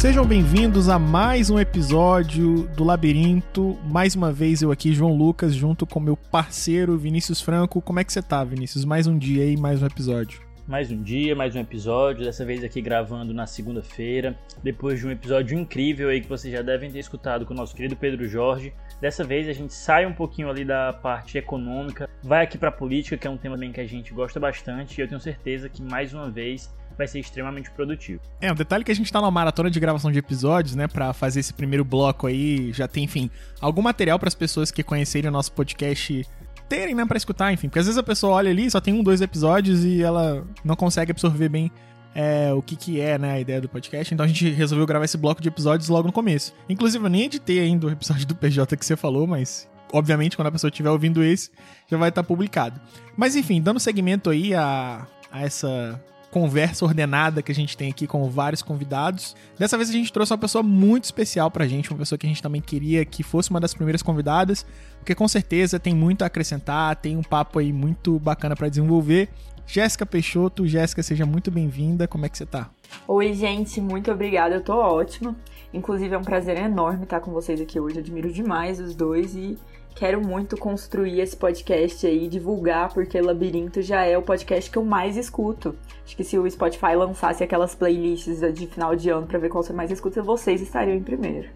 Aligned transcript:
Sejam 0.00 0.24
bem-vindos 0.24 0.88
a 0.88 0.98
mais 0.98 1.50
um 1.50 1.60
episódio 1.60 2.66
do 2.68 2.82
Labirinto. 2.82 3.76
Mais 3.84 4.14
uma 4.14 4.32
vez 4.32 4.62
eu 4.62 4.72
aqui, 4.72 4.94
João 4.94 5.14
Lucas, 5.14 5.54
junto 5.54 5.86
com 5.86 6.00
meu 6.00 6.16
parceiro 6.16 6.96
Vinícius 6.96 7.42
Franco. 7.42 7.82
Como 7.82 8.00
é 8.00 8.04
que 8.04 8.10
você 8.10 8.22
tá, 8.22 8.42
Vinícius? 8.42 8.86
Mais 8.86 9.06
um 9.06 9.18
dia 9.18 9.42
aí, 9.42 9.58
mais 9.58 9.82
um 9.82 9.86
episódio. 9.86 10.40
Mais 10.66 10.90
um 10.90 11.02
dia, 11.02 11.36
mais 11.36 11.54
um 11.54 11.60
episódio, 11.60 12.24
dessa 12.24 12.46
vez 12.46 12.64
aqui 12.64 12.80
gravando 12.80 13.34
na 13.34 13.46
segunda-feira, 13.46 14.38
depois 14.62 15.00
de 15.00 15.06
um 15.06 15.10
episódio 15.10 15.58
incrível 15.58 16.08
aí 16.08 16.22
que 16.22 16.28
vocês 16.28 16.50
já 16.50 16.62
devem 16.62 16.90
ter 16.90 17.00
escutado 17.00 17.44
com 17.44 17.52
o 17.52 17.56
nosso 17.56 17.76
querido 17.76 17.94
Pedro 17.94 18.26
Jorge. 18.26 18.72
Dessa 19.02 19.22
vez 19.22 19.48
a 19.48 19.52
gente 19.52 19.74
sai 19.74 20.06
um 20.06 20.14
pouquinho 20.14 20.48
ali 20.48 20.64
da 20.64 20.94
parte 20.94 21.36
econômica, 21.36 22.08
vai 22.22 22.44
aqui 22.44 22.56
para 22.56 22.72
política, 22.72 23.18
que 23.18 23.26
é 23.26 23.30
um 23.30 23.36
tema 23.36 23.56
bem 23.58 23.70
que 23.70 23.80
a 23.82 23.86
gente 23.86 24.14
gosta 24.14 24.40
bastante, 24.40 24.98
e 24.98 25.02
eu 25.02 25.08
tenho 25.08 25.20
certeza 25.20 25.68
que 25.68 25.82
mais 25.82 26.14
uma 26.14 26.30
vez 26.30 26.70
vai 27.00 27.08
ser 27.08 27.18
extremamente 27.18 27.70
produtivo. 27.70 28.20
É, 28.42 28.52
um 28.52 28.54
detalhe 28.54 28.84
que 28.84 28.92
a 28.92 28.94
gente 28.94 29.10
tá 29.10 29.20
numa 29.20 29.30
maratona 29.30 29.70
de 29.70 29.80
gravação 29.80 30.12
de 30.12 30.18
episódios, 30.18 30.76
né, 30.76 30.86
para 30.86 31.14
fazer 31.14 31.40
esse 31.40 31.54
primeiro 31.54 31.82
bloco 31.82 32.26
aí, 32.26 32.72
já 32.74 32.86
tem, 32.86 33.04
enfim, 33.04 33.30
algum 33.58 33.80
material 33.80 34.18
para 34.18 34.28
as 34.28 34.34
pessoas 34.34 34.70
que 34.70 34.82
conhecerem 34.82 35.30
o 35.30 35.32
nosso 35.32 35.50
podcast 35.52 36.26
terem, 36.68 36.94
né, 36.94 37.06
para 37.06 37.16
escutar, 37.16 37.52
enfim, 37.54 37.68
porque 37.68 37.78
às 37.78 37.86
vezes 37.86 37.98
a 37.98 38.02
pessoa 38.02 38.34
olha 38.34 38.50
ali, 38.50 38.70
só 38.70 38.82
tem 38.82 38.92
um, 38.92 39.02
dois 39.02 39.22
episódios 39.22 39.82
e 39.82 40.02
ela 40.02 40.46
não 40.62 40.76
consegue 40.76 41.10
absorver 41.10 41.48
bem 41.48 41.72
é, 42.14 42.52
o 42.52 42.60
que, 42.60 42.76
que 42.76 43.00
é 43.00 43.16
né, 43.16 43.32
a 43.32 43.40
ideia 43.40 43.62
do 43.62 43.68
podcast. 43.68 44.12
Então 44.12 44.24
a 44.24 44.28
gente 44.28 44.50
resolveu 44.50 44.86
gravar 44.86 45.06
esse 45.06 45.16
bloco 45.16 45.40
de 45.40 45.48
episódios 45.48 45.88
logo 45.88 46.06
no 46.06 46.12
começo. 46.12 46.54
Inclusive, 46.68 47.02
eu 47.02 47.08
nem 47.08 47.22
editei 47.22 47.60
ainda 47.60 47.86
o 47.86 47.90
episódio 47.90 48.26
do 48.26 48.34
PJ 48.34 48.76
que 48.76 48.84
você 48.84 48.96
falou, 48.96 49.26
mas 49.26 49.68
obviamente 49.92 50.36
quando 50.36 50.48
a 50.48 50.52
pessoa 50.52 50.68
estiver 50.68 50.90
ouvindo 50.90 51.22
esse, 51.24 51.50
já 51.90 51.96
vai 51.96 52.10
estar 52.10 52.22
publicado. 52.22 52.78
Mas 53.16 53.36
enfim, 53.36 53.60
dando 53.62 53.80
seguimento 53.80 54.28
aí 54.28 54.54
a, 54.54 55.06
a 55.32 55.42
essa 55.42 55.98
conversa 56.30 56.84
ordenada 56.84 57.42
que 57.42 57.50
a 57.50 57.54
gente 57.54 57.76
tem 57.76 57.90
aqui 57.90 58.06
com 58.06 58.28
vários 58.30 58.62
convidados. 58.62 59.34
Dessa 59.58 59.76
vez 59.76 59.90
a 59.90 59.92
gente 59.92 60.12
trouxe 60.12 60.32
uma 60.32 60.38
pessoa 60.38 60.62
muito 60.62 61.04
especial 61.04 61.50
pra 61.50 61.66
gente, 61.66 61.90
uma 61.90 61.98
pessoa 61.98 62.18
que 62.18 62.26
a 62.26 62.28
gente 62.28 62.42
também 62.42 62.60
queria 62.60 63.04
que 63.04 63.22
fosse 63.22 63.50
uma 63.50 63.60
das 63.60 63.74
primeiras 63.74 64.02
convidadas, 64.02 64.64
porque 64.98 65.14
com 65.14 65.26
certeza 65.26 65.78
tem 65.78 65.94
muito 65.94 66.22
a 66.22 66.26
acrescentar, 66.26 66.96
tem 66.96 67.16
um 67.16 67.22
papo 67.22 67.58
aí 67.58 67.72
muito 67.72 68.18
bacana 68.18 68.54
para 68.54 68.68
desenvolver. 68.68 69.28
Jéssica 69.66 70.04
Peixoto, 70.04 70.66
Jéssica, 70.66 71.02
seja 71.02 71.24
muito 71.24 71.50
bem-vinda. 71.50 72.08
Como 72.08 72.26
é 72.26 72.28
que 72.28 72.36
você 72.36 72.46
tá? 72.46 72.70
Oi, 73.06 73.32
gente, 73.34 73.80
muito 73.80 74.10
obrigada. 74.10 74.56
Eu 74.56 74.60
tô 74.60 74.74
ótima. 74.74 75.36
Inclusive, 75.72 76.12
é 76.12 76.18
um 76.18 76.24
prazer 76.24 76.56
enorme 76.56 77.04
estar 77.04 77.20
com 77.20 77.30
vocês 77.30 77.60
aqui 77.60 77.78
hoje. 77.78 78.00
Admiro 78.00 78.32
demais 78.32 78.80
os 78.80 78.96
dois 78.96 79.36
e 79.36 79.56
quero 79.94 80.20
muito 80.20 80.56
construir 80.56 81.20
esse 81.20 81.36
podcast 81.36 82.06
aí, 82.06 82.28
divulgar, 82.28 82.92
porque 82.92 83.20
Labirinto 83.20 83.82
já 83.82 84.04
é 84.04 84.16
o 84.16 84.22
podcast 84.22 84.70
que 84.70 84.78
eu 84.78 84.84
mais 84.84 85.16
escuto. 85.16 85.76
Acho 86.04 86.16
que 86.16 86.24
se 86.24 86.38
o 86.38 86.50
Spotify 86.50 86.94
lançasse 86.96 87.44
aquelas 87.44 87.74
playlists 87.74 88.40
de 88.54 88.66
final 88.66 88.96
de 88.96 89.10
ano 89.10 89.26
para 89.26 89.38
ver 89.38 89.48
qual 89.48 89.62
você 89.62 89.72
mais 89.72 89.90
escuta, 89.90 90.22
vocês 90.22 90.60
estariam 90.60 90.96
em 90.96 91.02
primeiro. 91.02 91.48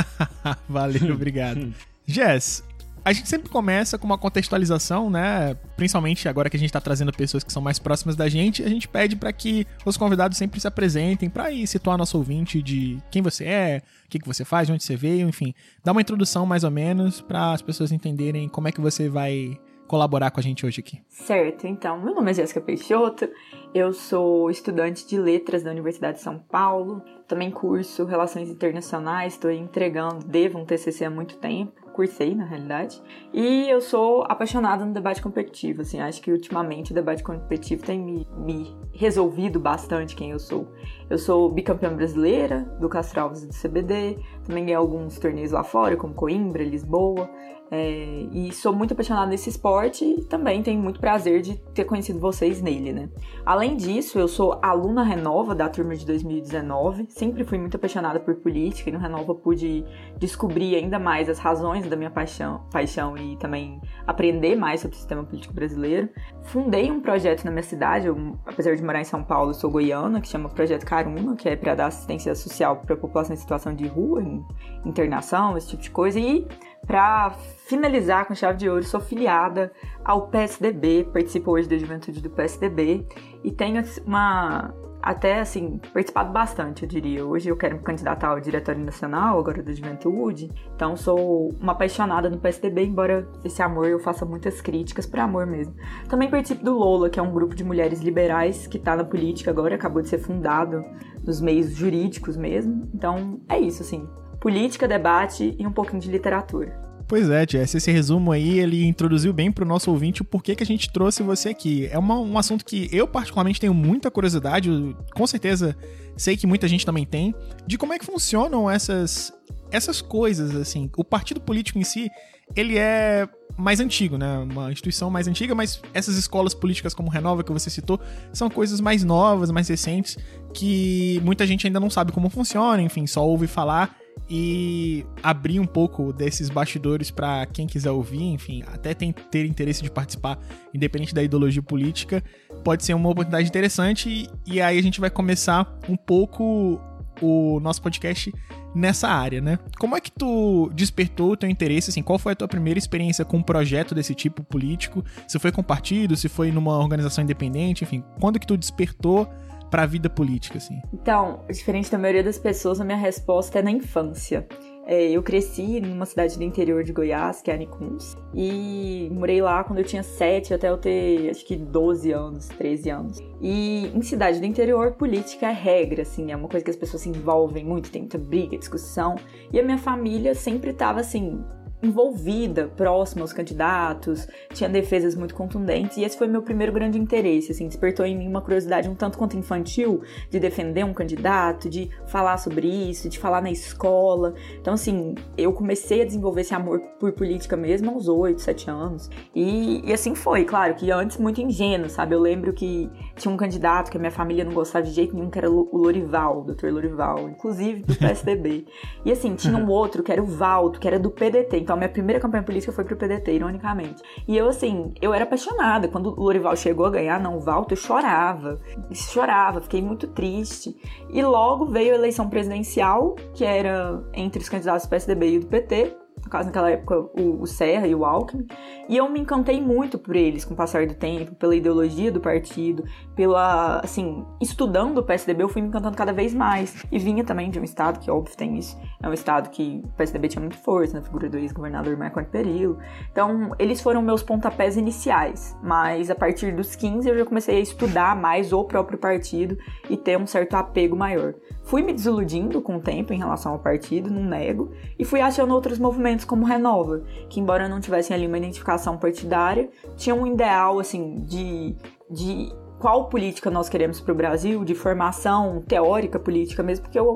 Valeu, 0.68 1.14
obrigado. 1.14 1.72
Jess, 2.06 2.64
a 3.04 3.12
gente 3.12 3.28
sempre 3.28 3.48
começa 3.48 3.98
com 3.98 4.06
uma 4.06 4.18
contextualização, 4.18 5.08
né? 5.08 5.54
Principalmente 5.76 6.28
agora 6.28 6.50
que 6.50 6.56
a 6.56 6.60
gente 6.60 6.68
está 6.68 6.80
trazendo 6.80 7.12
pessoas 7.12 7.42
que 7.42 7.52
são 7.52 7.62
mais 7.62 7.78
próximas 7.78 8.16
da 8.16 8.28
gente, 8.28 8.62
a 8.62 8.68
gente 8.68 8.86
pede 8.88 9.16
para 9.16 9.32
que 9.32 9.66
os 9.84 9.96
convidados 9.96 10.36
sempre 10.36 10.60
se 10.60 10.68
apresentem 10.68 11.30
para 11.30 11.50
ir 11.50 11.66
situar 11.66 11.96
nosso 11.96 12.18
ouvinte 12.18 12.62
de 12.62 12.98
quem 13.10 13.22
você 13.22 13.44
é, 13.44 13.82
o 14.06 14.08
que, 14.08 14.18
que 14.18 14.26
você 14.26 14.44
faz, 14.44 14.66
de 14.66 14.72
onde 14.72 14.84
você 14.84 14.96
veio, 14.96 15.28
enfim, 15.28 15.54
dar 15.84 15.92
uma 15.92 16.00
introdução 16.00 16.44
mais 16.44 16.64
ou 16.64 16.70
menos 16.70 17.20
para 17.20 17.52
as 17.52 17.62
pessoas 17.62 17.92
entenderem 17.92 18.48
como 18.48 18.68
é 18.68 18.72
que 18.72 18.80
você 18.80 19.08
vai 19.08 19.58
colaborar 19.86 20.30
com 20.30 20.38
a 20.38 20.42
gente 20.42 20.64
hoje 20.64 20.78
aqui. 20.78 21.00
Certo, 21.08 21.66
então, 21.66 22.00
meu 22.00 22.14
nome 22.14 22.30
é 22.30 22.34
Jéssica 22.34 22.60
Peixoto, 22.60 23.28
eu 23.74 23.92
sou 23.92 24.48
estudante 24.48 25.04
de 25.04 25.18
letras 25.18 25.64
da 25.64 25.70
Universidade 25.72 26.18
de 26.18 26.22
São 26.22 26.38
Paulo, 26.38 27.02
também 27.26 27.50
curso 27.50 28.04
Relações 28.04 28.48
Internacionais, 28.48 29.32
estou 29.32 29.50
entregando, 29.50 30.24
devo 30.24 30.58
um 30.58 30.64
TCC 30.64 31.06
há 31.06 31.10
muito 31.10 31.38
tempo 31.38 31.79
cursei, 32.00 32.34
na 32.34 32.44
realidade. 32.44 33.00
E 33.32 33.68
eu 33.68 33.80
sou 33.80 34.22
apaixonada 34.22 34.84
no 34.84 34.92
debate 34.92 35.20
competitivo, 35.20 35.82
assim, 35.82 36.00
acho 36.00 36.22
que 36.22 36.32
ultimamente 36.32 36.92
o 36.92 36.94
debate 36.94 37.22
competitivo 37.22 37.84
tem 37.84 37.98
me, 38.00 38.26
me 38.38 38.74
resolvido 38.92 39.60
bastante 39.60 40.16
quem 40.16 40.30
eu 40.30 40.38
sou. 40.38 40.66
Eu 41.10 41.18
sou 41.18 41.50
bicampeã 41.50 41.92
brasileira 41.92 42.60
do 42.78 42.88
Castro 42.88 43.20
Alves 43.20 43.44
do 43.44 43.52
CBD, 43.52 44.16
também 44.44 44.62
ganhei 44.62 44.76
alguns 44.76 45.18
torneios 45.18 45.50
lá 45.50 45.64
fora, 45.64 45.96
como 45.96 46.14
Coimbra, 46.14 46.62
Lisboa. 46.62 47.28
É, 47.72 48.26
e 48.32 48.52
sou 48.52 48.72
muito 48.72 48.94
apaixonada 48.94 49.28
nesse 49.28 49.48
esporte 49.48 50.04
e 50.04 50.24
também 50.24 50.60
tenho 50.60 50.82
muito 50.82 50.98
prazer 50.98 51.40
de 51.40 51.56
ter 51.72 51.84
conhecido 51.84 52.18
vocês 52.18 52.60
nele, 52.60 52.92
né? 52.92 53.08
Além 53.46 53.76
disso, 53.76 54.18
eu 54.18 54.26
sou 54.26 54.58
aluna 54.60 55.04
Renova 55.04 55.54
da 55.54 55.68
turma 55.68 55.94
de 55.94 56.04
2019, 56.04 57.06
sempre 57.08 57.44
fui 57.44 57.58
muito 57.58 57.76
apaixonada 57.76 58.18
por 58.18 58.34
política 58.34 58.90
e 58.90 58.92
no 58.92 58.98
Renova 58.98 59.36
pude 59.36 59.84
descobrir 60.18 60.74
ainda 60.74 60.98
mais 60.98 61.28
as 61.28 61.38
razões 61.38 61.88
da 61.88 61.94
minha 61.94 62.10
paixão, 62.10 62.66
paixão 62.72 63.16
e 63.16 63.36
também 63.36 63.80
aprender 64.04 64.56
mais 64.56 64.80
sobre 64.80 64.96
o 64.96 64.98
sistema 64.98 65.22
político 65.22 65.54
brasileiro. 65.54 66.08
Fundei 66.42 66.90
um 66.90 67.00
projeto 67.00 67.44
na 67.44 67.52
minha 67.52 67.62
cidade, 67.62 68.08
eu, 68.08 68.36
apesar 68.44 68.74
de 68.74 68.82
morar 68.82 69.00
em 69.00 69.04
São 69.04 69.22
Paulo, 69.22 69.54
sou 69.54 69.70
goiana, 69.70 70.20
que 70.20 70.26
chama 70.26 70.48
Projeto 70.48 70.84
Caruna, 71.04 71.36
que 71.36 71.48
é 71.48 71.56
para 71.56 71.74
dar 71.74 71.86
assistência 71.86 72.34
social 72.34 72.76
para 72.76 72.94
a 72.94 72.98
população 72.98 73.34
em 73.34 73.38
situação 73.38 73.74
de 73.74 73.86
rua, 73.86 74.22
em 74.22 74.44
internação, 74.84 75.56
esse 75.56 75.68
tipo 75.68 75.82
de 75.82 75.90
coisa. 75.90 76.20
E 76.20 76.46
para 76.86 77.30
finalizar 77.66 78.26
com 78.26 78.34
chave 78.34 78.58
de 78.58 78.68
ouro, 78.68 78.82
sou 78.84 79.00
filiada 79.00 79.72
ao 80.04 80.28
PSDB, 80.28 81.08
participo 81.12 81.52
hoje 81.52 81.68
da 81.68 81.78
juventude 81.78 82.20
do 82.20 82.30
PSDB 82.30 83.06
e 83.42 83.50
tenho 83.50 83.82
uma 84.06 84.74
até 85.02 85.40
assim, 85.40 85.80
participado 85.92 86.32
bastante, 86.32 86.82
eu 86.82 86.88
diria. 86.88 87.24
Hoje 87.24 87.48
eu 87.48 87.56
quero 87.56 87.76
me 87.76 87.82
candidatar 87.82 88.28
ao 88.28 88.40
Diretório 88.40 88.84
Nacional, 88.84 89.38
agora 89.38 89.62
da 89.62 89.72
Juventude. 89.72 90.50
Então 90.74 90.96
sou 90.96 91.54
uma 91.60 91.72
apaixonada 91.72 92.28
no 92.28 92.38
PSDB, 92.38 92.84
embora 92.84 93.28
esse 93.44 93.62
amor 93.62 93.88
eu 93.88 93.98
faça 93.98 94.24
muitas 94.24 94.60
críticas 94.60 95.06
por 95.06 95.20
amor 95.20 95.46
mesmo. 95.46 95.74
Também 96.08 96.28
participo 96.28 96.64
do 96.64 96.76
Lola, 96.76 97.08
que 97.08 97.18
é 97.18 97.22
um 97.22 97.32
grupo 97.32 97.54
de 97.54 97.64
mulheres 97.64 98.00
liberais 98.00 98.66
que 98.66 98.76
está 98.76 98.94
na 98.94 99.04
política 99.04 99.50
agora, 99.50 99.74
acabou 99.74 100.02
de 100.02 100.08
ser 100.08 100.18
fundado 100.18 100.84
nos 101.24 101.40
meios 101.40 101.74
jurídicos 101.74 102.36
mesmo. 102.36 102.88
Então 102.94 103.40
é 103.48 103.58
isso, 103.58 103.82
assim. 103.82 104.08
Política, 104.38 104.88
debate 104.88 105.54
e 105.58 105.66
um 105.66 105.72
pouquinho 105.72 106.00
de 106.00 106.10
literatura. 106.10 106.89
Pois 107.10 107.28
é, 107.28 107.44
Jess, 107.44 107.74
esse 107.74 107.90
resumo 107.90 108.30
aí, 108.30 108.60
ele 108.60 108.86
introduziu 108.86 109.32
bem 109.32 109.50
pro 109.50 109.66
nosso 109.66 109.90
ouvinte 109.90 110.22
o 110.22 110.24
porquê 110.24 110.54
que 110.54 110.62
a 110.62 110.66
gente 110.66 110.92
trouxe 110.92 111.24
você 111.24 111.48
aqui. 111.48 111.88
É 111.90 111.98
uma, 111.98 112.16
um 112.20 112.38
assunto 112.38 112.64
que 112.64 112.88
eu 112.92 113.04
particularmente 113.08 113.58
tenho 113.58 113.74
muita 113.74 114.12
curiosidade, 114.12 114.70
com 115.12 115.26
certeza 115.26 115.76
sei 116.16 116.36
que 116.36 116.46
muita 116.46 116.68
gente 116.68 116.86
também 116.86 117.04
tem, 117.04 117.34
de 117.66 117.76
como 117.76 117.92
é 117.92 117.98
que 117.98 118.06
funcionam 118.06 118.70
essas, 118.70 119.32
essas 119.72 120.00
coisas, 120.00 120.54
assim. 120.54 120.88
O 120.96 121.02
partido 121.02 121.40
político 121.40 121.80
em 121.80 121.82
si, 121.82 122.08
ele 122.54 122.78
é 122.78 123.28
mais 123.56 123.80
antigo, 123.80 124.16
né? 124.16 124.38
Uma 124.48 124.70
instituição 124.70 125.10
mais 125.10 125.26
antiga, 125.26 125.52
mas 125.52 125.82
essas 125.92 126.16
escolas 126.16 126.54
políticas 126.54 126.94
como 126.94 127.10
Renova 127.10 127.42
que 127.42 127.50
você 127.50 127.68
citou 127.70 127.98
são 128.32 128.48
coisas 128.48 128.80
mais 128.80 129.02
novas, 129.02 129.50
mais 129.50 129.66
recentes, 129.66 130.16
que 130.54 131.20
muita 131.24 131.44
gente 131.44 131.66
ainda 131.66 131.80
não 131.80 131.90
sabe 131.90 132.12
como 132.12 132.30
funciona, 132.30 132.80
enfim, 132.80 133.04
só 133.04 133.26
ouve 133.26 133.48
falar 133.48 133.98
e 134.30 135.04
abrir 135.24 135.58
um 135.58 135.66
pouco 135.66 136.12
desses 136.12 136.48
bastidores 136.48 137.10
para 137.10 137.44
quem 137.46 137.66
quiser 137.66 137.90
ouvir, 137.90 138.22
enfim, 138.22 138.62
até 138.68 138.94
tem, 138.94 139.12
ter 139.12 139.44
interesse 139.44 139.82
de 139.82 139.90
participar, 139.90 140.38
independente 140.72 141.12
da 141.12 141.20
ideologia 141.20 141.60
política, 141.60 142.22
pode 142.62 142.84
ser 142.84 142.94
uma 142.94 143.08
oportunidade 143.08 143.48
interessante. 143.48 144.08
E, 144.08 144.54
e 144.54 144.60
aí 144.60 144.78
a 144.78 144.82
gente 144.82 145.00
vai 145.00 145.10
começar 145.10 145.76
um 145.88 145.96
pouco 145.96 146.80
o 147.20 147.58
nosso 147.58 147.82
podcast 147.82 148.32
nessa 148.72 149.08
área, 149.08 149.40
né? 149.40 149.58
Como 149.80 149.96
é 149.96 150.00
que 150.00 150.12
tu 150.12 150.70
despertou 150.74 151.32
o 151.32 151.36
teu 151.36 151.48
interesse, 151.48 151.90
assim, 151.90 152.02
qual 152.02 152.16
foi 152.16 152.32
a 152.32 152.36
tua 152.36 152.46
primeira 152.46 152.78
experiência 152.78 153.24
com 153.24 153.38
um 153.38 153.42
projeto 153.42 153.96
desse 153.96 154.14
tipo 154.14 154.44
político? 154.44 155.04
Se 155.26 155.40
foi 155.40 155.50
com 155.50 155.60
partido, 155.60 156.16
se 156.16 156.28
foi 156.28 156.52
numa 156.52 156.78
organização 156.78 157.24
independente, 157.24 157.82
enfim, 157.82 158.04
quando 158.20 158.38
que 158.38 158.46
tu 158.46 158.56
despertou 158.56 159.28
para 159.70 159.84
a 159.84 159.86
vida 159.86 160.10
política, 160.10 160.58
assim? 160.58 160.80
Então, 160.92 161.40
diferente 161.48 161.90
da 161.90 161.98
maioria 161.98 162.24
das 162.24 162.38
pessoas, 162.38 162.80
a 162.80 162.84
minha 162.84 162.98
resposta 162.98 163.58
é 163.58 163.62
na 163.62 163.70
infância. 163.70 164.46
É, 164.86 165.08
eu 165.08 165.22
cresci 165.22 165.80
numa 165.80 166.04
cidade 166.04 166.36
do 166.36 166.42
interior 166.42 166.82
de 166.82 166.92
Goiás, 166.92 167.40
que 167.40 167.50
é 167.50 167.54
Anicuns, 167.54 168.16
e 168.34 169.08
morei 169.12 169.40
lá 169.40 169.62
quando 169.62 169.78
eu 169.78 169.84
tinha 169.84 170.02
7 170.02 170.52
até 170.52 170.68
eu 170.68 170.76
ter, 170.76 171.30
acho 171.30 171.44
que 171.44 171.54
12 171.54 172.10
anos, 172.10 172.48
13 172.48 172.90
anos. 172.90 173.18
E 173.40 173.86
em 173.94 174.02
cidade 174.02 174.40
do 174.40 174.46
interior, 174.46 174.92
política 174.94 175.46
é 175.46 175.52
regra, 175.52 176.02
assim, 176.02 176.32
é 176.32 176.36
uma 176.36 176.48
coisa 176.48 176.64
que 176.64 176.70
as 176.70 176.76
pessoas 176.76 177.02
se 177.02 177.08
envolvem 177.08 177.64
muito, 177.64 177.90
tem 177.90 178.02
muita 178.02 178.18
briga, 178.18 178.58
discussão. 178.58 179.14
E 179.52 179.60
a 179.60 179.62
minha 179.62 179.78
família 179.78 180.34
sempre 180.34 180.72
tava 180.72 180.98
assim, 180.98 181.40
envolvida, 181.82 182.68
próxima 182.76 183.22
aos 183.22 183.32
candidatos, 183.32 184.26
tinha 184.52 184.68
defesas 184.68 185.14
muito 185.14 185.34
contundentes, 185.34 185.96
e 185.96 186.04
esse 186.04 186.16
foi 186.16 186.26
meu 186.26 186.42
primeiro 186.42 186.72
grande 186.72 186.98
interesse, 186.98 187.52
assim, 187.52 187.66
despertou 187.66 188.04
em 188.04 188.16
mim 188.16 188.28
uma 188.28 188.40
curiosidade 188.40 188.88
um 188.88 188.94
tanto 188.94 189.16
quanto 189.18 189.36
infantil 189.36 190.02
de 190.30 190.38
defender 190.38 190.84
um 190.84 190.92
candidato, 190.92 191.68
de 191.68 191.90
falar 192.06 192.36
sobre 192.36 192.68
isso, 192.68 193.08
de 193.08 193.18
falar 193.18 193.40
na 193.40 193.50
escola. 193.50 194.34
Então, 194.60 194.74
assim, 194.74 195.14
eu 195.36 195.52
comecei 195.52 196.02
a 196.02 196.04
desenvolver 196.04 196.42
esse 196.42 196.54
amor 196.54 196.80
por 196.98 197.12
política 197.12 197.56
mesmo 197.56 197.90
aos 197.90 198.08
8, 198.08 198.40
7 198.40 198.70
anos, 198.70 199.10
e, 199.34 199.82
e 199.88 199.92
assim 199.92 200.14
foi, 200.14 200.44
claro, 200.44 200.74
que 200.74 200.90
antes 200.90 201.16
muito 201.18 201.40
ingênuo, 201.40 201.88
sabe? 201.88 202.14
Eu 202.14 202.20
lembro 202.20 202.52
que 202.52 202.90
tinha 203.16 203.32
um 203.32 203.36
candidato 203.36 203.90
que 203.90 203.96
a 203.96 204.00
minha 204.00 204.10
família 204.10 204.44
não 204.44 204.52
gostava 204.52 204.84
de 204.84 204.92
jeito 204.92 205.14
nenhum, 205.14 205.30
que 205.30 205.38
era 205.38 205.50
o 205.50 205.68
Lorival, 205.72 206.40
o 206.40 206.44
Dr. 206.44 206.68
Lorival, 206.68 207.28
inclusive 207.28 207.82
do 207.82 207.94
PSDB. 207.96 208.66
e 209.04 209.12
assim, 209.12 209.34
tinha 209.34 209.56
um 209.56 209.68
outro 209.68 210.02
que 210.02 210.12
era 210.12 210.22
o 210.22 210.26
Valto, 210.26 210.80
que 210.80 210.86
era 210.86 210.98
do 210.98 211.10
PDT, 211.10 211.60
então, 211.70 211.78
minha 211.78 211.88
primeira 211.88 212.18
campanha 212.18 212.42
política 212.42 212.72
foi 212.72 212.82
pro 212.82 212.96
PDT, 212.96 213.32
ironicamente. 213.32 214.02
E 214.26 214.36
eu, 214.36 214.48
assim, 214.48 214.92
eu 215.00 215.14
era 215.14 215.22
apaixonada. 215.22 215.86
Quando 215.86 216.08
o 216.08 216.20
Lorival 216.20 216.56
chegou 216.56 216.84
a 216.84 216.90
ganhar, 216.90 217.20
não, 217.20 217.36
o 217.36 217.40
Valto, 217.40 217.74
eu 217.74 217.76
chorava. 217.76 218.58
Chorava, 218.92 219.60
fiquei 219.60 219.80
muito 219.80 220.08
triste. 220.08 220.76
E 221.08 221.22
logo 221.22 221.66
veio 221.66 221.92
a 221.92 221.94
eleição 221.94 222.28
presidencial, 222.28 223.14
que 223.34 223.44
era 223.44 224.02
entre 224.12 224.42
os 224.42 224.48
candidatos 224.48 224.84
do 224.84 224.90
PSDB 224.90 225.36
e 225.36 225.38
do 225.38 225.46
PT 225.46 225.99
no 226.24 226.30
caso 226.30 226.46
naquela 226.46 226.70
época 226.70 226.98
o, 226.98 227.42
o, 227.42 227.46
Serra 227.46 227.86
e 227.86 227.94
o 227.94 228.04
Alckmin, 228.04 228.46
e 228.88 228.96
eu 228.96 229.08
me 229.08 229.20
encantei 229.20 229.60
muito 229.60 229.98
por 229.98 230.16
eles 230.16 230.44
com 230.44 230.54
o 230.54 230.56
passar 230.56 230.86
do 230.86 230.94
tempo, 230.94 231.34
pela 231.34 231.54
ideologia 231.54 232.10
do 232.10 232.20
partido, 232.20 232.84
pela, 233.14 233.80
assim, 233.80 234.24
estudando 234.40 234.98
o 234.98 235.02
PSDB 235.02 235.42
eu 235.42 235.48
fui 235.48 235.62
me 235.62 235.68
encantando 235.68 235.96
cada 235.96 236.12
vez 236.12 236.34
mais, 236.34 236.84
e 236.90 236.98
vinha 236.98 237.24
também 237.24 237.50
de 237.50 237.58
um 237.58 237.64
estado 237.64 237.98
que, 238.00 238.10
óbvio, 238.10 238.36
tem 238.36 238.58
isso, 238.58 238.78
é 239.02 239.08
um 239.08 239.12
estado 239.12 239.50
que 239.50 239.82
o 239.84 239.88
PSDB 239.96 240.28
tinha 240.28 240.40
muito 240.40 240.58
força, 240.58 240.98
na 240.98 241.02
figura 241.02 241.28
do 241.28 241.38
ex-governador 241.38 241.96
Marco 241.96 242.22
Perillo, 242.24 242.78
então 243.10 243.54
eles 243.58 243.80
foram 243.80 244.02
meus 244.02 244.22
pontapés 244.22 244.76
iniciais, 244.76 245.56
mas 245.62 246.10
a 246.10 246.14
partir 246.14 246.54
dos 246.54 246.74
15 246.76 247.08
eu 247.08 247.18
já 247.18 247.24
comecei 247.24 247.56
a 247.56 247.60
estudar 247.60 248.14
mais 248.14 248.52
o 248.52 248.64
próprio 248.64 248.98
partido 248.98 249.56
e 249.88 249.96
ter 249.96 250.18
um 250.18 250.26
certo 250.26 250.54
apego 250.54 250.96
maior. 250.96 251.34
Fui 251.70 251.82
me 251.82 251.92
desiludindo 251.92 252.60
com 252.60 252.78
o 252.78 252.80
tempo 252.80 253.12
em 253.12 253.18
relação 253.18 253.52
ao 253.52 253.58
partido, 253.60 254.10
não 254.10 254.24
nego, 254.24 254.72
e 254.98 255.04
fui 255.04 255.20
achando 255.20 255.54
outros 255.54 255.78
movimentos 255.78 256.24
como 256.24 256.44
Renova, 256.44 257.04
que 257.28 257.38
embora 257.38 257.68
não 257.68 257.78
tivessem 257.78 258.12
ali 258.12 258.26
uma 258.26 258.38
identificação 258.38 258.98
partidária, 258.98 259.70
tinham 259.96 260.18
um 260.18 260.26
ideal 260.26 260.80
assim 260.80 261.20
de, 261.20 261.76
de 262.10 262.52
qual 262.80 263.08
política 263.08 263.52
nós 263.52 263.68
queremos 263.68 264.00
para 264.00 264.10
o 264.10 264.16
Brasil, 264.16 264.64
de 264.64 264.74
formação 264.74 265.62
teórica 265.64 266.18
política 266.18 266.60
mesmo, 266.60 266.86
porque 266.86 266.98
eu 266.98 267.14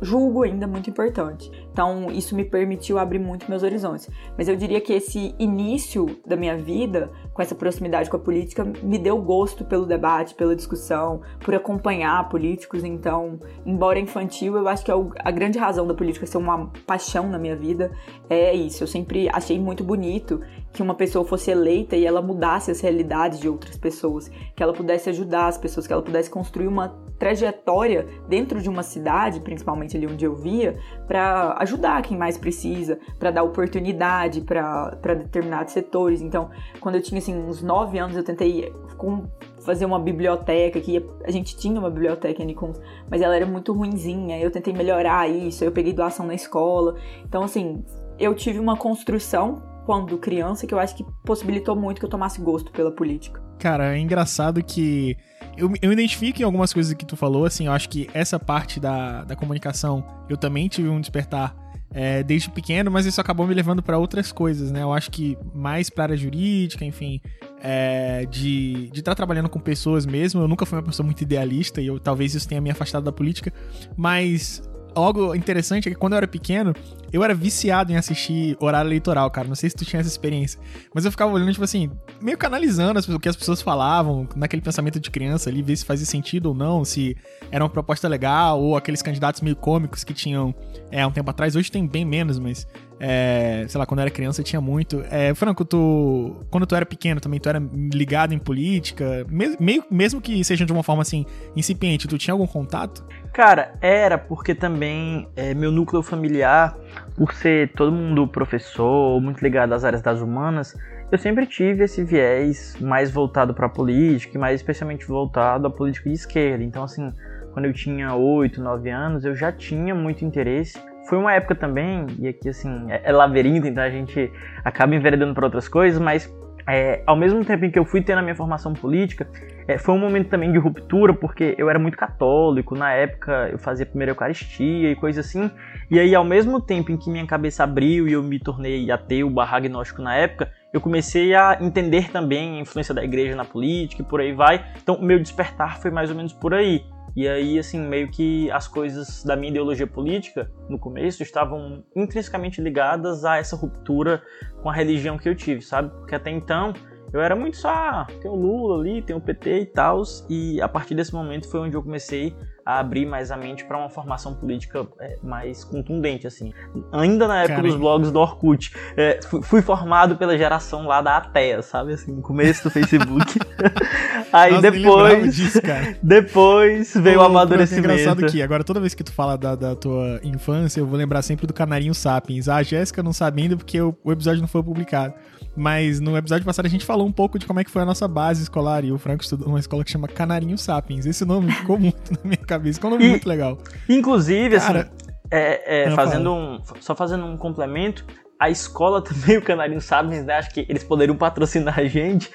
julgo 0.00 0.42
ainda 0.42 0.66
muito 0.66 0.90
importante. 0.90 1.50
Então, 1.72 2.06
isso 2.10 2.34
me 2.34 2.44
permitiu 2.44 2.98
abrir 2.98 3.18
muito 3.18 3.48
meus 3.48 3.62
horizontes. 3.62 4.08
Mas 4.36 4.48
eu 4.48 4.56
diria 4.56 4.80
que 4.80 4.92
esse 4.92 5.34
início 5.38 6.06
da 6.26 6.36
minha 6.36 6.56
vida, 6.56 7.10
com 7.32 7.42
essa 7.42 7.54
proximidade 7.54 8.10
com 8.10 8.16
a 8.16 8.20
política, 8.20 8.64
me 8.82 8.98
deu 8.98 9.20
gosto 9.20 9.64
pelo 9.64 9.86
debate, 9.86 10.34
pela 10.34 10.54
discussão, 10.54 11.20
por 11.40 11.54
acompanhar 11.54 12.28
políticos. 12.28 12.84
Então, 12.84 13.38
embora 13.66 13.98
infantil, 13.98 14.56
eu 14.56 14.68
acho 14.68 14.84
que 14.84 14.90
é 14.90 14.94
a 15.18 15.30
grande 15.30 15.58
razão 15.58 15.86
da 15.86 15.94
política 15.94 16.26
ser 16.26 16.38
uma 16.38 16.70
paixão 16.86 17.28
na 17.28 17.38
minha 17.38 17.56
vida 17.56 17.90
é 18.28 18.54
isso. 18.54 18.82
Eu 18.82 18.88
sempre 18.88 19.28
achei 19.28 19.58
muito 19.58 19.82
bonito 19.82 20.40
que 20.72 20.82
uma 20.82 20.94
pessoa 20.94 21.24
fosse 21.24 21.50
eleita 21.50 21.96
e 21.96 22.04
ela 22.04 22.20
mudasse 22.20 22.70
as 22.70 22.80
realidades 22.80 23.38
de 23.38 23.48
outras 23.48 23.76
pessoas, 23.76 24.28
que 24.56 24.62
ela 24.62 24.72
pudesse 24.72 25.08
ajudar 25.10 25.46
as 25.46 25.58
pessoas, 25.58 25.86
que 25.86 25.92
ela 25.92 26.02
pudesse 26.02 26.28
construir 26.28 26.66
uma 26.66 26.88
trajetória 27.18 28.06
dentro 28.28 28.60
de 28.60 28.68
uma 28.68 28.82
cidade, 28.82 29.40
principalmente 29.40 29.83
ali 29.92 30.06
onde 30.06 30.24
eu 30.24 30.34
via, 30.36 30.78
para 31.06 31.56
ajudar 31.58 32.00
quem 32.02 32.16
mais 32.16 32.38
precisa, 32.38 32.98
para 33.18 33.30
dar 33.30 33.42
oportunidade 33.42 34.40
para 34.40 35.14
determinados 35.14 35.72
setores. 35.72 36.22
Então, 36.22 36.50
quando 36.80 36.94
eu 36.94 37.02
tinha 37.02 37.18
assim, 37.18 37.36
uns 37.36 37.62
9 37.62 37.98
anos, 37.98 38.16
eu 38.16 38.22
tentei 38.22 38.72
com, 38.96 39.24
fazer 39.60 39.84
uma 39.84 39.98
biblioteca, 39.98 40.80
que 40.80 41.04
a 41.24 41.30
gente 41.30 41.56
tinha 41.56 41.78
uma 41.78 41.90
biblioteca 41.90 42.42
em 42.42 42.46
Nikon, 42.46 42.72
mas 43.10 43.20
ela 43.20 43.34
era 43.34 43.46
muito 43.46 43.72
ruinzinha, 43.72 44.38
eu 44.38 44.50
tentei 44.50 44.72
melhorar 44.72 45.28
isso, 45.28 45.64
eu 45.64 45.72
peguei 45.72 45.92
doação 45.92 46.26
na 46.26 46.34
escola. 46.34 46.96
Então, 47.24 47.42
assim, 47.42 47.84
eu 48.18 48.34
tive 48.34 48.58
uma 48.58 48.76
construção 48.76 49.62
quando 49.84 50.16
criança 50.16 50.66
que 50.66 50.72
eu 50.72 50.78
acho 50.78 50.96
que 50.96 51.04
possibilitou 51.24 51.76
muito 51.76 51.98
que 51.98 52.06
eu 52.06 52.10
tomasse 52.10 52.40
gosto 52.40 52.72
pela 52.72 52.90
política. 52.90 53.42
Cara, 53.58 53.96
é 53.96 53.98
engraçado 53.98 54.62
que 54.62 55.16
eu, 55.56 55.72
eu 55.80 55.88
me 55.88 55.94
identifico 55.94 56.40
em 56.40 56.44
algumas 56.44 56.72
coisas 56.72 56.92
que 56.94 57.04
tu 57.04 57.16
falou, 57.16 57.44
assim, 57.44 57.66
eu 57.66 57.72
acho 57.72 57.88
que 57.88 58.08
essa 58.12 58.38
parte 58.38 58.80
da, 58.80 59.24
da 59.24 59.36
comunicação 59.36 60.04
eu 60.28 60.36
também 60.36 60.68
tive 60.68 60.88
um 60.88 61.00
despertar 61.00 61.54
é, 61.94 62.24
desde 62.24 62.50
pequeno, 62.50 62.90
mas 62.90 63.06
isso 63.06 63.20
acabou 63.20 63.46
me 63.46 63.54
levando 63.54 63.80
para 63.80 63.96
outras 63.96 64.32
coisas, 64.32 64.72
né? 64.72 64.82
Eu 64.82 64.92
acho 64.92 65.10
que 65.12 65.38
mais 65.54 65.88
para 65.88 66.04
área 66.04 66.16
jurídica, 66.16 66.84
enfim, 66.84 67.20
é, 67.62 68.26
de 68.26 68.90
estar 68.92 69.12
tá 69.12 69.14
trabalhando 69.14 69.48
com 69.48 69.60
pessoas 69.60 70.04
mesmo. 70.04 70.40
Eu 70.40 70.48
nunca 70.48 70.66
fui 70.66 70.76
uma 70.76 70.84
pessoa 70.84 71.06
muito 71.06 71.22
idealista 71.22 71.80
e 71.80 71.86
eu, 71.86 72.00
talvez 72.00 72.34
isso 72.34 72.48
tenha 72.48 72.60
me 72.60 72.68
afastado 72.68 73.04
da 73.04 73.12
política, 73.12 73.52
mas 73.96 74.60
algo 74.94 75.34
interessante 75.34 75.88
é 75.88 75.92
que 75.92 75.98
quando 75.98 76.14
eu 76.14 76.18
era 76.18 76.28
pequeno, 76.28 76.74
eu 77.12 77.22
era 77.22 77.34
viciado 77.34 77.92
em 77.92 77.96
assistir 77.96 78.56
horário 78.60 78.88
eleitoral, 78.88 79.30
cara. 79.30 79.46
Não 79.46 79.54
sei 79.54 79.70
se 79.70 79.76
tu 79.76 79.84
tinha 79.84 80.00
essa 80.00 80.08
experiência. 80.08 80.58
Mas 80.92 81.04
eu 81.04 81.10
ficava 81.10 81.32
olhando, 81.32 81.52
tipo 81.52 81.64
assim, 81.64 81.90
meio 82.20 82.36
canalizando 82.36 83.00
o 83.14 83.20
que 83.20 83.28
as 83.28 83.36
pessoas 83.36 83.62
falavam, 83.62 84.28
naquele 84.34 84.62
pensamento 84.62 84.98
de 84.98 85.10
criança 85.10 85.48
ali, 85.48 85.62
ver 85.62 85.76
se 85.76 85.84
fazia 85.84 86.06
sentido 86.06 86.46
ou 86.46 86.54
não, 86.54 86.84
se 86.84 87.16
era 87.50 87.62
uma 87.62 87.70
proposta 87.70 88.08
legal, 88.08 88.60
ou 88.60 88.76
aqueles 88.76 89.02
candidatos 89.02 89.40
meio 89.40 89.56
cômicos 89.56 90.02
que 90.02 90.12
tinham 90.12 90.54
é, 90.90 91.06
um 91.06 91.10
tempo 91.10 91.30
atrás. 91.30 91.54
Hoje 91.54 91.70
tem 91.70 91.86
bem 91.86 92.04
menos, 92.04 92.38
mas. 92.38 92.66
É, 93.00 93.66
sei 93.68 93.78
lá, 93.78 93.84
quando 93.84 93.98
eu 93.98 94.02
era 94.02 94.10
criança 94.10 94.42
tinha 94.42 94.60
muito. 94.60 95.04
É, 95.10 95.34
Franco, 95.34 95.64
tu. 95.64 96.36
Quando 96.50 96.66
tu 96.66 96.74
era 96.74 96.86
pequeno 96.86 97.20
também, 97.20 97.38
tu 97.38 97.48
era 97.48 97.62
ligado 97.92 98.32
em 98.32 98.38
política, 98.38 99.26
meio, 99.28 99.84
mesmo 99.90 100.20
que 100.20 100.42
seja 100.44 100.64
de 100.64 100.72
uma 100.72 100.82
forma 100.82 101.02
assim, 101.02 101.26
incipiente, 101.54 102.08
tu 102.08 102.16
tinha 102.18 102.32
algum 102.32 102.46
contato? 102.46 103.04
Cara, 103.34 103.72
era 103.80 104.16
porque 104.16 104.54
também 104.54 105.28
é, 105.34 105.54
meu 105.54 105.72
núcleo 105.72 106.04
familiar, 106.04 106.78
por 107.16 107.34
ser 107.34 107.72
todo 107.72 107.90
mundo 107.90 108.28
professor, 108.28 109.20
muito 109.20 109.42
ligado 109.42 109.72
às 109.72 109.84
áreas 109.84 110.00
das 110.00 110.20
humanas, 110.20 110.72
eu 111.10 111.18
sempre 111.18 111.44
tive 111.44 111.82
esse 111.82 112.04
viés 112.04 112.76
mais 112.80 113.10
voltado 113.10 113.52
para 113.52 113.66
a 113.66 113.68
política, 113.68 114.36
e 114.36 114.40
mais 114.40 114.60
especialmente 114.60 115.04
voltado 115.04 115.66
à 115.66 115.70
política 115.70 116.08
de 116.08 116.14
esquerda. 116.14 116.62
Então, 116.62 116.84
assim, 116.84 117.12
quando 117.52 117.64
eu 117.64 117.72
tinha 117.72 118.14
8, 118.14 118.62
9 118.62 118.88
anos, 118.90 119.24
eu 119.24 119.34
já 119.34 119.50
tinha 119.50 119.96
muito 119.96 120.24
interesse. 120.24 120.80
Foi 121.08 121.18
uma 121.18 121.32
época 121.32 121.56
também, 121.56 122.06
e 122.20 122.28
aqui 122.28 122.48
assim, 122.48 122.86
é, 122.88 123.02
é 123.04 123.66
então 123.66 123.82
a 123.82 123.90
gente 123.90 124.32
acaba 124.64 124.94
enveredando 124.94 125.34
para 125.34 125.46
outras 125.46 125.66
coisas, 125.66 126.00
mas 126.00 126.32
é, 126.66 127.02
ao 127.06 127.16
mesmo 127.16 127.44
tempo 127.44 127.64
em 127.64 127.70
que 127.70 127.78
eu 127.78 127.84
fui 127.84 128.00
tendo 128.00 128.18
a 128.18 128.22
minha 128.22 128.34
formação 128.34 128.72
política, 128.72 129.28
é, 129.68 129.76
foi 129.76 129.94
um 129.94 129.98
momento 129.98 130.28
também 130.28 130.50
de 130.50 130.58
ruptura, 130.58 131.12
porque 131.12 131.54
eu 131.58 131.68
era 131.68 131.78
muito 131.78 131.96
católico, 131.96 132.74
na 132.74 132.92
época 132.92 133.48
eu 133.50 133.58
fazia 133.58 133.84
primeira 133.84 134.12
Eucaristia 134.12 134.90
e 134.90 134.96
coisa 134.96 135.20
assim, 135.20 135.50
e 135.90 135.98
aí 135.98 136.14
ao 136.14 136.24
mesmo 136.24 136.60
tempo 136.60 136.90
em 136.90 136.96
que 136.96 137.10
minha 137.10 137.26
cabeça 137.26 137.64
abriu 137.64 138.08
e 138.08 138.12
eu 138.12 138.22
me 138.22 138.38
tornei 138.38 138.90
ateu 138.90 139.28
barra 139.28 139.58
agnóstico 139.58 140.02
na 140.02 140.14
época, 140.14 140.50
eu 140.74 140.80
comecei 140.80 141.36
a 141.36 141.56
entender 141.60 142.10
também 142.10 142.58
a 142.58 142.60
influência 142.60 142.92
da 142.92 143.04
igreja 143.04 143.36
na 143.36 143.44
política 143.44 144.02
e 144.02 144.04
por 144.04 144.20
aí 144.20 144.32
vai, 144.32 144.72
então 144.82 144.96
o 144.96 145.04
meu 145.04 145.20
despertar 145.20 145.80
foi 145.80 145.88
mais 145.92 146.10
ou 146.10 146.16
menos 146.16 146.32
por 146.32 146.52
aí. 146.52 146.84
E 147.14 147.28
aí, 147.28 147.60
assim, 147.60 147.78
meio 147.78 148.10
que 148.10 148.50
as 148.50 148.66
coisas 148.66 149.22
da 149.22 149.36
minha 149.36 149.50
ideologia 149.50 149.86
política, 149.86 150.50
no 150.68 150.76
começo, 150.76 151.22
estavam 151.22 151.84
intrinsecamente 151.94 152.60
ligadas 152.60 153.24
a 153.24 153.36
essa 153.36 153.54
ruptura 153.54 154.20
com 154.60 154.68
a 154.68 154.72
religião 154.72 155.16
que 155.16 155.28
eu 155.28 155.34
tive, 155.36 155.62
sabe? 155.62 155.90
Porque 155.90 156.16
até 156.16 156.32
então 156.32 156.72
eu 157.14 157.22
era 157.22 157.36
muito 157.36 157.56
só, 157.56 157.68
ah, 157.68 158.06
tem 158.20 158.28
o 158.28 158.34
Lula 158.34 158.80
ali, 158.80 159.00
tem 159.00 159.14
o 159.14 159.20
PT 159.20 159.60
e 159.60 159.66
tal, 159.66 160.02
e 160.28 160.60
a 160.60 160.68
partir 160.68 160.96
desse 160.96 161.14
momento 161.14 161.48
foi 161.48 161.60
onde 161.60 161.76
eu 161.76 161.82
comecei 161.82 162.34
a 162.66 162.80
abrir 162.80 163.06
mais 163.06 163.30
a 163.30 163.36
mente 163.36 163.64
para 163.64 163.78
uma 163.78 163.88
formação 163.88 164.34
política 164.34 164.84
é, 164.98 165.18
mais 165.22 165.62
contundente, 165.62 166.26
assim. 166.26 166.52
Ainda 166.90 167.28
na 167.28 167.40
época 167.40 167.56
Caramba. 167.56 167.68
dos 167.68 167.78
blogs 167.78 168.10
do 168.10 168.18
Orkut, 168.18 168.72
é, 168.96 169.20
fui, 169.22 169.42
fui, 169.42 169.62
formado 169.62 170.16
pela 170.16 170.36
geração 170.36 170.86
lá 170.86 171.00
da 171.00 171.18
Ateia, 171.18 171.62
sabe, 171.62 171.92
assim, 171.92 172.10
no 172.10 172.22
começo 172.22 172.64
do 172.64 172.70
Facebook. 172.70 173.38
Aí 174.32 174.50
Nossa, 174.50 174.70
depois, 174.70 175.36
disso, 175.36 175.60
depois 176.02 176.94
veio 176.96 177.20
Ô, 177.20 177.22
o 177.22 177.26
amadurecimento. 177.26 177.88
É 177.88 177.94
engraçado 177.94 178.26
que 178.26 178.42
agora 178.42 178.64
toda 178.64 178.80
vez 178.80 178.92
que 178.92 179.04
tu 179.04 179.12
fala 179.12 179.38
da, 179.38 179.54
da, 179.54 179.76
tua 179.76 180.18
infância, 180.24 180.80
eu 180.80 180.86
vou 180.86 180.98
lembrar 180.98 181.22
sempre 181.22 181.46
do 181.46 181.52
Canarinho 181.52 181.94
Sapiens. 181.94 182.48
Ah, 182.48 182.56
a 182.56 182.62
Jéssica 182.64 183.04
não 183.04 183.12
sabe 183.12 183.42
ainda 183.42 183.56
porque 183.56 183.80
o, 183.80 183.94
o 184.02 184.10
episódio 184.10 184.40
não 184.40 184.48
foi 184.48 184.62
publicado. 184.64 185.14
Mas 185.56 186.00
no 186.00 186.16
episódio 186.16 186.44
passado 186.44 186.66
a 186.66 186.68
gente 186.68 186.84
falou 186.84 187.06
um 187.06 187.12
pouco 187.12 187.38
de 187.38 187.46
como 187.46 187.60
é 187.60 187.64
que 187.64 187.70
foi 187.70 187.82
a 187.82 187.84
nossa 187.84 188.08
base 188.08 188.42
escolar. 188.42 188.84
E 188.84 188.92
o 188.92 188.98
Franco 188.98 189.22
estudou 189.22 189.48
numa 189.48 189.60
escola 189.60 189.84
que 189.84 189.90
chama 189.90 190.08
Canarinho 190.08 190.58
Sapiens. 190.58 191.06
Esse 191.06 191.24
nome 191.24 191.52
ficou 191.52 191.78
muito 191.80 192.12
na 192.12 192.18
minha 192.24 192.36
cabeça. 192.36 192.74
Ficou 192.76 192.90
um 192.90 192.94
nome 192.94 193.06
e, 193.06 193.10
muito 193.10 193.28
legal. 193.28 193.58
Inclusive, 193.88 194.58
Cara, 194.58 194.80
assim, 194.80 194.90
é, 195.30 195.84
é, 195.84 195.90
fazendo 195.92 196.32
um, 196.32 196.60
só 196.80 196.94
fazendo 196.94 197.24
um 197.24 197.36
complemento, 197.36 198.04
a 198.38 198.50
escola 198.50 199.00
também, 199.02 199.38
o 199.38 199.42
Canarinho 199.42 199.80
Sapiens, 199.80 200.24
né? 200.24 200.34
Acho 200.34 200.50
que 200.50 200.66
eles 200.68 200.82
poderiam 200.82 201.16
patrocinar 201.16 201.78
a 201.78 201.84
gente. 201.84 202.30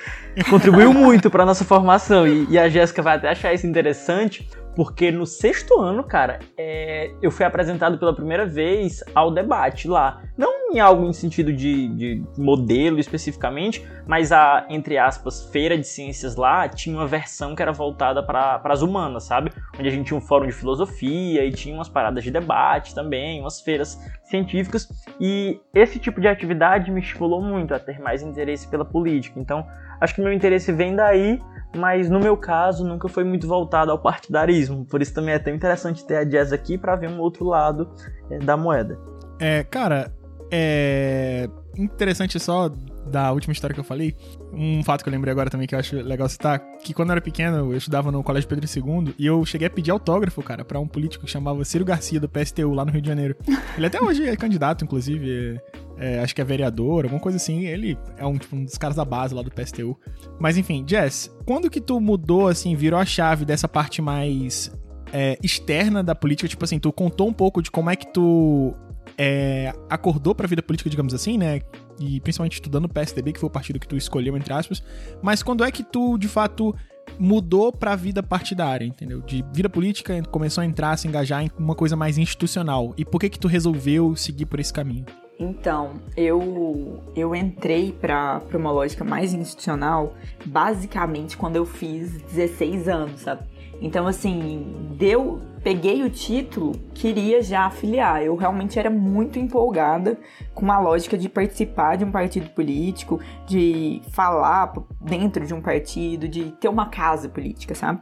Contribuiu 0.49 0.93
muito 0.93 1.29
para 1.29 1.45
nossa 1.45 1.65
formação. 1.65 2.27
E, 2.27 2.47
e 2.49 2.57
a 2.57 2.69
Jéssica 2.69 3.01
vai 3.01 3.17
até 3.17 3.29
achar 3.29 3.53
isso 3.53 3.67
interessante, 3.67 4.47
porque 4.75 5.11
no 5.11 5.25
sexto 5.25 5.79
ano, 5.79 6.03
cara, 6.03 6.39
é, 6.57 7.11
eu 7.21 7.31
fui 7.31 7.45
apresentado 7.45 7.97
pela 7.97 8.13
primeira 8.13 8.45
vez 8.45 9.03
ao 9.13 9.31
debate 9.31 9.87
lá. 9.87 10.21
Não 10.37 10.59
em 10.71 10.79
algo 10.79 11.05
em 11.05 11.13
sentido 11.13 11.51
de, 11.51 11.87
de 11.89 12.23
modelo 12.37 12.99
especificamente, 12.99 13.85
mas 14.05 14.31
a, 14.31 14.65
entre 14.69 14.97
aspas, 14.97 15.45
feira 15.51 15.77
de 15.77 15.85
ciências 15.85 16.35
lá 16.35 16.67
tinha 16.67 16.95
uma 16.95 17.07
versão 17.07 17.55
que 17.55 17.61
era 17.61 17.71
voltada 17.71 18.21
para 18.21 18.61
as 18.63 18.81
humanas, 18.81 19.23
sabe? 19.23 19.51
Onde 19.77 19.87
a 19.87 19.91
gente 19.91 20.07
tinha 20.07 20.17
um 20.17 20.21
fórum 20.21 20.45
de 20.45 20.51
filosofia 20.51 21.43
e 21.43 21.51
tinha 21.51 21.73
umas 21.73 21.89
paradas 21.89 22.23
de 22.23 22.31
debate 22.31 22.93
também, 22.93 23.41
umas 23.41 23.61
feiras 23.61 23.99
científicas. 24.23 24.87
E 25.19 25.59
esse 25.73 25.97
tipo 25.99 26.21
de 26.21 26.27
atividade 26.27 26.91
me 26.91 27.01
estimulou 27.01 27.41
muito 27.41 27.73
a 27.73 27.79
ter 27.79 27.99
mais 27.99 28.21
interesse 28.21 28.67
pela 28.67 28.85
política. 28.85 29.39
Então, 29.39 29.65
acho 29.99 30.15
que 30.15 30.21
meu 30.21 30.31
interesse 30.31 30.71
vem 30.71 30.95
daí, 30.95 31.41
mas 31.75 32.09
no 32.09 32.19
meu 32.19 32.35
caso 32.35 32.85
nunca 32.85 33.07
foi 33.07 33.23
muito 33.23 33.47
voltado 33.47 33.91
ao 33.91 33.99
partidarismo. 33.99 34.85
Por 34.85 35.01
isso 35.01 35.13
também 35.13 35.33
é 35.33 35.39
tão 35.39 35.53
interessante 35.53 36.05
ter 36.05 36.17
a 36.17 36.23
Jazz 36.23 36.51
aqui 36.51 36.77
para 36.77 36.95
ver 36.95 37.09
um 37.09 37.19
outro 37.19 37.45
lado 37.45 37.89
é, 38.29 38.39
da 38.39 38.57
moeda. 38.57 38.99
É, 39.39 39.63
cara, 39.63 40.11
é 40.51 41.49
interessante 41.77 42.39
só 42.39 42.69
da 43.09 43.31
última 43.31 43.51
história 43.51 43.73
que 43.73 43.79
eu 43.79 43.83
falei, 43.83 44.15
um 44.53 44.83
fato 44.83 45.03
que 45.03 45.09
eu 45.09 45.11
lembrei 45.11 45.31
agora 45.31 45.49
também 45.49 45.67
que 45.67 45.73
eu 45.73 45.79
acho 45.79 45.95
legal 45.95 46.29
citar, 46.29 46.59
que 46.83 46.93
quando 46.93 47.09
eu 47.09 47.13
era 47.13 47.21
pequeno, 47.21 47.71
eu 47.71 47.77
estudava 47.77 48.11
no 48.11 48.23
Colégio 48.23 48.47
Pedro 48.47 48.65
II 48.67 49.15
e 49.17 49.25
eu 49.25 49.43
cheguei 49.45 49.67
a 49.67 49.69
pedir 49.69 49.89
autógrafo, 49.91 50.43
cara, 50.43 50.63
para 50.63 50.79
um 50.79 50.87
político 50.87 51.25
que 51.25 51.31
chamava 51.31 51.63
Ciro 51.65 51.83
Garcia, 51.83 52.19
do 52.19 52.29
PSTU, 52.29 52.73
lá 52.73 52.85
no 52.85 52.91
Rio 52.91 53.01
de 53.01 53.07
Janeiro. 53.07 53.35
Ele 53.75 53.85
até 53.87 54.01
hoje 54.01 54.27
é 54.27 54.35
candidato, 54.35 54.83
inclusive, 54.83 55.59
é, 55.99 56.19
acho 56.19 56.33
que 56.33 56.41
é 56.41 56.45
vereador, 56.45 57.03
alguma 57.03 57.19
coisa 57.19 57.35
assim. 57.35 57.65
Ele 57.65 57.97
é 58.17 58.25
um, 58.25 58.37
tipo, 58.37 58.55
um 58.55 58.63
dos 58.63 58.77
caras 58.77 58.95
da 58.95 59.03
base 59.03 59.35
lá 59.35 59.41
do 59.41 59.51
PSTU. 59.51 59.97
Mas 60.39 60.57
enfim, 60.57 60.83
Jess, 60.87 61.29
quando 61.45 61.69
que 61.69 61.81
tu 61.81 61.99
mudou, 61.99 62.47
assim, 62.47 62.75
virou 62.75 62.99
a 62.99 63.05
chave 63.05 63.43
dessa 63.43 63.67
parte 63.67 64.01
mais 64.01 64.71
é, 65.11 65.37
externa 65.43 66.01
da 66.01 66.15
política? 66.15 66.47
Tipo 66.47 66.63
assim, 66.63 66.79
tu 66.79 66.91
contou 66.93 67.27
um 67.27 67.33
pouco 67.33 67.61
de 67.61 67.69
como 67.69 67.89
é 67.89 67.97
que 67.97 68.07
tu 68.13 68.73
é, 69.17 69.73
acordou 69.89 70.33
pra 70.33 70.47
vida 70.47 70.63
política, 70.63 70.89
digamos 70.89 71.13
assim, 71.13 71.37
né? 71.37 71.59
E 71.99 72.21
principalmente 72.21 72.53
estudando 72.53 72.85
o 72.85 72.89
PSDB, 72.89 73.33
que 73.33 73.39
foi 73.39 73.47
o 73.47 73.51
partido 73.51 73.77
que 73.77 73.87
tu 73.87 73.97
escolheu, 73.97 74.37
entre 74.37 74.53
aspas. 74.53 74.81
Mas 75.21 75.43
quando 75.43 75.65
é 75.65 75.71
que 75.71 75.83
tu, 75.83 76.17
de 76.17 76.29
fato, 76.29 76.73
mudou 77.19 77.73
pra 77.73 77.97
vida 77.97 78.23
partidária, 78.23 78.85
entendeu? 78.85 79.21
De 79.21 79.43
vida 79.53 79.69
política, 79.69 80.23
começou 80.31 80.61
a 80.61 80.65
entrar, 80.65 80.95
se 80.95 81.09
engajar 81.09 81.43
em 81.43 81.51
uma 81.59 81.75
coisa 81.75 81.97
mais 81.97 82.17
institucional. 82.17 82.93
E 82.97 83.03
por 83.03 83.19
que 83.19 83.29
que 83.29 83.37
tu 83.37 83.49
resolveu 83.49 84.15
seguir 84.15 84.45
por 84.45 84.61
esse 84.61 84.71
caminho? 84.71 85.05
Então, 85.39 85.93
eu 86.17 87.01
eu 87.15 87.33
entrei 87.33 87.93
para 87.93 88.41
uma 88.53 88.71
lógica 88.71 89.05
mais 89.05 89.33
institucional 89.33 90.13
basicamente 90.45 91.37
quando 91.37 91.55
eu 91.55 91.65
fiz 91.65 92.21
16 92.23 92.89
anos, 92.89 93.21
sabe? 93.21 93.43
Então, 93.81 94.05
assim, 94.05 94.75
deu, 94.97 95.39
peguei 95.63 96.03
o 96.03 96.09
título, 96.09 96.73
queria 96.93 97.41
já 97.41 97.65
afiliar. 97.67 98.21
Eu 98.21 98.35
realmente 98.35 98.77
era 98.77 98.89
muito 98.89 99.39
empolgada 99.39 100.19
com 100.53 100.65
uma 100.65 100.77
lógica 100.79 101.17
de 101.17 101.29
participar 101.29 101.95
de 101.95 102.03
um 102.03 102.11
partido 102.11 102.49
político, 102.49 103.21
de 103.47 104.01
falar 104.11 104.73
dentro 104.99 105.45
de 105.45 105.53
um 105.53 105.61
partido, 105.61 106.27
de 106.27 106.51
ter 106.59 106.67
uma 106.67 106.87
casa 106.87 107.29
política, 107.29 107.73
sabe? 107.73 108.01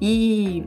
E 0.00 0.64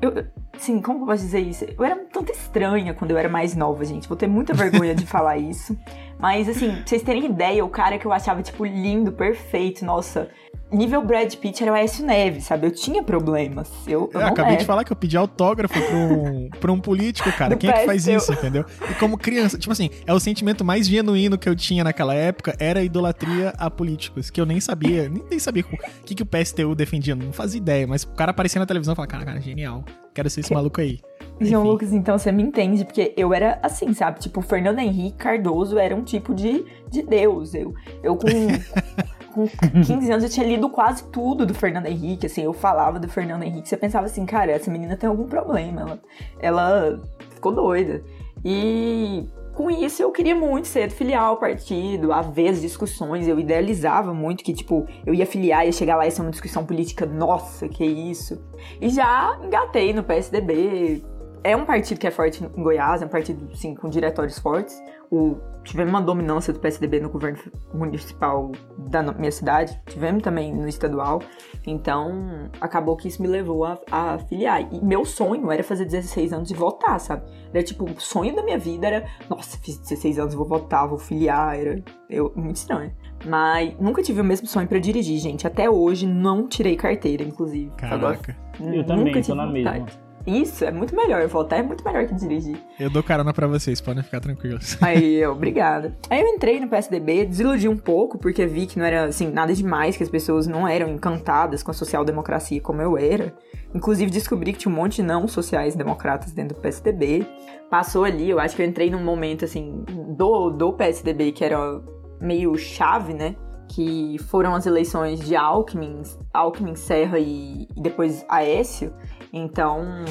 eu, 0.00 0.24
assim, 0.54 0.80
como 0.80 1.02
eu 1.02 1.06
posso 1.06 1.22
dizer 1.22 1.40
isso? 1.40 1.64
Eu 1.64 1.84
era 1.84 1.94
um 1.94 2.06
tanto 2.06 2.30
estranha 2.32 2.94
quando 2.94 3.10
eu 3.10 3.18
era 3.18 3.28
mais 3.28 3.54
nova, 3.56 3.84
gente. 3.84 4.08
Vou 4.08 4.16
ter 4.16 4.26
muita 4.26 4.54
vergonha 4.54 4.94
de 4.94 5.04
falar 5.06 5.36
isso. 5.38 5.76
Mas, 6.18 6.48
assim, 6.48 6.70
pra 6.70 6.86
vocês 6.86 7.02
terem 7.02 7.26
ideia, 7.26 7.64
o 7.64 7.68
cara 7.68 7.98
que 7.98 8.06
eu 8.06 8.12
achava, 8.12 8.42
tipo, 8.42 8.64
lindo, 8.64 9.12
perfeito, 9.12 9.84
nossa, 9.84 10.30
nível 10.72 11.02
Brad 11.02 11.32
Pitt 11.34 11.62
era 11.62 11.72
o 11.72 11.74
Aécio 11.74 12.04
Neves, 12.04 12.44
sabe? 12.44 12.66
Eu 12.66 12.70
tinha 12.70 13.02
problemas. 13.02 13.70
Eu, 13.86 14.10
eu, 14.12 14.20
eu 14.20 14.26
acabei 14.26 14.56
de 14.56 14.64
falar 14.64 14.84
que 14.84 14.92
eu 14.92 14.96
pedi 14.96 15.16
autógrafo 15.16 15.74
pra 15.74 15.96
um, 15.96 16.48
pra 16.60 16.72
um 16.72 16.80
político, 16.80 17.30
cara. 17.36 17.54
Do 17.54 17.58
Quem 17.58 17.70
é 17.70 17.72
que 17.72 17.86
faz 17.86 18.06
isso, 18.06 18.32
entendeu? 18.32 18.64
E 18.90 18.94
como 18.94 19.16
criança, 19.18 19.58
tipo 19.58 19.72
assim, 19.72 19.90
é 20.06 20.12
o 20.12 20.20
sentimento 20.20 20.64
mais 20.64 20.86
genuíno 20.86 21.38
que 21.38 21.48
eu 21.48 21.54
tinha 21.54 21.84
naquela 21.84 22.14
época, 22.14 22.56
era 22.58 22.80
a 22.80 22.82
idolatria 22.82 23.52
a 23.58 23.70
políticos, 23.70 24.30
que 24.30 24.40
eu 24.40 24.46
nem 24.46 24.60
sabia, 24.60 25.08
nem, 25.08 25.22
nem 25.30 25.38
sabia 25.38 25.62
o 25.62 26.04
que, 26.04 26.14
que 26.14 26.22
o 26.22 26.26
PSTU 26.26 26.74
defendia, 26.74 27.14
não 27.14 27.32
fazia 27.32 27.58
ideia, 27.58 27.86
mas 27.86 28.04
o 28.04 28.08
cara 28.08 28.30
aparecia 28.30 28.58
na 28.58 28.66
televisão 28.66 28.92
e 28.92 28.96
falava, 28.96 29.10
cara, 29.10 29.24
cara, 29.24 29.40
genial, 29.40 29.84
quero 30.14 30.28
ser 30.30 30.40
esse 30.40 30.48
que... 30.48 30.54
maluco 30.54 30.80
aí. 30.80 31.00
João 31.40 31.64
Lucas, 31.64 31.92
então 31.92 32.16
você 32.18 32.30
me 32.30 32.42
entende, 32.42 32.84
porque 32.84 33.12
eu 33.16 33.34
era 33.34 33.58
assim, 33.62 33.92
sabe? 33.92 34.20
Tipo, 34.20 34.40
o 34.40 34.42
Fernando 34.42 34.78
Henrique 34.78 35.16
Cardoso 35.16 35.78
era 35.78 35.94
um 35.94 36.02
tipo 36.02 36.34
de, 36.34 36.64
de 36.88 37.02
Deus. 37.02 37.54
Eu, 37.54 37.74
eu 38.02 38.16
com 38.16 38.28
com 39.32 39.46
15 39.46 40.10
anos 40.10 40.24
eu 40.24 40.30
tinha 40.30 40.46
lido 40.46 40.68
quase 40.70 41.04
tudo 41.04 41.44
do 41.46 41.54
Fernando 41.54 41.86
Henrique, 41.86 42.26
assim, 42.26 42.42
eu 42.42 42.52
falava 42.52 42.98
do 42.98 43.08
Fernando 43.08 43.42
Henrique, 43.42 43.68
você 43.68 43.76
pensava 43.76 44.06
assim, 44.06 44.24
cara, 44.26 44.52
essa 44.52 44.70
menina 44.70 44.96
tem 44.96 45.08
algum 45.08 45.26
problema, 45.26 45.80
ela, 45.80 46.00
ela 46.38 47.02
ficou 47.30 47.52
doida. 47.52 48.02
E 48.44 49.28
com 49.54 49.70
isso 49.70 50.02
eu 50.02 50.10
queria 50.10 50.34
muito 50.34 50.66
ser 50.66 50.90
filiar 50.90 51.24
ao 51.24 51.36
partido, 51.36 52.12
haver 52.12 52.48
as 52.48 52.60
discussões, 52.60 53.28
eu 53.28 53.38
idealizava 53.38 54.14
muito 54.14 54.42
que, 54.42 54.52
tipo, 54.52 54.86
eu 55.04 55.12
ia 55.12 55.26
filiar, 55.26 55.66
ia 55.66 55.72
chegar 55.72 55.96
lá 55.96 56.06
e 56.06 56.10
ser 56.10 56.22
uma 56.22 56.30
discussão 56.30 56.64
política, 56.64 57.04
nossa, 57.04 57.68
que 57.68 57.84
isso. 57.84 58.42
E 58.80 58.88
já 58.88 59.38
engatei 59.42 59.92
no 59.92 60.02
PSDB, 60.02 61.04
é 61.44 61.56
um 61.56 61.64
partido 61.64 61.98
que 61.98 62.06
é 62.06 62.10
forte 62.10 62.44
em 62.44 62.62
Goiás, 62.62 63.02
é 63.02 63.06
um 63.06 63.08
partido, 63.08 63.54
sim, 63.56 63.74
com 63.74 63.88
diretórios 63.88 64.38
fortes. 64.38 64.80
O, 65.10 65.36
tivemos 65.64 65.92
uma 65.92 66.00
dominância 66.00 66.52
do 66.52 66.58
PSDB 66.58 67.00
no 67.00 67.10
governo 67.10 67.38
municipal 67.74 68.50
da 68.78 69.02
minha 69.12 69.30
cidade, 69.30 69.78
tivemos 69.86 70.22
também 70.22 70.54
no 70.54 70.68
estadual. 70.68 71.20
Então, 71.66 72.50
acabou 72.60 72.96
que 72.96 73.08
isso 73.08 73.20
me 73.20 73.28
levou 73.28 73.64
a, 73.64 73.78
a 73.90 74.18
filiar. 74.18 74.72
E 74.72 74.82
meu 74.84 75.04
sonho 75.04 75.50
era 75.50 75.62
fazer 75.62 75.84
16 75.84 76.32
anos 76.32 76.50
e 76.50 76.54
votar, 76.54 76.98
sabe? 76.98 77.24
Era 77.52 77.62
tipo, 77.62 77.84
o 77.84 78.00
sonho 78.00 78.34
da 78.34 78.42
minha 78.42 78.58
vida 78.58 78.86
era, 78.86 79.06
nossa, 79.28 79.58
fiz 79.58 79.78
16 79.78 80.18
anos, 80.18 80.34
vou 80.34 80.46
votar, 80.46 80.88
vou 80.88 80.98
filiar. 80.98 81.58
Era 81.58 81.82
eu, 82.08 82.32
muito 82.36 82.56
estranho. 82.56 82.92
Mas 83.26 83.76
nunca 83.78 84.02
tive 84.02 84.20
o 84.20 84.24
mesmo 84.24 84.46
sonho 84.46 84.66
para 84.66 84.78
dirigir, 84.78 85.18
gente. 85.18 85.46
Até 85.46 85.68
hoje 85.68 86.06
não 86.06 86.48
tirei 86.48 86.76
carteira, 86.76 87.22
inclusive. 87.22 87.70
Caraca. 87.76 88.36
Agora, 88.58 88.76
eu 88.76 88.84
também, 88.84 89.22
tô 89.22 89.34
na 89.34 89.46
mesma. 89.46 89.86
Isso, 90.26 90.64
é 90.64 90.70
muito 90.70 90.94
melhor. 90.94 91.26
Voltar 91.26 91.58
é 91.58 91.62
muito 91.62 91.84
melhor 91.84 92.06
que 92.06 92.14
dirigir. 92.14 92.56
Eu 92.78 92.90
dou 92.90 93.02
carona 93.02 93.32
para 93.32 93.46
vocês, 93.46 93.80
podem 93.80 94.02
ficar 94.02 94.20
tranquilos. 94.20 94.76
Aí, 94.82 95.24
obrigada. 95.26 95.96
Aí 96.08 96.20
eu 96.20 96.28
entrei 96.28 96.60
no 96.60 96.68
PSDB, 96.68 97.26
desiludi 97.26 97.68
um 97.68 97.76
pouco, 97.76 98.18
porque 98.18 98.46
vi 98.46 98.66
que 98.66 98.78
não 98.78 98.84
era, 98.84 99.04
assim, 99.04 99.30
nada 99.30 99.52
demais, 99.54 99.96
que 99.96 100.02
as 100.02 100.08
pessoas 100.08 100.46
não 100.46 100.66
eram 100.66 100.88
encantadas 100.88 101.62
com 101.62 101.70
a 101.70 101.74
social-democracia 101.74 102.60
como 102.60 102.80
eu 102.80 102.96
era. 102.96 103.34
Inclusive, 103.74 104.10
descobri 104.10 104.52
que 104.52 104.60
tinha 104.60 104.72
um 104.72 104.76
monte 104.76 104.96
de 104.96 105.02
não 105.02 105.26
sociais-democratas 105.26 106.32
dentro 106.32 106.56
do 106.56 106.60
PSDB. 106.60 107.26
Passou 107.70 108.04
ali, 108.04 108.28
eu 108.28 108.38
acho 108.38 108.54
que 108.54 108.62
eu 108.62 108.66
entrei 108.66 108.90
num 108.90 109.02
momento, 109.02 109.44
assim, 109.44 109.84
do, 110.16 110.50
do 110.50 110.72
PSDB 110.74 111.32
que 111.32 111.44
era 111.44 111.80
meio 112.20 112.56
chave, 112.56 113.14
né? 113.14 113.34
que 113.74 114.18
foram 114.28 114.54
as 114.54 114.66
eleições 114.66 115.18
de 115.20 115.34
Alckmin, 115.34 116.02
Alckmin 116.32 116.74
Serra 116.74 117.18
e, 117.18 117.66
e 117.74 117.80
depois 117.80 118.24
Aécio. 118.28 118.92
Então, 119.32 120.04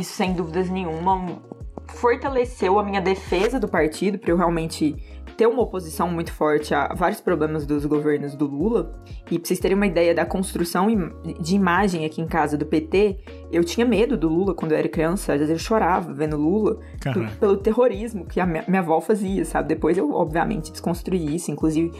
isso 0.00 0.14
sem 0.14 0.32
dúvidas 0.32 0.70
nenhuma 0.70 1.42
fortaleceu 1.88 2.78
a 2.78 2.84
minha 2.84 3.00
defesa 3.00 3.60
do 3.60 3.68
partido 3.68 4.18
para 4.18 4.30
eu 4.30 4.36
realmente 4.36 4.96
ter 5.36 5.46
uma 5.46 5.62
oposição 5.62 6.10
muito 6.10 6.32
forte 6.32 6.74
a 6.74 6.94
vários 6.94 7.20
problemas 7.20 7.66
dos 7.66 7.84
governos 7.84 8.34
do 8.34 8.46
Lula. 8.46 8.94
E 9.30 9.38
pra 9.38 9.46
vocês 9.46 9.60
terem 9.60 9.76
uma 9.76 9.86
ideia 9.86 10.14
da 10.14 10.24
construção 10.24 10.86
de 11.40 11.54
imagem 11.54 12.04
aqui 12.04 12.20
em 12.20 12.26
casa 12.26 12.56
do 12.56 12.66
PT, 12.66 13.18
eu 13.52 13.62
tinha 13.62 13.84
medo 13.84 14.16
do 14.16 14.28
Lula 14.28 14.54
quando 14.54 14.72
eu 14.72 14.78
era 14.78 14.88
criança. 14.88 15.34
Às 15.34 15.40
vezes 15.40 15.52
eu 15.52 15.58
chorava 15.58 16.12
vendo 16.12 16.36
Lula 16.36 16.78
do, 17.04 17.38
pelo 17.38 17.56
terrorismo 17.58 18.24
que 18.24 18.40
a 18.40 18.46
minha, 18.46 18.64
minha 18.66 18.80
avó 18.80 19.00
fazia, 19.00 19.44
sabe? 19.44 19.68
Depois 19.68 19.98
eu, 19.98 20.10
obviamente, 20.12 20.72
desconstruí 20.72 21.34
isso. 21.34 21.50
Inclusive, 21.50 21.92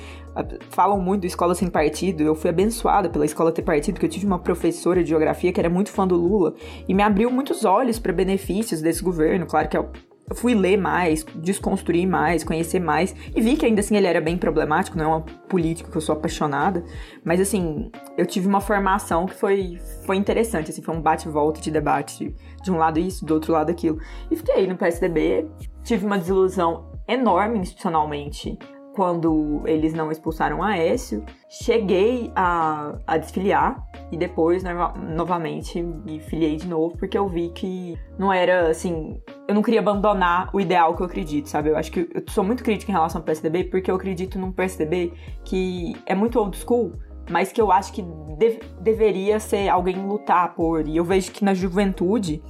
falam 0.71 0.99
muito 0.99 1.23
do 1.23 1.26
Escola 1.26 1.54
Sem 1.54 1.68
Partido. 1.68 2.23
Eu 2.23 2.35
fui 2.35 2.49
abençoada 2.50 3.11
pela 3.11 3.25
Escola 3.25 3.52
Ter 3.52 3.62
Partido, 3.62 3.94
porque 3.94 4.06
eu 4.06 4.11
tive 4.11 4.26
uma 4.26 4.38
professora 4.38 5.02
de 5.02 5.11
geografia 5.11 5.52
que 5.52 5.61
era 5.61 5.68
muito 5.68 5.90
fã 5.90 6.06
do 6.06 6.16
Lula 6.16 6.54
e 6.88 6.94
me 6.94 7.02
abriu 7.02 7.30
muitos 7.30 7.64
olhos 7.64 7.99
para 7.99 8.12
benefícios 8.12 8.80
desse 8.80 9.02
governo. 9.02 9.47
Claro 9.47 9.68
que 9.68 9.76
é 9.76 9.85
eu 10.33 10.35
fui 10.35 10.55
ler 10.55 10.79
mais, 10.79 11.25
desconstruir 11.35 12.07
mais, 12.07 12.43
conhecer 12.43 12.81
mais 12.81 13.15
e 13.37 13.41
vi 13.41 13.55
que 13.55 13.67
ainda 13.67 13.81
assim 13.81 13.97
ele 13.97 14.07
era 14.07 14.21
bem 14.21 14.39
problemático, 14.39 14.97
não 14.97 15.05
é 15.05 15.09
uma 15.09 15.21
política 15.21 15.91
que 15.91 15.97
eu 15.97 16.01
sou 16.01 16.15
apaixonada, 16.15 16.83
mas 17.23 17.39
assim, 17.39 17.91
eu 18.17 18.25
tive 18.25 18.49
uma 18.49 18.61
formação 18.61 19.27
que 19.27 19.35
foi, 19.35 19.79
foi 20.07 20.17
interessante, 20.17 20.71
assim, 20.71 20.81
foi 20.81 20.97
um 20.97 21.03
bate-volta 21.03 21.61
de 21.61 21.71
debate, 21.71 22.35
de 22.62 22.71
um 22.71 22.79
lado 22.79 22.99
isso, 22.99 23.27
do 23.27 23.35
outro 23.35 23.53
lado 23.53 23.71
aquilo. 23.71 23.99
E 24.31 24.37
fiquei 24.37 24.67
no 24.67 24.75
PSDB, 24.75 25.47
tive 25.85 26.07
uma 26.07 26.19
desilusão 26.19 26.91
enorme 27.07 27.59
institucionalmente 27.59 28.59
quando 28.95 29.63
eles 29.67 29.93
não 29.95 30.11
expulsaram 30.11 30.63
a 30.63 30.69
Aécio. 30.69 31.25
Cheguei 31.49 32.31
a, 32.35 32.95
a 33.07 33.17
desfiliar 33.17 33.87
e 34.11 34.17
depois 34.17 34.63
no, 34.63 34.73
novamente 35.15 35.83
me 35.83 36.21
filiei 36.21 36.57
de 36.57 36.67
novo 36.67 36.97
porque 36.97 37.17
eu 37.17 37.29
vi 37.29 37.51
que 37.51 37.99
não 38.19 38.33
era 38.33 38.71
assim. 38.71 39.21
Eu 39.49 39.55
não 39.55 39.63
queria 39.63 39.81
abandonar 39.81 40.51
o 40.53 40.61
ideal 40.61 40.95
que 40.95 41.03
eu 41.03 41.07
acredito, 41.07 41.49
sabe? 41.49 41.71
Eu 41.71 41.77
acho 41.77 41.91
que 41.91 42.01
eu 42.13 42.23
sou 42.29 42.45
muito 42.45 42.63
crítica 42.63 42.91
em 42.91 42.95
relação 42.95 43.21
ao 43.21 43.25
PSDB 43.25 43.65
porque 43.65 43.91
eu 43.91 43.95
acredito 43.95 44.39
num 44.39 44.53
PSDB 44.53 45.13
que 45.45 45.97
é 46.07 46.15
muito 46.15 46.39
old 46.39 46.57
school, 46.57 46.93
mas 47.31 47.53
que 47.53 47.61
eu 47.61 47.71
acho 47.73 47.93
que 47.93 48.05
deveria 48.81 49.39
ser 49.41 49.69
alguém 49.69 49.97
lutar 49.97 50.55
por. 50.55 50.87
E 50.87 50.97
eu 50.97 51.05
vejo 51.05 51.31
que 51.33 51.45
na 51.45 51.55
juventude 51.55 52.43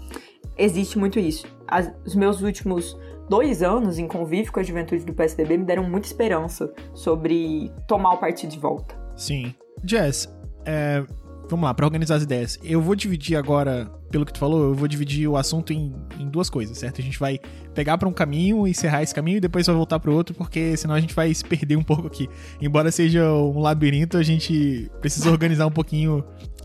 existe 0.57 0.99
muito 0.99 1.19
isso. 1.19 1.47
As, 1.67 1.93
os 2.05 2.15
meus 2.15 2.43
últimos 2.43 2.99
dois 3.33 3.63
anos 3.63 3.99
em 3.99 4.07
convívio 4.07 4.53
com 4.53 4.61
a 4.61 4.63
juventude 4.63 5.07
do 5.07 5.15
PSDB 5.15 5.57
me 5.57 5.65
deram 5.65 5.89
muita 5.89 6.07
esperança 6.07 6.71
sobre 6.93 7.73
tomar 7.89 8.13
o 8.13 8.19
partido 8.19 8.51
de 8.51 8.59
volta. 8.59 8.95
Sim. 9.17 9.55
Jess, 9.83 10.29
é, 10.67 11.03
vamos 11.49 11.65
lá, 11.65 11.73
para 11.73 11.87
organizar 11.87 12.17
as 12.17 12.25
ideias. 12.25 12.59
Eu 12.63 12.83
vou 12.83 12.95
dividir 12.95 13.35
agora, 13.37 13.91
pelo 14.11 14.27
que 14.27 14.35
tu 14.35 14.39
falou, 14.39 14.65
eu 14.65 14.75
vou 14.75 14.87
dividir 14.87 15.27
o 15.27 15.39
assunto 15.39 15.73
em, 15.73 15.95
em 16.21 16.29
duas 16.29 16.51
coisas, 16.51 16.77
certo? 16.77 17.01
A 17.01 17.05
gente 17.05 17.19
vai 17.19 17.39
pegar 17.75 17.97
para 17.97 18.07
um 18.07 18.13
caminho, 18.13 18.67
encerrar 18.67 19.03
esse 19.03 19.15
caminho 19.15 19.39
e 19.39 19.41
depois 19.41 19.67
vai 19.67 19.75
voltar 19.75 19.99
para 19.99 20.11
outro, 20.11 20.35
porque 20.35 20.77
senão 20.77 20.95
a 20.95 21.01
gente 21.01 21.15
vai 21.15 21.33
se 21.33 21.43
perder 21.43 21.77
um 21.77 21.83
pouco 21.83 22.07
aqui. 22.07 22.29
Embora 22.61 22.91
seja 22.91 23.33
um 23.33 23.61
labirinto, 23.61 24.19
a 24.19 24.23
gente 24.23 24.91
precisa 25.01 25.31
organizar 25.31 25.67
um 25.67 25.73
pouquinho 25.73 26.23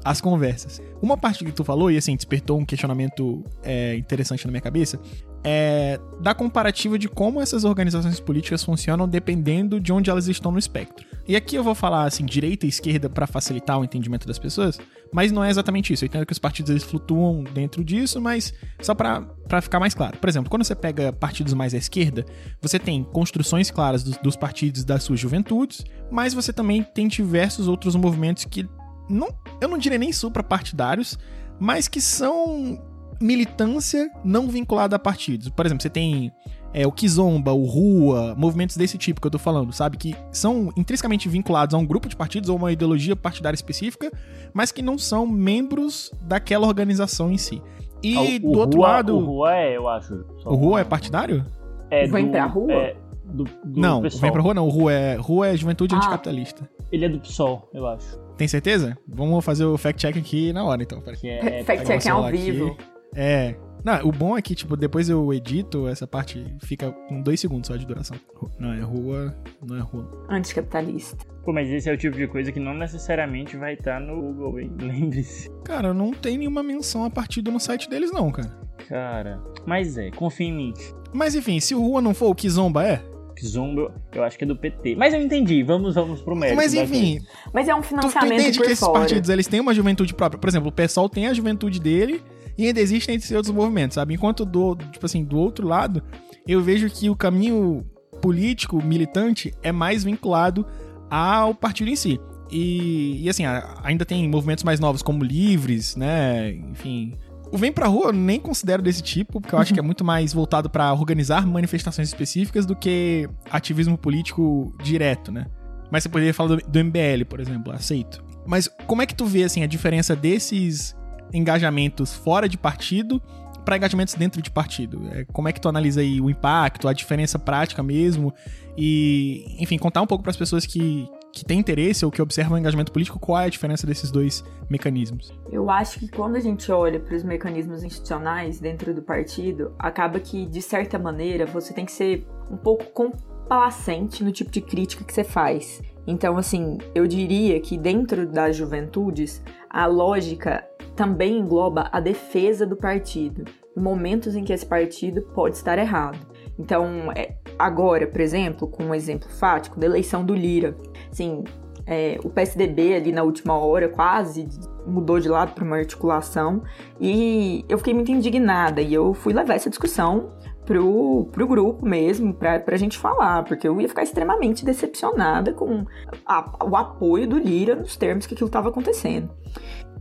as 0.08 0.22
conversas. 0.22 0.82
Uma 1.02 1.18
parte 1.18 1.44
que 1.44 1.52
tu 1.52 1.64
falou, 1.64 1.92
e 1.92 1.98
assim, 1.98 2.16
despertou 2.16 2.58
um 2.58 2.66
questionamento 2.66 3.44
é, 3.62 3.96
interessante 3.96 4.46
na 4.46 4.52
minha 4.52 4.62
cabeça, 4.62 5.00
é 5.44 6.00
da 6.22 6.34
comparativa 6.34 6.98
de 6.98 7.08
como 7.08 7.40
essas 7.42 7.64
organizações 7.64 8.20
políticas 8.20 8.64
funcionam 8.64 9.08
dependendo 9.08 9.80
de 9.80 9.94
onde 9.94 10.10
elas 10.10 10.28
estão 10.28 10.52
no 10.52 10.58
espectro. 10.58 11.06
E 11.28 11.36
aqui 11.36 11.56
eu 11.56 11.64
vou 11.64 11.76
falar 11.76 12.06
assim, 12.06 12.26
direita 12.26 12.66
e 12.66 12.70
esquerda 12.70 13.10
para 13.10 13.28
facilitar 13.28 13.78
o 13.78 13.84
entendimento 13.84 14.26
das 14.26 14.40
pessoas, 14.40 14.80
mas 15.14 15.32
não 15.32 15.44
é 15.44 15.50
exatamente 15.50 15.94
isso. 15.94 16.06
Eu 16.06 16.08
entendo 16.08 16.26
que 16.26 16.34
os 16.34 16.40
partidos 16.40 16.72
eles 16.72 16.84
flutuam 16.84 17.44
dentro 17.44 17.84
disso, 17.84 18.20
mas 18.20 18.54
só 18.82 18.96
para 18.96 19.62
ficar 19.62 19.80
mais 19.80 19.94
claro. 19.94 20.18
Por 20.18 20.30
exemplo, 20.30 20.50
quando 20.50 20.64
você 20.64 20.76
pega 20.76 21.12
partidos 21.12 21.54
mais 21.54 21.74
à 21.74 21.78
esquerda, 21.78 22.26
você 22.62 22.80
tem 22.80 23.04
construções 23.04 23.70
claras 23.70 24.04
dos, 24.04 24.18
dos 24.18 24.36
partidos 24.36 24.84
das 24.84 25.04
suas 25.04 25.20
juventudes, 25.20 25.84
mas 26.10 26.34
você 26.34 26.52
também 26.54 26.82
tem 26.82 27.08
diversos 27.08 27.68
outros 27.68 27.96
movimentos 27.96 28.46
que 28.46 28.68
não, 29.10 29.30
eu 29.62 29.68
não 29.68 29.78
diria 29.78 29.98
nem 29.98 30.12
suprapartidários, 30.12 31.18
mas 31.60 31.88
que 31.88 32.00
são 32.02 32.80
militância 33.22 34.10
não 34.24 34.48
vinculada 34.48 34.96
a 34.96 35.00
partidos. 35.00 35.50
Por 35.50 35.66
exemplo, 35.66 35.82
você 35.82 35.90
tem 35.90 36.32
é, 36.74 36.86
o 36.86 36.92
Kizomba, 36.92 37.52
o 37.52 37.66
Rua, 37.66 38.36
movimentos 38.38 38.78
desse 38.78 38.98
tipo 38.98 39.20
que 39.20 39.28
eu 39.28 39.32
tô 39.32 39.40
falando, 39.40 39.72
sabe? 39.74 39.98
Que 39.98 40.16
são 40.32 40.72
intrinsecamente 40.78 41.28
vinculados 41.28 41.74
a 41.74 41.78
um 41.78 41.86
grupo 41.86 42.08
de 42.08 42.16
partidos 42.16 42.50
ou 42.50 42.58
uma 42.58 42.72
ideologia 42.72 43.16
partidária 43.16 43.56
específica, 43.56 44.12
mas 44.54 44.72
que 44.72 44.82
não 44.82 44.98
são 44.98 45.26
membros 45.26 46.12
daquela 46.22 46.68
organização 46.68 47.32
em 47.32 47.38
si. 47.38 47.62
E 48.04 48.16
Ah, 48.16 48.22
o, 48.22 48.40
do 48.40 48.48
o 48.50 48.58
outro 48.60 48.80
Rua, 48.80 48.88
lado. 48.90 49.18
O 49.18 49.26
Rua 49.26 49.56
é, 49.56 49.76
eu 49.78 49.88
acho. 49.88 50.14
O 50.46 50.56
Rua 50.56 50.82
é 50.82 50.84
partidário? 50.84 51.44
É 51.90 52.06
Vem 52.06 52.26
do- 52.26 52.32
pra 52.32 52.46
Rua? 52.46 52.72
É, 52.74 52.96
do, 53.26 53.44
do 53.46 53.82
não, 53.82 54.02
PSOL. 54.04 54.22
vem 54.22 54.32
pra 54.32 54.42
rua 54.42 54.54
não. 54.54 54.68
O 54.68 54.70
Rua 54.70 54.94
é, 54.94 55.16
rua 55.16 55.48
é 55.48 55.58
Juventude 55.58 55.96
Ah. 55.96 55.98
Anticapitalista. 55.98 56.70
Ele 56.92 57.06
é 57.06 57.10
do 57.10 57.20
PSOL, 57.20 57.68
eu 57.74 57.88
acho. 57.88 58.20
Tem 58.38 58.48
certeza? 58.48 58.98
Vamos 59.08 59.44
fazer 59.44 59.66
o 59.66 59.78
fact-check 59.78 60.18
aqui 60.18 60.54
na 60.54 60.64
hora, 60.64 60.84
então. 60.84 61.02
Que 61.02 61.28
é, 61.30 61.64
Fact 61.64 61.66
Pegar 61.66 61.86
check 61.86 62.06
meu 62.06 62.18
ao 62.18 62.32
vivo. 62.32 62.68
aqui. 62.68 62.78
É. 63.16 63.56
Não, 63.84 64.08
o 64.08 64.12
bom 64.12 64.38
é 64.38 64.42
que, 64.42 64.54
tipo, 64.54 64.76
depois 64.76 65.10
eu 65.10 65.34
edito, 65.34 65.88
essa 65.88 66.06
parte 66.06 66.46
fica 66.62 66.92
com 66.92 67.22
dois 67.22 67.40
segundos 67.40 67.68
só 67.68 67.76
de 67.76 67.86
duração. 67.86 68.18
Não 68.60 68.74
é 68.74 68.82
rua, 68.82 69.36
não 69.66 69.78
é 69.78 69.80
rua. 69.80 70.26
Anticapitalista. 70.30 71.18
Pô, 71.46 71.54
mas 71.54 71.70
esse 71.70 71.90
é 71.90 71.94
o 71.94 71.98
tipo 71.98 72.18
de 72.18 72.28
coisa 72.28 72.52
que 72.52 72.60
não 72.60 72.74
necessariamente 72.74 73.56
vai 73.56 73.74
estar 73.76 74.02
no 74.02 74.20
Google, 74.20 74.60
hein? 74.60 74.72
Lembre-se. 74.82 75.50
Cara, 75.64 75.94
não 75.94 76.12
tem 76.12 76.38
nenhuma 76.38 76.62
menção 76.62 77.06
a 77.06 77.10
partido 77.10 77.52
no 77.52 77.60
site 77.60 77.90
deles, 77.90 78.12
não, 78.12 78.32
cara. 78.32 78.50
Cara. 78.90 79.42
Mas 79.66 79.98
é, 79.98 80.12
confia 80.12 80.48
em 80.48 80.54
mim. 80.54 80.74
Mas 81.14 81.36
enfim, 81.36 81.60
se 81.60 81.74
o 81.74 81.80
Rua 81.80 82.02
não 82.02 82.14
for, 82.14 82.30
o 82.30 82.36
Kizomba 82.36 82.86
é? 82.86 83.02
Zumba, 83.46 83.82
eu, 83.82 83.92
eu 84.14 84.24
acho 84.24 84.38
que 84.38 84.44
é 84.44 84.48
do 84.48 84.56
PT. 84.56 84.96
Mas 84.96 85.14
eu 85.14 85.22
entendi, 85.22 85.64
vamos, 85.64 85.96
vamos 85.96 86.22
pro 86.22 86.36
mérito. 86.36 86.58
Mas 86.58 86.74
enfim, 86.74 87.20
coisa. 87.20 87.52
Mas 87.54 87.68
é 87.68 87.76
um 87.76 87.80
tu, 87.80 87.84
tu 87.84 87.88
financiamento 87.90 88.40
entende 88.40 88.58
por 88.58 88.66
que 88.66 88.72
esses 88.72 88.86
fora. 88.86 89.00
partidos 89.00 89.30
eles 89.30 89.48
têm 89.48 89.60
uma 89.60 89.74
juventude 89.74 90.14
própria. 90.14 90.40
Por 90.40 90.48
exemplo, 90.48 90.70
o 90.70 90.72
PSOL 90.72 91.10
tem 91.10 91.28
a 91.28 91.34
juventude 91.34 91.80
dele 91.80 92.22
e 92.58 92.68
ainda 92.68 92.80
existem 92.80 93.16
esses 93.16 93.32
outros 93.32 93.54
movimentos, 93.54 93.96
sabe? 93.96 94.14
Enquanto 94.14 94.46
do, 94.46 94.76
tipo 94.76 95.06
assim, 95.06 95.24
do 95.24 95.38
outro 95.38 95.68
lado, 95.68 96.02
eu 96.48 96.62
vejo 96.62 96.90
que 96.90 97.10
o 97.10 97.16
caminho 97.16 97.86
político, 98.22 98.82
militante, 98.84 99.54
é 99.62 99.72
mais 99.72 100.04
vinculado 100.04 100.66
ao 101.10 101.54
partido 101.54 101.90
em 101.90 101.96
si. 101.96 102.20
E, 102.50 103.24
e 103.24 103.30
assim, 103.30 103.44
ainda 103.84 104.06
tem 104.06 104.28
movimentos 104.28 104.64
mais 104.64 104.80
novos, 104.80 105.02
como 105.02 105.24
Livres, 105.24 105.96
né? 105.96 106.52
Enfim. 106.52 107.14
O 107.52 107.58
Vem 107.58 107.72
Pra 107.72 107.88
Rua 107.88 108.08
eu 108.08 108.14
nem 108.14 108.40
considero 108.40 108.82
desse 108.82 109.02
tipo, 109.02 109.40
porque 109.40 109.56
eu 109.56 109.60
acho 109.60 109.74
que 109.74 109.80
é 109.80 109.84
muito 109.84 110.04
mais 110.04 110.34
voltado 110.34 110.70
pra 110.70 110.94
organizar 110.94 111.46
manifestações 111.46 112.08
específicas 112.08 112.66
do 112.66 112.76
que 112.76 113.30
ativismo 113.50 113.98
político 113.98 114.76
direto, 114.84 115.32
né? 115.32 115.46
Mas 115.92 116.04
você 116.04 116.10
poderia 116.10 116.34
falar 116.34 116.56
do, 116.56 116.68
do 116.68 116.84
MBL, 116.84 117.26
por 117.30 117.40
exemplo, 117.40 117.72
aceito. 117.72 118.24
Mas 118.46 118.68
como 118.86 119.02
é 119.02 119.06
que 119.06 119.16
tu 119.16 119.26
vê, 119.26 119.44
assim, 119.44 119.64
a 119.64 119.68
diferença 119.68 120.16
desses 120.16 120.96
engajamentos 121.34 122.14
fora 122.14 122.48
de 122.48 122.58
partido 122.58 123.22
para 123.64 123.78
engajamentos 123.78 124.14
dentro 124.14 124.42
de 124.42 124.50
partido? 124.50 125.02
É, 125.12 125.26
como 125.26 125.48
é 125.48 125.54
que 125.54 125.62
tu 125.62 125.70
analisa 125.70 126.02
aí 126.02 126.20
o 126.20 126.30
impacto, 126.30 126.88
a 126.88 126.94
diferença 126.94 127.40
prática 127.40 127.82
mesmo? 127.82 128.34
E, 128.78 129.56
enfim, 129.60 129.78
contar 129.78 130.02
um 130.02 130.08
pouco 130.08 130.24
para 130.24 130.32
as 130.32 130.38
pessoas 130.38 130.66
que, 130.66 131.08
que 131.32 131.46
têm 131.46 131.60
interesse 131.60 132.06
ou 132.06 132.12
que 132.12 132.22
observam 132.22 132.56
o 132.56 132.60
engajamento 132.60 132.92
político, 132.92 133.20
qual 133.20 133.40
é 133.42 133.46
a 133.46 133.50
diferença 133.50 133.86
desses 133.86 134.12
dois 134.12 134.44
mecanismos? 134.70 135.34
Eu 135.52 135.70
acho 135.70 136.00
que 136.00 136.08
quando 136.08 136.36
a 136.36 136.40
gente 136.40 136.72
olha 136.72 137.00
para 137.00 137.16
os 137.16 137.24
mecanismos 137.24 137.84
institucionais 137.84 138.60
dentro 138.60 138.94
do 138.94 139.02
partido, 139.02 139.74
acaba 139.78 140.20
que, 140.20 140.46
de 140.46 140.62
certa 140.62 140.98
maneira, 140.98 141.46
você 141.46 141.74
tem 141.74 141.86
que 141.86 141.92
ser 141.92 142.26
um 142.50 142.58
pouco 142.58 142.86
complacente 142.86 144.24
no 144.24 144.32
tipo 144.32 144.50
de 144.50 144.62
crítica 144.62 145.04
que 145.04 145.14
você 145.14 145.24
faz. 145.24 145.82
Então, 146.06 146.38
assim, 146.38 146.78
eu 146.96 147.06
diria 147.06 147.60
que 147.60 147.78
dentro 147.78 148.26
das 148.26 148.56
juventudes, 148.56 149.44
a 149.70 149.86
lógica 149.86 150.66
também 150.96 151.38
engloba 151.38 151.90
a 151.92 152.00
defesa 152.00 152.66
do 152.66 152.76
partido, 152.76 153.44
momentos 153.76 154.36
em 154.36 154.44
que 154.44 154.52
esse 154.52 154.66
partido 154.66 155.22
pode 155.22 155.56
estar 155.56 155.78
errado. 155.78 156.18
Então, 156.58 157.12
é, 157.16 157.36
agora, 157.58 158.08
por 158.08 158.22
exemplo, 158.22 158.68
com 158.68 158.84
um 158.86 158.96
exemplo 158.96 159.30
fático 159.30 159.80
da 159.80 159.86
eleição 159.86 160.24
do 160.26 160.34
Lira, 160.34 160.76
assim, 161.12 161.44
é, 161.86 162.20
o 162.24 162.30
PSDB 162.30 162.96
ali 162.96 163.12
na 163.12 163.24
última 163.24 163.58
hora 163.58 163.88
quase 163.88 164.48
mudou 164.86 165.20
de 165.20 165.30
lado 165.30 165.54
para 165.54 165.64
uma 165.64 165.78
articulação 165.78 166.62
e 167.00 167.64
eu 167.70 167.78
fiquei 167.78 167.94
muito 167.94 168.12
indignada 168.12 168.82
e 168.82 168.94
eu 168.94 169.14
fui 169.14 169.34
levar 169.34 169.54
essa 169.56 169.70
discussão 169.70 170.32
pro, 170.66 171.30
pro 171.32 171.48
grupo 171.48 171.86
mesmo, 171.86 172.34
pra, 172.34 172.60
pra 172.60 172.76
gente 172.76 172.98
falar, 172.98 173.44
porque 173.46 173.66
eu 173.68 173.80
ia 173.80 173.88
ficar 173.88 174.04
extremamente 174.04 174.66
decepcionada 174.66 175.54
com 175.54 175.86
a- 176.26 176.52
o 176.70 176.76
apoio 176.76 177.26
do 177.28 177.38
Lira 177.38 177.74
nos 177.76 177.96
termos 177.96 178.26
que 178.26 178.34
aquilo 178.34 178.48
estava 178.48 178.68
acontecendo. 178.68 179.30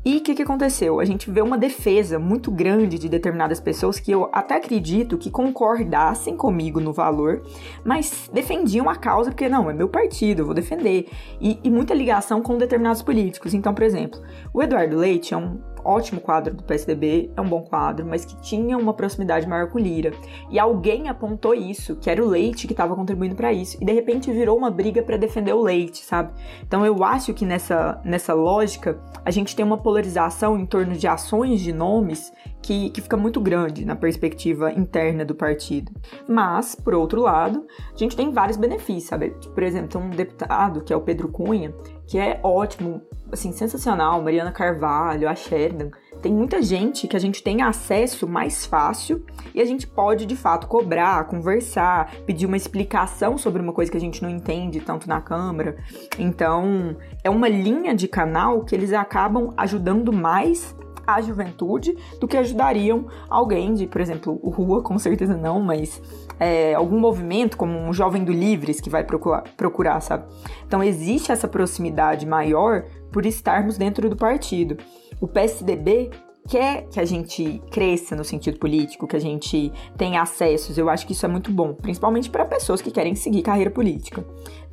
E 0.07 0.19
o 0.19 0.21
que, 0.21 0.37
que 0.37 0.42
aconteceu? 0.42 1.01
A 1.01 1.05
gente 1.05 1.29
vê 1.33 1.42
uma 1.42 1.59
defesa 1.59 2.16
muito 2.16 2.49
grande 2.49 2.97
de 2.97 3.09
determinadas 3.09 3.59
pessoas 3.59 3.99
que 3.99 4.12
eu 4.12 4.31
até 4.33 4.55
acredito 4.55 5.19
que 5.19 5.33
concordassem 5.33 6.37
comigo 6.37 6.79
no 6.79 6.92
valor, 6.92 7.42
mas 7.85 8.31
defendiam 8.33 8.88
a 8.88 8.95
causa 8.95 9.31
porque, 9.33 9.49
não, 9.49 9.69
é 9.69 9.75
meu 9.75 9.88
partido, 9.88 10.42
eu 10.42 10.47
vou 10.47 10.55
defender. 10.55 11.09
E, 11.40 11.59
e 11.64 11.69
muita 11.69 11.92
ligação 11.92 12.40
com 12.40 12.57
determinados 12.57 13.03
políticos. 13.03 13.53
Então, 13.53 13.75
por 13.75 13.83
exemplo, 13.83 14.23
o 14.55 14.62
Eduardo 14.62 14.97
Leite 14.97 15.35
é 15.35 15.37
um 15.37 15.59
ótimo 15.87 16.20
quadro 16.20 16.55
do 16.55 16.62
PSDB, 16.62 17.31
é 17.37 17.40
um 17.40 17.49
bom 17.49 17.62
quadro, 17.62 18.05
mas 18.05 18.25
que 18.25 18.37
tinha 18.40 18.77
uma 18.77 18.92
proximidade 18.92 19.46
maior 19.46 19.70
com 19.70 19.79
Lira. 19.79 20.12
E 20.51 20.59
alguém 20.59 21.09
apontou 21.09 21.55
isso, 21.55 21.96
que 21.96 22.11
era 22.11 22.22
o 22.22 22.29
Leite 22.29 22.66
que 22.66 22.72
estava 22.72 22.94
contribuindo 22.94 23.35
para 23.35 23.53
isso, 23.53 23.79
e 23.81 23.85
de 23.85 23.92
repente 23.92 24.33
virou 24.33 24.57
uma 24.57 24.70
briga 24.70 25.03
para 25.03 25.16
defender 25.16 25.53
o 25.53 25.62
Leite, 25.62 26.05
sabe? 26.05 26.33
Então 26.62 26.85
eu 26.85 27.05
acho 27.05 27.33
que 27.33 27.44
nessa, 27.44 28.01
nessa 28.05 28.35
lógica 28.35 29.01
a 29.25 29.31
gente 29.31 29.55
tem 29.55 29.64
uma 29.64 29.79
polarização 29.79 30.59
em 30.59 30.66
torno 30.66 30.94
de 30.94 31.07
ações 31.07 31.61
de 31.61 31.72
nomes 31.72 32.33
que, 32.66 32.90
que 32.90 33.01
fica 33.01 33.16
muito 33.16 33.40
grande 33.40 33.85
na 33.85 33.94
perspectiva 33.94 34.72
interna 34.72 35.25
do 35.25 35.35
partido. 35.35 35.92
Mas, 36.29 36.75
por 36.75 36.94
outro 36.94 37.22
lado, 37.22 37.64
a 37.94 37.96
gente 37.96 38.16
tem 38.16 38.33
vários 38.33 38.57
benefícios, 38.57 39.05
sabe? 39.05 39.31
Por 39.55 39.62
exemplo, 39.62 39.88
tem 39.88 40.01
um 40.01 40.11
deputado, 40.11 40.83
que 40.83 40.92
é 40.92 40.96
o 40.96 41.01
Pedro 41.01 41.29
Cunha, 41.29 41.72
que 42.07 42.19
é 42.19 42.40
ótimo, 42.42 43.03
assim, 43.33 43.53
sensacional, 43.53 44.23
Mariana 44.23 44.53
Carvalho, 44.53 45.29
a 45.29 45.35
Sheridan. 45.35 45.90
Tem 46.23 46.33
muita 46.33 46.62
gente 46.62 47.07
que 47.07 47.16
a 47.16 47.21
gente 47.21 47.42
tem 47.42 47.62
acesso 47.62 48.27
mais 48.27 48.64
fácil 48.64 49.25
e 49.55 49.61
a 49.61 49.64
gente 49.64 49.87
pode, 49.87 50.25
de 50.25 50.37
fato, 50.37 50.66
cobrar, 50.66 51.25
conversar, 51.25 52.12
pedir 52.25 52.47
uma 52.47 52.57
explicação 52.57 53.37
sobre 53.37 53.61
uma 53.61 53.73
coisa 53.73 53.90
que 53.90 53.97
a 53.97 54.01
gente 54.01 54.23
não 54.23 54.31
entende 54.31 54.81
tanto 54.81 55.09
na 55.09 55.21
Câmara. 55.21 55.77
Então, 56.19 56.97
é 57.23 57.29
uma 57.29 57.49
linha 57.49 57.95
de 57.95 58.09
canal 58.09 58.64
que 58.64 58.75
eles 58.75 58.92
acabam 58.92 59.53
ajudando 59.57 60.12
mais 60.12 60.75
a 61.07 61.21
juventude 61.21 61.97
do 62.21 62.27
que 62.27 62.37
ajudariam 62.37 63.07
alguém 63.29 63.75
de, 63.75 63.87
por 63.87 64.01
exemplo, 64.01 64.35
Rua, 64.35 64.83
com 64.83 64.99
certeza 64.99 65.37
não, 65.37 65.61
mas 65.61 66.03
é, 66.38 66.75
algum 66.75 66.99
movimento, 66.99 67.57
como 67.57 67.79
um 67.79 67.92
jovem 67.92 68.25
do 68.25 68.33
Livres 68.33 68.81
que 68.81 68.90
vai 68.90 69.05
procurar, 69.05 69.45
procurar, 69.57 70.01
sabe? 70.01 70.25
Então 70.66 70.83
existe 70.83 71.31
essa 71.31 71.49
proximidade 71.49 72.27
maior 72.27 72.85
por 73.12 73.25
estarmos 73.25 73.79
dentro 73.79 74.11
do 74.11 74.16
partido. 74.16 74.77
O 75.21 75.27
PSDB 75.27 76.11
quer 76.47 76.87
que 76.88 77.01
a 77.01 77.05
gente 77.05 77.61
cresça 77.71 78.14
no 78.14 78.25
sentido 78.25 78.59
político, 78.59 79.07
que 79.07 79.16
a 79.16 79.21
gente 79.21 79.73
tenha 79.97 80.23
acessos. 80.23 80.79
Eu 80.79 80.88
acho 80.88 81.07
que 81.07 81.12
isso 81.12 81.27
é 81.27 81.29
muito 81.29 81.51
bom, 81.51 81.75
principalmente 81.75 82.31
para 82.31 82.45
pessoas 82.45 82.81
que 82.81 82.90
querem 82.90 83.14
seguir 83.14 83.42
carreira 83.42 83.71
política. 83.71 84.25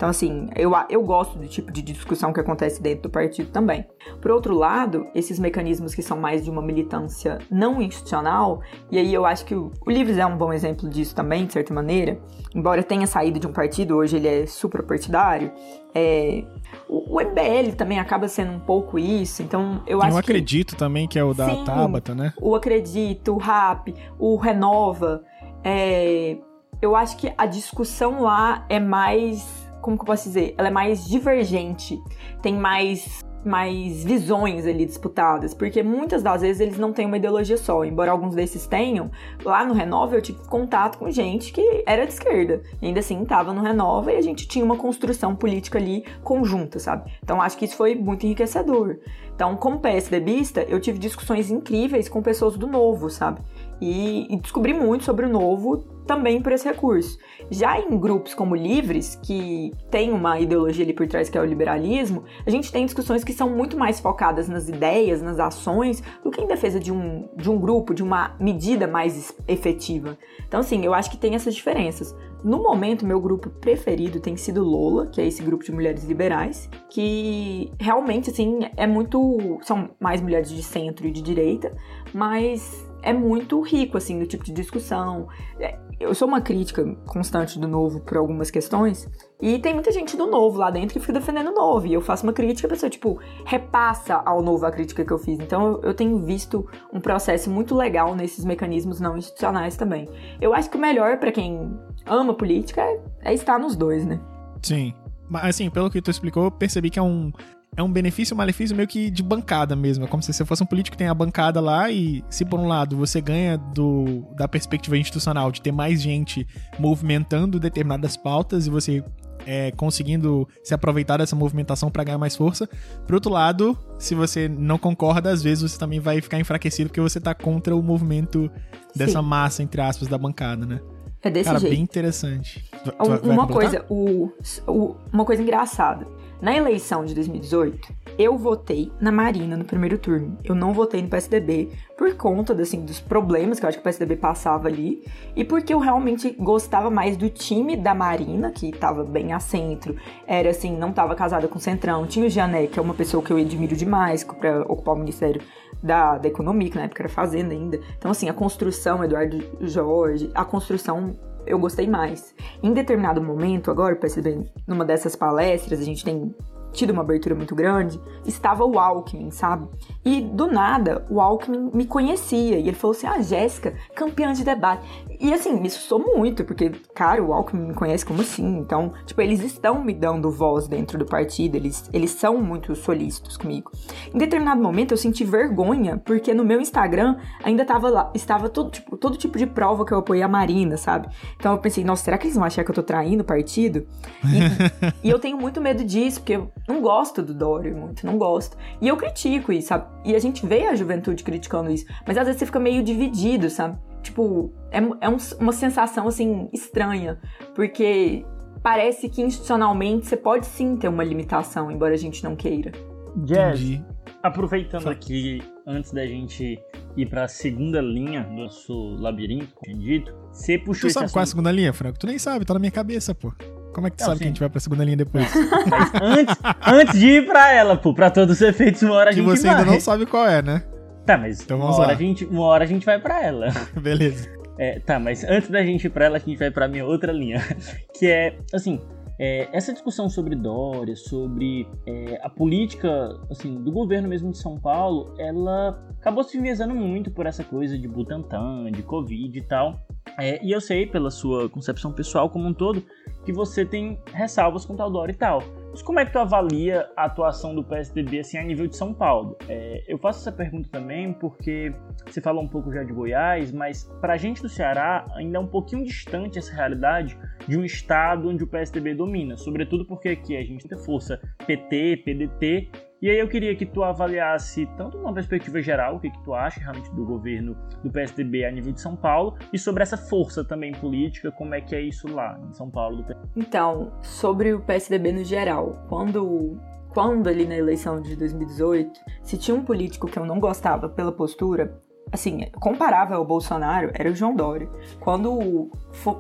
Então, 0.03 0.09
assim, 0.09 0.49
eu, 0.53 0.73
eu 0.89 1.01
gosto 1.01 1.39
do 1.39 1.47
tipo 1.47 1.71
de 1.71 1.81
discussão 1.81 2.33
que 2.33 2.39
acontece 2.41 2.83
dentro 2.83 3.03
do 3.03 3.09
partido 3.09 3.49
também. 3.51 3.87
Por 4.21 4.31
outro 4.31 4.53
lado, 4.53 5.07
esses 5.15 5.39
mecanismos 5.39 5.95
que 5.95 6.01
são 6.01 6.17
mais 6.17 6.43
de 6.43 6.49
uma 6.49 6.61
militância 6.61 7.39
não 7.49 7.81
institucional, 7.81 8.61
e 8.91 8.99
aí 8.99 9.13
eu 9.13 9.25
acho 9.25 9.45
que 9.45 9.55
o, 9.55 9.71
o 9.79 9.89
Livres 9.89 10.17
é 10.17 10.25
um 10.25 10.35
bom 10.35 10.51
exemplo 10.51 10.89
disso 10.89 11.15
também, 11.15 11.45
de 11.45 11.53
certa 11.53 11.73
maneira, 11.73 12.19
embora 12.53 12.83
tenha 12.83 13.07
saído 13.07 13.39
de 13.39 13.47
um 13.47 13.53
partido, 13.53 13.95
hoje 13.95 14.17
ele 14.17 14.27
é 14.27 14.45
suprapartidário, 14.45 15.53
é, 15.95 16.43
o, 16.89 17.15
o 17.15 17.21
MBL 17.21 17.73
também 17.77 17.97
acaba 17.97 18.27
sendo 18.27 18.51
um 18.51 18.59
pouco 18.59 18.99
isso, 18.99 19.41
então 19.41 19.83
eu 19.87 19.99
Tem 19.99 20.09
acho 20.09 20.17
o 20.17 20.21
que... 20.21 20.31
Acredito 20.31 20.75
também, 20.75 21.07
que 21.07 21.17
é 21.17 21.23
o 21.23 21.33
da 21.33 21.47
Sim, 21.47 21.63
Tabata, 21.63 22.13
né? 22.13 22.33
O 22.41 22.55
Acredito, 22.55 23.35
o 23.35 23.37
Rap, 23.37 23.95
o 24.19 24.35
Renova, 24.35 25.23
é, 25.63 26.35
eu 26.81 26.93
acho 26.93 27.15
que 27.15 27.31
a 27.37 27.45
discussão 27.45 28.23
lá 28.23 28.65
é 28.67 28.81
mais 28.81 29.62
como 29.83 29.97
que 29.97 30.01
eu 30.01 30.07
posso 30.07 30.23
dizer? 30.23 30.55
Ela 30.57 30.69
é 30.69 30.71
mais 30.71 31.05
divergente, 31.05 32.01
tem 32.41 32.55
mais 32.55 33.21
mais 33.45 34.05
visões 34.05 34.65
ali 34.65 34.85
disputadas, 34.85 35.53
porque 35.53 35.83
muitas 35.83 36.23
das 36.23 36.41
vezes 36.41 36.61
eles 36.61 36.77
não 36.77 36.93
têm 36.93 37.05
uma 37.05 37.17
ideologia 37.17 37.57
só, 37.57 37.83
embora 37.83 38.09
alguns 38.09 38.35
desses 38.35 38.65
tenham. 38.65 39.11
Lá 39.43 39.65
no 39.65 39.73
Renova 39.73 40.15
eu 40.15 40.21
tive 40.21 40.39
contato 40.47 40.97
com 40.97 41.11
gente 41.11 41.51
que 41.51 41.83
era 41.85 42.05
de 42.05 42.13
esquerda, 42.13 42.63
ainda 42.81 43.01
assim 43.01 43.21
estava 43.21 43.53
no 43.53 43.61
Renova 43.61 44.13
e 44.13 44.15
a 44.15 44.21
gente 44.21 44.47
tinha 44.47 44.63
uma 44.63 44.77
construção 44.77 45.35
política 45.35 45.77
ali 45.77 46.05
conjunta, 46.23 46.79
sabe? 46.79 47.11
Então 47.21 47.41
acho 47.41 47.57
que 47.57 47.65
isso 47.65 47.75
foi 47.75 47.95
muito 47.95 48.25
enriquecedor. 48.25 48.97
Então, 49.35 49.55
como 49.57 49.79
PSDBista, 49.79 50.61
eu 50.61 50.79
tive 50.79 50.99
discussões 50.99 51.49
incríveis 51.49 52.07
com 52.07 52.21
pessoas 52.21 52.55
do 52.55 52.67
Novo, 52.67 53.09
sabe? 53.09 53.41
E, 53.83 54.33
e 54.33 54.37
descobri 54.37 54.73
muito 54.73 55.03
sobre 55.03 55.25
o 55.25 55.29
Novo 55.29 55.83
também 56.07 56.41
por 56.41 56.53
esse 56.53 56.65
recurso. 56.65 57.17
Já 57.51 57.77
em 57.79 57.97
grupos 57.99 58.33
como 58.33 58.55
Livres, 58.55 59.19
que 59.21 59.71
tem 59.91 60.11
uma 60.11 60.39
ideologia 60.39 60.85
ali 60.85 60.93
por 60.93 61.05
trás 61.05 61.29
que 61.29 61.37
é 61.37 61.41
o 61.41 61.45
liberalismo, 61.45 62.23
a 62.45 62.49
gente 62.49 62.71
tem 62.71 62.85
discussões 62.85 63.23
que 63.23 63.33
são 63.33 63.49
muito 63.49 63.77
mais 63.77 63.99
focadas 63.99 64.47
nas 64.47 64.69
ideias, 64.69 65.21
nas 65.21 65.39
ações, 65.39 66.01
do 66.23 66.31
que 66.31 66.41
em 66.41 66.47
defesa 66.47 66.79
de 66.79 66.93
um, 66.93 67.27
de 67.35 67.49
um 67.49 67.59
grupo, 67.59 67.93
de 67.93 68.01
uma 68.01 68.35
medida 68.39 68.87
mais 68.87 69.35
efetiva. 69.47 70.17
Então, 70.47 70.61
assim, 70.61 70.85
eu 70.85 70.93
acho 70.93 71.11
que 71.11 71.17
tem 71.17 71.35
essas 71.35 71.53
diferenças. 71.53 72.15
No 72.43 72.61
momento, 72.61 73.05
meu 73.05 73.21
grupo 73.21 73.49
preferido 73.49 74.19
tem 74.19 74.35
sido 74.35 74.63
Lola, 74.63 75.07
que 75.07 75.19
é 75.21 75.25
esse 75.25 75.41
grupo 75.41 75.63
de 75.63 75.71
mulheres 75.71 76.03
liberais, 76.03 76.69
que 76.89 77.71
realmente, 77.79 78.29
assim, 78.29 78.59
é 78.75 78.85
muito. 78.85 79.59
São 79.61 79.91
mais 79.99 80.21
mulheres 80.21 80.49
de 80.49 80.61
centro 80.61 81.07
e 81.07 81.11
de 81.11 81.21
direita, 81.21 81.73
mas 82.13 82.85
é 83.03 83.13
muito 83.13 83.61
rico, 83.61 83.97
assim, 83.97 84.17
no 84.17 84.25
tipo 84.25 84.43
de 84.43 84.53
discussão. 84.53 85.27
É, 85.59 85.77
eu 85.99 86.15
sou 86.15 86.27
uma 86.27 86.41
crítica 86.41 86.83
constante 87.05 87.59
do 87.59 87.67
novo 87.67 87.99
por 87.99 88.17
algumas 88.17 88.49
questões, 88.49 89.07
e 89.41 89.59
tem 89.59 89.73
muita 89.73 89.91
gente 89.91 90.15
do 90.15 90.25
novo 90.25 90.57
lá 90.57 90.71
dentro 90.71 90.93
que 90.93 90.99
fica 90.99 91.13
defendendo 91.13 91.49
o 91.49 91.53
novo, 91.53 91.85
e 91.85 91.93
eu 91.93 92.01
faço 92.01 92.23
uma 92.23 92.33
crítica, 92.33 92.67
a 92.67 92.69
pessoa, 92.69 92.89
tipo, 92.89 93.19
repassa 93.45 94.15
ao 94.15 94.41
novo 94.41 94.65
a 94.65 94.71
crítica 94.71 95.03
que 95.03 95.11
eu 95.11 95.19
fiz. 95.19 95.37
Então 95.39 95.79
eu 95.83 95.93
tenho 95.93 96.17
visto 96.19 96.67
um 96.91 96.99
processo 96.99 97.49
muito 97.49 97.75
legal 97.75 98.15
nesses 98.15 98.45
mecanismos 98.45 98.99
não 98.99 99.17
institucionais 99.17 99.75
também. 99.75 100.07
Eu 100.39 100.53
acho 100.53 100.69
que 100.69 100.77
o 100.77 100.79
melhor 100.79 101.17
para 101.17 101.31
quem 101.31 101.77
ama 102.05 102.33
política 102.33 102.81
é, 102.81 102.99
é 103.25 103.33
estar 103.33 103.59
nos 103.59 103.75
dois, 103.75 104.05
né? 104.05 104.19
Sim. 104.61 104.93
Mas 105.29 105.45
assim, 105.45 105.69
pelo 105.69 105.89
que 105.89 106.01
tu 106.01 106.11
explicou, 106.11 106.45
eu 106.45 106.51
percebi 106.51 106.89
que 106.89 106.99
é 106.99 107.01
um, 107.01 107.31
é 107.75 107.83
um 107.83 107.91
benefício, 107.91 108.33
um 108.33 108.37
malefício 108.37 108.75
meio 108.75 108.87
que 108.87 109.09
de 109.09 109.23
bancada 109.23 109.75
mesmo. 109.75 110.05
É 110.05 110.07
como 110.07 110.21
se 110.21 110.31
você 110.31 110.45
fosse 110.45 110.63
um 110.63 110.65
político 110.65 110.93
que 110.93 110.97
tem 110.97 111.07
a 111.07 111.13
bancada 111.13 111.59
lá 111.59 111.89
e 111.91 112.23
se 112.29 112.45
por 112.45 112.59
um 112.59 112.67
lado 112.67 112.95
você 112.95 113.19
ganha 113.19 113.57
do, 113.57 114.25
da 114.35 114.47
perspectiva 114.47 114.97
institucional 114.97 115.51
de 115.51 115.61
ter 115.61 115.71
mais 115.71 116.01
gente 116.01 116.47
movimentando 116.77 117.59
determinadas 117.59 118.15
pautas 118.15 118.67
e 118.67 118.69
você 118.69 119.03
é, 119.45 119.71
conseguindo 119.71 120.47
se 120.63 120.73
aproveitar 120.73 121.17
dessa 121.17 121.35
movimentação 121.35 121.89
para 121.89 122.03
ganhar 122.03 122.17
mais 122.17 122.35
força. 122.35 122.67
Por 123.05 123.15
outro 123.15 123.31
lado, 123.31 123.77
se 123.97 124.15
você 124.15 124.47
não 124.47 124.77
concorda, 124.77 125.31
às 125.31 125.41
vezes 125.41 125.71
você 125.71 125.77
também 125.77 125.99
vai 125.99 126.21
ficar 126.21 126.39
enfraquecido 126.39 126.89
porque 126.89 127.01
você 127.01 127.19
tá 127.19 127.33
contra 127.33 127.75
o 127.75 127.81
movimento 127.81 128.49
dessa 128.95 129.19
Sim. 129.19 129.25
massa, 129.25 129.63
entre 129.63 129.81
aspas, 129.81 130.07
da 130.07 130.17
bancada, 130.17 130.65
né? 130.65 130.79
É 131.21 131.29
desse 131.29 131.45
Cara, 131.45 131.59
jeito. 131.59 131.71
bem 131.73 131.81
interessante. 131.81 132.69
Um, 132.99 133.31
uma 133.31 133.47
coisa, 133.47 133.85
o, 133.89 134.29
o, 134.67 134.95
uma 135.11 135.23
coisa 135.23 135.41
engraçada. 135.41 136.05
Na 136.43 136.53
eleição 136.53 137.05
de 137.05 137.15
2018, 137.15 137.93
eu 138.19 138.37
votei 138.37 138.91
na 138.99 139.13
Marina 139.13 139.55
no 139.55 139.63
primeiro 139.63 139.97
turno. 139.97 140.37
Eu 140.43 140.53
não 140.53 140.73
votei 140.73 141.01
no 141.01 141.07
PSDB 141.07 141.69
por 141.97 142.13
conta 142.15 142.51
assim, 142.61 142.83
dos 142.83 142.99
problemas 142.99 143.61
que 143.61 143.65
eu 143.65 143.69
acho 143.69 143.77
que 143.77 143.81
o 143.81 143.83
PSDB 143.85 144.17
passava 144.17 144.67
ali 144.67 145.05
e 145.37 145.45
porque 145.45 145.73
eu 145.73 145.79
realmente 145.79 146.31
gostava 146.37 146.89
mais 146.89 147.15
do 147.15 147.29
time 147.29 147.77
da 147.77 147.95
Marina, 147.95 148.51
que 148.51 148.71
estava 148.71 149.05
bem 149.05 149.31
a 149.31 149.39
centro, 149.39 149.95
era 150.27 150.49
assim, 150.49 150.75
não 150.75 150.89
estava 150.89 151.15
casada 151.15 151.47
com 151.47 151.57
o 151.57 151.61
Centrão. 151.61 152.05
Tinha 152.05 152.25
o 152.25 152.29
Jané, 152.29 152.67
que 152.67 152.77
é 152.77 152.81
uma 152.81 152.93
pessoa 152.93 153.23
que 153.23 153.31
eu 153.31 153.37
admiro 153.37 153.73
demais 153.73 154.25
para 154.25 154.63
ocupar 154.63 154.95
o 154.95 154.99
Ministério 154.99 155.41
da, 155.81 156.17
da 156.17 156.27
Economia, 156.27 156.69
que 156.69 156.75
na 156.75 156.83
época 156.83 157.03
era 157.03 157.09
Fazenda 157.09 157.53
ainda. 157.53 157.79
Então, 157.97 158.11
assim, 158.11 158.27
a 158.27 158.33
construção, 158.33 159.01
Eduardo 159.01 159.41
Jorge, 159.61 160.29
a 160.35 160.43
construção 160.43 161.15
eu 161.45 161.59
gostei 161.59 161.87
mais. 161.87 162.33
Em 162.61 162.73
determinado 162.73 163.21
momento, 163.21 163.71
agora, 163.71 163.95
percebendo, 163.95 164.49
numa 164.67 164.85
dessas 164.85 165.15
palestras, 165.15 165.79
a 165.79 165.83
gente 165.83 166.03
tem 166.03 166.33
tido 166.73 166.91
uma 166.91 167.01
abertura 167.01 167.35
muito 167.35 167.55
grande, 167.55 168.01
estava 168.25 168.65
o 168.65 168.77
Alckmin, 168.77 169.31
sabe? 169.31 169.67
E 170.03 170.19
do 170.21 170.47
nada, 170.47 171.05
o 171.09 171.21
Alckmin 171.21 171.69
me 171.73 171.85
conhecia 171.85 172.57
e 172.59 172.67
ele 172.67 172.73
falou 172.73 172.95
assim: 172.95 173.07
Ah, 173.07 173.21
Jéssica, 173.21 173.73
campeã 173.95 174.33
de 174.33 174.43
debate. 174.43 174.83
E 175.19 175.33
assim, 175.33 175.57
me 175.59 175.67
assustou 175.67 175.99
muito, 175.99 176.43
porque, 176.43 176.69
cara, 176.93 177.23
o 177.23 177.31
Alckmin 177.31 177.67
me 177.67 177.73
conhece 177.73 178.05
como 178.05 178.21
assim? 178.21 178.57
Então, 178.57 178.91
tipo, 179.05 179.21
eles 179.21 179.41
estão 179.41 179.81
me 179.81 179.93
dando 179.93 180.29
voz 180.29 180.67
dentro 180.67 180.97
do 180.97 181.05
partido, 181.05 181.55
eles, 181.55 181.89
eles 181.93 182.11
são 182.11 182.41
muito 182.41 182.75
solícitos 182.75 183.37
comigo. 183.37 183.71
Em 184.13 184.17
determinado 184.17 184.61
momento, 184.61 184.91
eu 184.91 184.97
senti 184.97 185.23
vergonha, 185.23 186.01
porque 186.03 186.33
no 186.33 186.43
meu 186.43 186.59
Instagram 186.59 187.17
ainda 187.43 187.63
tava 187.63 187.89
lá, 187.89 188.11
estava 188.13 188.49
todo 188.49 188.71
tipo, 188.71 188.97
todo 188.97 189.17
tipo 189.17 189.37
de 189.37 189.45
prova 189.45 189.85
que 189.85 189.93
eu 189.93 189.99
apoiei 189.99 190.23
a 190.23 190.27
Marina, 190.27 190.75
sabe? 190.75 191.07
Então 191.37 191.53
eu 191.53 191.57
pensei, 191.59 191.83
nossa, 191.83 192.03
será 192.03 192.17
que 192.17 192.25
eles 192.25 192.35
vão 192.35 192.43
achar 192.43 192.63
que 192.63 192.71
eu 192.71 192.75
tô 192.75 192.83
traindo 192.83 193.21
o 193.21 193.25
partido? 193.25 193.87
E, 194.25 195.07
e 195.07 195.09
eu 195.09 195.19
tenho 195.19 195.37
muito 195.37 195.61
medo 195.61 195.83
disso, 195.85 196.19
porque 196.19 196.41
não 196.67 196.81
gosto 196.81 197.21
do 197.21 197.33
Dória 197.33 197.73
muito, 197.73 198.05
não 198.05 198.17
gosto. 198.17 198.57
E 198.81 198.87
eu 198.87 198.95
critico 198.95 199.51
isso, 199.51 199.69
sabe? 199.69 199.85
E 200.05 200.15
a 200.15 200.19
gente 200.19 200.45
vê 200.45 200.67
a 200.67 200.75
juventude 200.75 201.23
criticando 201.23 201.69
isso, 201.69 201.85
mas 202.07 202.17
às 202.17 202.25
vezes 202.25 202.39
você 202.39 202.45
fica 202.45 202.59
meio 202.59 202.83
dividido, 202.83 203.49
sabe? 203.49 203.77
Tipo, 204.01 204.51
é, 204.71 204.79
é 205.01 205.09
um, 205.09 205.17
uma 205.39 205.53
sensação, 205.53 206.07
assim, 206.07 206.49
estranha. 206.53 207.19
Porque 207.55 208.25
parece 208.61 209.09
que 209.09 209.21
institucionalmente 209.21 210.05
você 210.05 210.17
pode 210.17 210.45
sim 210.45 210.75
ter 210.75 210.87
uma 210.87 211.03
limitação, 211.03 211.71
embora 211.71 211.93
a 211.93 211.97
gente 211.97 212.23
não 212.23 212.35
queira. 212.35 212.71
Jazz, 213.15 213.81
aproveitando 214.21 214.89
aqui, 214.89 215.41
antes 215.67 215.91
da 215.91 216.05
gente 216.05 216.59
ir 216.95 217.05
para 217.07 217.25
a 217.25 217.27
segunda 217.27 217.81
linha 217.81 218.23
do 218.23 218.33
nosso 218.33 218.95
labirinto, 218.95 219.53
como 219.55 219.77
dito, 219.77 220.13
você 220.31 220.57
puxou 220.57 220.89
Tu 220.89 220.93
sabe 220.93 221.11
qual 221.11 221.21
é 221.21 221.23
a 221.23 221.27
segunda 221.27 221.51
linha, 221.51 221.73
Franco? 221.73 221.99
Tu 221.99 222.07
nem 222.07 222.17
sabe, 222.17 222.45
tá 222.45 222.53
na 222.53 222.59
minha 222.59 222.71
cabeça, 222.71 223.13
pô. 223.13 223.31
Como 223.73 223.87
é 223.87 223.89
que 223.89 223.97
tu 223.97 224.01
não, 224.01 224.07
sabe 224.07 224.17
sim. 224.17 224.19
que 224.19 224.25
a 224.25 224.27
gente 224.29 224.39
vai 224.39 224.49
pra 224.49 224.59
segunda 224.59 224.83
linha 224.83 224.97
depois? 224.97 225.25
Antes, 226.01 226.35
antes 226.65 226.99
de 226.99 227.07
ir 227.07 227.25
pra 227.25 227.51
ela, 227.51 227.75
pô, 227.75 227.93
pra 227.93 228.11
todos 228.11 228.35
os 228.35 228.41
efeitos, 228.41 228.81
uma 228.83 228.93
hora 228.93 229.09
a 229.09 229.13
gente 229.13 229.25
vai. 229.25 229.35
Que 229.35 229.41
você 229.41 229.47
ainda 229.47 229.65
não 229.65 229.79
sabe 229.79 230.05
qual 230.05 230.27
é, 230.27 230.41
né? 230.41 230.63
Tá, 231.05 231.17
mas 231.17 231.41
então 231.41 231.57
uma, 231.57 231.75
hora 231.75 231.91
a 231.91 231.95
gente, 231.95 232.25
uma 232.25 232.43
hora 232.43 232.63
a 232.63 232.67
gente 232.67 232.85
vai 232.85 232.99
pra 232.99 233.21
ela. 233.21 233.47
Beleza. 233.75 234.29
É, 234.57 234.79
tá, 234.79 234.99
mas 234.99 235.23
antes 235.23 235.49
da 235.49 235.63
gente 235.63 235.87
ir 235.87 235.89
pra 235.89 236.05
ela, 236.05 236.17
a 236.17 236.19
gente 236.19 236.37
vai 236.37 236.51
pra 236.51 236.67
minha 236.67 236.85
outra 236.85 237.11
linha. 237.11 237.41
Que 237.97 238.07
é, 238.07 238.37
assim, 238.53 238.79
é, 239.19 239.47
essa 239.51 239.71
discussão 239.71 240.09
sobre 240.09 240.35
Dória, 240.35 240.95
sobre 240.95 241.67
é, 241.85 242.19
a 242.23 242.29
política 242.29 242.89
assim, 243.29 243.55
do 243.63 243.71
governo 243.71 244.07
mesmo 244.07 244.31
de 244.31 244.37
São 244.37 244.59
Paulo, 244.59 245.13
ela 245.17 245.79
acabou 245.99 246.23
se 246.23 246.37
enviesando 246.37 246.73
muito 246.73 247.11
por 247.11 247.25
essa 247.25 247.43
coisa 247.43 247.77
de 247.77 247.87
Butantan, 247.87 248.71
de 248.71 248.81
Covid 248.81 249.37
e 249.37 249.41
tal. 249.41 249.79
É, 250.19 250.43
e 250.43 250.51
eu 250.51 250.59
sei, 250.59 250.85
pela 250.85 251.09
sua 251.11 251.49
concepção 251.49 251.91
pessoal 251.91 252.29
como 252.29 252.47
um 252.47 252.53
todo, 252.53 252.83
que 253.23 253.31
você 253.31 253.65
tem 253.65 253.99
ressalvas 254.13 254.65
com 254.65 254.75
tal 254.75 254.91
Dória 254.91 255.13
e 255.13 255.15
tal. 255.15 255.41
Mas 255.71 255.81
como 255.81 255.99
é 255.99 256.05
que 256.05 256.11
tu 256.11 256.19
avalia 256.19 256.87
a 256.95 257.05
atuação 257.05 257.55
do 257.55 257.63
PSDB 257.63 258.19
assim, 258.19 258.37
a 258.37 258.43
nível 258.43 258.67
de 258.67 258.75
São 258.75 258.93
Paulo? 258.93 259.35
É, 259.47 259.83
eu 259.87 259.97
faço 259.97 260.19
essa 260.19 260.31
pergunta 260.31 260.69
também 260.69 261.11
porque 261.13 261.73
você 262.05 262.21
falou 262.21 262.43
um 262.43 262.47
pouco 262.47 262.71
já 262.71 262.83
de 262.83 262.93
Goiás, 262.93 263.51
mas 263.51 263.83
para 263.99 264.13
a 264.13 264.17
gente 264.17 264.41
do 264.41 264.49
Ceará 264.49 265.07
ainda 265.15 265.37
é 265.37 265.41
um 265.41 265.47
pouquinho 265.47 265.83
distante 265.83 266.37
essa 266.37 266.53
realidade 266.53 267.17
de 267.47 267.57
um 267.57 267.65
estado 267.65 268.29
onde 268.29 268.43
o 268.43 268.47
PSDB 268.47 268.93
domina, 268.93 269.35
sobretudo 269.35 269.85
porque 269.85 270.09
aqui 270.09 270.37
a 270.37 270.43
gente 270.43 270.67
tem 270.67 270.77
força 270.77 271.19
PT, 271.47 272.03
PDT 272.05 272.69
e 273.03 273.09
aí 273.09 273.19
eu 273.19 273.27
queria 273.27 273.53
que 273.53 273.65
tu 273.65 273.83
avaliasse 273.83 274.65
tanto 274.77 274.97
numa 274.97 275.13
perspectiva 275.13 275.61
geral, 275.61 275.97
o 275.97 275.99
que, 275.99 276.09
que 276.09 276.23
tu 276.23 276.33
acha 276.33 276.61
realmente 276.61 276.89
do 276.91 277.03
governo 277.03 277.53
do 277.83 277.91
PSDB 277.91 278.45
a 278.45 278.51
nível 278.51 278.71
de 278.71 278.79
São 278.79 278.95
Paulo, 278.95 279.37
e 279.51 279.59
sobre 279.59 279.83
essa 279.83 279.97
força 279.97 280.41
também 280.41 280.71
política, 280.71 281.29
como 281.29 281.53
é 281.53 281.59
que 281.59 281.75
é 281.75 281.81
isso 281.81 282.07
lá 282.07 282.39
em 282.49 282.53
São 282.53 282.71
Paulo. 282.71 283.05
Então, 283.35 283.91
sobre 284.01 284.53
o 284.53 284.61
PSDB 284.61 285.11
no 285.11 285.25
geral, 285.25 285.85
quando 285.89 286.57
quando 286.93 287.27
ali 287.27 287.45
na 287.45 287.57
eleição 287.57 288.01
de 288.01 288.15
2018, 288.15 289.01
se 289.21 289.37
tinha 289.37 289.57
um 289.57 289.65
político 289.65 290.07
que 290.07 290.17
eu 290.17 290.25
não 290.25 290.39
gostava 290.39 290.87
pela 290.87 291.11
postura, 291.11 291.77
assim, 292.09 292.45
comparável 292.53 293.17
ao 293.17 293.25
Bolsonaro, 293.25 293.91
era 293.95 294.09
o 294.09 294.15
João 294.15 294.33
Dória. 294.33 294.69
Quando 295.01 295.69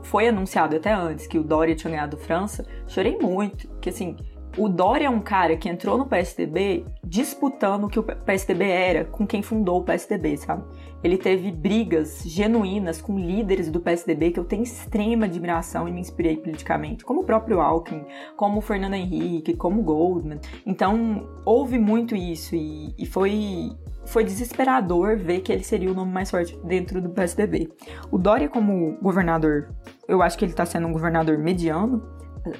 foi 0.03 0.27
anunciado 0.27 0.75
até 0.75 0.91
antes 0.91 1.27
que 1.27 1.39
o 1.39 1.43
Dória 1.43 1.75
tinha 1.75 1.91
ganhado 1.91 2.17
França, 2.17 2.65
chorei 2.87 3.17
muito, 3.19 3.69
porque 3.69 3.89
assim, 3.89 4.17
o 4.57 4.69
Dória 4.69 5.07
é 5.07 5.09
um 5.09 5.19
cara 5.19 5.57
que 5.57 5.67
entrou 5.67 5.97
no 5.97 6.05
PSDB 6.05 6.85
disputando 7.03 7.85
o 7.85 7.87
que 7.87 7.99
o 7.99 8.03
PSDB 8.03 8.65
era 8.65 9.05
com 9.05 9.25
quem 9.25 9.41
fundou 9.41 9.79
o 9.79 9.83
PSDB, 9.83 10.37
sabe? 10.37 10.63
Ele 11.03 11.17
teve 11.17 11.51
brigas 11.51 12.23
genuínas 12.25 13.01
com 13.01 13.19
líderes 13.19 13.69
do 13.69 13.79
PSDB 13.79 14.31
que 14.31 14.39
eu 14.39 14.45
tenho 14.45 14.63
extrema 14.63 15.25
admiração 15.25 15.87
e 15.87 15.91
me 15.91 15.99
inspirei 15.99 16.37
politicamente, 16.37 17.03
como 17.03 17.21
o 17.21 17.23
próprio 17.23 17.59
Alckmin, 17.59 18.05
como 18.37 18.59
o 18.59 18.61
Fernando 18.61 18.93
Henrique, 18.93 19.55
como 19.55 19.81
o 19.81 19.83
Goldman. 19.83 20.39
Então, 20.65 21.27
houve 21.43 21.77
muito 21.77 22.15
isso 22.15 22.55
e, 22.55 22.93
e 22.97 23.05
foi 23.05 23.71
foi 24.05 24.23
desesperador 24.23 25.17
ver 25.17 25.39
que 25.39 25.51
ele 25.51 25.63
seria 25.63 25.89
o 25.89 25.93
nome 25.93 26.11
mais 26.11 26.29
forte 26.29 26.57
dentro 26.63 27.01
do 27.01 27.09
PSDB. 27.09 27.71
O 28.11 28.17
Dória, 28.17 28.49
como 28.49 28.97
governador, 29.01 29.73
eu 30.07 30.21
acho 30.21 30.37
que 30.37 30.43
ele 30.43 30.51
está 30.51 30.65
sendo 30.65 30.87
um 30.87 30.91
governador 30.91 31.37
mediano, 31.37 32.03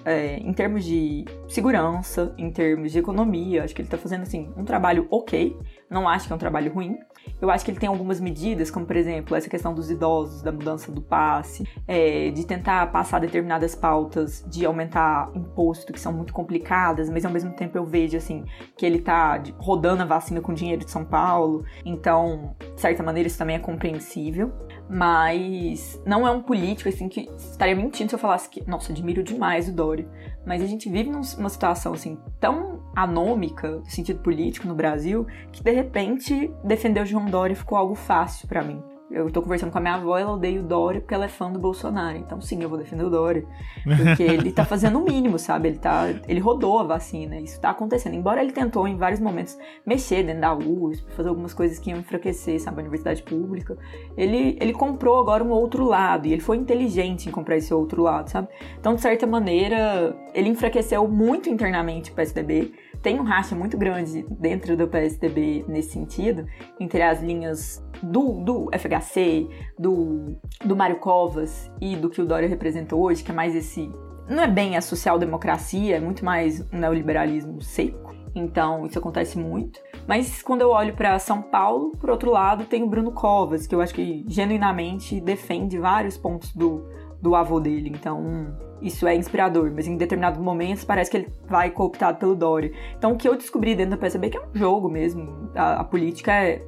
é, 0.06 0.38
em 0.38 0.54
termos 0.54 0.84
de 0.86 1.26
segurança, 1.48 2.34
em 2.38 2.52
termos 2.52 2.92
de 2.92 3.00
economia, 3.00 3.64
acho 3.64 3.74
que 3.74 3.82
ele 3.82 3.88
está 3.88 3.98
fazendo 3.98 4.22
assim 4.22 4.52
um 4.56 4.64
trabalho 4.64 5.08
ok. 5.10 5.58
Não 5.90 6.08
acho 6.08 6.28
que 6.28 6.34
é 6.34 6.36
um 6.36 6.40
trabalho 6.40 6.74
ruim. 6.74 6.98
Eu 7.42 7.50
acho 7.50 7.64
que 7.64 7.72
ele 7.72 7.80
tem 7.80 7.88
algumas 7.88 8.20
medidas, 8.20 8.70
como 8.70 8.86
por 8.86 8.96
exemplo 8.96 9.36
essa 9.36 9.50
questão 9.50 9.74
dos 9.74 9.90
idosos, 9.90 10.42
da 10.42 10.52
mudança 10.52 10.92
do 10.92 11.02
passe, 11.02 11.68
é, 11.88 12.32
de 12.32 12.46
tentar 12.46 12.92
passar 12.92 13.20
determinadas 13.20 13.76
pautas, 13.76 14.44
de 14.50 14.66
aumentar 14.66 15.32
imposto, 15.34 15.94
que 15.94 16.00
são 16.00 16.12
muito 16.12 16.34
complicadas, 16.34 17.10
mas 17.10 17.26
ao 17.26 17.32
mesmo 17.32 17.52
tempo 17.52 17.78
eu 17.78 17.86
vejo 17.86 18.18
assim 18.18 18.44
que 18.78 18.86
ele 18.86 18.98
está 18.98 19.42
rodando 19.58 20.04
a 20.04 20.06
vacina 20.06 20.42
com 20.42 20.54
dinheiro 20.54 20.84
de 20.84 20.92
São 20.92 21.06
Paulo. 21.06 21.64
Então, 21.86 22.56
de 22.76 22.82
certa 22.82 23.04
maneira, 23.04 23.28
isso 23.28 23.38
também 23.38 23.56
é 23.56 23.60
compreensível 23.60 24.52
mas 24.94 26.00
não 26.06 26.28
é 26.28 26.30
um 26.30 26.42
político 26.42 26.88
assim 26.88 27.10
que 27.10 27.28
estaria 27.36 27.76
mentindo 27.76 28.10
se 28.10 28.16
eu 28.16 28.20
falasse 28.20 28.48
que, 28.48 28.64
nossa, 28.70 28.92
admiro 28.92 29.24
demais 29.24 29.68
o 29.68 29.74
Dória. 29.74 30.08
Mas 30.46 30.62
a 30.62 30.68
gente 30.68 30.88
vive 30.88 31.10
numa 31.10 31.50
situação 31.50 31.94
assim 31.94 32.18
tão 32.40 32.84
anômica 32.96 33.78
no 33.78 33.90
sentido 33.90 34.20
político 34.20 34.68
no 34.68 34.76
Brasil 34.76 35.26
que 35.52 35.64
de 35.64 35.72
repente 35.72 36.54
defender 36.64 37.02
o 37.02 37.06
João 37.06 37.26
Dória 37.26 37.56
ficou 37.56 37.76
algo 37.76 37.96
fácil 37.96 38.48
para 38.48 38.64
mim. 38.64 38.93
Eu 39.14 39.30
tô 39.30 39.44
conversando 39.44 39.72
com 39.72 39.78
a 39.78 39.82
minha 39.82 39.94
avó, 39.94 40.18
ela 40.18 40.34
odeia 40.34 40.60
o 40.60 40.64
Dória 40.64 41.00
porque 41.00 41.14
ela 41.14 41.26
é 41.26 41.28
fã 41.28 41.52
do 41.52 41.60
Bolsonaro. 41.60 42.18
Então, 42.18 42.42
sim, 42.42 42.64
eu 42.64 42.68
vou 42.68 42.80
defender 42.80 43.04
o 43.04 43.12
Dória. 43.12 43.46
Porque 43.84 44.24
ele 44.24 44.52
tá 44.52 44.66
fazendo 44.66 44.98
o 44.98 45.04
mínimo, 45.04 45.38
sabe? 45.38 45.68
Ele, 45.68 45.78
tá, 45.78 46.08
ele 46.28 46.40
rodou 46.40 46.80
a 46.80 46.84
vacina, 46.84 47.40
isso 47.40 47.62
tá 47.62 47.70
acontecendo. 47.70 48.16
Embora 48.16 48.42
ele 48.42 48.52
tentou, 48.52 48.88
em 48.88 48.98
vários 48.98 49.20
momentos, 49.20 49.56
mexer 49.86 50.24
dentro 50.24 50.42
da 50.42 50.56
USP, 50.56 51.12
fazer 51.12 51.30
algumas 51.30 51.54
coisas 51.54 51.78
que 51.78 51.92
iam 51.92 52.00
enfraquecer, 52.00 52.60
sabe, 52.60 52.78
a 52.78 52.82
universidade 52.82 53.22
pública. 53.22 53.78
Ele, 54.18 54.58
ele 54.60 54.74
comprou 54.74 55.22
agora 55.22 55.44
um 55.44 55.52
outro 55.52 55.86
lado, 55.86 56.26
e 56.26 56.34
ele 56.34 56.42
foi 56.42 56.58
inteligente 56.58 57.30
em 57.30 57.32
comprar 57.32 57.58
esse 57.58 57.72
outro 57.72 58.02
lado, 58.02 58.32
sabe? 58.32 58.48
Então, 58.80 58.96
de 58.96 59.02
certa 59.02 59.28
maneira, 59.28 60.18
ele 60.34 60.50
enfraqueceu 60.50 61.08
muito 61.08 61.50
internamente 61.50 62.10
o 62.10 62.16
PSDB 62.16 62.74
tem 63.04 63.20
um 63.20 63.24
racha 63.24 63.54
muito 63.54 63.78
grande 63.78 64.26
dentro 64.32 64.78
do 64.78 64.88
PSDB 64.88 65.66
nesse 65.68 65.92
sentido, 65.92 66.48
entre 66.80 67.02
as 67.04 67.22
linhas 67.22 67.86
do, 68.02 68.40
do 68.40 68.72
FHC, 68.72 69.50
do, 69.78 70.38
do 70.64 70.76
Mário 70.76 70.96
Covas 70.96 71.70
e 71.82 71.98
do 71.98 72.10
que 72.10 72.22
o 72.22 72.26
Dória 72.26 72.48
representou 72.48 73.02
hoje, 73.02 73.22
que 73.22 73.30
é 73.30 73.34
mais 73.34 73.54
esse. 73.54 73.92
Não 74.28 74.42
é 74.42 74.48
bem 74.48 74.78
a 74.78 74.82
social-democracia, 74.82 75.98
é 75.98 76.00
muito 76.00 76.24
mais 76.24 76.62
um 76.72 76.78
neoliberalismo 76.80 77.62
seco. 77.62 78.16
Então, 78.34 78.86
isso 78.86 78.98
acontece 78.98 79.38
muito. 79.38 79.80
Mas 80.08 80.42
quando 80.42 80.62
eu 80.62 80.70
olho 80.70 80.96
para 80.96 81.20
São 81.20 81.42
Paulo, 81.42 81.92
por 81.98 82.10
outro 82.10 82.32
lado, 82.32 82.66
tem 82.66 82.82
o 82.82 82.88
Bruno 82.88 83.12
Covas, 83.12 83.68
que 83.68 83.76
eu 83.76 83.82
acho 83.82 83.94
que 83.94 84.24
genuinamente 84.28 85.20
defende 85.20 85.78
vários 85.78 86.18
pontos 86.18 86.56
do, 86.56 86.88
do 87.24 87.36
avô 87.36 87.58
dele. 87.58 87.90
Então, 87.90 88.54
isso 88.82 89.08
é 89.08 89.16
inspirador, 89.16 89.72
mas 89.74 89.88
em 89.88 89.96
determinados 89.96 90.38
momentos 90.42 90.84
parece 90.84 91.10
que 91.10 91.16
ele 91.16 91.30
vai 91.48 91.72
cooptado 91.72 92.20
pelo 92.20 92.36
Dória. 92.36 92.70
Então, 92.98 93.14
o 93.14 93.18
que 93.18 93.28
eu 93.28 93.38
descobri 93.38 93.74
dentro 93.74 93.92
da 93.92 93.98
PSB 93.98 94.28
é 94.28 94.30
que 94.30 94.38
é 94.38 94.42
um 94.42 94.54
jogo 94.54 94.90
mesmo. 94.90 95.50
A, 95.56 95.80
a 95.80 95.84
política 95.86 96.34
é, 96.34 96.62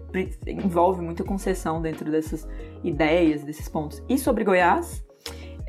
envolve 0.48 1.02
muita 1.02 1.26
concessão 1.26 1.82
dentro 1.82 2.10
dessas 2.10 2.48
ideias, 2.86 3.44
desses 3.44 3.68
pontos. 3.68 4.02
E 4.08 4.18
sobre 4.18 4.46
Goiás, 4.46 5.04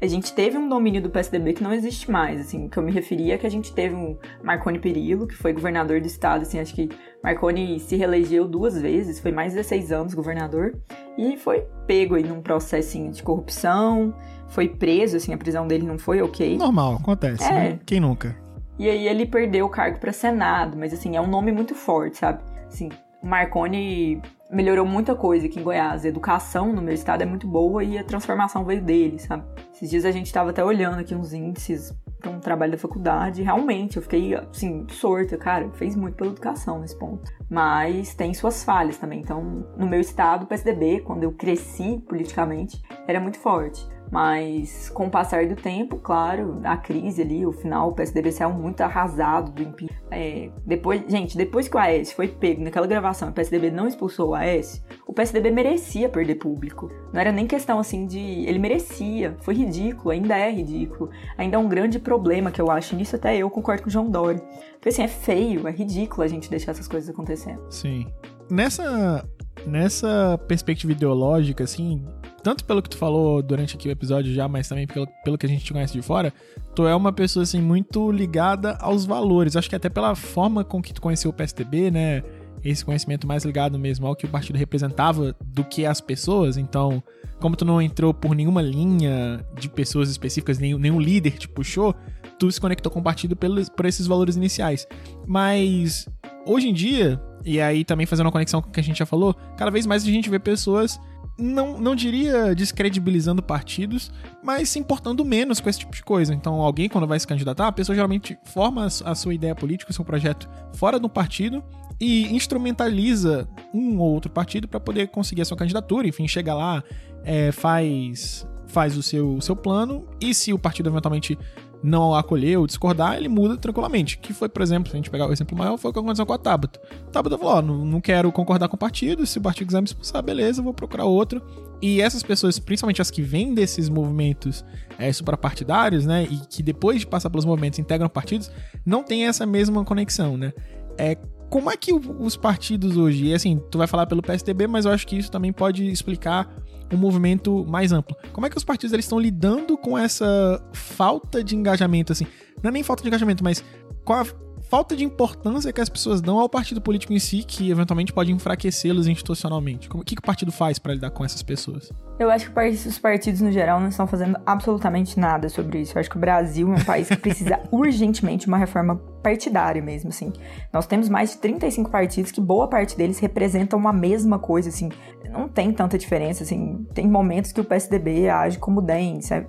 a 0.00 0.06
gente 0.06 0.32
teve 0.34 0.56
um 0.56 0.68
domínio 0.68 1.02
do 1.02 1.10
PSDB 1.10 1.54
que 1.54 1.64
não 1.64 1.72
existe 1.72 2.10
mais, 2.10 2.40
assim, 2.40 2.68
que 2.68 2.78
eu 2.78 2.82
me 2.82 2.92
referia 2.92 3.34
é 3.34 3.38
que 3.38 3.46
a 3.46 3.50
gente 3.50 3.72
teve 3.72 3.94
um 3.94 4.16
Marconi 4.42 4.78
Perillo, 4.78 5.26
que 5.26 5.34
foi 5.34 5.52
governador 5.52 6.00
do 6.00 6.06
estado, 6.06 6.42
assim, 6.42 6.60
acho 6.60 6.74
que 6.74 6.90
Marconi 7.24 7.80
se 7.80 7.96
reelegeu 7.96 8.46
duas 8.46 8.80
vezes, 8.80 9.18
foi 9.18 9.32
mais 9.32 9.52
de 9.52 9.56
16 9.56 9.92
anos 9.92 10.14
governador, 10.14 10.78
e 11.16 11.36
foi 11.38 11.66
pego 11.86 12.14
aí 12.14 12.22
num 12.22 12.42
processinho 12.42 13.10
de 13.10 13.22
corrupção, 13.22 14.14
foi 14.48 14.68
preso, 14.68 15.16
assim, 15.16 15.32
a 15.32 15.38
prisão 15.38 15.66
dele 15.66 15.86
não 15.86 15.98
foi 15.98 16.22
ok. 16.22 16.56
Normal, 16.56 16.96
acontece, 16.96 17.44
é. 17.44 17.52
né? 17.52 17.78
Quem 17.84 18.00
nunca? 18.00 18.36
E 18.78 18.88
aí 18.88 19.08
ele 19.08 19.26
perdeu 19.26 19.66
o 19.66 19.70
cargo 19.70 19.98
para 19.98 20.12
Senado, 20.12 20.76
mas 20.76 20.92
assim, 20.92 21.16
é 21.16 21.20
um 21.20 21.26
nome 21.26 21.50
muito 21.50 21.74
forte, 21.74 22.18
sabe? 22.18 22.42
Assim, 22.66 22.90
Marconi 23.22 24.20
melhorou 24.50 24.86
muita 24.86 25.14
coisa 25.14 25.46
aqui 25.46 25.58
em 25.58 25.62
Goiás. 25.62 26.04
A 26.04 26.08
educação 26.08 26.72
no 26.72 26.82
meu 26.82 26.94
estado 26.94 27.22
é 27.22 27.26
muito 27.26 27.46
boa 27.46 27.82
e 27.82 27.98
a 27.98 28.04
transformação 28.04 28.64
veio 28.64 28.82
dele, 28.82 29.18
sabe? 29.18 29.44
Esses 29.72 29.90
dias 29.90 30.04
a 30.04 30.10
gente 30.10 30.26
estava 30.26 30.50
até 30.50 30.64
olhando 30.64 31.00
aqui 31.00 31.14
uns 31.14 31.32
índices 31.32 31.94
para 32.20 32.30
um 32.30 32.40
trabalho 32.40 32.72
da 32.72 32.78
faculdade. 32.78 33.42
Realmente, 33.42 33.96
eu 33.96 34.02
fiquei, 34.02 34.34
assim, 34.34 34.86
sorta, 34.90 35.36
cara. 35.36 35.70
Fez 35.72 35.94
muito 35.94 36.14
pela 36.14 36.30
educação 36.30 36.80
nesse 36.80 36.98
ponto. 36.98 37.30
Mas 37.50 38.14
tem 38.14 38.32
suas 38.32 38.64
falhas 38.64 38.96
também. 38.96 39.20
Então, 39.20 39.66
no 39.76 39.86
meu 39.86 40.00
estado, 40.00 40.44
o 40.44 40.46
PSDB, 40.46 41.00
quando 41.00 41.24
eu 41.24 41.32
cresci 41.32 42.02
politicamente, 42.08 42.80
era 43.06 43.20
muito 43.20 43.38
forte. 43.38 43.86
Mas 44.10 44.88
com 44.90 45.06
o 45.06 45.10
passar 45.10 45.46
do 45.46 45.56
tempo, 45.56 45.96
claro, 45.96 46.60
a 46.64 46.76
crise 46.76 47.22
ali, 47.22 47.44
o 47.44 47.52
final, 47.52 47.90
o 47.90 47.92
PSDB 47.92 48.30
saiu 48.32 48.52
muito 48.52 48.80
arrasado 48.80 49.50
do 49.50 49.62
impeachment. 49.62 49.96
É, 50.10 50.50
depois, 50.64 51.02
gente, 51.08 51.36
depois 51.36 51.68
que 51.68 51.76
o 51.76 51.80
AS 51.80 52.12
foi 52.12 52.28
pego 52.28 52.62
naquela 52.62 52.86
gravação, 52.86 53.28
o 53.28 53.32
PSDB 53.32 53.70
não 53.70 53.86
expulsou 53.86 54.30
o 54.30 54.34
AS, 54.34 54.84
o 55.06 55.12
PSDB 55.12 55.50
merecia 55.50 56.08
perder 56.08 56.36
público. 56.36 56.90
Não 57.12 57.20
era 57.20 57.32
nem 57.32 57.46
questão 57.46 57.78
assim 57.78 58.06
de. 58.06 58.18
Ele 58.18 58.58
merecia. 58.58 59.36
Foi 59.40 59.54
ridículo, 59.54 60.10
ainda 60.10 60.36
é 60.36 60.50
ridículo. 60.50 61.10
Ainda 61.36 61.56
é 61.56 61.58
um 61.58 61.68
grande 61.68 61.98
problema 61.98 62.50
que 62.50 62.60
eu 62.60 62.70
acho. 62.70 62.94
Nisso 62.94 63.16
até 63.16 63.36
eu 63.36 63.50
concordo 63.50 63.82
com 63.82 63.88
o 63.88 63.92
João 63.92 64.10
Dória. 64.10 64.40
Porque 64.74 64.90
assim, 64.90 65.02
é 65.02 65.08
feio, 65.08 65.66
é 65.66 65.70
ridículo 65.70 66.22
a 66.22 66.28
gente 66.28 66.48
deixar 66.48 66.72
essas 66.72 66.86
coisas 66.86 67.10
acontecendo. 67.10 67.60
Sim. 67.70 68.06
Nessa 68.50 69.24
nessa 69.66 70.38
perspectiva 70.46 70.92
ideológica, 70.92 71.64
assim, 71.64 72.04
tanto 72.46 72.64
pelo 72.64 72.80
que 72.80 72.88
tu 72.88 72.96
falou 72.96 73.42
durante 73.42 73.74
aqui 73.74 73.88
o 73.88 73.90
episódio 73.90 74.32
já, 74.32 74.46
mas 74.46 74.68
também 74.68 74.86
pelo, 74.86 75.08
pelo 75.24 75.36
que 75.36 75.44
a 75.44 75.48
gente 75.48 75.64
te 75.64 75.72
conhece 75.72 75.92
de 75.92 76.00
fora, 76.00 76.32
tu 76.76 76.86
é 76.86 76.94
uma 76.94 77.12
pessoa, 77.12 77.42
assim, 77.42 77.60
muito 77.60 78.12
ligada 78.12 78.76
aos 78.80 79.04
valores. 79.04 79.56
Acho 79.56 79.68
que 79.68 79.74
até 79.74 79.88
pela 79.88 80.14
forma 80.14 80.62
com 80.62 80.80
que 80.80 80.94
tu 80.94 81.02
conheceu 81.02 81.32
o 81.32 81.34
PSDB, 81.34 81.90
né? 81.90 82.22
Esse 82.64 82.84
conhecimento 82.84 83.26
mais 83.26 83.44
ligado 83.44 83.76
mesmo 83.80 84.06
ao 84.06 84.14
que 84.14 84.26
o 84.26 84.28
partido 84.28 84.54
representava 84.54 85.34
do 85.44 85.64
que 85.64 85.84
as 85.84 86.00
pessoas. 86.00 86.56
Então, 86.56 87.02
como 87.40 87.56
tu 87.56 87.64
não 87.64 87.82
entrou 87.82 88.14
por 88.14 88.32
nenhuma 88.32 88.62
linha 88.62 89.44
de 89.58 89.68
pessoas 89.68 90.08
específicas, 90.08 90.60
nenhum, 90.60 90.78
nenhum 90.78 91.00
líder 91.00 91.32
te 91.32 91.48
puxou, 91.48 91.96
tu 92.38 92.48
se 92.52 92.60
conectou 92.60 92.92
com 92.92 93.00
o 93.00 93.02
partido 93.02 93.34
pelos, 93.34 93.68
por 93.68 93.86
esses 93.86 94.06
valores 94.06 94.36
iniciais. 94.36 94.86
Mas, 95.26 96.08
hoje 96.46 96.68
em 96.68 96.72
dia, 96.72 97.20
e 97.44 97.60
aí 97.60 97.84
também 97.84 98.06
fazendo 98.06 98.26
uma 98.26 98.32
conexão 98.32 98.62
com 98.62 98.68
o 98.68 98.72
que 98.72 98.78
a 98.78 98.84
gente 98.84 99.00
já 99.00 99.06
falou, 99.06 99.34
cada 99.56 99.72
vez 99.72 99.84
mais 99.84 100.04
a 100.04 100.06
gente 100.06 100.30
vê 100.30 100.38
pessoas 100.38 100.96
não, 101.38 101.78
não 101.78 101.94
diria 101.94 102.54
descredibilizando 102.54 103.42
partidos, 103.42 104.10
mas 104.42 104.68
se 104.70 104.78
importando 104.78 105.24
menos 105.24 105.60
com 105.60 105.68
esse 105.68 105.80
tipo 105.80 105.94
de 105.94 106.02
coisa. 106.02 106.34
Então, 106.34 106.54
alguém, 106.54 106.88
quando 106.88 107.06
vai 107.06 107.18
se 107.20 107.26
candidatar, 107.26 107.68
a 107.68 107.72
pessoa 107.72 107.94
geralmente 107.94 108.38
forma 108.44 108.86
a 108.86 109.14
sua 109.14 109.34
ideia 109.34 109.54
política, 109.54 109.90
o 109.90 109.94
seu 109.94 110.04
projeto 110.04 110.48
fora 110.74 110.98
do 110.98 111.08
partido 111.08 111.62
e 112.00 112.34
instrumentaliza 112.34 113.48
um 113.72 113.98
ou 113.98 114.12
outro 114.12 114.30
partido 114.30 114.66
para 114.68 114.80
poder 114.80 115.08
conseguir 115.08 115.42
a 115.42 115.44
sua 115.44 115.56
candidatura. 115.56 116.08
Enfim, 116.08 116.26
chega 116.26 116.54
lá, 116.54 116.82
é, 117.24 117.52
faz 117.52 118.46
faz 118.66 118.96
o 118.96 119.02
seu, 119.02 119.36
o 119.36 119.40
seu 119.40 119.54
plano 119.54 120.04
e 120.20 120.34
se 120.34 120.52
o 120.52 120.58
partido 120.58 120.88
eventualmente 120.88 121.38
não 121.86 122.14
acolher 122.14 122.58
ou 122.58 122.66
discordar, 122.66 123.16
ele 123.16 123.28
muda 123.28 123.56
tranquilamente. 123.56 124.18
Que 124.18 124.32
foi, 124.34 124.48
por 124.48 124.60
exemplo, 124.60 124.90
se 124.90 124.96
a 124.96 124.98
gente 124.98 125.10
pegar 125.10 125.26
o 125.26 125.32
exemplo 125.32 125.56
maior, 125.56 125.76
foi 125.76 125.90
o 125.90 125.94
que 125.94 126.00
aconteceu 126.00 126.26
com 126.26 126.32
a 126.32 126.38
Tabata. 126.38 126.80
A 127.06 127.10
Tabata 127.10 127.38
falou: 127.38 127.54
ó, 127.54 127.62
não, 127.62 127.84
não 127.84 128.00
quero 128.00 128.30
concordar 128.32 128.68
com 128.68 128.76
o 128.76 128.78
partido, 128.78 129.24
se 129.24 129.38
o 129.38 129.40
partido 129.40 129.68
quiser 129.68 129.80
me 129.80 129.86
expulsar, 129.86 130.22
beleza, 130.22 130.60
vou 130.60 130.74
procurar 130.74 131.04
outro. 131.04 131.40
E 131.80 132.00
essas 132.00 132.22
pessoas, 132.22 132.58
principalmente 132.58 133.00
as 133.00 133.10
que 133.10 133.22
vêm 133.22 133.54
desses 133.54 133.88
movimentos 133.88 134.64
é, 134.98 135.12
suprapartidários, 135.12 136.06
né, 136.06 136.24
e 136.24 136.38
que 136.46 136.62
depois 136.62 137.00
de 137.00 137.06
passar 137.06 137.28
pelos 137.28 137.44
movimentos 137.44 137.78
integram 137.78 138.08
partidos, 138.08 138.50
não 138.84 139.02
tem 139.02 139.26
essa 139.26 139.44
mesma 139.44 139.84
conexão, 139.84 140.36
né? 140.36 140.52
É, 140.98 141.16
como 141.50 141.70
é 141.70 141.76
que 141.76 141.92
os 141.92 142.36
partidos 142.36 142.96
hoje, 142.96 143.26
e 143.26 143.34
assim, 143.34 143.60
tu 143.70 143.78
vai 143.78 143.86
falar 143.86 144.06
pelo 144.06 144.22
PSDB, 144.22 144.66
mas 144.66 144.84
eu 144.84 144.90
acho 144.90 145.06
que 145.06 145.16
isso 145.16 145.30
também 145.30 145.52
pode 145.52 145.86
explicar 145.86 146.48
um 146.92 146.96
movimento 146.96 147.64
mais 147.68 147.92
amplo. 147.92 148.16
Como 148.32 148.46
é 148.46 148.50
que 148.50 148.56
os 148.56 148.64
partidos 148.64 148.92
eles 148.92 149.04
estão 149.04 149.18
lidando 149.18 149.76
com 149.76 149.96
essa 149.96 150.62
falta 150.72 151.42
de 151.42 151.56
engajamento, 151.56 152.12
assim? 152.12 152.26
Não 152.62 152.68
é 152.68 152.72
nem 152.72 152.82
falta 152.82 153.02
de 153.02 153.08
engajamento, 153.08 153.42
mas 153.42 153.64
com 154.04 154.12
a 154.12 154.24
falta 154.68 154.96
de 154.96 155.04
importância 155.04 155.72
que 155.72 155.80
as 155.80 155.88
pessoas 155.88 156.20
dão 156.20 156.38
ao 156.38 156.48
partido 156.48 156.80
político 156.80 157.12
em 157.12 157.18
si, 157.18 157.42
que 157.42 157.70
eventualmente 157.70 158.12
pode 158.12 158.32
enfraquecê-los 158.32 159.06
institucionalmente. 159.06 159.88
O 159.92 160.00
que, 160.00 160.14
que 160.14 160.20
o 160.20 160.24
partido 160.24 160.50
faz 160.50 160.78
para 160.78 160.94
lidar 160.94 161.10
com 161.10 161.24
essas 161.24 161.42
pessoas? 161.42 161.92
Eu 162.18 162.30
acho 162.30 162.50
que 162.50 162.88
os 162.88 162.98
partidos, 162.98 163.40
no 163.40 163.52
geral, 163.52 163.78
não 163.78 163.88
estão 163.88 164.06
fazendo 164.06 164.38
absolutamente 164.44 165.18
nada 165.20 165.48
sobre 165.48 165.80
isso. 165.80 165.96
Eu 165.96 166.00
acho 166.00 166.10
que 166.10 166.16
o 166.16 166.20
Brasil 166.20 166.72
é 166.72 166.76
um 166.76 166.84
país 166.84 167.08
que 167.08 167.16
precisa 167.16 167.60
urgentemente 167.70 168.44
de 168.44 168.48
uma 168.48 168.58
reforma 168.58 168.96
partidária 169.22 169.82
mesmo, 169.82 170.10
assim. 170.10 170.32
Nós 170.72 170.86
temos 170.86 171.08
mais 171.08 171.32
de 171.32 171.38
35 171.38 171.90
partidos 171.90 172.32
que 172.32 172.40
boa 172.40 172.68
parte 172.68 172.96
deles 172.96 173.18
representam 173.18 173.78
uma 173.78 173.92
mesma 173.92 174.38
coisa, 174.38 174.68
assim. 174.68 174.88
Não 175.36 175.48
tem 175.48 175.72
tanta 175.72 175.98
diferença, 175.98 176.42
assim. 176.42 176.86
Tem 176.94 177.06
momentos 177.06 177.52
que 177.52 177.60
o 177.60 177.64
PSDB 177.64 178.28
age 178.28 178.58
como 178.58 178.80
DEM. 178.80 179.18
Isso 179.18 179.34
é, 179.34 179.46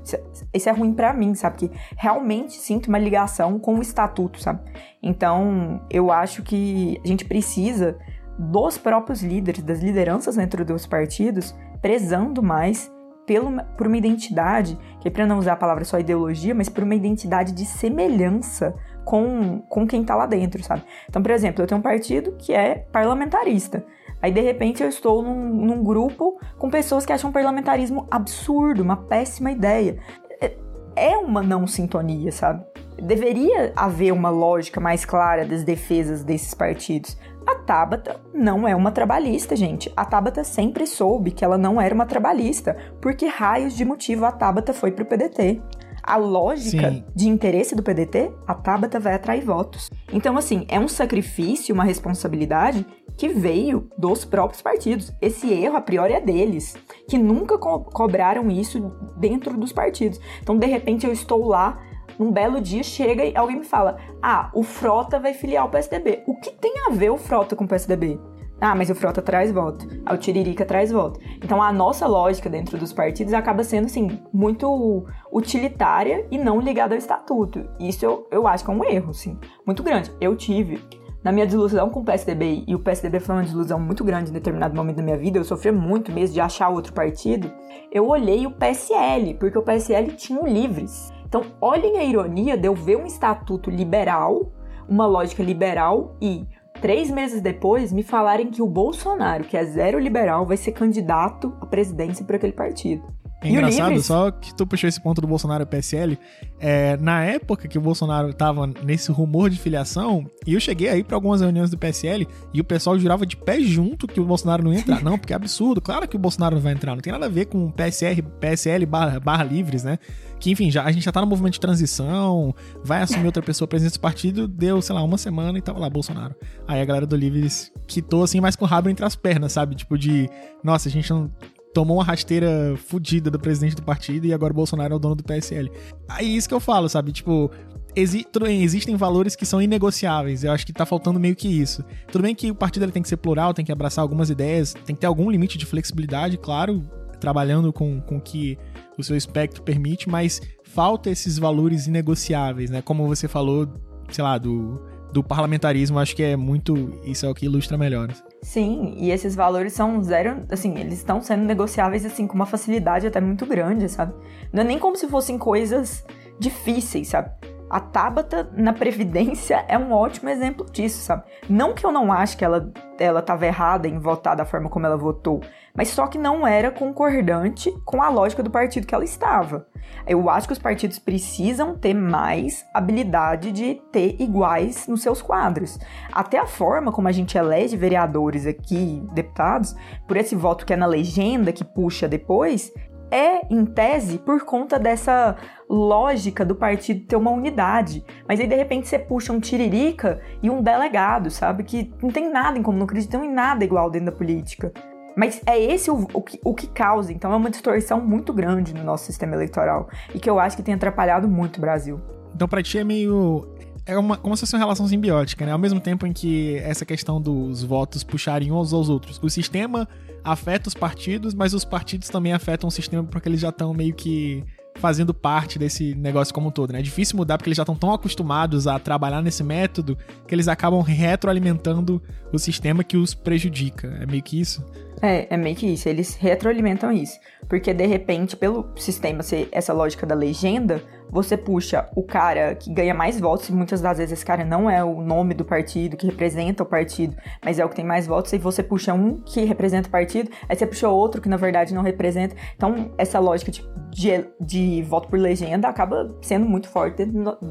isso 0.53 0.69
é 0.69 0.71
ruim 0.71 0.93
para 0.93 1.13
mim, 1.13 1.33
sabe? 1.33 1.57
Que 1.57 1.71
realmente 1.95 2.53
sinto 2.53 2.87
uma 2.87 2.97
ligação 2.97 3.57
com 3.59 3.75
o 3.75 3.81
estatuto, 3.81 4.41
sabe? 4.41 4.61
Então, 5.01 5.81
eu 5.89 6.11
acho 6.11 6.43
que 6.43 6.99
a 7.03 7.07
gente 7.07 7.25
precisa 7.25 7.97
dos 8.37 8.77
próprios 8.77 9.23
líderes, 9.23 9.63
das 9.63 9.79
lideranças 9.79 10.35
dentro 10.35 10.63
dos 10.63 10.85
partidos, 10.85 11.55
prezando 11.81 12.43
mais 12.43 12.91
pelo, 13.25 13.61
por 13.77 13.87
uma 13.87 13.97
identidade, 13.97 14.77
que 15.01 15.07
é 15.07 15.11
para 15.11 15.25
não 15.25 15.37
usar 15.37 15.53
a 15.53 15.57
palavra 15.57 15.83
só 15.83 15.99
ideologia, 15.99 16.55
mas 16.55 16.69
por 16.69 16.83
uma 16.83 16.95
identidade 16.95 17.51
de 17.51 17.65
semelhança 17.65 18.73
com, 19.03 19.59
com 19.69 19.87
quem 19.87 20.03
tá 20.03 20.15
lá 20.15 20.25
dentro, 20.25 20.63
sabe? 20.63 20.83
Então, 21.07 21.21
por 21.21 21.31
exemplo, 21.31 21.61
eu 21.61 21.67
tenho 21.67 21.79
um 21.79 21.83
partido 21.83 22.33
que 22.37 22.53
é 22.53 22.75
parlamentarista. 22.75 23.85
Aí, 24.21 24.31
de 24.31 24.41
repente, 24.41 24.81
eu 24.81 24.89
estou 24.89 25.21
num, 25.21 25.65
num 25.65 25.83
grupo 25.83 26.39
com 26.57 26.69
pessoas 26.69 27.05
que 27.05 27.13
acham 27.13 27.31
parlamentarismo 27.31 28.07
absurdo, 28.09 28.81
uma 28.81 28.97
péssima 28.97 29.51
ideia. 29.51 29.97
É, 30.41 30.55
é 30.95 31.17
uma 31.17 31.43
não 31.43 31.67
sintonia, 31.67 32.31
sabe? 32.31 32.65
Deveria 33.01 33.71
haver 33.75 34.11
uma 34.11 34.29
lógica 34.29 34.81
mais 34.81 35.05
clara 35.05 35.45
das 35.45 35.63
defesas 35.63 36.23
desses 36.23 36.53
partidos. 36.53 37.15
A 37.45 37.55
Tabata 37.55 38.19
não 38.33 38.67
é 38.67 38.75
uma 38.75 38.91
trabalhista, 38.91 39.55
gente. 39.55 39.91
A 39.95 40.03
Tabata 40.03 40.43
sempre 40.43 40.87
soube 40.87 41.31
que 41.31 41.45
ela 41.45 41.57
não 41.57 41.79
era 41.79 41.93
uma 41.93 42.05
trabalhista, 42.05 42.75
porque 42.99 43.27
raios 43.27 43.73
de 43.75 43.85
motivo 43.85 44.25
a 44.25 44.31
Tabata 44.31 44.73
foi 44.73 44.91
pro 44.91 45.05
PDT. 45.05 45.61
A 46.03 46.17
lógica 46.17 46.89
Sim. 46.89 47.05
de 47.15 47.27
interesse 47.27 47.75
do 47.75 47.83
PDT, 47.83 48.31
a 48.47 48.53
Tabata 48.53 48.99
vai 48.99 49.13
atrair 49.13 49.43
votos. 49.43 49.89
Então, 50.11 50.37
assim, 50.37 50.65
é 50.69 50.79
um 50.79 50.87
sacrifício, 50.87 51.75
uma 51.75 51.83
responsabilidade 51.83 52.85
que 53.17 53.27
veio 53.27 53.89
dos 53.97 54.23
próprios 54.23 54.61
partidos. 54.61 55.11
Esse 55.21 55.51
erro, 55.51 55.75
a 55.75 55.81
priori, 55.81 56.13
é 56.13 56.21
deles, 56.21 56.77
que 57.09 57.17
nunca 57.17 57.57
co 57.57 57.79
cobraram 57.79 58.49
isso 58.51 58.91
dentro 59.17 59.57
dos 59.57 59.73
partidos. 59.73 60.19
Então, 60.41 60.57
de 60.57 60.67
repente, 60.67 61.05
eu 61.05 61.11
estou 61.11 61.47
lá 61.47 61.81
num 62.17 62.31
belo 62.31 62.61
dia 62.61 62.83
chega 62.83 63.25
e 63.25 63.35
alguém 63.35 63.59
me 63.59 63.65
fala: 63.65 63.97
Ah, 64.21 64.51
o 64.53 64.63
Frota 64.63 65.19
vai 65.19 65.33
filiar 65.33 65.65
o 65.65 65.69
PSDB. 65.69 66.23
O 66.27 66.39
que 66.39 66.51
tem 66.51 66.73
a 66.87 66.91
ver 66.91 67.09
o 67.09 67.17
Frota 67.17 67.55
com 67.55 67.65
o 67.65 67.67
PSDB? 67.67 68.19
Ah, 68.59 68.73
mas 68.73 68.89
o 68.89 68.95
Frota 68.95 69.21
traz 69.21 69.51
voto. 69.51 69.87
Ah, 70.03 70.15
o 70.15 70.17
Tiririca 70.17 70.65
traz 70.65 70.91
voto. 70.91 71.19
Então 71.37 71.61
a 71.61 71.71
nossa 71.71 72.07
lógica 72.07 72.49
dentro 72.49 72.77
dos 72.77 72.91
partidos 72.91 73.33
acaba 73.33 73.63
sendo, 73.63 73.85
assim, 73.85 74.19
muito 74.33 75.05
utilitária 75.31 76.25
e 76.31 76.37
não 76.39 76.59
ligada 76.59 76.95
ao 76.95 76.97
estatuto. 76.97 77.69
Isso 77.79 78.03
eu, 78.03 78.27
eu 78.31 78.47
acho 78.47 78.65
que 78.65 78.71
é 78.71 78.73
um 78.73 78.83
erro, 78.83 79.11
assim, 79.11 79.37
muito 79.65 79.83
grande. 79.83 80.11
Eu 80.19 80.35
tive. 80.35 80.81
Na 81.27 81.33
minha 81.33 81.45
desilusão 81.45 81.89
com 81.89 81.99
o 81.99 82.05
PSDB, 82.05 82.63
e 82.65 82.73
o 82.73 82.79
PSDB 82.79 83.19
foi 83.19 83.35
uma 83.35 83.43
desilusão 83.43 83.77
muito 83.77 84.01
grande 84.01 84.29
em 84.29 84.33
determinado 84.33 84.73
momento 84.73 84.95
da 84.95 85.03
minha 85.03 85.17
vida, 85.17 85.37
eu 85.37 85.43
sofri 85.43 85.73
muito 85.73 86.09
mesmo 86.09 86.33
de 86.33 86.39
achar 86.39 86.69
outro 86.69 86.93
partido. 86.93 87.51
Eu 87.91 88.07
olhei 88.07 88.47
o 88.47 88.51
PSL, 88.51 89.33
porque 89.33 89.57
o 89.57 89.61
PSL 89.61 90.13
tinha 90.13 90.41
o 90.41 90.47
Livres. 90.47 91.11
Então, 91.25 91.41
olhem 91.59 91.97
a 91.97 92.03
ironia 92.05 92.55
de 92.55 92.65
eu 92.65 92.73
ver 92.73 92.95
um 92.95 93.05
estatuto 93.05 93.69
liberal, 93.69 94.53
uma 94.87 95.05
lógica 95.05 95.43
liberal 95.43 96.15
e 96.21 96.47
três 96.79 97.11
meses 97.11 97.41
depois 97.41 97.91
me 97.91 98.03
falarem 98.03 98.49
que 98.49 98.61
o 98.61 98.65
Bolsonaro, 98.65 99.43
que 99.43 99.57
é 99.57 99.65
zero 99.65 99.99
liberal, 99.99 100.45
vai 100.45 100.55
ser 100.55 100.71
candidato 100.71 101.53
à 101.59 101.65
presidência 101.65 102.23
por 102.23 102.35
aquele 102.35 102.53
partido. 102.53 103.03
É 103.41 103.49
engraçado, 103.49 104.01
só 104.01 104.31
que 104.31 104.53
tu 104.55 104.65
puxou 104.65 104.87
esse 104.87 104.99
ponto 104.99 105.21
do 105.21 105.27
Bolsonaro 105.27 105.63
e 105.63 105.65
PSL. 105.65 106.17
É, 106.59 106.97
na 106.97 107.23
época 107.23 107.67
que 107.67 107.77
o 107.77 107.81
Bolsonaro 107.81 108.33
tava 108.33 108.65
nesse 108.83 109.11
rumor 109.11 109.49
de 109.49 109.59
filiação, 109.59 110.25
e 110.45 110.55
eu 110.55 110.59
cheguei 110.59 110.89
aí 110.89 111.03
para 111.03 111.15
algumas 111.15 111.41
reuniões 111.41 111.69
do 111.69 111.77
PSL 111.77 112.27
e 112.51 112.59
o 112.59 112.63
pessoal 112.63 112.97
jurava 112.97 113.25
de 113.25 113.37
pé 113.37 113.59
junto 113.61 114.07
que 114.07 114.19
o 114.19 114.25
Bolsonaro 114.25 114.63
não 114.63 114.73
ia 114.73 114.79
entrar. 114.79 115.01
não, 115.05 115.19
porque 115.19 115.33
é 115.33 115.35
absurdo. 115.35 115.79
Claro 115.79 116.07
que 116.07 116.15
o 116.15 116.19
Bolsonaro 116.19 116.55
não 116.55 116.61
vai 116.61 116.73
entrar. 116.73 116.95
Não 116.95 117.01
tem 117.01 117.13
nada 117.13 117.27
a 117.27 117.29
ver 117.29 117.45
com 117.45 117.69
PSR, 117.69 118.23
PSL 118.39 118.85
barra, 118.87 119.19
barra 119.19 119.43
livres, 119.43 119.83
né? 119.83 119.99
Que, 120.39 120.51
enfim, 120.51 120.71
já, 120.71 120.83
a 120.83 120.91
gente 120.91 121.03
já 121.03 121.11
tá 121.11 121.21
no 121.21 121.27
movimento 121.27 121.53
de 121.53 121.59
transição, 121.59 122.53
vai 122.83 123.01
assumir 123.01 123.25
outra 123.25 123.41
pessoa 123.41 123.67
presidente 123.67 123.93
do 123.93 123.99
partido, 123.99 124.47
deu, 124.47 124.81
sei 124.81 124.95
lá, 124.95 125.03
uma 125.03 125.17
semana 125.17 125.57
e 125.57 125.61
tava 125.61 125.79
lá, 125.79 125.89
Bolsonaro. 125.89 126.35
Aí 126.67 126.81
a 126.81 126.85
galera 126.85 127.05
do 127.05 127.15
Livres 127.15 127.71
quitou 127.87 128.23
assim, 128.23 128.39
mais 128.39 128.55
com 128.55 128.65
o 128.65 128.67
rabo 128.67 128.89
entre 128.89 129.03
as 129.03 129.15
pernas, 129.15 129.51
sabe? 129.51 129.75
Tipo 129.75 129.97
de, 129.97 130.29
nossa, 130.63 130.89
a 130.89 130.91
gente 130.91 131.09
não 131.09 131.31
tomou 131.77 131.97
uma 131.97 132.03
rasteira 132.03 132.75
fodida 132.87 133.29
do 133.29 133.37
presidente 133.37 133.75
do 133.75 133.83
partido 133.83 134.25
e 134.25 134.33
agora 134.33 134.51
o 134.51 134.55
Bolsonaro 134.55 134.93
é 134.93 134.95
o 134.95 134.99
dono 134.99 135.13
do 135.13 135.23
PSL. 135.23 135.71
Aí 136.09 136.35
isso 136.35 136.47
que 136.47 136.53
eu 136.55 136.59
falo, 136.59 136.89
sabe? 136.89 137.11
Tipo, 137.11 137.51
exi 137.95 138.25
existem 138.47 138.95
valores 138.95 139.35
que 139.35 139.45
são 139.45 139.61
inegociáveis. 139.61 140.43
Eu 140.43 140.51
acho 140.51 140.65
que 140.65 140.73
tá 140.73 140.87
faltando 140.87 141.19
meio 141.19 141.35
que 141.35 141.47
isso. 141.47 141.85
Tudo 142.11 142.23
bem 142.23 142.33
que 142.33 142.49
o 142.49 142.55
partido 142.55 142.81
ele 142.83 142.91
tem 142.91 143.03
que 143.03 143.07
ser 143.07 143.17
plural, 143.17 143.53
tem 143.53 143.63
que 143.63 143.71
abraçar 143.71 144.01
algumas 144.01 144.31
ideias, 144.31 144.73
tem 144.73 144.95
que 144.95 145.01
ter 145.01 145.05
algum 145.05 145.29
limite 145.29 145.55
de 145.55 145.67
flexibilidade, 145.67 146.35
claro, 146.39 146.81
trabalhando 147.19 147.71
com 147.71 148.01
o 148.09 148.19
que 148.19 148.57
o 148.97 149.03
seu 149.03 149.15
espectro 149.15 149.61
permite, 149.61 150.09
mas 150.09 150.41
falta 150.63 151.11
esses 151.11 151.37
valores 151.37 151.85
inegociáveis, 151.85 152.71
né? 152.71 152.81
Como 152.81 153.05
você 153.05 153.27
falou, 153.27 153.67
sei 154.09 154.23
lá, 154.23 154.39
do 154.39 154.81
do 155.11 155.23
parlamentarismo, 155.23 155.99
acho 155.99 156.15
que 156.15 156.23
é 156.23 156.35
muito. 156.35 156.99
Isso 157.03 157.25
é 157.25 157.29
o 157.29 157.33
que 157.33 157.45
ilustra 157.45 157.77
melhor. 157.77 158.11
Assim. 158.11 158.23
Sim, 158.41 158.93
e 158.97 159.11
esses 159.11 159.35
valores 159.35 159.73
são 159.73 160.01
zero. 160.01 160.43
Assim, 160.51 160.77
eles 160.77 160.99
estão 160.99 161.21
sendo 161.21 161.43
negociáveis 161.43 162.05
assim 162.05 162.27
com 162.27 162.35
uma 162.35 162.45
facilidade 162.45 163.07
até 163.07 163.19
muito 163.19 163.45
grande, 163.45 163.89
sabe? 163.89 164.13
Não 164.53 164.61
é 164.61 164.63
nem 164.63 164.79
como 164.79 164.95
se 164.95 165.07
fossem 165.07 165.37
coisas 165.37 166.05
difíceis, 166.39 167.09
sabe? 167.09 167.31
A 167.69 167.81
Tabata 167.81 168.49
na 168.53 168.71
Previdência 168.71 169.65
é 169.67 169.77
um 169.77 169.91
ótimo 169.91 170.29
exemplo 170.29 170.65
disso, 170.71 171.01
sabe? 171.01 171.23
Não 171.49 171.73
que 171.73 171.85
eu 171.85 171.91
não 171.91 172.11
ache 172.11 172.37
que 172.37 172.45
ela, 172.45 172.71
ela 172.97 173.21
tava 173.21 173.45
errada 173.45 173.87
em 173.87 173.99
votar 173.99 174.35
da 174.37 174.45
forma 174.45 174.69
como 174.69 174.85
ela 174.85 174.95
votou, 174.95 175.41
mas 175.75 175.89
só 175.89 176.07
que 176.07 176.17
não 176.17 176.47
era 176.47 176.71
concordante 176.71 177.71
com 177.83 178.01
a 178.01 178.09
lógica 178.09 178.41
do 178.41 178.49
partido 178.49 178.87
que 178.87 178.95
ela 178.95 179.03
estava. 179.03 179.67
Eu 180.05 180.29
acho 180.29 180.47
que 180.47 180.53
os 180.53 180.59
partidos 180.59 180.97
precisam 180.97 181.77
ter 181.77 181.93
mais 181.93 182.65
habilidade 182.73 183.51
de 183.51 183.75
ter 183.91 184.15
iguais 184.19 184.87
nos 184.87 185.01
seus 185.01 185.21
quadros. 185.21 185.77
Até 186.11 186.39
a 186.39 186.47
forma 186.47 186.91
como 186.91 187.09
a 187.09 187.11
gente 187.11 187.37
elege 187.37 187.75
vereadores 187.75 188.45
aqui, 188.45 189.03
deputados, 189.13 189.75
por 190.07 190.15
esse 190.15 190.35
voto 190.35 190.65
que 190.65 190.73
é 190.73 190.77
na 190.77 190.85
legenda, 190.85 191.51
que 191.51 191.63
puxa 191.63 192.07
depois, 192.07 192.71
é, 193.11 193.45
em 193.49 193.65
tese, 193.65 194.17
por 194.17 194.43
conta 194.43 194.77
dessa 194.77 195.35
lógica 195.69 196.45
do 196.45 196.55
partido 196.55 197.05
ter 197.05 197.15
uma 197.15 197.31
unidade. 197.31 198.03
Mas 198.27 198.39
aí, 198.39 198.47
de 198.47 198.55
repente, 198.55 198.87
você 198.87 198.97
puxa 198.97 199.33
um 199.33 199.39
tiririca 199.39 200.21
e 200.41 200.49
um 200.49 200.61
delegado, 200.61 201.29
sabe? 201.29 201.63
Que 201.63 201.91
não 202.01 202.09
tem 202.09 202.31
nada 202.31 202.57
em 202.57 202.63
comum, 202.63 202.77
não 202.77 202.85
acreditam 202.85 203.23
em 203.23 203.31
nada 203.31 203.63
igual 203.63 203.89
dentro 203.89 204.07
da 204.07 204.11
política. 204.11 204.71
Mas 205.15 205.41
é 205.45 205.59
esse 205.59 205.89
o, 205.89 206.07
o, 206.13 206.21
que, 206.21 206.39
o 206.43 206.53
que 206.53 206.67
causa, 206.67 207.11
então 207.11 207.33
é 207.33 207.35
uma 207.35 207.49
distorção 207.49 207.99
muito 207.99 208.31
grande 208.31 208.73
no 208.73 208.83
nosso 208.83 209.05
sistema 209.05 209.33
eleitoral 209.33 209.89
e 210.13 210.19
que 210.19 210.29
eu 210.29 210.39
acho 210.39 210.55
que 210.55 210.61
tem 210.61 210.75
atrapalhado 210.75 211.27
muito 211.27 211.57
o 211.57 211.61
Brasil. 211.61 211.99
Então, 212.35 212.47
pra 212.47 212.61
ti 212.61 212.77
é 212.77 212.83
meio 212.83 213.47
é 213.83 213.97
uma, 213.97 214.17
como 214.17 214.35
se 214.35 214.41
fosse 214.41 214.53
uma 214.53 214.59
relação 214.59 214.85
simbiótica, 214.87 215.45
né? 215.45 215.53
Ao 215.53 215.57
mesmo 215.57 215.79
tempo 215.79 216.05
em 216.05 216.11
que 216.11 216.57
essa 216.57 216.85
questão 216.85 217.21
dos 217.21 217.63
votos 217.63 218.03
puxarem 218.03 218.51
uns 218.51 218.73
aos 218.73 218.89
outros. 218.89 219.19
O 219.23 219.29
sistema 219.29 219.87
afeta 220.23 220.67
os 220.67 220.73
partidos, 220.73 221.33
mas 221.33 221.53
os 221.53 221.63
partidos 221.63 222.09
também 222.09 222.33
afetam 222.33 222.67
o 222.67 222.71
sistema 222.71 223.03
porque 223.03 223.29
eles 223.29 223.39
já 223.39 223.49
estão 223.49 223.73
meio 223.73 223.95
que 223.95 224.43
fazendo 224.79 225.13
parte 225.13 225.59
desse 225.59 225.95
negócio 225.95 226.33
como 226.33 226.47
um 226.47 226.51
todo, 226.51 226.71
né? 226.71 226.79
É 226.79 226.81
difícil 226.81 227.17
mudar 227.17 227.37
porque 227.37 227.49
eles 227.49 227.57
já 227.57 227.63
estão 227.63 227.75
tão 227.75 227.93
acostumados 227.93 228.67
a 228.67 228.79
trabalhar 228.79 229.21
nesse 229.21 229.43
método 229.43 229.97
que 230.27 230.33
eles 230.33 230.47
acabam 230.47 230.81
retroalimentando 230.81 232.01
o 232.31 232.39
sistema 232.39 232.83
que 232.83 232.97
os 232.97 233.13
prejudica. 233.13 233.97
É 234.01 234.05
meio 234.05 234.23
que 234.23 234.39
isso. 234.39 234.63
É, 235.01 235.33
é 235.33 235.37
meio 235.37 235.55
que 235.55 235.67
isso. 235.67 235.87
Eles 235.87 236.15
retroalimentam 236.15 236.91
isso. 236.91 237.19
Porque, 237.47 237.73
de 237.73 237.85
repente, 237.85 238.35
pelo 238.35 238.67
sistema 238.75 239.23
ser 239.23 239.47
essa 239.51 239.73
lógica 239.73 240.05
da 240.05 240.15
legenda, 240.15 240.81
você 241.09 241.37
puxa 241.37 241.89
o 241.95 242.03
cara 242.03 242.55
que 242.55 242.71
ganha 242.71 242.93
mais 242.93 243.19
votos, 243.19 243.49
e 243.49 243.53
muitas 243.53 243.81
das 243.81 243.97
vezes 243.97 244.13
esse 244.13 244.25
cara 244.25 244.43
não 244.43 244.69
é 244.69 244.83
o 244.83 245.01
nome 245.01 245.33
do 245.33 245.45
partido, 245.45 245.97
que 245.97 246.05
representa 246.05 246.63
o 246.63 246.65
partido, 246.65 247.15
mas 247.43 247.59
é 247.59 247.65
o 247.65 247.69
que 247.69 247.75
tem 247.75 247.85
mais 247.85 248.07
votos, 248.07 248.31
e 248.33 248.37
você 248.37 248.63
puxa 248.63 248.93
um 248.93 249.17
que 249.21 249.43
representa 249.45 249.87
o 249.87 249.91
partido, 249.91 250.29
aí 250.47 250.55
você 250.55 250.65
puxa 250.65 250.89
outro 250.89 251.21
que 251.21 251.29
na 251.29 251.37
verdade 251.37 251.73
não 251.73 251.81
representa. 251.81 252.35
Então, 252.55 252.91
essa 252.97 253.19
lógica 253.19 253.51
de, 253.51 253.63
de, 253.91 254.25
de 254.39 254.83
voto 254.83 255.07
por 255.07 255.19
legenda 255.19 255.67
acaba 255.67 256.15
sendo 256.21 256.45
muito 256.45 256.67
forte 256.67 257.05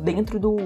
dentro 0.05 0.39
do, 0.39 0.57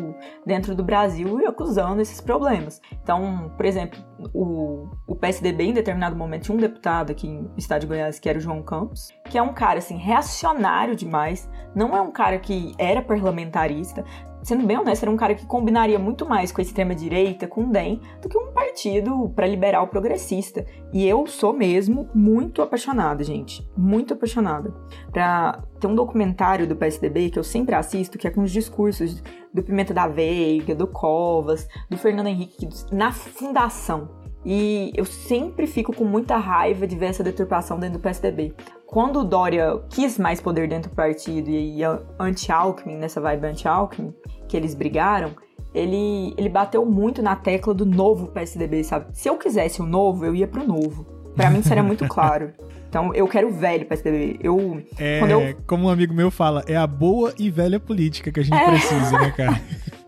dentro 0.44 0.74
do 0.74 0.85
Brasil 0.85 1.40
e 1.40 1.46
acusando 1.46 2.00
esses 2.00 2.20
problemas. 2.20 2.81
Então, 3.03 3.53
por 3.57 3.66
exemplo, 3.66 3.98
o, 4.35 4.88
o 5.07 5.16
PSDB 5.16 5.64
em 5.64 5.72
determinado 5.72 6.16
momento 6.16 6.44
tinha 6.44 6.57
um 6.57 6.61
deputado 6.61 7.11
aqui 7.11 7.29
no 7.29 7.57
estado 7.57 7.83
de 7.83 7.87
Goiás 7.87 8.18
que 8.18 8.29
era 8.29 8.38
o 8.38 8.40
João 8.40 8.62
Campos, 8.62 9.09
que 9.31 9.39
é 9.39 9.43
um 9.43 9.55
cara 9.55 9.78
assim 9.78 9.97
reacionário 9.97 10.97
demais, 10.97 11.49
não 11.74 11.97
é 11.97 12.01
um 12.01 12.11
cara 12.11 12.39
que 12.39 12.74
era 12.76 13.01
parlamentarista, 13.01 14.05
sendo 14.43 14.66
bem 14.66 14.76
honesto, 14.76 15.05
era 15.05 15.11
um 15.11 15.16
cara 15.16 15.35
que 15.35 15.47
combinaria 15.47 15.99
muito 15.99 16.26
mais 16.26 16.51
com 16.51 16.61
a 16.61 16.64
extrema-direita, 16.64 17.47
com 17.47 17.64
o 17.64 17.70
DEM, 17.70 18.01
do 18.20 18.28
que 18.28 18.37
um 18.37 18.53
partido 18.53 19.31
para 19.37 19.47
liberal 19.47 19.87
progressista. 19.87 20.66
E 20.93 21.07
eu 21.07 21.26
sou 21.26 21.53
mesmo 21.53 22.09
muito 22.12 22.61
apaixonada, 22.61 23.22
gente. 23.22 23.64
Muito 23.76 24.14
apaixonada. 24.14 24.74
Pra 25.12 25.62
ter 25.78 25.87
um 25.87 25.95
documentário 25.95 26.66
do 26.66 26.74
PSDB 26.74 27.31
que 27.31 27.39
eu 27.39 27.45
sempre 27.45 27.74
assisto, 27.74 28.18
que 28.18 28.26
é 28.26 28.31
com 28.31 28.43
os 28.43 28.51
discursos 28.51 29.22
do 29.55 29.62
Pimenta 29.62 29.95
da 29.95 30.09
Veiga, 30.09 30.74
do 30.74 30.87
Covas, 30.87 31.68
do 31.89 31.97
Fernando 31.97 32.28
Henrique, 32.28 32.68
na 32.91 33.12
fundação. 33.12 34.20
E 34.45 34.91
eu 34.97 35.05
sempre 35.05 35.66
fico 35.66 35.95
com 35.95 36.05
muita 36.05 36.37
raiva 36.39 36.87
de 36.87 36.97
ver 36.97 37.07
essa 37.07 37.22
deturpação 37.22 37.78
dentro 37.78 37.99
do 37.99 38.03
PSDB. 38.03 38.55
Quando 38.91 39.20
o 39.20 39.24
Dória 39.24 39.80
quis 39.88 40.18
mais 40.18 40.41
poder 40.41 40.68
dentro 40.68 40.91
do 40.91 40.97
partido 40.97 41.49
e 41.49 41.78
ia 41.78 42.03
anti-Alckmin, 42.18 42.97
nessa 42.97 43.20
vibe 43.20 43.47
anti-Alckmin, 43.47 44.12
que 44.49 44.57
eles 44.57 44.74
brigaram, 44.74 45.30
ele, 45.72 46.34
ele 46.36 46.49
bateu 46.49 46.84
muito 46.84 47.22
na 47.22 47.36
tecla 47.36 47.72
do 47.72 47.86
novo 47.86 48.26
PSDB, 48.26 48.82
sabe? 48.82 49.07
Se 49.16 49.28
eu 49.28 49.36
quisesse 49.36 49.80
o 49.80 49.84
um 49.84 49.86
novo, 49.86 50.26
eu 50.26 50.34
ia 50.34 50.49
pro 50.49 50.66
novo. 50.66 51.07
Para 51.36 51.51
mim 51.51 51.62
seria 51.62 51.84
muito 51.84 52.05
claro. 52.11 52.53
Então 52.88 53.14
eu 53.14 53.28
quero 53.28 53.47
o 53.47 53.53
velho 53.53 53.86
PSDB. 53.86 54.41
Eu, 54.43 54.82
é, 54.99 55.20
eu... 55.22 55.57
como 55.68 55.86
um 55.86 55.88
amigo 55.88 56.12
meu 56.12 56.28
fala, 56.28 56.64
é 56.66 56.74
a 56.74 56.84
boa 56.84 57.32
e 57.38 57.49
velha 57.49 57.78
política 57.78 58.32
que 58.32 58.41
a 58.41 58.43
gente 58.43 58.59
é. 58.61 58.70
precisa, 58.70 59.12
né, 59.20 59.30
cara? 59.30 59.61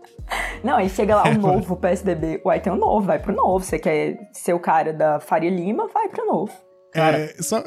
Não, 0.61 0.75
aí 0.75 0.89
chega 0.89 1.15
lá 1.15 1.23
o 1.23 1.29
um 1.39 1.39
novo 1.39 1.77
PSDB. 1.77 2.41
Uai, 2.43 2.59
tem 2.59 2.73
um 2.73 2.77
novo, 2.77 3.05
vai 3.05 3.19
pro 3.19 3.33
novo. 3.33 3.63
Você 3.63 3.79
quer 3.79 4.29
ser 4.33 4.51
o 4.51 4.59
cara 4.59 4.91
da 4.91 5.21
Faria 5.21 5.49
Lima, 5.49 5.87
vai 5.87 6.09
pro 6.09 6.25
novo. 6.25 6.51
Cara, 6.91 7.17
é, 7.17 7.27
só... 7.39 7.63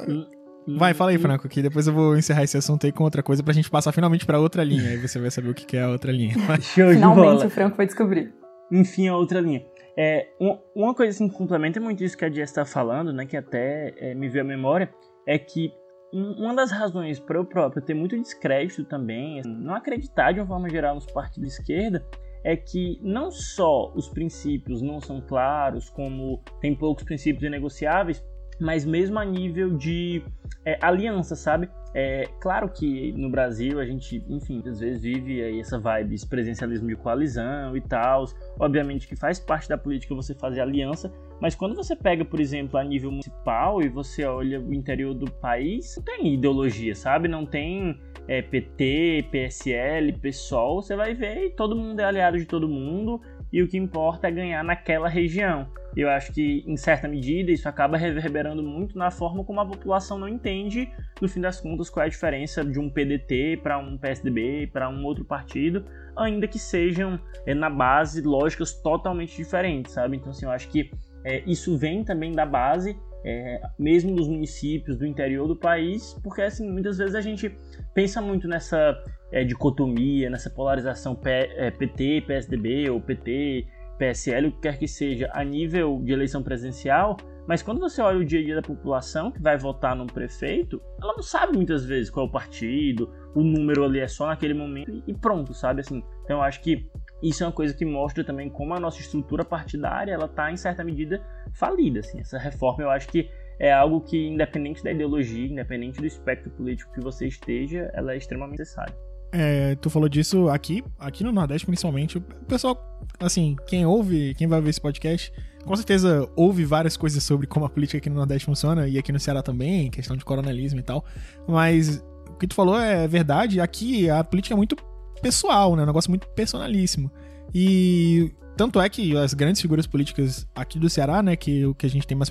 Vai, 0.67 0.95
fala 0.95 1.11
aí, 1.11 1.19
Franco, 1.19 1.49
que 1.49 1.62
depois 1.62 1.87
eu 1.87 1.93
vou 1.93 2.17
encerrar 2.17 2.43
esse 2.43 2.57
assunto 2.57 2.87
aí 2.87 2.93
com 2.93 3.05
outra 3.05 3.23
coisa 3.23 3.43
pra 3.43 3.55
gente 3.55 3.71
passar 3.71 3.93
finalmente 3.93 4.27
pra 4.27 4.41
outra 4.41 4.64
linha. 4.64 4.91
Aí 4.91 4.97
você 4.97 5.19
vai 5.19 5.31
saber 5.31 5.51
o 5.51 5.55
que 5.55 5.77
é 5.77 5.83
a 5.83 5.89
outra 5.89 6.11
linha. 6.11 6.35
Show 6.61 6.91
finalmente 6.91 7.47
o 7.47 7.51
Franco 7.51 7.77
vai 7.77 7.87
descobrir. 7.87 8.35
Enfim, 8.73 9.07
a 9.09 9.17
outra 9.17 9.41
linha. 9.41 9.64
É, 9.97 10.29
uma 10.75 10.95
coisa 10.95 11.11
assim 11.11 11.29
que 11.29 11.37
complementa 11.37 11.81
muito 11.81 12.05
isso 12.05 12.19
que 12.19 12.25
a 12.25 12.31
Jess 12.31 12.53
tá 12.53 12.67
falando, 12.67 13.12
né, 13.12 13.25
que 13.25 13.37
até 13.37 13.95
é, 13.97 14.14
me 14.14 14.29
veio 14.29 14.45
à 14.45 14.47
memória, 14.47 14.93
é 15.27 15.39
que 15.39 15.73
uma 16.12 16.55
das 16.55 16.71
razões 16.71 17.19
para 17.19 17.39
eu 17.39 17.45
próprio 17.45 17.83
ter 17.83 17.95
muito 17.95 18.17
descrédito 18.17 18.85
também, 18.85 19.41
não 19.45 19.75
acreditar 19.75 20.33
de 20.33 20.41
uma 20.41 20.47
forma 20.47 20.69
geral 20.69 20.95
nos 20.95 21.07
partidos 21.07 21.49
de 21.49 21.61
esquerda, 21.61 22.05
é 22.45 22.57
que 22.57 23.01
não 23.03 23.31
só 23.31 23.93
os 23.95 24.09
princípios 24.09 24.81
não 24.81 25.01
são 25.01 25.21
claros, 25.21 25.91
como 25.91 26.43
tem 26.61 26.75
poucos 26.77 27.03
princípios 27.03 27.43
inegociáveis, 27.43 28.23
mas 28.61 28.85
mesmo 28.85 29.19
a 29.19 29.25
nível 29.25 29.77
de 29.77 30.23
é, 30.65 30.79
aliança, 30.81 31.37
sabe? 31.37 31.69
É 31.95 32.29
claro 32.41 32.69
que 32.69 33.13
no 33.13 33.31
Brasil 33.31 33.81
a 33.81 33.87
gente, 33.87 34.23
enfim, 34.29 34.63
às 34.67 34.81
vezes 34.81 35.01
vive 35.01 35.43
aí 35.43 35.61
essa 35.61 35.79
vibe 35.79 36.15
esse 36.15 36.29
presencialismo 36.29 36.89
de 36.89 36.97
coalizão 36.97 37.75
e 37.77 37.81
tal. 37.81 38.27
Obviamente 38.59 39.09
que 39.09 39.17
faz 39.17 39.39
parte 39.39 39.69
da 39.69 39.79
política 39.79 40.15
você 40.15 40.35
fazer 40.35 40.61
aliança, 40.61 41.11
mas 41.41 41.55
quando 41.55 41.75
você 41.75 41.97
pega, 41.97 42.25
por 42.25 42.41
exemplo, 42.41 42.79
a 42.79 42.85
nível 42.85 43.11
municipal 43.11 43.81
e 43.81 43.89
você 43.89 44.25
olha 44.25 44.61
o 44.61 44.75
interior 44.75 45.15
do 45.15 45.31
país, 45.31 45.97
não 45.97 46.05
tem 46.05 46.35
ideologia, 46.35 46.95
sabe? 46.95 47.29
Não 47.29 47.47
tem 47.47 47.99
é, 48.29 48.43
PT, 48.43 49.29
PSL, 49.31 50.13
PSOL, 50.21 50.83
você 50.83 50.97
vai 50.97 51.15
ver 51.15 51.47
e 51.47 51.51
todo 51.51 51.77
mundo 51.77 52.01
é 52.01 52.05
aliado 52.05 52.37
de 52.37 52.45
todo 52.45 52.69
mundo 52.69 53.21
e 53.53 53.63
o 53.63 53.69
que 53.69 53.79
importa 53.79 54.29
é 54.29 54.31
ganhar 54.31 54.65
naquela 54.65 55.09
região. 55.09 55.67
Eu 55.97 56.11
acho 56.11 56.32
que, 56.32 56.62
em 56.66 56.76
certa 56.76 57.09
medida, 57.09 57.51
isso 57.51 57.68
acaba 57.68 57.97
reverberando 57.97 58.62
muito 58.62 58.99
na 58.99 59.11
forma 59.11 59.42
como 59.42 59.61
a 59.61 59.66
população 59.66 60.18
não 60.18 60.28
entende, 60.28 60.90
no 61.20 61.28
fim 61.28 61.40
das 61.40 61.61
contas, 61.61 61.88
qual 61.88 62.05
é 62.05 62.07
a 62.07 62.11
diferença 62.11 62.62
de 62.62 62.78
um 62.78 62.90
PDT 62.90 63.61
para 63.62 63.78
um 63.78 63.97
PSDB, 63.97 64.68
para 64.70 64.90
um 64.90 65.03
outro 65.05 65.24
partido, 65.24 65.84
ainda 66.14 66.47
que 66.47 66.59
sejam, 66.59 67.18
é, 67.47 67.55
na 67.55 67.70
base, 67.70 68.20
lógicas 68.20 68.74
totalmente 68.74 69.36
diferentes, 69.36 69.92
sabe? 69.92 70.16
Então, 70.18 70.30
assim, 70.30 70.44
eu 70.44 70.51
acho 70.51 70.68
que 70.68 70.90
é, 71.24 71.42
isso 71.47 71.78
vem 71.78 72.05
também 72.05 72.32
da 72.32 72.44
base 72.44 72.97
é, 73.26 73.61
mesmo 73.76 74.14
dos 74.14 74.28
municípios 74.28 74.97
do 74.97 75.05
interior 75.05 75.49
do 75.49 75.57
país, 75.57 76.14
porque 76.22 76.42
assim, 76.42 76.70
muitas 76.70 76.97
vezes 76.97 77.16
a 77.16 77.20
gente 77.20 77.53
pensa 77.92 78.22
muito 78.22 78.47
nessa 78.47 78.97
é, 79.32 79.42
dicotomia, 79.42 80.30
nessa 80.30 80.49
polarização 80.49 81.16
P, 81.16 81.30
é, 81.30 81.72
PT, 81.72 82.22
PSDB 82.24 82.88
ou 82.88 83.01
PT, 83.01 83.66
PSL, 83.99 84.49
o 84.49 84.53
que 84.53 84.61
quer 84.61 84.78
que 84.78 84.88
seja, 84.88 85.30
a 85.32 85.42
nível 85.42 86.01
de 86.03 86.12
eleição 86.12 86.42
presidencial, 86.42 87.16
mas 87.47 87.62
quando 87.62 87.78
você 87.78 88.03
olha 88.03 88.18
o 88.18 88.24
dia 88.24 88.40
a 88.40 88.44
dia 88.44 88.55
da 88.57 88.62
população 88.62 89.30
que 89.30 89.40
vai 89.40 89.57
votar 89.57 89.94
num 89.94 90.07
prefeito, 90.07 90.82
ela 91.01 91.14
não 91.14 91.22
sabe 91.22 91.57
muitas 91.57 91.84
vezes 91.84 92.11
qual 92.11 92.26
é 92.26 92.28
o 92.28 92.32
partido, 92.32 93.12
o 93.34 93.42
número 93.42 93.84
ali 93.84 94.01
é 94.01 94.09
só 94.09 94.26
naquele 94.26 94.55
momento 94.55 95.03
e 95.07 95.14
pronto, 95.14 95.55
sabe 95.55 95.80
assim. 95.80 96.03
Então 96.24 96.38
eu 96.38 96.42
acho 96.42 96.61
que 96.61 96.90
isso 97.22 97.44
é 97.44 97.47
uma 97.47 97.53
coisa 97.53 97.72
que 97.72 97.84
mostra 97.84 98.24
também 98.24 98.51
como 98.51 98.74
a 98.74 98.80
nossa 98.80 99.01
estrutura 99.01 99.44
partidária 99.44 100.12
ela 100.12 100.26
está 100.26 100.51
em 100.51 100.57
certa 100.57 100.82
medida 100.82 101.22
falida. 101.53 102.01
Assim. 102.01 102.20
Essa 102.20 102.36
reforma 102.36 102.82
eu 102.82 102.90
acho 102.90 103.09
que 103.09 103.30
é 103.59 103.72
algo 103.72 104.01
que, 104.01 104.26
independente 104.26 104.82
da 104.82 104.90
ideologia, 104.90 105.47
independente 105.47 106.01
do 106.01 106.07
espectro 106.07 106.51
político 106.51 106.92
que 106.92 107.01
você 107.01 107.26
esteja, 107.26 107.90
ela 107.94 108.12
é 108.12 108.16
extremamente 108.16 108.59
necessária. 108.59 108.94
É, 109.33 109.74
tu 109.77 109.91
falou 109.91 110.09
disso 110.09 110.49
aqui, 110.49 110.83
aqui 110.99 111.24
no 111.24 111.33
Nordeste 111.33 111.66
principalmente. 111.66 112.18
O 112.18 112.20
pessoal, 112.20 113.01
assim, 113.20 113.57
quem 113.66 113.85
ouve, 113.85 114.35
quem 114.35 114.47
vai 114.47 114.61
ver 114.61 114.70
esse 114.70 114.81
podcast, 114.81 115.33
com 115.64 115.74
certeza 115.74 116.29
ouve 116.37 116.64
várias 116.64 116.97
coisas 116.97 117.22
sobre 117.22 117.47
como 117.47 117.66
a 117.66 117.68
política 117.68 117.99
aqui 117.99 118.09
no 118.09 118.16
Nordeste 118.16 118.47
funciona 118.47 118.89
e 118.89 118.99
aqui 118.99 119.12
no 119.12 119.18
Ceará 119.18 119.43
também, 119.43 119.91
questão 119.91 120.16
de 120.16 120.24
coronelismo 120.24 120.79
e 120.79 120.83
tal. 120.83 121.05
Mas 121.47 122.03
o 122.29 122.35
que 122.39 122.47
tu 122.47 122.55
falou 122.55 122.79
é 122.79 123.07
verdade. 123.09 123.61
Aqui 123.61 124.09
a 124.09 124.22
política 124.22 124.55
é 124.55 124.57
muito 124.57 124.77
pessoal, 125.20 125.74
né? 125.74 125.83
Um 125.83 125.87
negócio 125.87 126.11
muito 126.11 126.29
personalíssimo. 126.29 127.11
E 127.55 128.33
tanto 128.57 128.81
é 128.81 128.89
que 128.89 129.17
as 129.17 129.35
grandes 129.35 129.61
figuras 129.61 129.87
políticas 129.87 130.47
aqui 130.55 130.79
do 130.79 130.89
Ceará, 130.89 131.23
né, 131.23 131.37
que 131.37 131.65
o 131.65 131.75
que 131.75 131.87
a 131.87 131.91
gente 131.91 132.07
tem 132.07 132.17
mais 132.17 132.31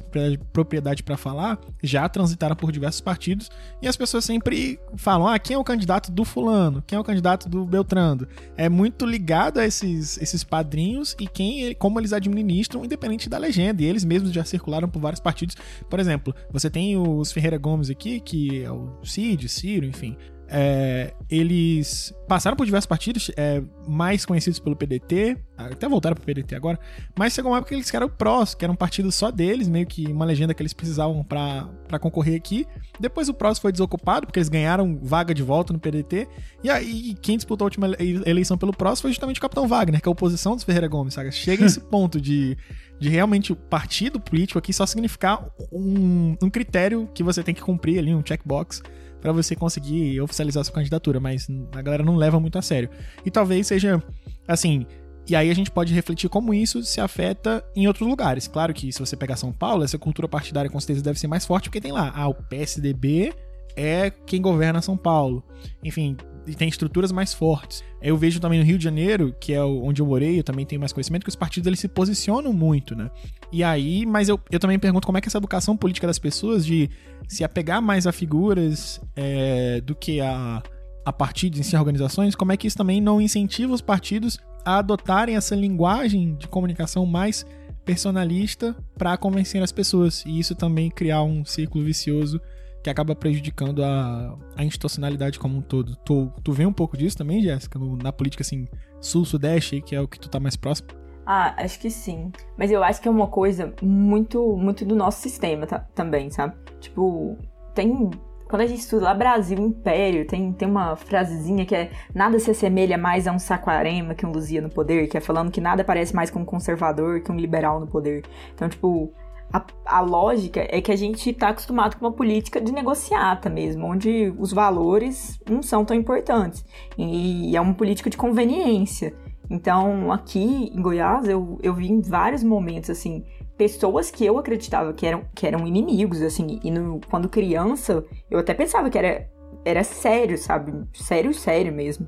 propriedade 0.52 1.04
para 1.04 1.16
falar, 1.16 1.60
já 1.84 2.08
transitaram 2.10 2.56
por 2.56 2.72
diversos 2.72 3.02
partidos 3.02 3.50
e 3.82 3.88
as 3.88 3.96
pessoas 3.96 4.26
sempre 4.26 4.80
falam: 4.98 5.28
"Ah, 5.28 5.38
quem 5.38 5.56
é 5.56 5.58
o 5.60 5.64
candidato 5.64 6.12
do 6.12 6.26
fulano? 6.26 6.84
Quem 6.86 6.98
é 6.98 7.00
o 7.00 7.04
candidato 7.04 7.48
do 7.48 7.66
Beltrando?". 7.66 8.28
É 8.58 8.68
muito 8.68 9.06
ligado 9.06 9.60
a 9.60 9.66
esses 9.66 10.18
esses 10.18 10.44
padrinhos 10.44 11.16
e 11.20 11.28
quem 11.28 11.74
como 11.76 12.00
eles 12.00 12.14
administram 12.14 12.84
independente 12.84 13.30
da 13.30 13.38
legenda. 13.38 13.82
E 13.82 13.86
eles 13.86 14.04
mesmos 14.04 14.32
já 14.32 14.44
circularam 14.44 14.90
por 14.90 15.00
vários 15.00 15.20
partidos. 15.20 15.56
Por 15.90 16.00
exemplo, 16.00 16.34
você 16.52 16.70
tem 16.70 16.98
os 16.98 17.32
Ferreira 17.32 17.58
Gomes 17.58 17.90
aqui, 17.90 18.20
que 18.20 18.64
é 18.64 18.72
o 18.72 19.00
Cid, 19.04 19.48
Ciro, 19.48 19.86
enfim 19.86 20.18
é, 20.48 21.14
eles 21.30 22.14
passaram 22.28 22.56
por 22.56 22.66
diversos 22.66 22.86
partidos, 22.86 23.32
é, 23.36 23.62
mais 23.88 24.26
conhecidos 24.26 24.60
pelo 24.60 24.76
PDT, 24.76 25.38
até 25.58 25.88
voltaram 25.88 26.16
pro 26.16 26.26
PDT 26.26 26.56
agora, 26.56 26.80
mas 27.18 27.34
chegou 27.34 27.52
uma 27.52 27.58
época 27.58 27.70
que 27.70 27.76
eles 27.76 27.93
eram 27.93 28.08
o 28.08 28.10
PROS, 28.10 28.54
que 28.54 28.64
era 28.64 28.72
um 28.72 28.76
partido 28.76 29.12
só 29.12 29.32
deles, 29.32 29.68
meio 29.68 29.86
que 29.88 30.08
uma 30.08 30.26
legenda 30.26 30.54
que 30.54 30.62
eles 30.62 30.74
precisavam 30.74 31.24
para 31.24 32.00
concorrer 32.00 32.36
aqui. 32.36 32.68
Depois 33.00 33.30
o 33.30 33.34
PROS 33.34 33.60
foi 33.60 33.72
desocupado, 33.72 34.28
porque 34.28 34.39
eles 34.39 34.50
ganharam 34.50 35.00
vaga 35.02 35.34
de 35.34 35.41
volta 35.41 35.74
no 35.74 35.80
PDT, 35.80 36.28
e 36.64 36.70
aí 36.70 37.16
quem 37.22 37.38
disputou 37.38 37.66
a 37.66 37.68
última 37.68 37.88
eleição 38.26 38.58
pelo 38.58 38.74
PROS 38.74 39.02
foi 39.02 39.12
justamente 39.12 39.38
o 39.38 39.41
Capitão 39.41 39.68
Wagner, 39.68 40.02
que 40.02 40.08
é 40.08 40.10
a 40.10 40.12
oposição 40.12 40.56
dos 40.56 40.64
Ferreira 40.64 40.88
Gomes, 40.88 41.14
sabe? 41.14 41.32
Chega 41.32 41.66
esse 41.66 41.80
ponto 41.89 42.22
de, 42.22 42.58
de 43.00 43.10
realmente 43.10 43.52
o 43.52 43.56
partido 43.56 44.20
político 44.20 44.60
aqui 44.60 44.72
só 44.72 44.86
significar 44.86 45.48
um, 45.72 46.36
um 46.41 46.50
critério 46.50 47.10
que 47.14 47.24
você 47.24 47.41
tem 47.41 47.56
que 47.56 47.62
cumprir 47.62 48.00
ali, 48.00 48.14
um 48.14 48.24
checkbox, 48.26 48.82
para 49.26 49.34
você 49.34 49.56
conseguir 49.56 50.22
oficializar 50.22 50.64
sua 50.64 50.76
candidatura, 50.76 51.20
mas 51.20 51.48
a 51.72 51.82
galera 51.82 52.04
não 52.04 52.16
leva 52.16 52.40
muito 52.40 52.60
a 52.60 52.62
sério. 52.62 52.92
E 53.26 53.32
talvez 53.32 53.66
seja 53.66 54.00
assim, 54.48 54.86
e 55.28 55.36
aí 55.36 55.50
a 55.50 55.54
gente 55.56 55.72
pode 55.72 55.92
refletir 55.96 56.30
como 56.30 56.54
isso 56.54 56.84
se 56.84 57.02
afeta 57.02 57.66
em 57.76 57.88
outros 57.88 58.08
lugares. 58.08 58.48
Claro 58.48 58.72
que 58.72 58.94
se 58.94 59.00
você 59.00 59.18
pegar 59.18 59.36
São 59.36 59.52
Paulo, 59.52 59.84
essa 59.84 59.98
cultura 59.98 60.28
partidária 60.28 60.70
com 60.70 60.80
certeza 60.80 61.04
deve 61.04 61.20
ser 61.20 61.26
mais 61.26 61.44
forte, 61.44 61.70
porque 61.70 61.82
tem 61.82 61.92
lá, 61.92 62.14
ah, 62.16 62.28
o 62.28 62.36
PSDB 62.36 63.34
é 63.76 64.12
quem 64.12 64.40
governa 64.44 64.80
São 64.80 64.96
Paulo. 64.96 65.44
Enfim, 65.84 66.16
tem 66.54 66.68
estruturas 66.68 67.12
mais 67.12 67.34
fortes. 67.34 67.84
Eu 68.02 68.16
vejo 68.18 68.39
também 68.39 68.60
no 68.60 68.66
Rio 68.66 68.78
de 68.78 68.84
Janeiro, 68.84 69.34
que 69.39 69.54
é 69.54 69.64
onde 69.64 70.02
eu 70.02 70.06
morei, 70.06 70.39
eu 70.39 70.43
também 70.43 70.66
tenho 70.66 70.80
mais 70.80 70.93
conhecimento, 70.93 71.24
que 71.24 71.30
os 71.30 71.36
partidos 71.36 71.66
eles 71.66 71.80
se 71.80 71.88
posicionam 71.88 72.54
muito, 72.54 72.96
né? 72.96 73.10
E 73.52 73.64
aí, 73.64 74.06
mas 74.06 74.30
eu, 74.30 74.39
eu 74.52 74.60
também 74.60 74.78
pergunto 74.78 75.08
como 75.08 75.18
é 75.18 75.22
que 75.22 75.28
essa 75.28 75.38
educação 75.38 75.76
política 75.76 76.06
das 76.06 76.20
pessoas 76.20 76.66
de 76.66 76.89
se 77.28 77.43
apegar 77.43 77.82
mais 77.82 78.06
a 78.06 78.12
figuras 78.12 79.02
é, 79.16 79.82
do 79.82 79.96
que 79.96 80.22
a, 80.22 80.62
a 81.04 81.14
partidos 81.14 81.60
em 81.60 81.64
si, 81.64 81.76
organizações, 81.76 82.36
como 82.36 82.52
é 82.52 82.58
que 82.58 82.68
isso 82.68 82.78
também 82.78 83.02
não 83.02 83.20
incentiva 83.20 83.74
os 83.74 83.82
partidos 83.82 84.38
a 84.64 84.80
adotarem 84.80 85.36
essa 85.36 85.56
linguagem 85.56 86.36
de 86.36 86.48
comunicação 86.48 87.06
mais 87.06 87.46
personalista 87.86 88.76
para 88.98 89.16
convencer 89.16 89.62
as 89.62 89.72
pessoas 89.72 90.24
e 90.26 90.39
isso 90.39 90.56
também 90.56 90.89
criar 90.89 91.24
um 91.24 91.46
círculo 91.46 91.86
vicioso 91.86 92.41
que 92.86 92.90
acaba 92.92 93.16
prejudicando 93.16 93.84
a, 93.84 94.38
a 94.56 94.64
institucionalidade 94.64 95.40
como 95.40 95.58
um 95.58 95.62
todo. 95.62 95.96
Tu, 96.06 96.32
tu 96.44 96.52
vê 96.52 96.68
um 96.68 96.72
pouco 96.72 96.96
disso 96.96 97.18
também, 97.18 97.42
Jéssica, 97.42 97.80
na 97.80 98.14
política 98.14 98.44
assim, 98.44 98.68
sul-sudeste, 99.02 99.82
que 99.82 99.96
é 99.96 100.00
o 100.02 100.08
que 100.08 100.20
tu 100.20 100.30
tá 100.30 100.40
mais 100.40 100.56
próximo? 100.56 100.90
Ah, 101.26 101.56
acho 101.58 101.80
que 101.80 101.90
sim. 101.90 102.32
Mas 102.56 102.70
eu 102.70 102.84
acho 102.84 103.02
que 103.02 103.08
é 103.08 103.12
uma 103.12 103.26
coisa 103.26 103.74
muito, 103.82 104.56
muito 104.56 104.86
do 104.86 104.96
nosso 104.96 105.20
sistema 105.20 105.66
também, 105.96 106.30
sabe? 106.30 106.54
Tipo, 106.80 107.36
tem 107.74 108.12
quando 108.48 108.62
a 108.62 108.68
gente 108.68 108.82
estuda 108.82 109.06
lá 109.06 109.14
Brasil, 109.16 109.58
Império, 109.58 110.28
tem, 110.28 110.54
tem 110.54 110.70
uma 110.70 110.96
frasezinha 110.96 111.66
que 111.66 111.74
é 111.74 111.90
nada 112.14 112.38
se 112.38 112.52
assemelha 112.52 113.00
mais 113.00 113.28
a 113.28 113.32
um 113.32 113.40
saquarema 113.40 114.14
que 114.14 114.24
um 114.24 114.32
Luzia 114.32 114.62
no 114.62 114.70
poder, 114.70 115.08
que 115.08 115.18
é 115.18 115.20
falando 115.20 115.52
que 115.52 115.60
nada 115.60 115.84
parece 115.84 116.16
mais 116.16 116.30
com 116.30 116.42
um 116.42 116.46
conservador 116.46 117.22
que 117.22 117.32
um 117.32 117.36
liberal 117.36 117.80
no 117.80 117.88
poder. 117.88 118.24
Então, 118.54 118.70
tipo, 118.70 119.12
a, 119.52 119.66
a, 119.86 120.02
lógica 120.02 120.68
é 120.70 120.82
que 120.82 120.91
a 120.91 120.96
gente 120.96 121.30
está 121.30 121.50
acostumado 121.50 121.98
com 121.98 122.06
uma 122.06 122.12
política 122.12 122.60
de 122.60 122.72
negociata 122.72 123.50
mesmo, 123.50 123.86
onde 123.86 124.34
os 124.38 124.52
valores 124.52 125.39
não 125.50 125.62
são 125.62 125.86
tão 125.86 125.96
importantes. 125.96 126.66
E 126.98 127.56
é 127.56 127.62
uma 127.62 127.74
política 127.74 128.10
de 128.10 128.18
conveniência. 128.18 129.16
Então, 129.50 130.12
aqui 130.12 130.72
em 130.74 130.82
Goiás, 130.82 131.28
eu, 131.28 131.60
eu 131.62 131.74
vi 131.74 131.91
em 131.91 132.02
vários 132.02 132.43
momentos, 132.43 132.89
assim, 132.89 133.24
pessoas 133.58 134.12
que 134.12 134.26
eu 134.26 134.38
acreditava 134.38 134.91
que 134.93 135.06
eram, 135.06 135.24
que 135.34 135.46
eram 135.46 135.68
inimigos, 135.68 136.22
assim, 136.22 136.60
e 136.64 136.72
no, 136.72 137.00
quando 137.10 137.30
criança, 137.30 138.04
eu 138.30 138.39
até 138.39 138.54
pensava 138.54 138.89
que 138.89 138.98
era, 138.98 139.30
era 139.64 139.84
sério, 139.84 140.38
sabe? 140.38 140.74
Sério, 140.93 141.34
sério 141.34 141.72
mesmo. 141.72 142.08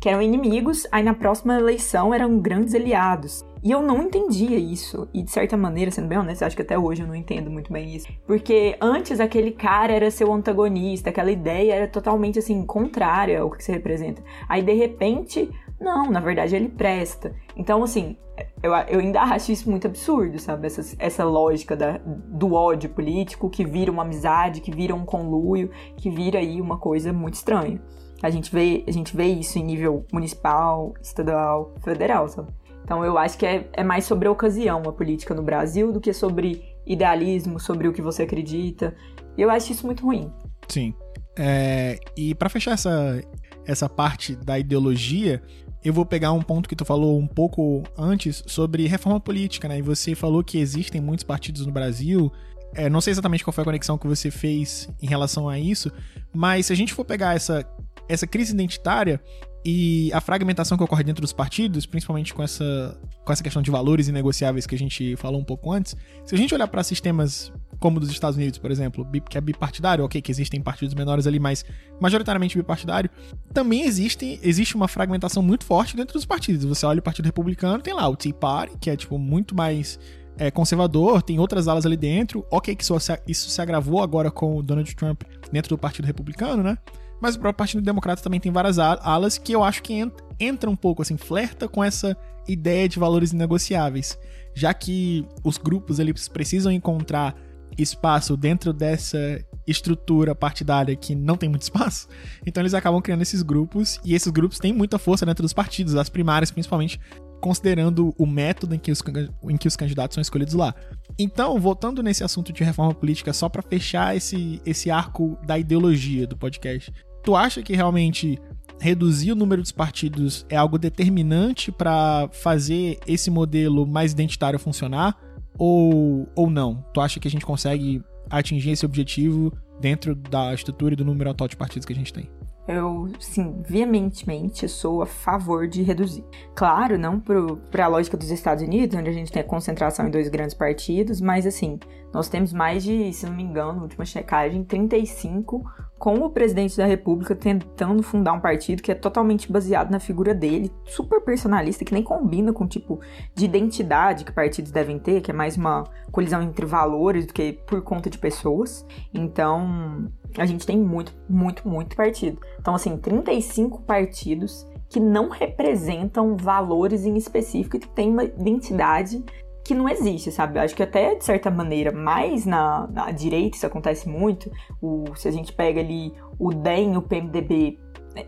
Que 0.00 0.08
eram 0.08 0.22
inimigos, 0.22 0.86
aí 0.92 1.02
na 1.02 1.14
próxima 1.14 1.58
eleição 1.58 2.14
eram 2.14 2.38
grandes 2.38 2.74
aliados. 2.74 3.44
E 3.62 3.70
eu 3.72 3.82
não 3.82 4.02
entendia 4.02 4.56
isso. 4.56 5.08
E 5.12 5.22
de 5.22 5.30
certa 5.30 5.56
maneira, 5.56 5.90
sendo 5.90 6.06
bem 6.06 6.18
honesto, 6.18 6.44
acho 6.44 6.54
que 6.54 6.62
até 6.62 6.78
hoje 6.78 7.02
eu 7.02 7.08
não 7.08 7.14
entendo 7.14 7.50
muito 7.50 7.72
bem 7.72 7.94
isso. 7.94 8.06
Porque 8.26 8.76
antes 8.80 9.18
aquele 9.18 9.50
cara 9.50 9.92
era 9.92 10.10
seu 10.10 10.32
antagonista, 10.32 11.10
aquela 11.10 11.30
ideia 11.30 11.74
era 11.74 11.88
totalmente 11.88 12.38
assim, 12.38 12.64
contrária 12.64 13.40
ao 13.40 13.50
que 13.50 13.64
você 13.64 13.72
representa. 13.72 14.22
Aí 14.48 14.62
de 14.62 14.72
repente 14.72 15.50
não, 15.80 16.10
na 16.10 16.20
verdade 16.20 16.56
ele 16.56 16.68
presta. 16.68 17.34
Então, 17.56 17.82
assim, 17.82 18.16
eu, 18.62 18.72
eu 18.88 19.00
ainda 19.00 19.22
acho 19.22 19.52
isso 19.52 19.70
muito 19.70 19.86
absurdo, 19.86 20.38
sabe? 20.38 20.66
Essa, 20.66 20.96
essa 20.98 21.24
lógica 21.24 21.76
da, 21.76 21.98
do 21.98 22.52
ódio 22.54 22.90
político 22.90 23.48
que 23.48 23.64
vira 23.64 23.90
uma 23.90 24.02
amizade, 24.02 24.60
que 24.60 24.70
vira 24.70 24.94
um 24.94 25.04
conluio, 25.04 25.70
que 25.96 26.10
vira 26.10 26.38
aí 26.38 26.60
uma 26.60 26.78
coisa 26.78 27.12
muito 27.12 27.34
estranha. 27.34 27.80
A 28.22 28.30
gente 28.30 28.50
vê, 28.50 28.84
a 28.86 28.90
gente 28.90 29.16
vê 29.16 29.26
isso 29.26 29.58
em 29.58 29.64
nível 29.64 30.04
municipal, 30.12 30.94
estadual, 31.00 31.74
federal, 31.82 32.28
sabe? 32.28 32.52
Então 32.82 33.04
eu 33.04 33.18
acho 33.18 33.36
que 33.36 33.46
é, 33.46 33.68
é 33.74 33.84
mais 33.84 34.04
sobre 34.04 34.28
a 34.28 34.30
ocasião 34.30 34.82
a 34.86 34.92
política 34.92 35.34
no 35.34 35.42
Brasil 35.42 35.92
do 35.92 36.00
que 36.00 36.12
sobre 36.12 36.64
idealismo, 36.86 37.60
sobre 37.60 37.86
o 37.86 37.92
que 37.92 38.00
você 38.00 38.22
acredita. 38.22 38.94
E 39.36 39.42
eu 39.42 39.50
acho 39.50 39.72
isso 39.72 39.84
muito 39.84 40.04
ruim. 40.04 40.32
Sim. 40.66 40.94
É, 41.36 42.00
e 42.16 42.34
para 42.34 42.48
fechar 42.48 42.72
essa, 42.72 43.22
essa 43.64 43.88
parte 43.88 44.34
da 44.34 44.58
ideologia, 44.58 45.42
eu 45.84 45.92
vou 45.92 46.04
pegar 46.04 46.32
um 46.32 46.42
ponto 46.42 46.68
que 46.68 46.74
tu 46.74 46.84
falou 46.84 47.18
um 47.18 47.26
pouco 47.26 47.84
antes 47.96 48.42
sobre 48.46 48.86
reforma 48.86 49.20
política, 49.20 49.68
né? 49.68 49.78
E 49.78 49.82
você 49.82 50.14
falou 50.14 50.42
que 50.42 50.58
existem 50.58 51.00
muitos 51.00 51.24
partidos 51.24 51.64
no 51.64 51.72
Brasil. 51.72 52.32
É, 52.74 52.88
não 52.88 53.00
sei 53.00 53.12
exatamente 53.12 53.44
qual 53.44 53.52
foi 53.52 53.62
a 53.62 53.64
conexão 53.64 53.96
que 53.96 54.06
você 54.06 54.30
fez 54.30 54.88
em 55.00 55.06
relação 55.06 55.48
a 55.48 55.58
isso, 55.58 55.92
mas 56.34 56.66
se 56.66 56.72
a 56.72 56.76
gente 56.76 56.92
for 56.92 57.04
pegar 57.04 57.34
essa, 57.34 57.64
essa 58.08 58.26
crise 58.26 58.52
identitária 58.52 59.20
e 59.64 60.10
a 60.12 60.20
fragmentação 60.20 60.78
que 60.78 60.84
ocorre 60.84 61.04
dentro 61.04 61.20
dos 61.20 61.32
partidos, 61.32 61.84
principalmente 61.84 62.32
com 62.32 62.42
essa, 62.42 62.98
com 63.24 63.32
essa 63.32 63.42
questão 63.42 63.60
de 63.60 63.70
valores 63.70 64.08
inegociáveis 64.08 64.66
que 64.66 64.74
a 64.74 64.78
gente 64.78 65.16
falou 65.16 65.40
um 65.40 65.44
pouco 65.44 65.72
antes, 65.72 65.96
se 66.24 66.34
a 66.34 66.38
gente 66.38 66.54
olhar 66.54 66.68
para 66.68 66.82
sistemas 66.82 67.52
como 67.78 68.00
dos 68.00 68.10
Estados 68.10 68.36
Unidos, 68.36 68.58
por 68.58 68.70
exemplo, 68.70 69.06
que 69.28 69.36
é 69.36 69.40
bipartidário, 69.40 70.04
ok, 70.04 70.20
que 70.20 70.32
existem 70.32 70.60
partidos 70.60 70.94
menores 70.94 71.26
ali, 71.26 71.38
mas 71.38 71.64
majoritariamente 72.00 72.56
bipartidário, 72.56 73.10
também 73.52 73.82
existe, 73.82 74.40
existe 74.42 74.74
uma 74.74 74.88
fragmentação 74.88 75.42
muito 75.42 75.64
forte 75.64 75.96
dentro 75.96 76.14
dos 76.14 76.24
partidos. 76.24 76.64
Você 76.64 76.86
olha 76.86 76.98
o 77.00 77.02
Partido 77.02 77.26
Republicano, 77.26 77.82
tem 77.82 77.94
lá 77.94 78.08
o 78.08 78.16
Tea 78.16 78.32
Party, 78.32 78.76
que 78.80 78.90
é 78.90 78.96
tipo 78.96 79.18
muito 79.18 79.54
mais 79.54 79.98
é, 80.38 80.50
conservador, 80.50 81.22
tem 81.22 81.38
outras 81.38 81.68
alas 81.68 81.84
ali 81.84 81.96
dentro. 81.96 82.44
Ok, 82.50 82.74
que 82.74 82.82
isso 82.82 82.98
se, 82.98 83.20
isso 83.26 83.50
se 83.50 83.60
agravou 83.60 84.02
agora 84.02 84.30
com 84.30 84.56
o 84.56 84.62
Donald 84.62 84.94
Trump 84.96 85.22
dentro 85.52 85.70
do 85.70 85.78
Partido 85.78 86.06
Republicano, 86.06 86.62
né? 86.62 86.78
Mas 87.20 87.34
o 87.34 87.40
próprio 87.40 87.58
Partido 87.58 87.82
Democrata 87.82 88.22
também 88.22 88.40
tem 88.40 88.52
várias 88.52 88.78
alas 88.78 89.38
que 89.38 89.52
eu 89.52 89.64
acho 89.64 89.82
que 89.82 89.94
entra, 90.38 90.70
um 90.70 90.76
pouco, 90.76 91.02
assim, 91.02 91.16
flerta 91.16 91.68
com 91.68 91.82
essa 91.82 92.16
ideia 92.46 92.88
de 92.88 92.98
valores 92.98 93.32
inegociáveis. 93.32 94.18
Já 94.54 94.72
que 94.72 95.26
os 95.44 95.58
grupos 95.58 95.98
eles 95.98 96.28
precisam 96.28 96.72
encontrar 96.72 97.34
espaço 97.76 98.36
dentro 98.36 98.72
dessa 98.72 99.18
estrutura 99.66 100.34
partidária 100.34 100.96
que 100.96 101.14
não 101.14 101.36
tem 101.36 101.48
muito 101.48 101.62
espaço, 101.62 102.08
então 102.46 102.62
eles 102.62 102.74
acabam 102.74 103.00
criando 103.00 103.22
esses 103.22 103.42
grupos 103.42 104.00
e 104.04 104.14
esses 104.14 104.32
grupos 104.32 104.58
têm 104.58 104.72
muita 104.72 104.98
força 104.98 105.26
dentro 105.26 105.42
dos 105.42 105.52
partidos, 105.52 105.94
as 105.94 106.08
primárias 106.08 106.50
principalmente, 106.50 106.98
considerando 107.40 108.14
o 108.18 108.26
método 108.26 108.74
em 108.74 108.78
que 108.78 108.90
os, 108.90 109.02
em 109.44 109.56
que 109.56 109.68
os 109.68 109.76
candidatos 109.76 110.14
são 110.14 110.22
escolhidos 110.22 110.54
lá. 110.54 110.74
Então, 111.18 111.58
voltando 111.60 112.02
nesse 112.02 112.24
assunto 112.24 112.52
de 112.52 112.64
reforma 112.64 112.94
política, 112.94 113.32
só 113.32 113.48
para 113.48 113.62
fechar 113.62 114.16
esse, 114.16 114.60
esse 114.64 114.90
arco 114.90 115.38
da 115.46 115.58
ideologia 115.58 116.26
do 116.26 116.36
podcast, 116.36 116.92
tu 117.28 117.36
acha 117.36 117.62
que 117.62 117.76
realmente 117.76 118.40
reduzir 118.80 119.32
o 119.32 119.34
número 119.34 119.60
dos 119.60 119.70
partidos 119.70 120.46
é 120.48 120.56
algo 120.56 120.78
determinante 120.78 121.70
para 121.70 122.26
fazer 122.32 122.98
esse 123.06 123.30
modelo 123.30 123.86
mais 123.86 124.12
identitário 124.12 124.58
funcionar? 124.58 125.14
ou, 125.58 126.28
ou 126.34 126.48
não? 126.48 126.84
Tu 126.94 127.00
acha 127.00 127.20
que 127.20 127.26
a 127.26 127.30
gente 127.30 127.44
consegue 127.44 128.02
atingir 128.30 128.70
esse 128.70 128.86
objetivo 128.86 129.52
dentro 129.80 130.14
da 130.14 130.54
estrutura 130.54 130.94
e 130.94 130.96
do 130.96 131.04
número 131.04 131.30
atual 131.30 131.48
de 131.48 131.56
partidos 131.56 131.84
que 131.84 131.92
a 131.92 131.96
gente 131.96 132.12
tem? 132.12 132.30
Eu, 132.68 133.10
sim, 133.18 133.62
veementemente 133.66 134.68
sou 134.68 135.00
a 135.00 135.06
favor 135.06 135.66
de 135.66 135.82
reduzir. 135.82 136.22
Claro, 136.54 136.98
não 136.98 137.18
para 137.18 137.86
a 137.86 137.88
lógica 137.88 138.16
dos 138.16 138.30
Estados 138.30 138.62
Unidos, 138.62 138.96
onde 138.96 139.08
a 139.08 139.12
gente 139.12 139.32
tem 139.32 139.40
a 139.40 139.44
concentração 139.44 140.06
em 140.06 140.10
dois 140.10 140.28
grandes 140.28 140.54
partidos, 140.54 141.18
mas 141.18 141.46
assim, 141.46 141.78
nós 142.12 142.28
temos 142.28 142.52
mais 142.52 142.84
de, 142.84 143.10
se 143.12 143.24
não 143.24 143.34
me 143.34 143.42
engano, 143.42 143.82
última 143.82 144.04
checagem, 144.04 144.64
35 144.64 145.64
com 145.98 146.14
o 146.20 146.30
presidente 146.30 146.76
da 146.76 146.86
República 146.86 147.34
tentando 147.34 148.02
fundar 148.02 148.32
um 148.32 148.40
partido 148.40 148.82
que 148.82 148.92
é 148.92 148.94
totalmente 148.94 149.50
baseado 149.50 149.90
na 149.90 149.98
figura 149.98 150.32
dele, 150.32 150.70
super 150.84 151.20
personalista, 151.20 151.84
que 151.84 151.92
nem 151.92 152.02
combina 152.02 152.52
com 152.52 152.64
o 152.64 152.68
tipo 152.68 153.00
de 153.34 153.44
identidade 153.44 154.24
que 154.24 154.32
partidos 154.32 154.70
devem 154.70 154.98
ter, 154.98 155.20
que 155.20 155.30
é 155.30 155.34
mais 155.34 155.56
uma 155.56 155.84
colisão 156.12 156.40
entre 156.40 156.64
valores 156.64 157.26
do 157.26 157.34
que 157.34 157.52
por 157.66 157.82
conta 157.82 158.08
de 158.08 158.16
pessoas. 158.16 158.86
Então, 159.12 160.08
a 160.36 160.46
gente 160.46 160.64
tem 160.64 160.78
muito, 160.78 161.12
muito, 161.28 161.68
muito 161.68 161.96
partido. 161.96 162.40
Então, 162.60 162.74
assim, 162.74 162.96
35 162.96 163.82
partidos 163.82 164.68
que 164.88 165.00
não 165.00 165.28
representam 165.28 166.36
valores 166.36 167.04
em 167.04 167.16
específico 167.16 167.76
e 167.76 167.80
que 167.80 167.88
têm 167.88 168.10
uma 168.10 168.24
identidade 168.24 169.22
que 169.68 169.74
não 169.74 169.86
existe, 169.86 170.32
sabe? 170.32 170.58
Eu 170.58 170.62
acho 170.62 170.74
que 170.74 170.82
até 170.82 171.14
de 171.14 171.22
certa 171.22 171.50
maneira, 171.50 171.92
mais 171.92 172.46
na, 172.46 172.86
na 172.86 173.10
direita 173.10 173.58
isso 173.58 173.66
acontece 173.66 174.08
muito. 174.08 174.50
O, 174.80 175.04
se 175.14 175.28
a 175.28 175.30
gente 175.30 175.52
pega 175.52 175.80
ali 175.80 176.14
o 176.38 176.54
DEM 176.54 176.96
o 176.96 177.02
PMDB, 177.02 177.78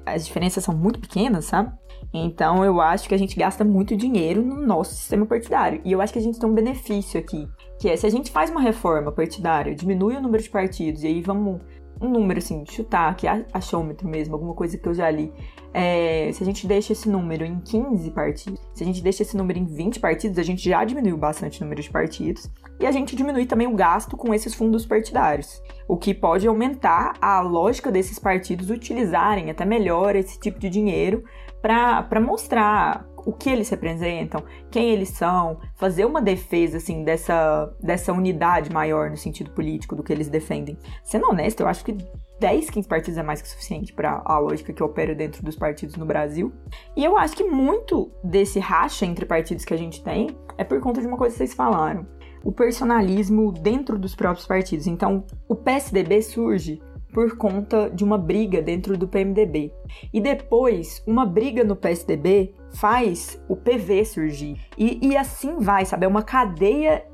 as 0.04 0.26
diferenças 0.26 0.62
são 0.62 0.74
muito 0.76 1.00
pequenas, 1.00 1.46
sabe? 1.46 1.72
Então 2.12 2.62
eu 2.62 2.78
acho 2.78 3.08
que 3.08 3.14
a 3.14 3.18
gente 3.18 3.36
gasta 3.36 3.64
muito 3.64 3.96
dinheiro 3.96 4.44
no 4.44 4.66
nosso 4.66 4.94
sistema 4.94 5.24
partidário. 5.24 5.80
E 5.82 5.92
eu 5.92 6.02
acho 6.02 6.12
que 6.12 6.18
a 6.18 6.22
gente 6.22 6.38
tem 6.38 6.48
um 6.48 6.54
benefício 6.54 7.18
aqui, 7.18 7.48
que 7.80 7.88
é 7.88 7.96
se 7.96 8.06
a 8.06 8.10
gente 8.10 8.30
faz 8.30 8.50
uma 8.50 8.60
reforma 8.60 9.10
partidária, 9.10 9.74
diminui 9.74 10.16
o 10.16 10.20
número 10.20 10.42
de 10.42 10.50
partidos, 10.50 11.02
e 11.02 11.06
aí 11.06 11.22
vamos 11.22 11.62
um 12.00 12.08
número 12.08 12.38
assim, 12.38 12.64
chutar 12.66 13.10
aqui, 13.10 13.26
achômetro 13.52 14.08
mesmo, 14.08 14.34
alguma 14.34 14.54
coisa 14.54 14.78
que 14.78 14.88
eu 14.88 14.94
já 14.94 15.10
li. 15.10 15.32
É, 15.72 16.30
se 16.32 16.42
a 16.42 16.46
gente 16.46 16.66
deixa 16.66 16.92
esse 16.92 17.08
número 17.08 17.44
em 17.44 17.60
15 17.60 18.10
partidos, 18.10 18.60
se 18.74 18.82
a 18.82 18.86
gente 18.86 19.02
deixa 19.02 19.22
esse 19.22 19.36
número 19.36 19.58
em 19.58 19.66
20 19.66 20.00
partidos, 20.00 20.38
a 20.38 20.42
gente 20.42 20.68
já 20.68 20.84
diminuiu 20.84 21.16
bastante 21.16 21.60
o 21.60 21.64
número 21.64 21.80
de 21.80 21.90
partidos. 21.90 22.50
E 22.80 22.86
a 22.86 22.90
gente 22.90 23.14
diminui 23.14 23.46
também 23.46 23.66
o 23.66 23.76
gasto 23.76 24.16
com 24.16 24.32
esses 24.32 24.54
fundos 24.54 24.86
partidários, 24.86 25.62
o 25.86 25.96
que 25.96 26.14
pode 26.14 26.48
aumentar 26.48 27.12
a 27.20 27.40
lógica 27.40 27.92
desses 27.92 28.18
partidos 28.18 28.70
utilizarem 28.70 29.50
até 29.50 29.64
melhor 29.64 30.16
esse 30.16 30.40
tipo 30.40 30.58
de 30.58 30.70
dinheiro 30.70 31.22
para 31.60 32.20
mostrar 32.20 33.06
o 33.26 33.32
que 33.32 33.50
eles 33.50 33.68
representam, 33.68 34.42
quem 34.70 34.90
eles 34.90 35.10
são, 35.10 35.58
fazer 35.76 36.04
uma 36.04 36.22
defesa 36.22 36.78
assim 36.78 37.04
dessa, 37.04 37.72
dessa 37.82 38.12
unidade 38.12 38.72
maior 38.72 39.10
no 39.10 39.16
sentido 39.16 39.50
político 39.50 39.96
do 39.96 40.02
que 40.02 40.12
eles 40.12 40.28
defendem. 40.28 40.78
Sendo 41.02 41.28
honesto, 41.28 41.60
eu 41.60 41.68
acho 41.68 41.84
que 41.84 41.96
10, 42.40 42.70
15 42.70 42.88
partidos 42.88 43.18
é 43.18 43.22
mais 43.22 43.42
que 43.42 43.48
suficiente 43.48 43.92
para 43.92 44.22
a 44.24 44.38
lógica 44.38 44.72
que 44.72 44.82
opera 44.82 45.14
dentro 45.14 45.44
dos 45.44 45.56
partidos 45.56 45.96
no 45.96 46.06
Brasil. 46.06 46.50
E 46.96 47.04
eu 47.04 47.16
acho 47.18 47.36
que 47.36 47.44
muito 47.44 48.10
desse 48.24 48.58
racha 48.58 49.04
entre 49.04 49.26
partidos 49.26 49.64
que 49.64 49.74
a 49.74 49.76
gente 49.76 50.02
tem 50.02 50.28
é 50.56 50.64
por 50.64 50.80
conta 50.80 51.00
de 51.00 51.06
uma 51.06 51.18
coisa 51.18 51.34
que 51.34 51.38
vocês 51.38 51.54
falaram. 51.54 52.06
O 52.42 52.50
personalismo 52.50 53.52
dentro 53.52 53.98
dos 53.98 54.14
próprios 54.14 54.46
partidos. 54.46 54.86
Então, 54.86 55.24
o 55.46 55.54
PSDB 55.54 56.22
surge 56.22 56.80
por 57.12 57.36
conta 57.36 57.90
de 57.90 58.04
uma 58.04 58.16
briga 58.16 58.62
dentro 58.62 58.96
do 58.96 59.08
PMDB. 59.08 59.72
E 60.12 60.20
depois, 60.20 61.02
uma 61.06 61.26
briga 61.26 61.64
no 61.64 61.76
PSDB 61.76 62.54
faz 62.74 63.42
o 63.48 63.56
PV 63.56 64.04
surgir. 64.04 64.60
E, 64.78 65.08
e 65.08 65.16
assim 65.16 65.58
vai, 65.58 65.84
sabe? 65.84 66.06
É 66.06 66.08
uma 66.08 66.22
cadeia 66.22 67.04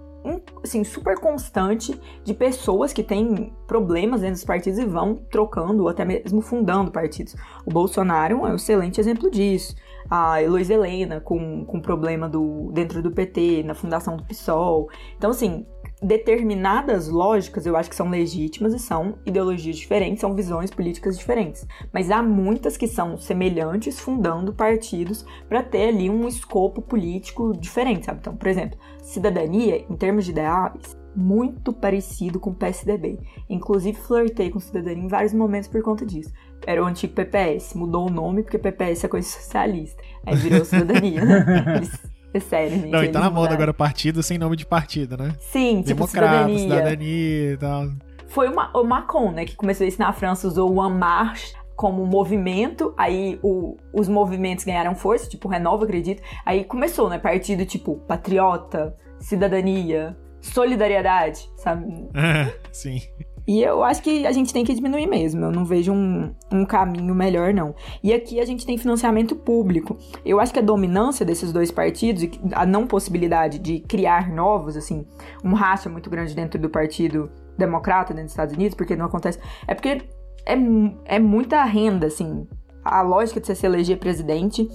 assim, 0.62 0.82
super 0.82 1.18
constante 1.18 1.98
de 2.24 2.34
pessoas 2.34 2.92
que 2.92 3.02
têm 3.02 3.52
problemas 3.66 4.20
dentro 4.20 4.34
dos 4.34 4.44
partidos 4.44 4.78
e 4.78 4.84
vão 4.84 5.14
trocando 5.30 5.84
ou 5.84 5.88
até 5.88 6.04
mesmo 6.04 6.40
fundando 6.40 6.90
partidos. 6.90 7.36
O 7.64 7.70
Bolsonaro 7.70 8.44
é 8.46 8.50
um 8.50 8.54
excelente 8.54 9.00
exemplo 9.00 9.30
disso. 9.30 9.74
A 10.08 10.40
Heloísa 10.40 10.74
Helena 10.74 11.20
com, 11.20 11.64
com 11.64 11.80
problema 11.80 12.28
do, 12.28 12.70
dentro 12.72 13.02
do 13.02 13.10
PT, 13.10 13.64
na 13.64 13.74
fundação 13.74 14.16
do 14.16 14.24
PSOL. 14.24 14.88
Então, 15.16 15.30
assim, 15.30 15.66
determinadas 16.06 17.08
lógicas 17.08 17.66
eu 17.66 17.76
acho 17.76 17.90
que 17.90 17.96
são 17.96 18.08
legítimas 18.08 18.72
e 18.72 18.78
são 18.78 19.18
ideologias 19.26 19.76
diferentes, 19.76 20.20
são 20.20 20.34
visões 20.34 20.70
políticas 20.70 21.18
diferentes. 21.18 21.66
Mas 21.92 22.12
há 22.12 22.22
muitas 22.22 22.76
que 22.76 22.86
são 22.86 23.18
semelhantes, 23.18 23.98
fundando 23.98 24.52
partidos 24.52 25.26
para 25.48 25.64
ter 25.64 25.88
ali 25.88 26.08
um 26.08 26.28
escopo 26.28 26.80
político 26.80 27.52
diferente, 27.58 28.06
sabe? 28.06 28.20
Então, 28.20 28.36
por 28.36 28.46
exemplo, 28.46 28.78
cidadania, 29.02 29.84
em 29.90 29.96
termos 29.96 30.24
de 30.24 30.30
ideais, 30.30 30.96
muito 31.14 31.72
parecido 31.72 32.38
com 32.38 32.50
o 32.50 32.54
PSDB. 32.54 33.18
Inclusive, 33.48 33.98
flertei 33.98 34.50
com 34.50 34.60
cidadania 34.60 35.02
em 35.02 35.08
vários 35.08 35.32
momentos 35.32 35.68
por 35.68 35.82
conta 35.82 36.06
disso. 36.06 36.32
Era 36.64 36.82
o 36.82 36.86
antigo 36.86 37.14
PPS, 37.14 37.74
mudou 37.74 38.06
o 38.06 38.10
nome 38.10 38.42
porque 38.42 38.58
PPS 38.58 39.04
é 39.04 39.08
coisa 39.08 39.26
socialista. 39.26 40.00
Aí 40.24 40.36
virou 40.36 40.62
cidadania, 40.64 41.24
né? 41.24 41.74
Eles 41.76 42.15
é 42.36 42.40
sério, 42.40 42.70
gente. 42.70 42.90
Não, 42.90 43.02
e 43.02 43.08
tá 43.08 43.20
na 43.20 43.30
moda 43.30 43.54
agora 43.54 43.72
partido 43.74 44.22
sem 44.22 44.38
nome 44.38 44.56
de 44.56 44.66
partido, 44.66 45.16
né? 45.16 45.34
Sim, 45.40 45.82
tipo 45.82 45.94
Democrata, 45.94 46.28
cidadania. 46.28 46.58
cidadania 46.58 47.52
e 47.52 47.56
tal. 47.56 47.88
Foi 48.28 48.48
uma, 48.48 48.70
o 48.76 48.84
Macron, 48.84 49.30
né, 49.30 49.44
que 49.44 49.56
começou 49.56 49.86
isso 49.86 49.98
na 49.98 50.12
França, 50.12 50.46
usou 50.46 50.72
o 50.72 50.86
En 50.86 50.92
Marche 50.92 51.54
como 51.76 52.04
movimento, 52.06 52.94
aí 52.96 53.38
o, 53.42 53.76
os 53.92 54.08
movimentos 54.08 54.64
ganharam 54.64 54.94
força, 54.94 55.28
tipo 55.28 55.46
Renova, 55.46 55.84
acredito. 55.84 56.22
Aí 56.44 56.64
começou, 56.64 57.08
né, 57.08 57.18
partido 57.18 57.64
tipo 57.66 57.96
patriota, 57.96 58.96
cidadania, 59.20 60.16
solidariedade, 60.40 61.50
sabe? 61.56 62.08
Sim. 62.72 63.00
E 63.46 63.62
eu 63.62 63.84
acho 63.84 64.02
que 64.02 64.26
a 64.26 64.32
gente 64.32 64.52
tem 64.52 64.64
que 64.64 64.74
diminuir 64.74 65.06
mesmo. 65.06 65.44
Eu 65.44 65.52
não 65.52 65.64
vejo 65.64 65.92
um, 65.92 66.34
um 66.50 66.64
caminho 66.64 67.14
melhor, 67.14 67.54
não. 67.54 67.74
E 68.02 68.12
aqui 68.12 68.40
a 68.40 68.44
gente 68.44 68.66
tem 68.66 68.76
financiamento 68.76 69.36
público. 69.36 69.96
Eu 70.24 70.40
acho 70.40 70.52
que 70.52 70.58
a 70.58 70.62
dominância 70.62 71.24
desses 71.24 71.52
dois 71.52 71.70
partidos 71.70 72.28
a 72.52 72.66
não 72.66 72.86
possibilidade 72.86 73.58
de 73.58 73.80
criar 73.80 74.30
novos, 74.30 74.76
assim, 74.76 75.06
um 75.44 75.54
racha 75.54 75.88
muito 75.88 76.10
grande 76.10 76.34
dentro 76.34 76.60
do 76.60 76.68
Partido 76.68 77.30
Democrata 77.56 78.12
dentro 78.12 78.24
dos 78.24 78.32
Estados 78.32 78.54
Unidos, 78.54 78.76
porque 78.76 78.96
não 78.96 79.06
acontece. 79.06 79.38
É 79.66 79.74
porque 79.74 80.02
é, 80.44 80.56
é 81.04 81.18
muita 81.18 81.62
renda, 81.64 82.08
assim. 82.08 82.46
A 82.84 83.02
lógica 83.02 83.40
de 83.40 83.46
você 83.46 83.54
se 83.54 83.66
eleger 83.66 83.98
presidente 83.98 84.68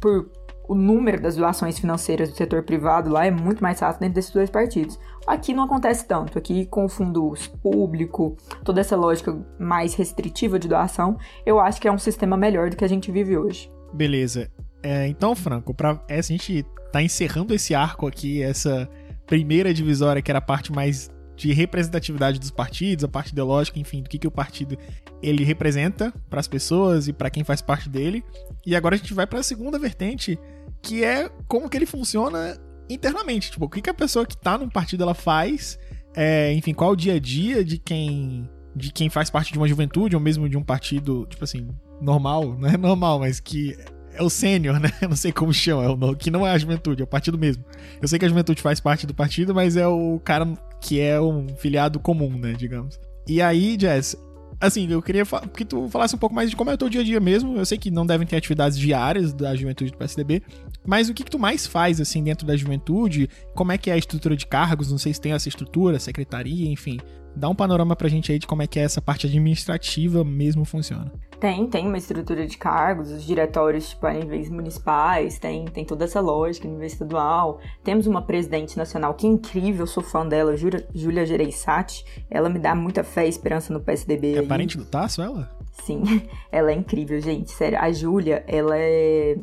por 0.00 0.30
o 0.68 0.74
número 0.74 1.20
das 1.20 1.34
doações 1.34 1.78
financeiras 1.78 2.28
do 2.28 2.36
setor 2.36 2.62
privado 2.62 3.10
lá 3.10 3.24
é 3.24 3.30
muito 3.30 3.62
mais 3.62 3.80
fácil 3.80 4.00
dentro 4.00 4.16
desses 4.16 4.30
dois 4.30 4.50
partidos. 4.50 4.98
Aqui 5.28 5.52
não 5.52 5.64
acontece 5.64 6.06
tanto. 6.06 6.38
Aqui, 6.38 6.64
com 6.64 6.86
o 6.86 6.88
fundo 6.88 7.34
público, 7.62 8.34
toda 8.64 8.80
essa 8.80 8.96
lógica 8.96 9.38
mais 9.58 9.94
restritiva 9.94 10.58
de 10.58 10.66
doação, 10.66 11.18
eu 11.44 11.60
acho 11.60 11.78
que 11.78 11.86
é 11.86 11.92
um 11.92 11.98
sistema 11.98 12.34
melhor 12.34 12.70
do 12.70 12.76
que 12.76 12.84
a 12.84 12.88
gente 12.88 13.12
vive 13.12 13.36
hoje. 13.36 13.70
Beleza. 13.92 14.50
É, 14.82 15.06
então, 15.06 15.34
Franco, 15.34 15.74
pra, 15.74 16.02
é, 16.08 16.18
a 16.18 16.22
gente 16.22 16.64
tá 16.90 17.02
encerrando 17.02 17.52
esse 17.52 17.74
arco 17.74 18.06
aqui, 18.06 18.42
essa 18.42 18.88
primeira 19.26 19.74
divisória, 19.74 20.22
que 20.22 20.30
era 20.30 20.38
a 20.38 20.42
parte 20.42 20.72
mais 20.72 21.10
de 21.36 21.52
representatividade 21.52 22.38
dos 22.38 22.50
partidos, 22.50 23.04
a 23.04 23.08
parte 23.08 23.32
ideológica, 23.32 23.78
enfim, 23.78 24.02
do 24.02 24.08
que, 24.08 24.18
que 24.18 24.26
o 24.26 24.30
partido 24.30 24.78
ele 25.22 25.44
representa 25.44 26.10
para 26.30 26.40
as 26.40 26.48
pessoas 26.48 27.06
e 27.06 27.12
para 27.12 27.28
quem 27.28 27.44
faz 27.44 27.60
parte 27.60 27.90
dele. 27.90 28.24
E 28.64 28.74
agora 28.74 28.94
a 28.94 28.98
gente 28.98 29.12
vai 29.12 29.26
para 29.26 29.40
a 29.40 29.42
segunda 29.42 29.78
vertente, 29.78 30.38
que 30.82 31.04
é 31.04 31.30
como 31.46 31.68
que 31.68 31.76
ele 31.76 31.86
funciona 31.86 32.56
internamente. 32.88 33.50
Tipo, 33.50 33.66
o 33.66 33.68
que, 33.68 33.80
que 33.82 33.90
a 33.90 33.94
pessoa 33.94 34.26
que 34.26 34.36
tá 34.36 34.56
num 34.58 34.68
partido 34.68 35.02
ela 35.02 35.14
faz, 35.14 35.78
é, 36.14 36.52
enfim, 36.54 36.74
qual 36.74 36.92
o 36.92 36.96
dia 36.96 37.14
a 37.14 37.18
dia 37.18 37.64
de 37.64 37.78
quem 37.78 38.48
de 38.74 38.92
quem 38.92 39.10
faz 39.10 39.28
parte 39.28 39.52
de 39.52 39.58
uma 39.58 39.66
juventude 39.66 40.14
ou 40.14 40.22
mesmo 40.22 40.48
de 40.48 40.56
um 40.56 40.62
partido, 40.62 41.26
tipo 41.28 41.42
assim, 41.42 41.68
normal, 42.00 42.56
não 42.58 42.68
é 42.68 42.76
normal, 42.76 43.18
mas 43.18 43.40
que 43.40 43.76
é 44.14 44.22
o 44.22 44.30
sênior, 44.30 44.80
né? 44.80 44.90
Não 45.02 45.16
sei 45.16 45.30
como 45.32 45.52
chama, 45.52 45.84
é 45.84 45.88
o, 45.88 46.16
que 46.16 46.30
não 46.30 46.44
é 46.44 46.50
a 46.50 46.58
juventude, 46.58 47.02
é 47.02 47.04
o 47.04 47.06
partido 47.06 47.38
mesmo. 47.38 47.64
Eu 48.02 48.08
sei 48.08 48.18
que 48.18 48.24
a 48.24 48.28
juventude 48.28 48.60
faz 48.60 48.80
parte 48.80 49.06
do 49.06 49.14
partido, 49.14 49.54
mas 49.54 49.76
é 49.76 49.86
o 49.86 50.20
cara 50.24 50.44
que 50.80 51.00
é 51.00 51.20
um 51.20 51.46
filiado 51.56 52.00
comum, 52.00 52.36
né, 52.36 52.52
digamos. 52.52 52.98
E 53.28 53.40
aí, 53.40 53.76
Jess, 53.78 54.16
assim, 54.60 54.90
eu 54.90 55.00
queria 55.00 55.24
que 55.54 55.64
tu 55.64 55.88
falasse 55.88 56.14
um 56.14 56.18
pouco 56.18 56.34
mais 56.34 56.50
de 56.50 56.56
como 56.56 56.70
é 56.70 56.74
o 56.74 56.78
teu 56.78 56.88
dia 56.88 57.00
a 57.00 57.04
dia 57.04 57.20
mesmo. 57.20 57.56
Eu 57.56 57.64
sei 57.64 57.78
que 57.78 57.90
não 57.90 58.04
devem 58.04 58.26
ter 58.26 58.36
atividades 58.36 58.76
diárias 58.76 59.32
da 59.32 59.54
juventude 59.54 59.92
do 59.92 59.98
PSDB, 59.98 60.42
mas 60.88 61.10
o 61.10 61.12
que, 61.12 61.22
que 61.22 61.30
tu 61.30 61.38
mais 61.38 61.66
faz, 61.66 62.00
assim, 62.00 62.24
dentro 62.24 62.46
da 62.46 62.56
juventude? 62.56 63.28
Como 63.54 63.70
é 63.70 63.76
que 63.76 63.90
é 63.90 63.92
a 63.92 63.98
estrutura 63.98 64.34
de 64.34 64.46
cargos? 64.46 64.90
Não 64.90 64.96
sei 64.96 65.12
se 65.12 65.20
tem 65.20 65.32
essa 65.32 65.46
estrutura, 65.46 65.98
secretaria, 65.98 66.66
enfim. 66.66 66.96
Dá 67.36 67.46
um 67.46 67.54
panorama 67.54 67.94
pra 67.94 68.08
gente 68.08 68.32
aí 68.32 68.38
de 68.38 68.46
como 68.46 68.62
é 68.62 68.66
que 68.66 68.80
é 68.80 68.84
essa 68.84 69.02
parte 69.02 69.26
administrativa 69.26 70.24
mesmo 70.24 70.64
funciona. 70.64 71.12
Tem, 71.38 71.66
tem 71.66 71.86
uma 71.86 71.98
estrutura 71.98 72.46
de 72.46 72.56
cargos, 72.56 73.10
os 73.10 73.22
diretórios 73.22 73.90
tipo, 73.90 74.06
a 74.06 74.14
níveis 74.14 74.48
municipais, 74.48 75.38
tem, 75.38 75.66
tem 75.66 75.84
toda 75.84 76.06
essa 76.06 76.20
lógica, 76.20 76.66
nível 76.66 76.86
estadual. 76.86 77.60
Temos 77.84 78.06
uma 78.06 78.22
presidente 78.22 78.74
nacional 78.78 79.12
que 79.12 79.26
é 79.26 79.30
incrível, 79.30 79.86
sou 79.86 80.02
fã 80.02 80.26
dela, 80.26 80.56
Júlia 80.56 81.26
Gereissati. 81.26 82.02
Ela 82.30 82.48
me 82.48 82.58
dá 82.58 82.74
muita 82.74 83.04
fé 83.04 83.26
e 83.26 83.28
esperança 83.28 83.74
no 83.74 83.80
PSDB. 83.80 84.36
É 84.36 84.38
aí. 84.38 84.46
parente 84.46 84.78
do 84.78 84.86
Tasso, 84.86 85.20
ela? 85.20 85.50
Sim, 85.84 86.02
ela 86.50 86.72
é 86.72 86.74
incrível, 86.74 87.20
gente. 87.20 87.50
Sério, 87.50 87.78
a 87.78 87.92
Júlia, 87.92 88.42
ela 88.48 88.74
é 88.74 89.36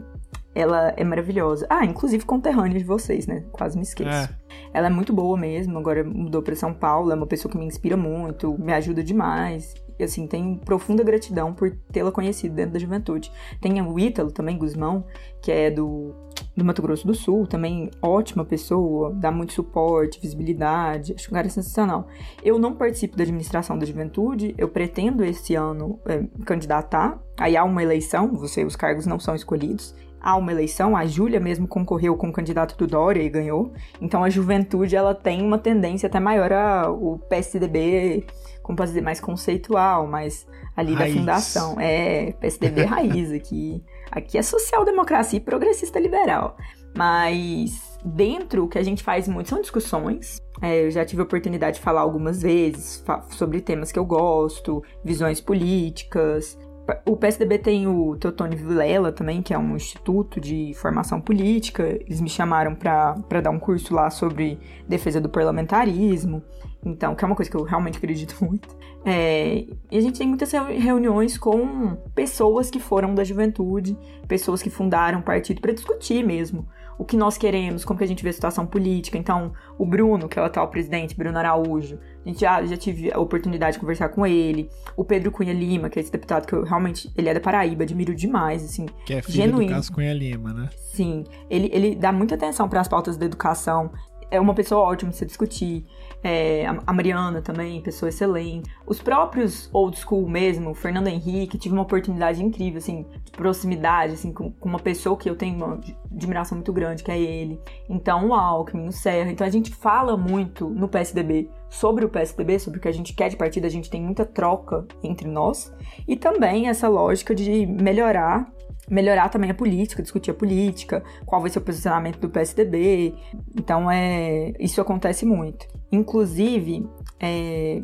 ela 0.55 0.93
é 0.95 1.03
maravilhosa. 1.03 1.67
Ah, 1.69 1.85
inclusive 1.85 2.25
conterrânea 2.25 2.79
de 2.79 2.85
vocês, 2.85 3.27
né? 3.27 3.43
Quase 3.51 3.77
me 3.77 3.83
esqueço. 3.83 4.09
É. 4.09 4.29
Ela 4.73 4.87
é 4.87 4.89
muito 4.89 5.13
boa 5.13 5.37
mesmo, 5.37 5.77
agora 5.77 6.03
mudou 6.03 6.41
para 6.41 6.55
São 6.55 6.73
Paulo, 6.73 7.11
é 7.11 7.15
uma 7.15 7.27
pessoa 7.27 7.51
que 7.51 7.57
me 7.57 7.65
inspira 7.65 7.97
muito, 7.97 8.57
me 8.57 8.73
ajuda 8.73 9.03
demais. 9.03 9.75
E 9.99 10.03
assim, 10.03 10.27
tenho 10.27 10.57
profunda 10.57 11.03
gratidão 11.03 11.53
por 11.53 11.71
tê-la 11.91 12.11
conhecido 12.11 12.55
dentro 12.55 12.73
da 12.73 12.79
juventude. 12.79 13.31
Tem 13.61 13.81
o 13.81 13.99
Ítalo 13.99 14.31
também, 14.31 14.57
Guzmão, 14.57 15.05
que 15.41 15.51
é 15.51 15.69
do, 15.69 16.13
do 16.55 16.63
Mato 16.63 16.81
Grosso 16.81 17.05
do 17.05 17.13
Sul, 17.13 17.45
também 17.45 17.91
ótima 18.01 18.45
pessoa, 18.45 19.13
dá 19.13 19.31
muito 19.31 19.53
suporte, 19.53 20.19
visibilidade, 20.21 21.13
acho 21.13 21.29
um 21.29 21.33
cara 21.33 21.49
sensacional. 21.49 22.07
Eu 22.43 22.57
não 22.57 22.73
participo 22.73 23.17
da 23.17 23.23
administração 23.23 23.77
da 23.77 23.85
juventude, 23.85 24.55
eu 24.57 24.67
pretendo 24.69 25.23
esse 25.23 25.55
ano 25.55 25.99
é, 26.05 26.23
candidatar, 26.45 27.19
aí 27.37 27.57
há 27.57 27.63
uma 27.63 27.83
eleição, 27.83 28.33
você, 28.33 28.63
os 28.63 28.75
cargos 28.75 29.05
não 29.05 29.19
são 29.19 29.35
escolhidos, 29.35 29.93
há 30.25 30.35
uma 30.35 30.51
eleição, 30.51 30.97
a 30.97 31.05
Júlia 31.05 31.39
mesmo 31.39 31.67
concorreu 31.67 32.17
com 32.17 32.29
o 32.29 32.33
candidato 32.33 32.75
do 32.75 32.87
Dória 32.87 33.21
e 33.21 33.29
ganhou. 33.29 33.71
Então 34.01 34.23
a 34.23 34.29
juventude 34.29 34.95
ela 34.95 35.13
tem 35.13 35.41
uma 35.43 35.59
tendência 35.59 36.07
até 36.07 36.19
maior 36.19 36.51
ao 36.51 37.19
PSDB, 37.29 38.25
como 38.65 38.75
posso 38.75 38.87
dizer, 38.87 39.01
mais 39.01 39.19
conceitual, 39.19 40.07
mais 40.07 40.47
ali 40.75 40.95
raiz. 40.95 41.13
da 41.13 41.19
fundação. 41.19 41.79
É, 41.79 42.31
PSDB 42.31 42.83
raiz 42.83 43.31
aqui. 43.31 43.83
Aqui 44.11 44.39
é 44.39 44.41
social-democracia 44.41 45.37
e 45.37 45.39
progressista 45.39 45.99
liberal. 45.99 46.57
Mas 46.97 47.99
dentro 48.03 48.63
o 48.63 48.67
que 48.67 48.79
a 48.79 48.83
gente 48.83 49.03
faz 49.03 49.27
muito 49.27 49.49
são 49.49 49.61
discussões. 49.61 50.41
É, 50.59 50.83
eu 50.83 50.89
já 50.89 51.05
tive 51.05 51.21
a 51.21 51.25
oportunidade 51.25 51.75
de 51.75 51.83
falar 51.83 52.01
algumas 52.01 52.41
vezes 52.41 53.03
sobre 53.29 53.61
temas 53.61 53.91
que 53.91 53.99
eu 53.99 54.05
gosto, 54.05 54.83
visões 55.03 55.39
políticas, 55.39 56.57
o 57.05 57.17
PSDB 57.17 57.57
tem 57.57 57.87
o 57.87 58.15
Teotônio 58.15 58.57
Vilela 58.57 59.11
também, 59.11 59.41
que 59.41 59.53
é 59.53 59.57
um 59.57 59.75
instituto 59.75 60.39
de 60.39 60.73
formação 60.75 61.19
política. 61.19 61.83
Eles 61.83 62.21
me 62.21 62.29
chamaram 62.29 62.75
para 62.75 63.41
dar 63.41 63.49
um 63.49 63.59
curso 63.59 63.93
lá 63.93 64.09
sobre 64.09 64.59
defesa 64.87 65.19
do 65.19 65.27
parlamentarismo. 65.27 66.43
Então, 66.85 67.15
que 67.15 67.25
é 67.25 67.27
uma 67.27 67.35
coisa 67.35 67.49
que 67.49 67.57
eu 67.57 67.63
realmente 67.63 67.97
acredito 67.97 68.37
muito. 68.45 68.69
É, 69.03 69.65
e 69.91 69.97
a 69.97 70.01
gente 70.01 70.17
tem 70.17 70.27
muitas 70.27 70.51
reuniões 70.51 71.37
com 71.37 71.95
pessoas 72.13 72.69
que 72.69 72.79
foram 72.79 73.13
da 73.13 73.23
juventude, 73.23 73.97
pessoas 74.27 74.61
que 74.61 74.69
fundaram 74.69 75.21
partido 75.21 75.61
para 75.61 75.73
discutir 75.73 76.23
mesmo 76.23 76.67
o 76.97 77.03
que 77.03 77.17
nós 77.17 77.37
queremos, 77.37 77.83
como 77.83 77.97
que 77.97 78.03
a 78.03 78.07
gente 78.07 78.23
vê 78.23 78.29
a 78.29 78.33
situação 78.33 78.65
política. 78.65 79.17
Então, 79.17 79.53
o 79.77 79.85
Bruno, 79.85 80.27
que 80.27 80.39
é 80.39 80.41
o 80.41 80.45
atual 80.45 80.67
presidente, 80.69 81.15
Bruno 81.15 81.37
Araújo, 81.37 81.99
a 82.23 82.27
gente 82.27 82.41
já, 82.41 82.63
já 82.65 82.77
tive 82.77 83.11
a 83.11 83.19
oportunidade 83.19 83.73
de 83.73 83.79
conversar 83.79 84.09
com 84.09 84.25
ele. 84.25 84.69
O 84.95 85.03
Pedro 85.03 85.31
Cunha 85.31 85.53
Lima, 85.53 85.89
que 85.89 85.99
é 85.99 86.01
esse 86.01 86.11
deputado 86.11 86.47
que 86.47 86.53
eu 86.53 86.63
realmente, 86.63 87.11
ele 87.17 87.29
é 87.29 87.33
da 87.33 87.39
Paraíba, 87.39 87.83
admiro 87.83 88.15
demais, 88.15 88.63
assim. 88.63 88.85
Que 89.05 89.15
é 89.15 89.21
filho 89.21 89.35
genuíno. 89.35 89.71
do 89.71 89.75
Cássio 89.75 89.93
Cunha 89.93 90.13
Lima, 90.13 90.53
né? 90.53 90.69
Sim, 90.77 91.25
ele, 91.49 91.69
ele 91.73 91.95
dá 91.95 92.11
muita 92.11 92.35
atenção 92.35 92.69
para 92.69 92.79
as 92.79 92.87
pautas 92.87 93.17
da 93.17 93.25
educação. 93.25 93.91
É 94.31 94.39
uma 94.39 94.53
pessoa 94.53 94.81
ótima 94.81 95.11
de 95.11 95.17
se 95.17 95.25
discutir 95.25 95.85
é, 96.27 96.65
a 96.65 96.91
Mariana 96.91 97.39
também, 97.39 97.79
pessoa 97.81 98.09
excelente. 98.09 98.67
Os 98.87 98.99
próprios 98.99 99.69
old 99.71 99.95
school 99.95 100.27
mesmo, 100.27 100.71
o 100.71 100.73
Fernando 100.73 101.05
Henrique, 101.07 101.55
tive 101.55 101.75
uma 101.75 101.83
oportunidade 101.83 102.43
incrível, 102.43 102.79
assim, 102.79 103.05
de 103.23 103.31
proximidade, 103.31 104.13
assim, 104.13 104.33
com, 104.33 104.51
com, 104.51 104.67
uma 104.67 104.79
pessoa 104.79 105.15
que 105.15 105.29
eu 105.29 105.35
tenho 105.35 105.55
uma 105.55 105.79
admiração 106.11 106.57
muito 106.57 106.73
grande, 106.73 107.03
que 107.03 107.11
é 107.11 107.19
ele. 107.19 107.61
Então, 107.87 108.29
o 108.29 108.33
Alckmin, 108.33 108.87
o 108.87 108.91
Serra. 108.91 109.29
Então, 109.29 109.45
a 109.45 109.51
gente 109.51 109.69
fala 109.75 110.17
muito 110.17 110.67
no 110.67 110.87
PSDB 110.87 111.47
sobre 111.69 112.03
o 112.05 112.09
PSDB, 112.09 112.57
sobre 112.57 112.79
o 112.79 112.81
que 112.81 112.87
a 112.87 112.91
gente 112.91 113.13
quer 113.13 113.29
de 113.29 113.37
partida, 113.37 113.67
a 113.67 113.71
gente 113.71 113.87
tem 113.87 114.01
muita 114.01 114.25
troca 114.25 114.83
entre 115.03 115.27
nós. 115.27 115.71
E 116.07 116.15
também 116.15 116.69
essa 116.69 116.87
lógica 116.87 117.35
de 117.35 117.67
melhorar 117.67 118.51
melhorar 118.89 119.29
também 119.29 119.49
a 119.51 119.53
política, 119.53 120.01
discutir 120.01 120.31
a 120.31 120.33
política, 120.33 121.03
qual 121.25 121.41
vai 121.41 121.49
ser 121.49 121.59
o 121.59 121.61
posicionamento 121.61 122.19
do 122.19 122.29
PSDB. 122.29 123.15
Então, 123.57 123.89
é, 123.89 124.53
isso 124.59 124.79
acontece 124.81 125.25
muito. 125.25 125.67
Inclusive, 125.91 126.87
é, 127.19 127.81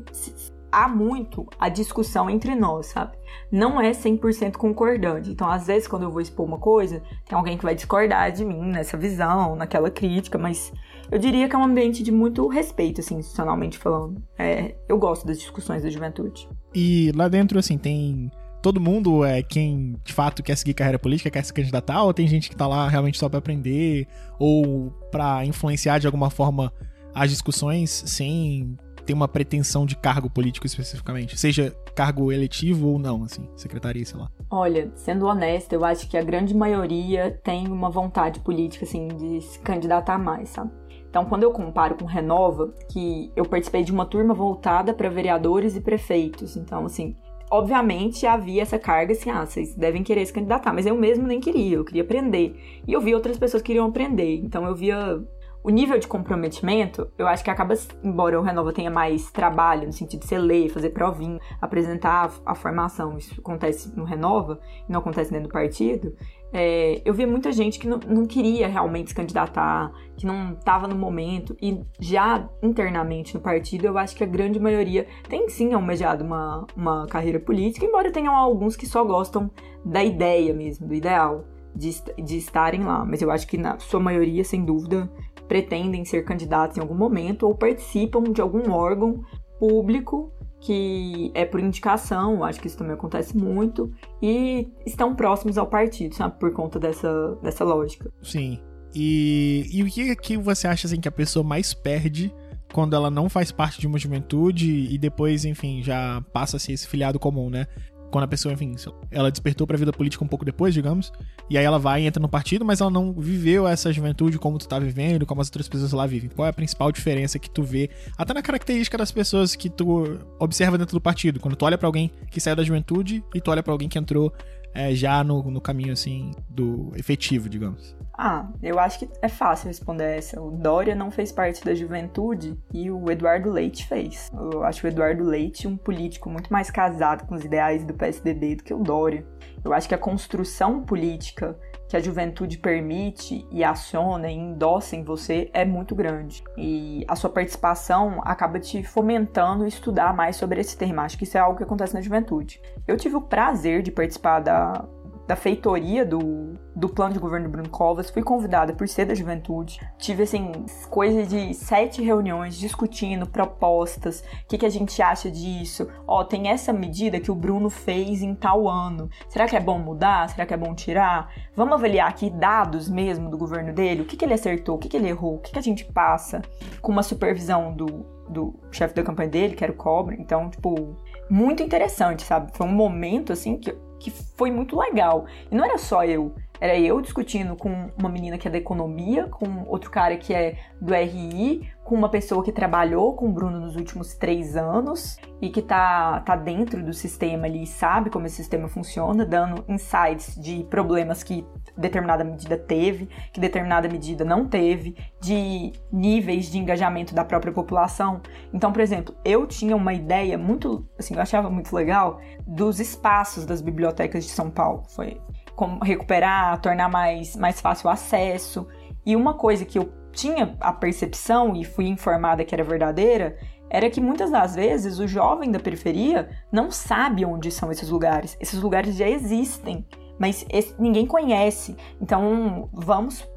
há 0.72 0.88
muito 0.88 1.46
a 1.60 1.68
discussão 1.70 2.30
entre 2.30 2.56
nós, 2.56 2.88
sabe? 2.88 3.18
Não 3.52 3.80
é 3.80 3.92
100% 3.92 4.56
concordante. 4.56 5.30
Então, 5.30 5.50
às 5.50 5.68
vezes, 5.68 5.88
quando 5.88 6.04
eu 6.04 6.12
vou 6.12 6.22
expor 6.22 6.46
uma 6.46 6.58
coisa, 6.58 7.02
tem 7.28 7.38
alguém 7.38 7.58
que 7.58 7.64
vai 7.64 7.76
discordar 7.76 8.32
de 8.32 8.46
mim 8.46 8.72
nessa 8.72 8.98
visão, 8.98 9.56
naquela 9.56 9.92
crítica, 9.92 10.38
mas 10.38 10.72
eu 11.12 11.20
diria 11.20 11.50
que 11.50 11.56
é 11.56 11.60
um 11.60 11.64
ambiente 11.64 12.02
de 12.02 12.12
muito 12.12 12.48
respeito, 12.48 13.02
assim, 13.02 13.16
institucionalmente 13.16 13.78
falando. 13.78 14.24
É, 14.38 14.76
eu 14.88 14.98
gosto 14.98 15.28
das 15.28 15.38
discussões 15.38 15.84
da 15.84 15.90
juventude. 15.90 16.48
E 16.74 17.12
lá 17.14 17.28
dentro, 17.28 17.60
assim, 17.60 17.78
tem 17.78 18.32
todo 18.62 18.80
mundo 18.80 19.26
é 19.26 19.42
quem 19.42 19.96
de 20.04 20.14
fato 20.14 20.44
quer 20.44 20.56
seguir 20.56 20.74
carreira 20.74 21.00
política, 21.00 21.30
quer 21.30 21.44
se 21.44 21.54
candidatar, 21.54 22.04
ou 22.04 22.14
tem 22.14 22.28
gente 22.28 22.50
que 22.50 22.56
tá 22.56 22.68
lá 22.68 22.88
realmente 22.88 23.18
só 23.18 23.28
para 23.28 23.40
aprender 23.40 24.08
ou 24.40 24.92
para 25.12 25.46
influenciar 25.46 26.00
de 26.00 26.08
alguma 26.08 26.30
forma 26.30 26.72
as 27.14 27.30
discussões 27.30 28.04
sem 28.06 28.78
ter 29.06 29.14
uma 29.14 29.28
pretensão 29.28 29.86
de 29.86 29.96
cargo 29.96 30.30
político 30.30 30.66
especificamente, 30.66 31.38
seja 31.38 31.76
cargo 31.96 32.32
eletivo 32.32 32.90
ou 32.90 33.00
não, 33.00 33.24
assim, 33.24 33.48
secretaria, 33.56 34.06
sei 34.06 34.20
lá. 34.20 34.30
Olha, 34.50 34.92
sendo 34.96 35.26
honesta, 35.26 35.76
eu 35.76 35.84
acho 35.84 36.08
que 36.08 36.18
a 36.18 36.24
grande 36.24 36.56
maioria 36.56 37.40
tem 37.44 37.68
uma 37.68 37.90
vontade 37.90 38.40
política 38.42 38.86
assim 38.86 39.08
de 39.08 39.42
se 39.42 39.60
candidatar 39.60 40.18
mais, 40.18 40.50
sabe? 40.50 40.72
Então, 41.10 41.26
quando 41.26 41.44
eu 41.44 41.52
comparo 41.52 41.96
com 41.96 42.06
Renova, 42.06 42.74
que 42.90 43.32
eu 43.36 43.44
participei 43.44 43.84
de 43.84 43.92
uma 43.92 44.06
turma 44.06 44.34
voltada 44.34 44.94
para 44.94 45.10
vereadores 45.10 45.76
e 45.76 45.82
prefeitos, 45.82 46.56
então 46.56 46.86
assim, 46.86 47.18
obviamente 47.52 48.26
havia 48.26 48.62
essa 48.62 48.80
carga 48.80 49.12
assim, 49.12 49.30
ah, 49.30 49.46
vocês 49.46 49.76
devem 49.76 50.04
querer 50.04 50.26
se 50.26 50.32
candidatar, 50.32 50.72
mas 50.72 50.86
eu 50.86 50.96
mesmo 50.96 51.28
nem 51.28 51.42
queria, 51.42 51.76
eu 51.76 51.84
queria 51.84 52.02
aprender. 52.02 52.56
E 52.88 52.94
eu 52.94 53.02
vi 53.02 53.14
outras 53.14 53.38
pessoas 53.38 53.62
que 53.62 53.68
queriam 53.68 53.88
aprender, 53.88 54.38
então 54.38 54.66
eu 54.66 54.74
via 54.74 55.22
o 55.64 55.70
nível 55.70 56.00
de 56.00 56.08
comprometimento, 56.08 57.12
eu 57.18 57.28
acho 57.28 57.44
que 57.44 57.50
acaba, 57.50 57.76
embora 58.04 58.40
o 58.40 58.42
Renova 58.44 58.74
tenha 58.74 58.90
mais 58.90 59.30
trabalho, 59.32 59.86
no 59.86 59.94
sentido 59.94 60.22
de 60.22 60.28
você 60.28 60.38
ler, 60.38 60.70
fazer 60.70 60.90
provinha, 60.90 61.40
apresentar 61.62 62.32
a, 62.46 62.52
a 62.54 62.56
formação, 62.56 63.18
isso 63.18 63.40
acontece 63.40 63.96
no 63.96 64.04
Renova, 64.04 64.60
não 64.90 65.02
acontece 65.02 65.30
dentro 65.30 65.50
do 65.50 65.52
partido, 65.52 66.16
é, 66.54 67.02
eu 67.06 67.14
vi 67.14 67.26
muita 67.26 67.52
gente 67.52 67.80
que 67.80 67.88
não, 67.88 68.00
não, 68.08 68.26
queria 68.26 68.68
realmente 68.68 69.10
se 69.10 69.16
candidatar, 69.16 69.92
que 70.18 70.26
não 70.26 70.54
estava 70.54 70.88
no 70.88 70.96
momento, 70.96 71.56
e 71.62 71.80
já 72.00 72.48
internamente 72.62 73.34
no 73.34 73.42
partido, 73.42 73.86
eu 73.86 73.98
acho 73.98 74.16
que 74.16 74.24
a 74.24 74.28
grande 74.28 74.60
maioria 74.60 75.08
tem 75.30 75.48
sim 75.50 75.74
almejado 75.74 76.24
uma, 76.24 76.68
uma 76.76 77.08
carreira 77.08 77.40
política, 77.40 77.86
embora 77.86 78.12
tenham 78.12 78.36
alguns 78.36 78.76
que 78.76 78.86
só 78.86 79.04
gostam 79.04 79.50
da 79.86 80.04
ideia 80.04 80.54
mesmo, 80.54 80.88
do 80.88 80.94
ideal. 80.94 81.46
De, 81.74 81.90
de 82.22 82.36
estarem 82.36 82.84
lá, 82.84 83.06
mas 83.06 83.22
eu 83.22 83.32
acho 83.32 83.48
que 83.48 83.58
na 83.58 83.80
sua 83.80 84.02
maioria, 84.02 84.44
sem 84.44 84.66
dúvida, 84.66 85.10
pretendem 85.48 86.04
ser 86.04 86.26
candidatos 86.26 86.76
em 86.76 86.82
algum 86.82 86.94
momento 86.94 87.48
ou 87.48 87.56
participam 87.56 88.24
de 88.24 88.42
algum 88.42 88.74
órgão 88.74 89.22
público 89.58 90.34
que 90.62 91.32
é 91.34 91.44
por 91.44 91.60
indicação, 91.60 92.44
acho 92.44 92.62
que 92.62 92.68
isso 92.68 92.78
também 92.78 92.94
acontece 92.94 93.36
muito, 93.36 93.92
e 94.22 94.70
estão 94.86 95.16
próximos 95.16 95.58
ao 95.58 95.68
partido, 95.68 96.16
sabe? 96.16 96.40
Por 96.40 96.54
conta 96.54 96.80
dessa, 96.80 97.36
dessa 97.42 97.64
lógica. 97.64 98.12
Sim. 98.22 98.60
E, 98.94 99.68
e 99.74 99.82
o 99.84 99.88
que, 99.88 100.16
que 100.16 100.38
você 100.38 100.68
acha 100.68 100.88
assim, 100.88 101.00
que 101.00 101.08
a 101.08 101.12
pessoa 101.12 101.44
mais 101.44 101.74
perde 101.74 102.34
quando 102.72 102.96
ela 102.96 103.10
não 103.10 103.28
faz 103.28 103.52
parte 103.52 103.80
de 103.80 103.88
uma 103.88 103.98
juventude 103.98 104.88
e 104.90 104.98
depois, 104.98 105.46
enfim, 105.46 105.82
já 105.84 106.22
passa 106.32 106.58
a 106.58 106.60
ser 106.60 106.74
esse 106.74 106.88
filiado 106.88 107.20
comum, 107.20 107.50
né? 107.50 107.68
Quando 108.12 108.26
a 108.26 108.28
pessoa, 108.28 108.54
enfim, 108.54 108.76
ela 109.10 109.32
despertou 109.32 109.66
para 109.66 109.76
a 109.76 109.80
vida 109.80 109.92
política 109.92 110.24
um 110.24 110.28
pouco 110.28 110.46
depois, 110.46 110.74
digamos, 110.74 111.12
e 111.50 111.58
aí 111.58 111.66
ela 111.66 111.80
vai 111.80 112.04
e 112.04 112.06
entra 112.06 112.22
no 112.22 112.30
partido, 112.30 112.64
mas 112.64 112.82
ela 112.82 112.92
não 112.92 113.14
viveu 113.14 113.68
essa 113.68 113.92
juventude 113.92 114.38
como 114.38 114.58
tu 114.58 114.68
tá 114.68 114.78
vivendo, 114.78 115.26
como 115.26 115.42
as 115.42 115.48
outras 115.48 115.68
pessoas 115.68 115.94
lá 115.94 116.06
vivem. 116.06 116.30
Qual 116.30 116.46
é 116.46 116.50
a 116.50 116.54
principal 116.54 116.92
diferença 116.92 117.40
que 117.40 117.50
tu 117.50 117.64
vê, 117.64 117.90
até 118.18 118.34
na 118.34 118.42
característica 118.42 118.98
das 118.98 119.12
pessoas 119.12 119.56
que 119.56 119.70
tu 119.70 120.20
observa 120.40 120.78
dentro 120.78 120.96
do 120.96 121.02
partido, 121.02 121.40
quando 121.40 121.56
tu 121.56 121.66
olha 121.66 121.78
para 121.78 121.88
alguém 121.88 122.12
que 122.30 122.40
saiu 122.40 122.56
da 122.56 122.64
juventude 122.64 123.24
e 123.34 123.42
tu 123.42 123.50
olha 123.50 123.64
para 123.64 123.74
alguém 123.74 123.90
que 123.90 123.98
entrou 123.98 124.34
é, 124.74 124.94
já 124.94 125.24
no, 125.24 125.44
no 125.50 125.62
caminho, 125.62 125.94
assim, 125.94 126.32
do 126.50 126.92
efetivo, 126.96 127.50
digamos? 127.50 127.96
Ah, 128.18 128.48
eu 128.62 128.80
acho 128.80 129.00
que 129.00 129.10
é 129.22 129.28
fácil 129.28 129.68
responder 129.68 130.18
essa. 130.18 130.40
O 130.40 130.52
Dória 130.52 130.94
não 130.94 131.10
fez 131.10 131.32
parte 131.32 131.64
da 131.64 131.74
juventude 131.74 132.58
e 132.74 132.92
o 132.92 133.10
Eduardo 133.10 133.50
Leite 133.50 133.88
fez. 133.88 134.30
Eu 134.52 134.64
acho 134.64 134.86
o 134.86 134.90
Eduardo 134.90 135.24
Leite 135.24 135.68
um 135.68 135.76
político 135.76 136.30
muito 136.30 136.52
mais 136.52 136.70
casado 136.70 137.26
com 137.26 137.36
os 137.36 137.44
ideais 137.44 137.84
do 137.84 137.94
PSDB 137.94 138.58
do 138.58 138.64
que 138.64 138.74
o 138.74 138.84
Dória. 138.84 139.26
Eu 139.64 139.74
acho 139.74 139.88
que 139.88 139.96
a 139.96 139.98
construção 139.98 140.84
política 140.84 141.58
que 141.92 141.98
a 141.98 142.00
juventude 142.00 142.58
permite 142.58 143.46
e 143.52 143.66
aciona 143.66 144.32
e 144.32 144.34
endossa 144.34 144.96
em 144.96 145.04
você 145.04 145.50
é 145.54 145.66
muito 145.66 145.94
grande. 145.94 146.42
E 146.56 147.04
a 147.06 147.18
sua 147.18 147.30
participação 147.30 148.22
acaba 148.24 148.62
te 148.62 148.82
fomentando 148.82 149.68
estudar 149.68 150.16
mais 150.16 150.38
sobre 150.38 150.62
esse 150.62 150.78
tema. 150.78 151.04
Acho 151.04 151.18
que 151.18 151.26
isso 151.26 151.38
é 151.38 151.42
algo 151.42 151.58
que 151.58 151.66
acontece 151.66 151.94
na 151.94 152.00
juventude. 152.00 152.62
Eu 152.88 152.96
tive 152.96 153.18
o 153.18 153.22
prazer 153.22 153.82
de 153.82 153.92
participar 153.92 154.40
da 154.40 154.86
da 155.28 155.36
feitoria 155.36 156.06
do, 156.06 156.54
do 156.76 156.90
plano 156.90 157.14
de 157.14 157.20
governo 157.20 157.48
do 157.48 157.52
Bruno 157.52 157.70
Covas, 157.70 158.10
fui 158.10 158.22
convidada 158.22 158.74
por 158.74 158.88
ser 158.88 159.06
da 159.06 159.16
juventude. 159.16 159.80
Tive, 159.98 160.24
assim, 160.24 160.52
coisa 160.90 161.26
de 161.26 161.54
sete 161.54 162.02
reuniões 162.02 162.58
discutindo 162.58 163.28
propostas, 163.28 164.22
o 164.44 164.48
que, 164.48 164.58
que 164.58 164.66
a 164.66 164.70
gente 164.70 165.02
acha 165.02 165.30
disso. 165.30 165.88
Ó, 166.08 166.24
tem 166.24 166.50
essa 166.50 166.74
medida 166.74 167.20
que 167.20 167.32
o 167.32 167.36
Bruno 167.36 167.70
fez 167.70 168.22
em 168.22 168.36
tal 168.36 168.68
ano. 168.68 169.10
Será 169.30 169.48
que 169.48 169.56
é 169.56 169.60
bom 169.60 169.80
mudar? 169.80 170.30
Será 170.30 170.46
que 170.46 170.54
é 170.54 170.58
bom 170.58 170.74
tirar? 170.74 171.32
Vamos 171.56 171.74
avaliar 171.74 172.10
aqui 172.10 172.30
dados 172.30 172.90
mesmo 172.90 173.30
do 173.30 173.38
governo 173.38 173.74
dele, 173.74 174.02
o 174.02 174.06
que, 174.06 174.18
que 174.18 174.26
ele 174.26 174.34
acertou, 174.34 174.76
o 174.76 174.80
que, 174.80 174.90
que 174.90 174.98
ele 174.98 175.10
errou, 175.10 175.36
o 175.36 175.40
que, 175.40 175.52
que 175.52 175.60
a 175.60 175.64
gente 175.64 175.86
passa 175.86 176.42
com 176.82 176.92
uma 176.92 177.04
supervisão 177.04 177.74
do, 177.74 178.06
do 178.28 178.60
chefe 178.72 178.96
da 178.96 179.04
campanha 179.04 179.30
dele, 179.30 179.56
que 179.56 179.64
era 179.64 179.72
o 179.72 179.76
Cobre. 179.76 180.18
Então, 180.20 180.50
tipo, 180.50 180.96
muito 181.30 181.64
interessante, 181.64 182.24
sabe? 182.24 182.52
Foi 182.54 182.66
um 182.66 182.72
momento, 182.72 183.32
assim, 183.32 183.58
que 183.58 183.76
que 184.02 184.12
foi 184.12 184.52
muito 184.52 184.78
legal. 184.78 185.26
E 185.50 185.56
não 185.56 185.64
era 185.64 185.78
só 185.78 186.04
eu, 186.04 186.34
era 186.62 186.78
eu 186.78 187.02
discutindo 187.02 187.56
com 187.56 187.90
uma 187.98 188.08
menina 188.08 188.38
que 188.38 188.48
é 188.48 188.52
da 188.52 188.58
economia, 188.60 189.26
com 189.28 189.64
outro 189.66 189.90
cara 189.90 190.16
que 190.16 190.32
é 190.32 190.60
do 190.80 190.94
RI, 190.94 191.68
com 191.84 191.96
uma 191.96 192.08
pessoa 192.08 192.44
que 192.44 192.52
trabalhou 192.52 193.16
com 193.16 193.30
o 193.30 193.32
Bruno 193.32 193.60
nos 193.60 193.76
últimos 193.76 194.14
três 194.14 194.56
anos 194.56 195.18
e 195.42 195.50
que 195.50 195.60
tá, 195.60 196.20
tá 196.20 196.36
dentro 196.36 196.84
do 196.86 196.94
sistema 196.94 197.48
ali, 197.48 197.66
sabe 197.66 198.12
como 198.12 198.28
esse 198.28 198.36
sistema 198.36 198.68
funciona, 198.68 199.26
dando 199.26 199.66
insights 199.68 200.40
de 200.40 200.64
problemas 200.70 201.24
que 201.24 201.44
determinada 201.76 202.24
medida 202.24 202.56
teve, 202.56 203.10
que 203.34 203.40
determinada 203.40 203.90
medida 203.90 204.24
não 204.24 204.48
teve, 204.48 204.96
de 205.20 205.74
níveis 205.92 206.46
de 206.46 206.60
engajamento 206.60 207.16
da 207.16 207.26
própria 207.26 207.52
população. 207.52 208.22
Então, 208.54 208.72
por 208.72 208.82
exemplo, 208.82 209.16
eu 209.26 209.48
tinha 209.48 209.76
uma 209.76 209.96
ideia 209.96 210.38
muito, 210.38 210.88
assim, 211.00 211.16
eu 211.16 211.22
achava 211.22 211.50
muito 211.50 211.76
legal 211.76 212.20
dos 212.46 212.80
espaços 212.80 213.48
das 213.48 213.62
bibliotecas 213.62 214.26
de 214.26 214.30
São 214.30 214.52
Paulo. 214.52 214.84
Foi 214.90 215.20
como 215.62 215.78
recuperar, 215.84 216.60
tornar 216.60 216.90
mais, 216.90 217.36
mais 217.36 217.62
fácil 217.62 217.88
o 217.88 217.92
acesso. 217.92 218.68
E 219.06 219.16
uma 219.16 219.36
coisa 219.36 219.64
que 219.64 219.78
eu 219.78 219.94
tinha 220.12 220.58
a 220.60 220.74
percepção 220.74 221.56
e 221.56 221.64
fui 221.64 221.86
informada 221.86 222.44
que 222.44 222.56
era 222.56 222.64
verdadeira 222.64 223.38
era 223.70 223.88
que 223.88 224.02
muitas 224.02 224.32
das 224.32 224.56
vezes 224.56 224.98
o 224.98 225.08
jovem 225.08 225.52
da 225.52 225.60
periferia 225.60 226.32
não 226.52 226.72
sabe 226.72 227.24
onde 227.24 227.52
são 227.52 227.72
esses 227.72 227.90
lugares. 227.90 228.36
Esses 228.42 228.60
lugares 228.60 228.96
já 228.96 229.08
existem 229.08 229.86
mas 230.22 230.46
esse, 230.52 230.76
ninguém 230.80 231.08
conhece. 231.08 231.76
Então, 232.00 232.70
vamos, 232.72 233.28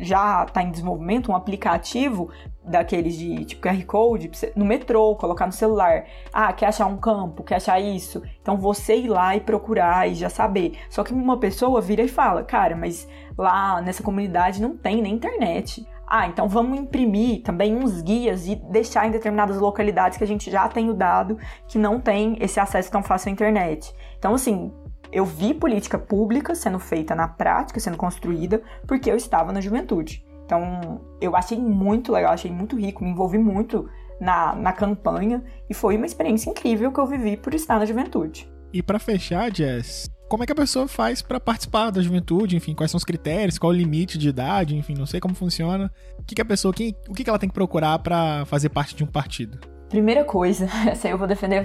já 0.00 0.44
está 0.44 0.60
em 0.60 0.72
desenvolvimento 0.72 1.30
um 1.30 1.36
aplicativo 1.36 2.30
daqueles 2.64 3.16
de 3.16 3.44
tipo 3.44 3.62
QR 3.62 3.84
Code 3.84 4.30
no 4.54 4.64
metrô, 4.64 5.14
colocar 5.16 5.46
no 5.46 5.52
celular. 5.52 6.04
Ah, 6.32 6.52
quer 6.52 6.66
achar 6.66 6.86
um 6.86 6.96
campo, 6.96 7.42
quer 7.42 7.56
achar 7.56 7.80
isso. 7.80 8.22
Então, 8.40 8.56
você 8.56 8.96
ir 8.96 9.08
lá 9.08 9.36
e 9.36 9.40
procurar 9.40 10.08
e 10.08 10.14
já 10.14 10.28
saber. 10.28 10.78
Só 10.88 11.02
que 11.02 11.12
uma 11.12 11.38
pessoa 11.38 11.80
vira 11.80 12.02
e 12.02 12.08
fala, 12.08 12.42
cara, 12.42 12.76
mas 12.76 13.08
lá 13.36 13.80
nessa 13.80 14.02
comunidade 14.02 14.62
não 14.62 14.76
tem 14.76 15.02
nem 15.02 15.14
internet. 15.14 15.86
Ah, 16.06 16.26
então 16.26 16.46
vamos 16.46 16.78
imprimir 16.78 17.42
também 17.42 17.74
uns 17.74 18.02
guias 18.02 18.46
e 18.46 18.54
deixar 18.54 19.06
em 19.06 19.10
determinadas 19.10 19.58
localidades 19.58 20.18
que 20.18 20.24
a 20.24 20.26
gente 20.26 20.50
já 20.50 20.68
tem 20.68 20.90
o 20.90 20.94
dado 20.94 21.38
que 21.66 21.78
não 21.78 21.98
tem 21.98 22.36
esse 22.38 22.60
acesso 22.60 22.90
tão 22.90 23.02
fácil 23.02 23.30
à 23.30 23.32
internet. 23.32 23.94
Então, 24.18 24.34
assim, 24.34 24.70
eu 25.10 25.24
vi 25.24 25.54
política 25.54 25.98
pública 25.98 26.54
sendo 26.54 26.78
feita 26.78 27.14
na 27.14 27.28
prática, 27.28 27.80
sendo 27.80 27.96
construída, 27.96 28.62
porque 28.86 29.10
eu 29.10 29.16
estava 29.16 29.52
na 29.52 29.60
juventude. 29.60 30.22
Então, 30.52 31.00
eu 31.18 31.34
achei 31.34 31.58
muito 31.58 32.12
legal, 32.12 32.34
achei 32.34 32.50
muito 32.50 32.78
rico, 32.78 33.02
me 33.02 33.08
envolvi 33.08 33.38
muito 33.38 33.88
na, 34.20 34.54
na 34.54 34.70
campanha 34.70 35.42
e 35.68 35.72
foi 35.72 35.96
uma 35.96 36.04
experiência 36.04 36.50
incrível 36.50 36.92
que 36.92 37.00
eu 37.00 37.06
vivi 37.06 37.38
por 37.38 37.54
estar 37.54 37.78
na 37.78 37.86
juventude. 37.86 38.52
E 38.70 38.82
para 38.82 38.98
fechar, 38.98 39.50
Jess, 39.50 40.10
como 40.28 40.42
é 40.42 40.46
que 40.46 40.52
a 40.52 40.54
pessoa 40.54 40.86
faz 40.86 41.22
para 41.22 41.40
participar 41.40 41.88
da 41.88 42.02
juventude? 42.02 42.54
Enfim, 42.54 42.74
quais 42.74 42.90
são 42.90 42.98
os 42.98 43.04
critérios? 43.04 43.56
Qual 43.56 43.72
o 43.72 43.74
limite 43.74 44.18
de 44.18 44.28
idade? 44.28 44.76
Enfim, 44.76 44.92
não 44.92 45.06
sei 45.06 45.20
como 45.20 45.34
funciona. 45.34 45.90
O 46.18 46.22
que, 46.22 46.34
que 46.34 46.42
a 46.42 46.44
pessoa, 46.44 46.74
quem, 46.74 46.94
o 47.08 47.14
que, 47.14 47.24
que 47.24 47.30
ela 47.30 47.38
tem 47.38 47.48
que 47.48 47.54
procurar 47.54 47.98
para 48.00 48.44
fazer 48.44 48.68
parte 48.68 48.94
de 48.94 49.02
um 49.02 49.06
partido? 49.06 49.58
Primeira 49.92 50.24
coisa, 50.24 50.66
essa 50.88 51.06
eu 51.06 51.18
vou 51.18 51.28
defender, 51.28 51.62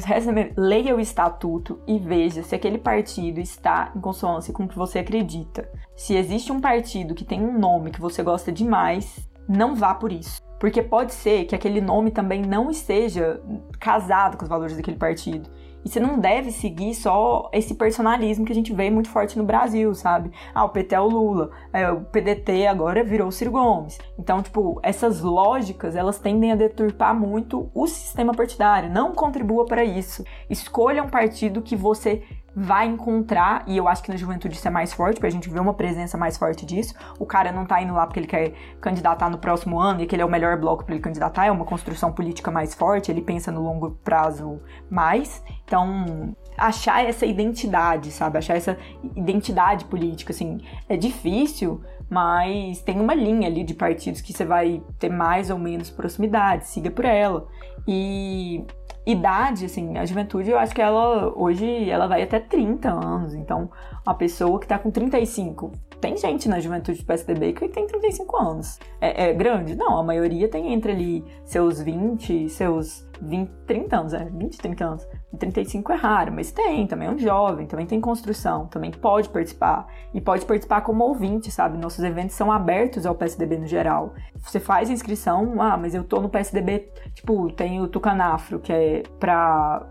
leia 0.58 0.94
o 0.94 1.00
estatuto 1.00 1.80
e 1.88 1.98
veja 1.98 2.44
se 2.44 2.54
aquele 2.54 2.78
partido 2.78 3.40
está 3.40 3.90
em 3.96 4.02
consonância 4.02 4.54
com 4.54 4.66
o 4.66 4.68
que 4.68 4.78
você 4.78 5.00
acredita. 5.00 5.72
Se 5.96 6.14
existe 6.14 6.52
um 6.52 6.60
partido 6.60 7.16
que 7.16 7.24
tem 7.24 7.42
um 7.42 7.58
nome 7.58 7.90
que 7.90 8.02
você 8.02 8.22
gosta 8.22 8.52
demais, 8.52 9.18
não 9.48 9.74
vá 9.74 9.96
por 9.96 10.12
isso. 10.12 10.42
Porque 10.60 10.82
pode 10.82 11.14
ser 11.14 11.46
que 11.46 11.56
aquele 11.56 11.80
nome 11.80 12.12
também 12.12 12.42
não 12.42 12.70
esteja 12.70 13.40
casado 13.80 14.36
com 14.36 14.44
os 14.44 14.50
valores 14.50 14.76
daquele 14.76 14.98
partido. 14.98 15.50
E 15.88 15.90
você 15.90 16.02
não 16.02 16.20
deve 16.20 16.52
seguir 16.52 16.94
só 16.94 17.50
esse 17.54 17.74
personalismo 17.74 18.46
que 18.46 18.52
a 18.52 18.56
gente 18.56 18.74
vê 18.74 18.90
muito 18.90 19.08
forte 19.08 19.38
no 19.38 19.46
Brasil, 19.46 19.96
sabe? 19.96 20.34
Ah, 20.54 20.66
o 20.66 20.70
PT 20.70 20.94
é 20.94 21.00
o 21.00 21.08
Lula, 21.08 21.50
é, 21.72 21.90
o 21.90 22.02
PDT 22.02 22.68
agora 22.68 23.06
virou 23.06 23.30
o 23.30 23.32
Ciro 23.32 23.52
Gomes. 23.52 23.98
Então, 24.20 24.44
tipo, 24.44 24.82
essas 24.84 25.22
lógicas, 25.22 25.96
elas 25.96 26.20
tendem 26.20 26.52
a 26.52 26.58
deturpar 26.58 27.18
muito 27.18 27.72
o 27.74 27.88
sistema 27.88 28.34
partidário. 28.34 28.92
Não 28.92 29.14
contribua 29.14 29.64
para 29.64 29.86
isso. 29.86 30.26
Escolha 30.50 31.02
um 31.02 31.08
partido 31.08 31.62
que 31.62 31.74
você 31.78 32.22
vai 32.60 32.88
encontrar, 32.88 33.64
e 33.68 33.78
eu 33.78 33.88
acho 33.88 34.02
que 34.02 34.10
na 34.10 34.18
juventude 34.18 34.56
isso 34.56 34.68
é 34.68 34.72
mais 34.72 34.92
forte, 34.92 35.18
porque 35.18 35.28
a 35.28 35.32
gente 35.32 35.48
vê 35.48 35.60
uma 35.60 35.76
presença 35.76 36.18
mais 36.18 36.40
forte 36.40 36.66
disso. 36.66 36.96
O 37.20 37.26
cara 37.26 37.52
não 37.52 37.68
tá 37.68 37.80
indo 37.80 37.94
lá 37.94 38.08
porque 38.08 38.20
ele 38.20 38.26
quer 38.26 38.52
candidatar 38.82 39.30
no 39.30 39.38
próximo 39.38 39.80
ano 39.80 40.02
e 40.02 40.08
que 40.08 40.16
ele 40.16 40.24
é 40.24 40.26
o 40.26 40.30
melhor 40.30 40.58
bloco 40.60 40.84
para 40.84 40.96
ele 40.96 41.04
candidatar, 41.04 41.46
é 41.46 41.52
uma 41.52 41.66
construção 41.66 42.12
política 42.12 42.50
mais 42.50 42.74
forte, 42.74 43.12
ele 43.12 43.22
pensa 43.22 43.52
no 43.52 43.62
longo 43.62 43.92
prazo 44.04 44.60
mais. 44.90 45.44
Então, 45.66 46.36
achar 46.58 47.06
essa 47.06 47.28
identidade, 47.28 48.10
sabe? 48.10 48.40
Achar 48.40 48.58
essa 48.58 48.76
identidade 49.16 49.86
política, 49.86 50.34
assim, 50.34 50.58
é 50.90 50.98
difícil, 50.98 51.80
mas 52.10 52.82
tem 52.82 53.00
uma 53.00 53.14
linha 53.14 53.48
ali 53.48 53.64
de 53.64 53.76
partidos 53.76 54.20
que 54.20 54.34
você 54.34 54.44
vai 54.44 54.82
ter 54.98 55.10
mais 55.10 55.52
ou 55.52 55.60
menos 55.60 55.92
proximidade, 55.92 56.68
siga 56.68 56.90
por 56.90 57.06
ela. 57.06 57.48
E 57.88 58.66
idade, 59.08 59.66
assim, 59.66 59.98
a 59.98 60.06
juventude, 60.06 60.52
eu 60.52 60.60
acho 60.60 60.76
que 60.76 60.82
ela 60.82 61.32
hoje 61.34 61.90
ela 61.90 62.08
vai 62.08 62.22
até 62.22 62.40
30 62.40 62.90
anos. 62.90 63.34
Então, 63.34 63.70
uma 64.06 64.14
pessoa 64.14 64.60
que 64.60 64.68
tá 64.68 64.78
com 64.78 64.92
35. 64.92 65.72
Tem 66.02 66.16
gente 66.16 66.48
na 66.50 66.60
juventude 66.60 67.00
do 67.00 67.06
PSDB 67.06 67.54
que 67.54 67.70
tem 67.70 67.88
35 67.88 68.38
anos. 68.38 68.80
É, 69.00 69.30
é 69.30 69.34
grande? 69.34 69.76
Não, 69.76 69.98
a 69.98 70.04
maioria 70.04 70.50
tem 70.50 70.74
entre 70.74 70.92
ali 70.92 71.26
seus 71.46 71.82
20, 71.82 72.50
seus 72.50 73.08
20, 73.22 73.50
30 73.66 73.98
anos, 73.98 74.14
é, 74.14 74.26
20, 74.26 74.58
30 74.58 74.86
anos. 74.86 75.08
35 75.36 75.92
é 75.92 75.96
raro, 75.96 76.32
mas 76.32 76.52
tem, 76.52 76.88
também 76.88 77.08
é 77.08 77.12
um 77.12 77.18
jovem, 77.18 77.68
também 77.68 77.86
tem 77.86 78.00
construção, 78.00 78.66
também 78.68 78.92
pode 78.92 79.28
participar. 79.28 79.88
E 80.14 80.22
pode 80.22 80.46
participar 80.46 80.82
como 80.82 81.04
ouvinte, 81.04 81.52
sabe? 81.52 81.78
Nossos 81.78 82.04
eventos 82.04 82.36
são 82.36 82.52
abertos 82.52 83.06
ao 83.06 83.14
PSDB 83.14 83.58
no 83.58 83.68
geral. 83.68 84.14
Você 84.38 84.60
faz 84.60 84.90
inscrição, 84.90 85.62
ah, 85.62 85.76
mas 85.76 85.94
eu 85.94 86.04
tô 86.04 86.22
no 86.22 86.30
PSDB, 86.30 86.90
tipo, 87.14 87.52
tem 87.52 87.82
o 87.82 87.88
Tucanafro, 87.88 88.60
que 88.60 88.72
é 88.72 89.04
para 89.20 89.86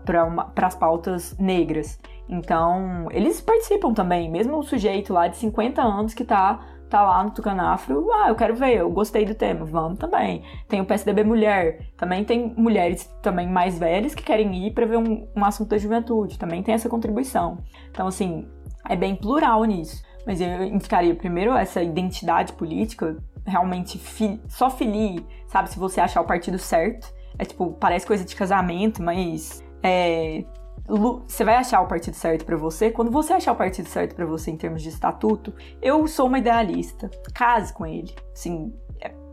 as 0.55 0.75
pautas 0.75 1.37
negras. 1.37 1.99
Então, 2.27 3.07
eles 3.11 3.39
participam 3.39 3.93
também, 3.93 4.29
mesmo 4.29 4.57
o 4.57 4.63
sujeito 4.63 5.13
lá 5.13 5.27
de 5.27 5.37
50 5.37 5.81
anos 5.81 6.13
que 6.13 6.25
tá 6.25 6.59
tá 6.89 7.01
lá 7.01 7.23
no 7.23 7.31
Tucanafro, 7.31 8.09
ah, 8.11 8.29
eu 8.29 8.35
quero 8.35 8.55
ver, 8.55 8.77
eu 8.77 8.89
gostei 8.89 9.25
do 9.25 9.35
tema, 9.35 9.65
vamos 9.65 9.99
também. 9.99 10.43
Tem 10.67 10.81
o 10.81 10.85
PSDB 10.85 11.23
Mulher, 11.23 11.87
também 11.97 12.23
tem 12.23 12.53
mulheres 12.57 13.05
também 13.21 13.47
mais 13.47 13.77
velhas 13.77 14.15
que 14.15 14.23
querem 14.23 14.67
ir 14.67 14.71
para 14.71 14.85
ver 14.85 14.97
um, 14.97 15.27
um 15.35 15.45
assunto 15.45 15.69
da 15.69 15.77
juventude, 15.77 16.39
também 16.39 16.63
tem 16.63 16.73
essa 16.73 16.89
contribuição. 16.89 17.59
Então, 17.89 18.07
assim, 18.07 18.47
é 18.87 18.95
bem 18.95 19.15
plural 19.15 19.63
nisso. 19.63 20.01
Mas 20.25 20.41
eu 20.41 20.63
indicaria 20.63 21.15
primeiro 21.15 21.53
essa 21.53 21.81
identidade 21.81 22.51
política, 22.53 23.17
realmente 23.45 23.97
fi, 23.97 24.41
só 24.49 24.69
filie, 24.69 25.25
sabe, 25.47 25.69
se 25.69 25.79
você 25.79 26.01
achar 26.01 26.21
o 26.21 26.25
partido 26.25 26.59
certo. 26.59 27.13
É 27.39 27.45
tipo, 27.45 27.71
parece 27.79 28.05
coisa 28.05 28.25
de 28.25 28.35
casamento, 28.35 29.01
mas 29.01 29.63
é, 29.81 30.43
você 30.87 31.43
vai 31.43 31.55
achar 31.55 31.81
o 31.81 31.87
partido 31.87 32.15
certo 32.15 32.45
para 32.45 32.55
você. 32.55 32.89
Quando 32.89 33.11
você 33.11 33.33
achar 33.33 33.51
o 33.51 33.55
partido 33.55 33.89
certo 33.89 34.15
para 34.15 34.25
você 34.25 34.51
em 34.51 34.57
termos 34.57 34.81
de 34.81 34.89
estatuto, 34.89 35.53
eu 35.81 36.07
sou 36.07 36.27
uma 36.27 36.39
idealista. 36.39 37.09
Case 37.33 37.73
com 37.73 37.85
ele. 37.85 38.13
Assim, 38.33 38.73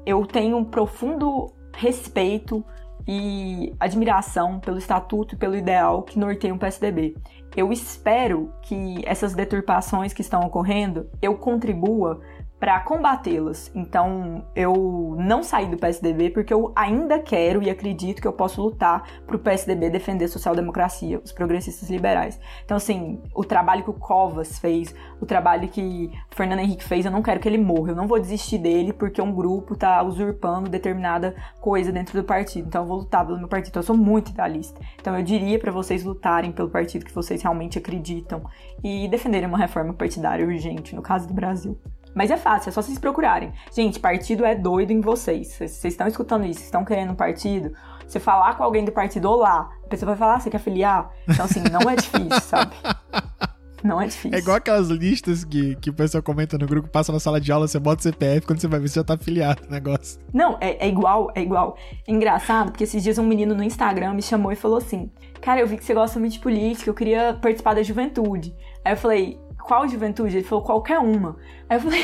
eu 0.05 0.27
tenho 0.27 0.57
um 0.57 0.65
profundo 0.65 1.53
respeito 1.73 2.65
e 3.07 3.73
admiração 3.79 4.59
pelo 4.59 4.79
estatuto 4.79 5.35
e 5.35 5.39
pelo 5.39 5.55
ideal 5.55 6.03
que 6.03 6.19
norteia 6.19 6.55
o 6.55 6.59
PSDB. 6.59 7.17
Eu 7.57 7.73
espero 7.73 8.53
que 8.63 9.03
essas 9.07 9.35
deturpações 9.35 10.13
que 10.13 10.23
estão 10.23 10.41
ocorrendo 10.41 11.09
eu 11.23 11.37
contribua 11.37 12.21
para 12.59 12.81
combatê-las. 12.81 13.71
Então, 13.75 14.45
eu 14.55 15.17
não 15.19 15.43
saí 15.43 15.67
do 15.67 15.77
PSDB 15.77 16.31
porque 16.31 16.55
eu 16.55 16.73
ainda 16.75 17.19
quero 17.19 17.63
e 17.63 17.69
acredito 17.69 18.23
que 18.23 18.29
eu 18.29 18.33
posso 18.33 18.63
lutar 18.63 19.07
para 19.27 19.37
o 19.37 19.39
PSDB 19.39 19.91
defender 19.91 20.27
a 20.27 20.29
social-democracia, 20.29 21.21
os 21.23 21.33
progressistas 21.33 21.91
liberais. 21.91 22.41
Então, 22.65 22.77
assim, 22.77 23.23
o 23.35 23.45
trabalho 23.45 23.83
que 23.83 23.91
o 23.91 23.95
Covas 23.95 24.59
fez, 24.59 24.95
o 25.21 25.27
trabalho 25.27 25.69
que 25.69 26.11
o 26.33 26.35
Fernando 26.35 26.61
Henrique 26.61 26.85
fez, 26.85 27.05
eu 27.05 27.11
não 27.11 27.23
quero 27.23 27.41
que 27.41 27.49
ele 27.49 27.59
morra. 27.59 27.91
Eu 27.91 27.97
não 27.97 28.07
vou 28.07 28.19
desistir 28.19 28.59
dele 28.59 28.93
porque 28.93 29.21
um 29.21 29.33
grupo 29.33 29.75
está 29.75 30.03
usurpando 30.03 30.71
determinada 30.71 31.35
coisa 31.61 31.93
dentro 31.93 32.19
do 32.19 32.25
partido. 32.25 32.69
Então, 32.69 32.83
eu 32.83 32.89
vou 32.89 32.99
lutar 32.99 33.27
pelo 33.27 33.39
meu 33.39 33.49
partido. 33.49 33.73
Então, 33.73 33.81
eu 33.81 33.87
sou 33.87 33.97
muito 33.97 34.31
idealista. 34.31 34.81
Então, 34.99 35.17
eu 35.17 35.23
diria 35.23 35.59
para 35.59 35.73
vocês 35.73 36.05
lutarem 36.05 36.53
pelo 36.53 36.71
partido 36.71 37.05
que 37.05 37.15
vocês 37.15 37.43
realmente 37.43 37.79
acreditam 37.79 38.43
e 38.83 39.07
defenderem 39.09 39.49
uma 39.49 39.59
reforma 39.59 39.93
partidária 39.93 40.47
urgente, 40.47 40.95
no 40.95 41.03
caso 41.03 41.29
do 41.29 41.35
Brasil. 41.35 41.79
Mas 42.15 42.31
é 42.31 42.37
fácil, 42.37 42.69
é 42.69 42.73
só 42.73 42.81
vocês 42.81 42.99
procurarem. 42.99 43.53
Gente, 43.75 43.99
partido 43.99 44.45
é 44.45 44.55
doido 44.55 44.93
em 44.93 45.01
vocês. 45.01 45.49
Vocês 45.49 45.85
estão 45.85 46.07
escutando 46.07 46.47
isso, 46.47 46.61
estão 46.61 46.85
querendo 46.85 47.13
um 47.13 47.17
partido. 47.17 47.73
Você 48.07 48.21
falar 48.21 48.55
com 48.57 48.63
alguém 48.63 48.85
do 48.85 48.93
partido, 48.93 49.29
olá, 49.29 49.71
a 49.85 49.89
pessoa 49.89 50.11
vai 50.11 50.17
falar, 50.17 50.37
ah, 50.37 50.41
você 50.41 50.51
quer 50.51 50.61
filiar? 50.61 51.11
Então, 51.29 51.45
assim, 51.45 51.61
não 51.73 51.91
é 51.91 51.97
difícil, 51.97 52.41
sabe? 52.41 52.75
Não 53.85 54.01
é 54.01 54.07
difícil. 54.07 54.35
É 54.35 54.39
igual 54.39 54.57
aquelas 54.57 54.89
listas 54.89 55.45
que, 55.45 55.77
que 55.77 55.91
o 55.91 55.93
pessoal 55.93 56.23
comenta 56.23 56.57
no 56.57 56.67
grupo, 56.67 56.89
passa 56.89 57.13
na 57.13 57.21
sala 57.21 57.39
de 57.39 57.53
aula, 57.53 57.69
você 57.69 57.79
bota 57.79 58.01
o 58.01 58.03
CPF, 58.03 58.47
quando 58.47 58.59
você 58.59 58.67
vai 58.67 58.81
ver, 58.81 58.89
você 58.89 59.01
já 59.01 59.05
tá 59.05 59.13
afiliado 59.13 59.63
no 59.65 59.71
negócio. 59.71 60.19
Não, 60.33 60.57
é, 60.59 60.87
é 60.87 60.89
igual, 60.89 61.31
é 61.35 61.43
igual. 61.43 61.77
Engraçado, 62.09 62.71
porque 62.71 62.85
esses 62.85 63.03
dias 63.03 63.19
um 63.19 63.27
menino 63.27 63.55
no 63.55 63.63
Instagram 63.63 64.15
me 64.15 64.23
chamou 64.23 64.51
e 64.51 64.57
falou 64.57 64.79
assim: 64.79 65.11
Cara, 65.43 65.61
eu 65.61 65.67
vi 65.67 65.77
que 65.77 65.85
você 65.85 65.93
gosta 65.93 66.19
muito 66.19 66.33
de 66.33 66.39
política, 66.39 66.89
eu 66.89 66.95
queria 66.95 67.35
participar 67.35 67.75
da 67.75 67.83
juventude. 67.83 68.57
Aí 68.83 68.95
eu 68.95 68.97
falei, 68.97 69.39
qual 69.65 69.89
juventude? 69.89 70.37
Ele 70.37 70.45
falou, 70.45 70.65
qualquer 70.65 70.99
uma. 70.99 71.37
Aí 71.69 71.77
eu 71.77 71.81
falei. 71.81 72.03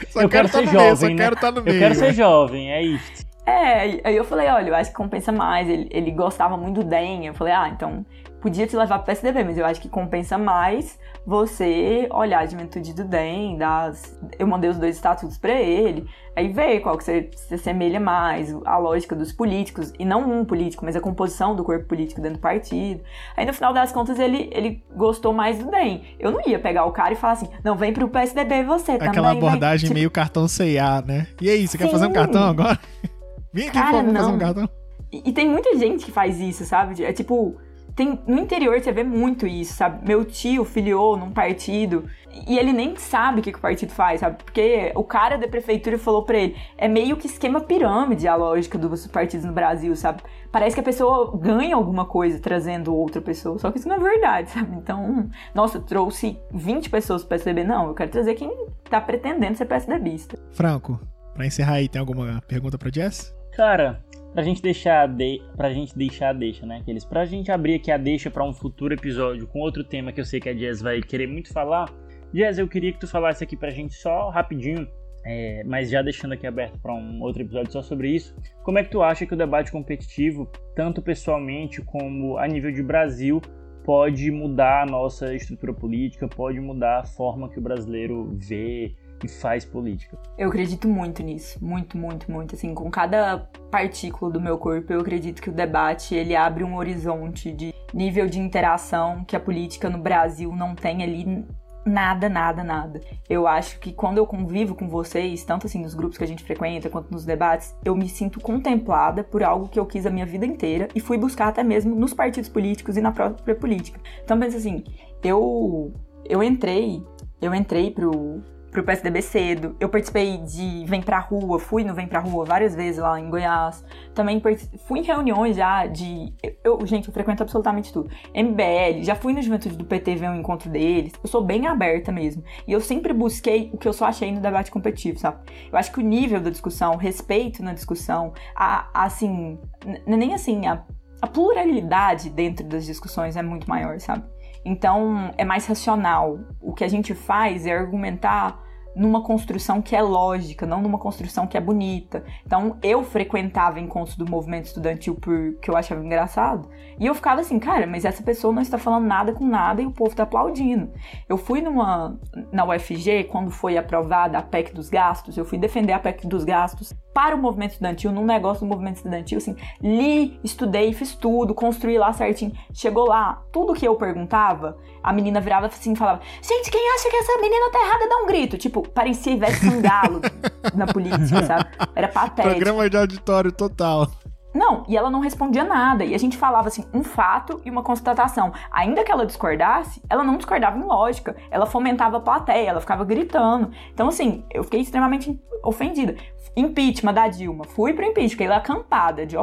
só 0.10 0.22
eu 0.22 0.28
quero, 0.28 0.48
ser 0.48 0.66
jovem. 0.66 0.82
Meio, 0.82 0.96
só 0.96 1.06
né? 1.08 1.16
quero 1.16 1.34
estar 1.34 1.52
tá 1.52 1.52
no 1.52 1.62
meio. 1.62 1.76
Eu 1.76 1.80
quero 1.80 1.94
ser 1.94 2.12
jovem, 2.12 2.72
é 2.72 2.82
isso. 2.82 3.30
É, 3.46 4.00
aí 4.04 4.14
eu 4.14 4.22
falei, 4.22 4.46
olha, 4.48 4.68
eu 4.68 4.74
acho 4.76 4.90
que 4.90 4.96
compensa 4.96 5.32
mais. 5.32 5.68
Ele, 5.68 5.88
ele 5.90 6.12
gostava 6.12 6.56
muito 6.56 6.84
do 6.84 6.88
DEM. 6.88 7.26
Eu 7.26 7.34
falei, 7.34 7.52
ah, 7.52 7.68
então 7.68 8.06
podia 8.40 8.64
te 8.64 8.76
levar 8.76 8.98
pro 8.98 9.06
PSDB, 9.06 9.42
mas 9.42 9.58
eu 9.58 9.66
acho 9.66 9.80
que 9.80 9.88
compensa 9.88 10.38
mais 10.38 10.96
você 11.26 12.08
olhar 12.10 12.40
a 12.40 12.46
juventude 12.46 12.94
do 12.94 13.04
DEM, 13.04 13.56
das... 13.56 14.18
eu 14.38 14.46
mandei 14.46 14.70
os 14.70 14.78
dois 14.78 14.96
estatutos 14.96 15.36
para 15.36 15.52
ele, 15.52 16.06
aí 16.34 16.48
ver 16.48 16.80
qual 16.80 16.96
que 16.96 17.04
você 17.04 17.30
se 17.34 17.54
assemelha 17.54 18.00
mais, 18.00 18.54
a 18.64 18.78
lógica 18.78 19.14
dos 19.14 19.32
políticos, 19.32 19.92
e 19.98 20.04
não 20.04 20.28
um 20.30 20.44
político, 20.44 20.84
mas 20.84 20.96
a 20.96 21.00
composição 21.00 21.54
do 21.54 21.62
corpo 21.62 21.86
político 21.86 22.20
dentro 22.20 22.38
do 22.38 22.40
partido. 22.40 23.02
Aí 23.36 23.44
no 23.44 23.52
final 23.52 23.72
das 23.72 23.92
contas 23.92 24.18
ele, 24.18 24.48
ele 24.52 24.82
gostou 24.94 25.32
mais 25.32 25.58
do 25.58 25.70
DEM. 25.70 26.02
Eu 26.18 26.30
não 26.30 26.40
ia 26.46 26.58
pegar 26.58 26.84
o 26.84 26.92
cara 26.92 27.12
e 27.12 27.16
falar 27.16 27.34
assim, 27.34 27.48
não, 27.62 27.76
vem 27.76 27.92
pro 27.92 28.08
PSDB 28.08 28.64
você 28.64 28.92
Aquela 28.92 28.98
também. 28.98 29.08
Aquela 29.10 29.32
abordagem 29.32 29.92
meio 29.92 30.10
cartão 30.10 30.48
C&A, 30.48 31.02
né? 31.02 31.26
E 31.40 31.50
aí, 31.50 31.66
você 31.66 31.76
Sim. 31.76 31.84
quer 31.84 31.90
fazer 31.90 32.06
um 32.06 32.12
cartão 32.12 32.42
agora? 32.42 32.78
Vem 33.52 33.68
aqui, 33.68 33.78
cara, 33.78 33.98
favor, 33.98 34.14
fazer 34.14 34.30
um 34.30 34.38
cartão. 34.38 34.70
E, 35.12 35.30
e 35.30 35.32
tem 35.32 35.48
muita 35.48 35.76
gente 35.76 36.04
que 36.04 36.12
faz 36.12 36.40
isso, 36.40 36.64
sabe? 36.64 37.02
É 37.02 37.12
tipo 37.12 37.56
tem, 37.94 38.18
no 38.26 38.38
interior 38.38 38.80
você 38.80 38.92
vê 38.92 39.02
muito 39.02 39.46
isso, 39.46 39.74
sabe? 39.74 40.06
Meu 40.06 40.24
tio 40.24 40.64
filiou 40.64 41.16
num 41.16 41.30
partido 41.30 42.04
e 42.46 42.58
ele 42.58 42.72
nem 42.72 42.96
sabe 42.96 43.40
o 43.40 43.42
que, 43.42 43.52
que 43.52 43.58
o 43.58 43.60
partido 43.60 43.92
faz, 43.92 44.20
sabe? 44.20 44.42
Porque 44.42 44.92
o 44.94 45.02
cara 45.02 45.36
da 45.36 45.48
prefeitura 45.48 45.98
falou 45.98 46.24
pra 46.24 46.38
ele, 46.38 46.56
é 46.78 46.86
meio 46.86 47.16
que 47.16 47.26
esquema 47.26 47.60
pirâmide 47.60 48.28
a 48.28 48.36
lógica 48.36 48.78
dos 48.78 49.06
partidos 49.06 49.44
no 49.44 49.52
Brasil, 49.52 49.94
sabe? 49.96 50.22
Parece 50.52 50.74
que 50.74 50.80
a 50.80 50.84
pessoa 50.84 51.36
ganha 51.36 51.74
alguma 51.74 52.04
coisa 52.04 52.38
trazendo 52.38 52.94
outra 52.94 53.20
pessoa, 53.20 53.58
só 53.58 53.70
que 53.70 53.78
isso 53.78 53.88
não 53.88 53.96
é 53.96 53.98
verdade, 53.98 54.50
sabe? 54.52 54.76
Então, 54.76 55.28
nossa, 55.54 55.80
trouxe 55.80 56.38
20 56.52 56.90
pessoas 56.90 57.22
pro 57.22 57.30
PSDB. 57.30 57.64
Não, 57.64 57.88
eu 57.88 57.94
quero 57.94 58.10
trazer 58.10 58.34
quem 58.34 58.50
tá 58.88 59.00
pretendendo 59.00 59.56
ser 59.56 59.66
PSDBista. 59.66 60.38
Franco, 60.52 61.00
pra 61.34 61.46
encerrar 61.46 61.74
aí, 61.74 61.88
tem 61.88 62.00
alguma 62.00 62.42
pergunta 62.46 62.78
pra 62.78 62.90
Jess? 62.92 63.39
Cara, 63.52 64.02
pra 64.32 64.42
gente 64.42 64.62
deixar 64.62 65.06
de, 65.08 65.42
pra 65.56 65.72
gente 65.72 65.96
deixar 65.96 66.30
a 66.30 66.32
deixa, 66.32 66.64
né? 66.64 66.78
Aqueles, 66.78 67.04
pra 67.04 67.24
gente 67.24 67.50
abrir 67.50 67.74
aqui 67.74 67.90
a 67.90 67.96
deixa 67.96 68.30
para 68.30 68.44
um 68.44 68.52
futuro 68.52 68.94
episódio 68.94 69.46
com 69.46 69.60
outro 69.60 69.82
tema 69.82 70.12
que 70.12 70.20
eu 70.20 70.24
sei 70.24 70.40
que 70.40 70.48
a 70.48 70.54
Jazz 70.54 70.80
vai 70.80 71.00
querer 71.00 71.26
muito 71.26 71.52
falar. 71.52 71.88
Jazz, 72.32 72.58
eu 72.58 72.68
queria 72.68 72.92
que 72.92 73.00
tu 73.00 73.08
falasse 73.08 73.42
aqui 73.42 73.56
pra 73.56 73.70
gente 73.70 73.94
só 73.94 74.30
rapidinho, 74.30 74.86
é, 75.24 75.64
mas 75.64 75.90
já 75.90 76.00
deixando 76.00 76.32
aqui 76.32 76.46
aberto 76.46 76.78
para 76.80 76.94
um 76.94 77.20
outro 77.22 77.42
episódio 77.42 77.72
só 77.72 77.82
sobre 77.82 78.10
isso. 78.10 78.34
Como 78.62 78.78
é 78.78 78.84
que 78.84 78.90
tu 78.90 79.02
acha 79.02 79.26
que 79.26 79.34
o 79.34 79.36
debate 79.36 79.72
competitivo, 79.72 80.48
tanto 80.76 81.02
pessoalmente 81.02 81.82
como 81.82 82.38
a 82.38 82.46
nível 82.46 82.70
de 82.70 82.82
Brasil, 82.82 83.42
pode 83.84 84.30
mudar 84.30 84.82
a 84.82 84.86
nossa 84.86 85.34
estrutura 85.34 85.72
política, 85.72 86.28
pode 86.28 86.60
mudar 86.60 87.00
a 87.00 87.04
forma 87.04 87.48
que 87.48 87.58
o 87.58 87.62
brasileiro 87.62 88.30
vê 88.36 88.94
e 89.26 89.28
faz 89.28 89.64
política. 89.64 90.18
Eu 90.36 90.48
acredito 90.48 90.88
muito 90.88 91.22
nisso, 91.22 91.58
muito, 91.64 91.96
muito, 91.96 92.30
muito. 92.30 92.54
Assim, 92.54 92.74
com 92.74 92.90
cada 92.90 93.48
partícula 93.70 94.30
do 94.30 94.40
meu 94.40 94.58
corpo, 94.58 94.92
eu 94.92 95.00
acredito 95.00 95.42
que 95.42 95.50
o 95.50 95.52
debate 95.52 96.14
ele 96.14 96.34
abre 96.34 96.64
um 96.64 96.76
horizonte 96.76 97.52
de 97.52 97.74
nível 97.92 98.28
de 98.28 98.38
interação 98.38 99.24
que 99.24 99.36
a 99.36 99.40
política 99.40 99.90
no 99.90 99.98
Brasil 99.98 100.54
não 100.54 100.74
tem 100.74 101.02
ali 101.02 101.44
Nada, 101.84 102.28
nada, 102.28 102.62
nada. 102.62 103.00
Eu 103.28 103.46
acho 103.46 103.78
que 103.80 103.92
quando 103.92 104.18
eu 104.18 104.26
convivo 104.26 104.74
com 104.74 104.86
vocês, 104.86 105.42
tanto 105.44 105.66
assim 105.66 105.80
nos 105.80 105.94
grupos 105.94 106.18
que 106.18 106.24
a 106.24 106.26
gente 106.26 106.44
frequenta 106.44 106.90
quanto 106.90 107.10
nos 107.10 107.24
debates, 107.24 107.74
eu 107.84 107.96
me 107.96 108.08
sinto 108.08 108.38
contemplada 108.38 109.24
por 109.24 109.42
algo 109.42 109.68
que 109.68 109.80
eu 109.80 109.86
quis 109.86 110.04
a 110.04 110.10
minha 110.10 110.26
vida 110.26 110.44
inteira 110.44 110.88
e 110.94 111.00
fui 111.00 111.16
buscar 111.16 111.48
até 111.48 111.62
mesmo 111.62 111.94
nos 111.94 112.12
partidos 112.12 112.50
políticos 112.50 112.96
e 112.96 113.00
na 113.00 113.12
própria 113.12 113.54
política. 113.54 113.98
Então, 114.22 114.38
pensa 114.38 114.58
assim, 114.58 114.84
eu 115.22 115.92
eu 116.28 116.42
entrei, 116.42 117.02
eu 117.40 117.54
entrei 117.54 117.90
pro 117.90 118.42
pro 118.70 118.84
PSDB 118.84 119.20
cedo. 119.22 119.76
Eu 119.80 119.88
participei 119.88 120.38
de 120.38 120.84
Vem 120.86 121.02
Pra 121.02 121.18
Rua, 121.18 121.58
fui 121.58 121.84
no 121.84 121.94
Vem 121.94 122.06
Pra 122.06 122.20
Rua 122.20 122.44
várias 122.44 122.74
vezes 122.74 123.00
lá 123.00 123.18
em 123.18 123.28
Goiás. 123.28 123.84
Também 124.14 124.40
fui 124.86 125.00
em 125.00 125.02
reuniões 125.02 125.56
já 125.56 125.86
de. 125.86 126.32
Eu, 126.62 126.84
gente, 126.86 127.08
eu 127.08 127.14
frequento 127.14 127.42
absolutamente 127.42 127.92
tudo. 127.92 128.10
MBL, 128.34 129.02
já 129.02 129.14
fui 129.14 129.32
na 129.32 129.40
juventude 129.40 129.76
do 129.76 129.84
PT 129.84 130.16
ver 130.16 130.30
um 130.30 130.36
encontro 130.36 130.70
deles. 130.70 131.12
Eu 131.22 131.28
sou 131.28 131.42
bem 131.42 131.66
aberta 131.66 132.12
mesmo. 132.12 132.42
E 132.66 132.72
eu 132.72 132.80
sempre 132.80 133.12
busquei 133.12 133.70
o 133.72 133.78
que 133.78 133.88
eu 133.88 133.92
só 133.92 134.06
achei 134.06 134.30
no 134.32 134.40
debate 134.40 134.70
competitivo, 134.70 135.18
sabe? 135.18 135.38
Eu 135.70 135.78
acho 135.78 135.92
que 135.92 135.98
o 135.98 136.02
nível 136.02 136.40
da 136.40 136.50
discussão, 136.50 136.94
o 136.94 136.96
respeito 136.96 137.62
na 137.62 137.72
discussão, 137.72 138.32
a, 138.54 138.88
a 138.94 139.04
assim. 139.04 139.58
Nem 140.06 140.34
assim, 140.34 140.66
a, 140.66 140.84
a 141.20 141.26
pluralidade 141.26 142.30
dentro 142.30 142.66
das 142.66 142.84
discussões 142.84 143.36
é 143.36 143.42
muito 143.42 143.68
maior, 143.68 143.98
sabe? 144.00 144.24
Então 144.64 145.32
é 145.36 145.44
mais 145.44 145.66
racional. 145.66 146.38
O 146.60 146.72
que 146.72 146.84
a 146.84 146.88
gente 146.88 147.14
faz 147.14 147.66
é 147.66 147.72
argumentar 147.72 148.60
numa 148.94 149.22
construção 149.22 149.80
que 149.80 149.94
é 149.94 150.02
lógica, 150.02 150.66
não 150.66 150.82
numa 150.82 150.98
construção 150.98 151.46
que 151.46 151.56
é 151.56 151.60
bonita. 151.60 152.24
Então, 152.44 152.76
eu 152.82 153.02
frequentava 153.04 153.80
encontros 153.80 154.16
do 154.16 154.28
movimento 154.28 154.66
estudantil 154.66 155.14
porque 155.14 155.70
eu 155.70 155.76
achava 155.76 156.04
engraçado, 156.04 156.68
e 156.98 157.06
eu 157.06 157.14
ficava 157.14 157.40
assim, 157.40 157.58
cara, 157.58 157.86
mas 157.86 158.04
essa 158.04 158.22
pessoa 158.22 158.52
não 158.52 158.62
está 158.62 158.78
falando 158.78 159.06
nada 159.06 159.32
com 159.32 159.46
nada 159.46 159.80
e 159.80 159.86
o 159.86 159.92
povo 159.92 160.10
está 160.10 160.24
aplaudindo. 160.24 160.90
Eu 161.28 161.36
fui 161.36 161.60
numa 161.60 162.18
na 162.52 162.64
UFG 162.64 163.24
quando 163.24 163.50
foi 163.50 163.76
aprovada 163.76 164.38
a 164.38 164.42
PEC 164.42 164.74
dos 164.74 164.88
gastos, 164.88 165.36
eu 165.36 165.44
fui 165.44 165.58
defender 165.58 165.92
a 165.92 165.98
PEC 165.98 166.26
dos 166.26 166.44
gastos 166.44 166.92
para 167.12 167.34
o 167.34 167.38
movimento 167.38 167.72
estudantil, 167.72 168.12
num 168.12 168.24
negócio 168.24 168.64
do 168.64 168.68
movimento 168.68 168.96
estudantil, 168.96 169.38
assim, 169.38 169.56
li, 169.82 170.38
estudei, 170.44 170.92
fiz 170.92 171.14
tudo, 171.14 171.54
construí 171.54 171.98
lá 171.98 172.12
certinho. 172.12 172.52
Chegou 172.72 173.06
lá, 173.06 173.42
tudo 173.52 173.74
que 173.74 173.86
eu 173.86 173.96
perguntava, 173.96 174.78
a 175.02 175.12
menina 175.12 175.40
virava 175.40 175.66
assim 175.66 175.92
e 175.92 175.96
falava: 175.96 176.20
Gente, 176.42 176.70
quem 176.70 176.94
acha 176.94 177.10
que 177.10 177.16
essa 177.16 177.40
menina 177.40 177.70
tá 177.70 177.80
errada, 177.80 178.08
dá 178.08 178.16
um 178.18 178.26
grito. 178.26 178.58
Tipo, 178.58 178.88
parecia 178.88 179.32
Ivete 179.32 179.56
Sangalo 179.56 180.20
na 180.74 180.86
política, 180.86 181.44
sabe? 181.44 181.66
Era 181.94 182.08
patético. 182.08 182.54
Programa 182.54 182.88
de 182.88 182.96
auditório 182.96 183.52
total. 183.52 184.06
Não, 184.52 184.84
e 184.88 184.96
ela 184.96 185.10
não 185.10 185.20
respondia 185.20 185.62
nada. 185.62 186.04
E 186.04 186.14
a 186.14 186.18
gente 186.18 186.36
falava 186.36 186.68
assim, 186.68 186.84
um 186.92 187.04
fato 187.04 187.60
e 187.64 187.70
uma 187.70 187.82
constatação. 187.82 188.52
Ainda 188.70 189.04
que 189.04 189.12
ela 189.12 189.24
discordasse, 189.24 190.02
ela 190.10 190.24
não 190.24 190.36
discordava 190.36 190.76
em 190.76 190.82
lógica. 190.82 191.36
Ela 191.50 191.66
fomentava 191.66 192.16
a 192.16 192.20
plateia, 192.20 192.70
ela 192.70 192.80
ficava 192.80 193.04
gritando. 193.04 193.70
Então, 193.92 194.08
assim, 194.08 194.44
eu 194.50 194.64
fiquei 194.64 194.80
extremamente 194.80 195.40
ofendida. 195.62 196.16
Impeachment 196.56 197.14
da 197.14 197.28
Dilma. 197.28 197.64
Fui 197.64 197.92
pro 197.92 198.04
impeachment, 198.04 198.30
fiquei 198.30 198.48
lá 198.48 198.56
acampada. 198.56 199.24
De, 199.24 199.36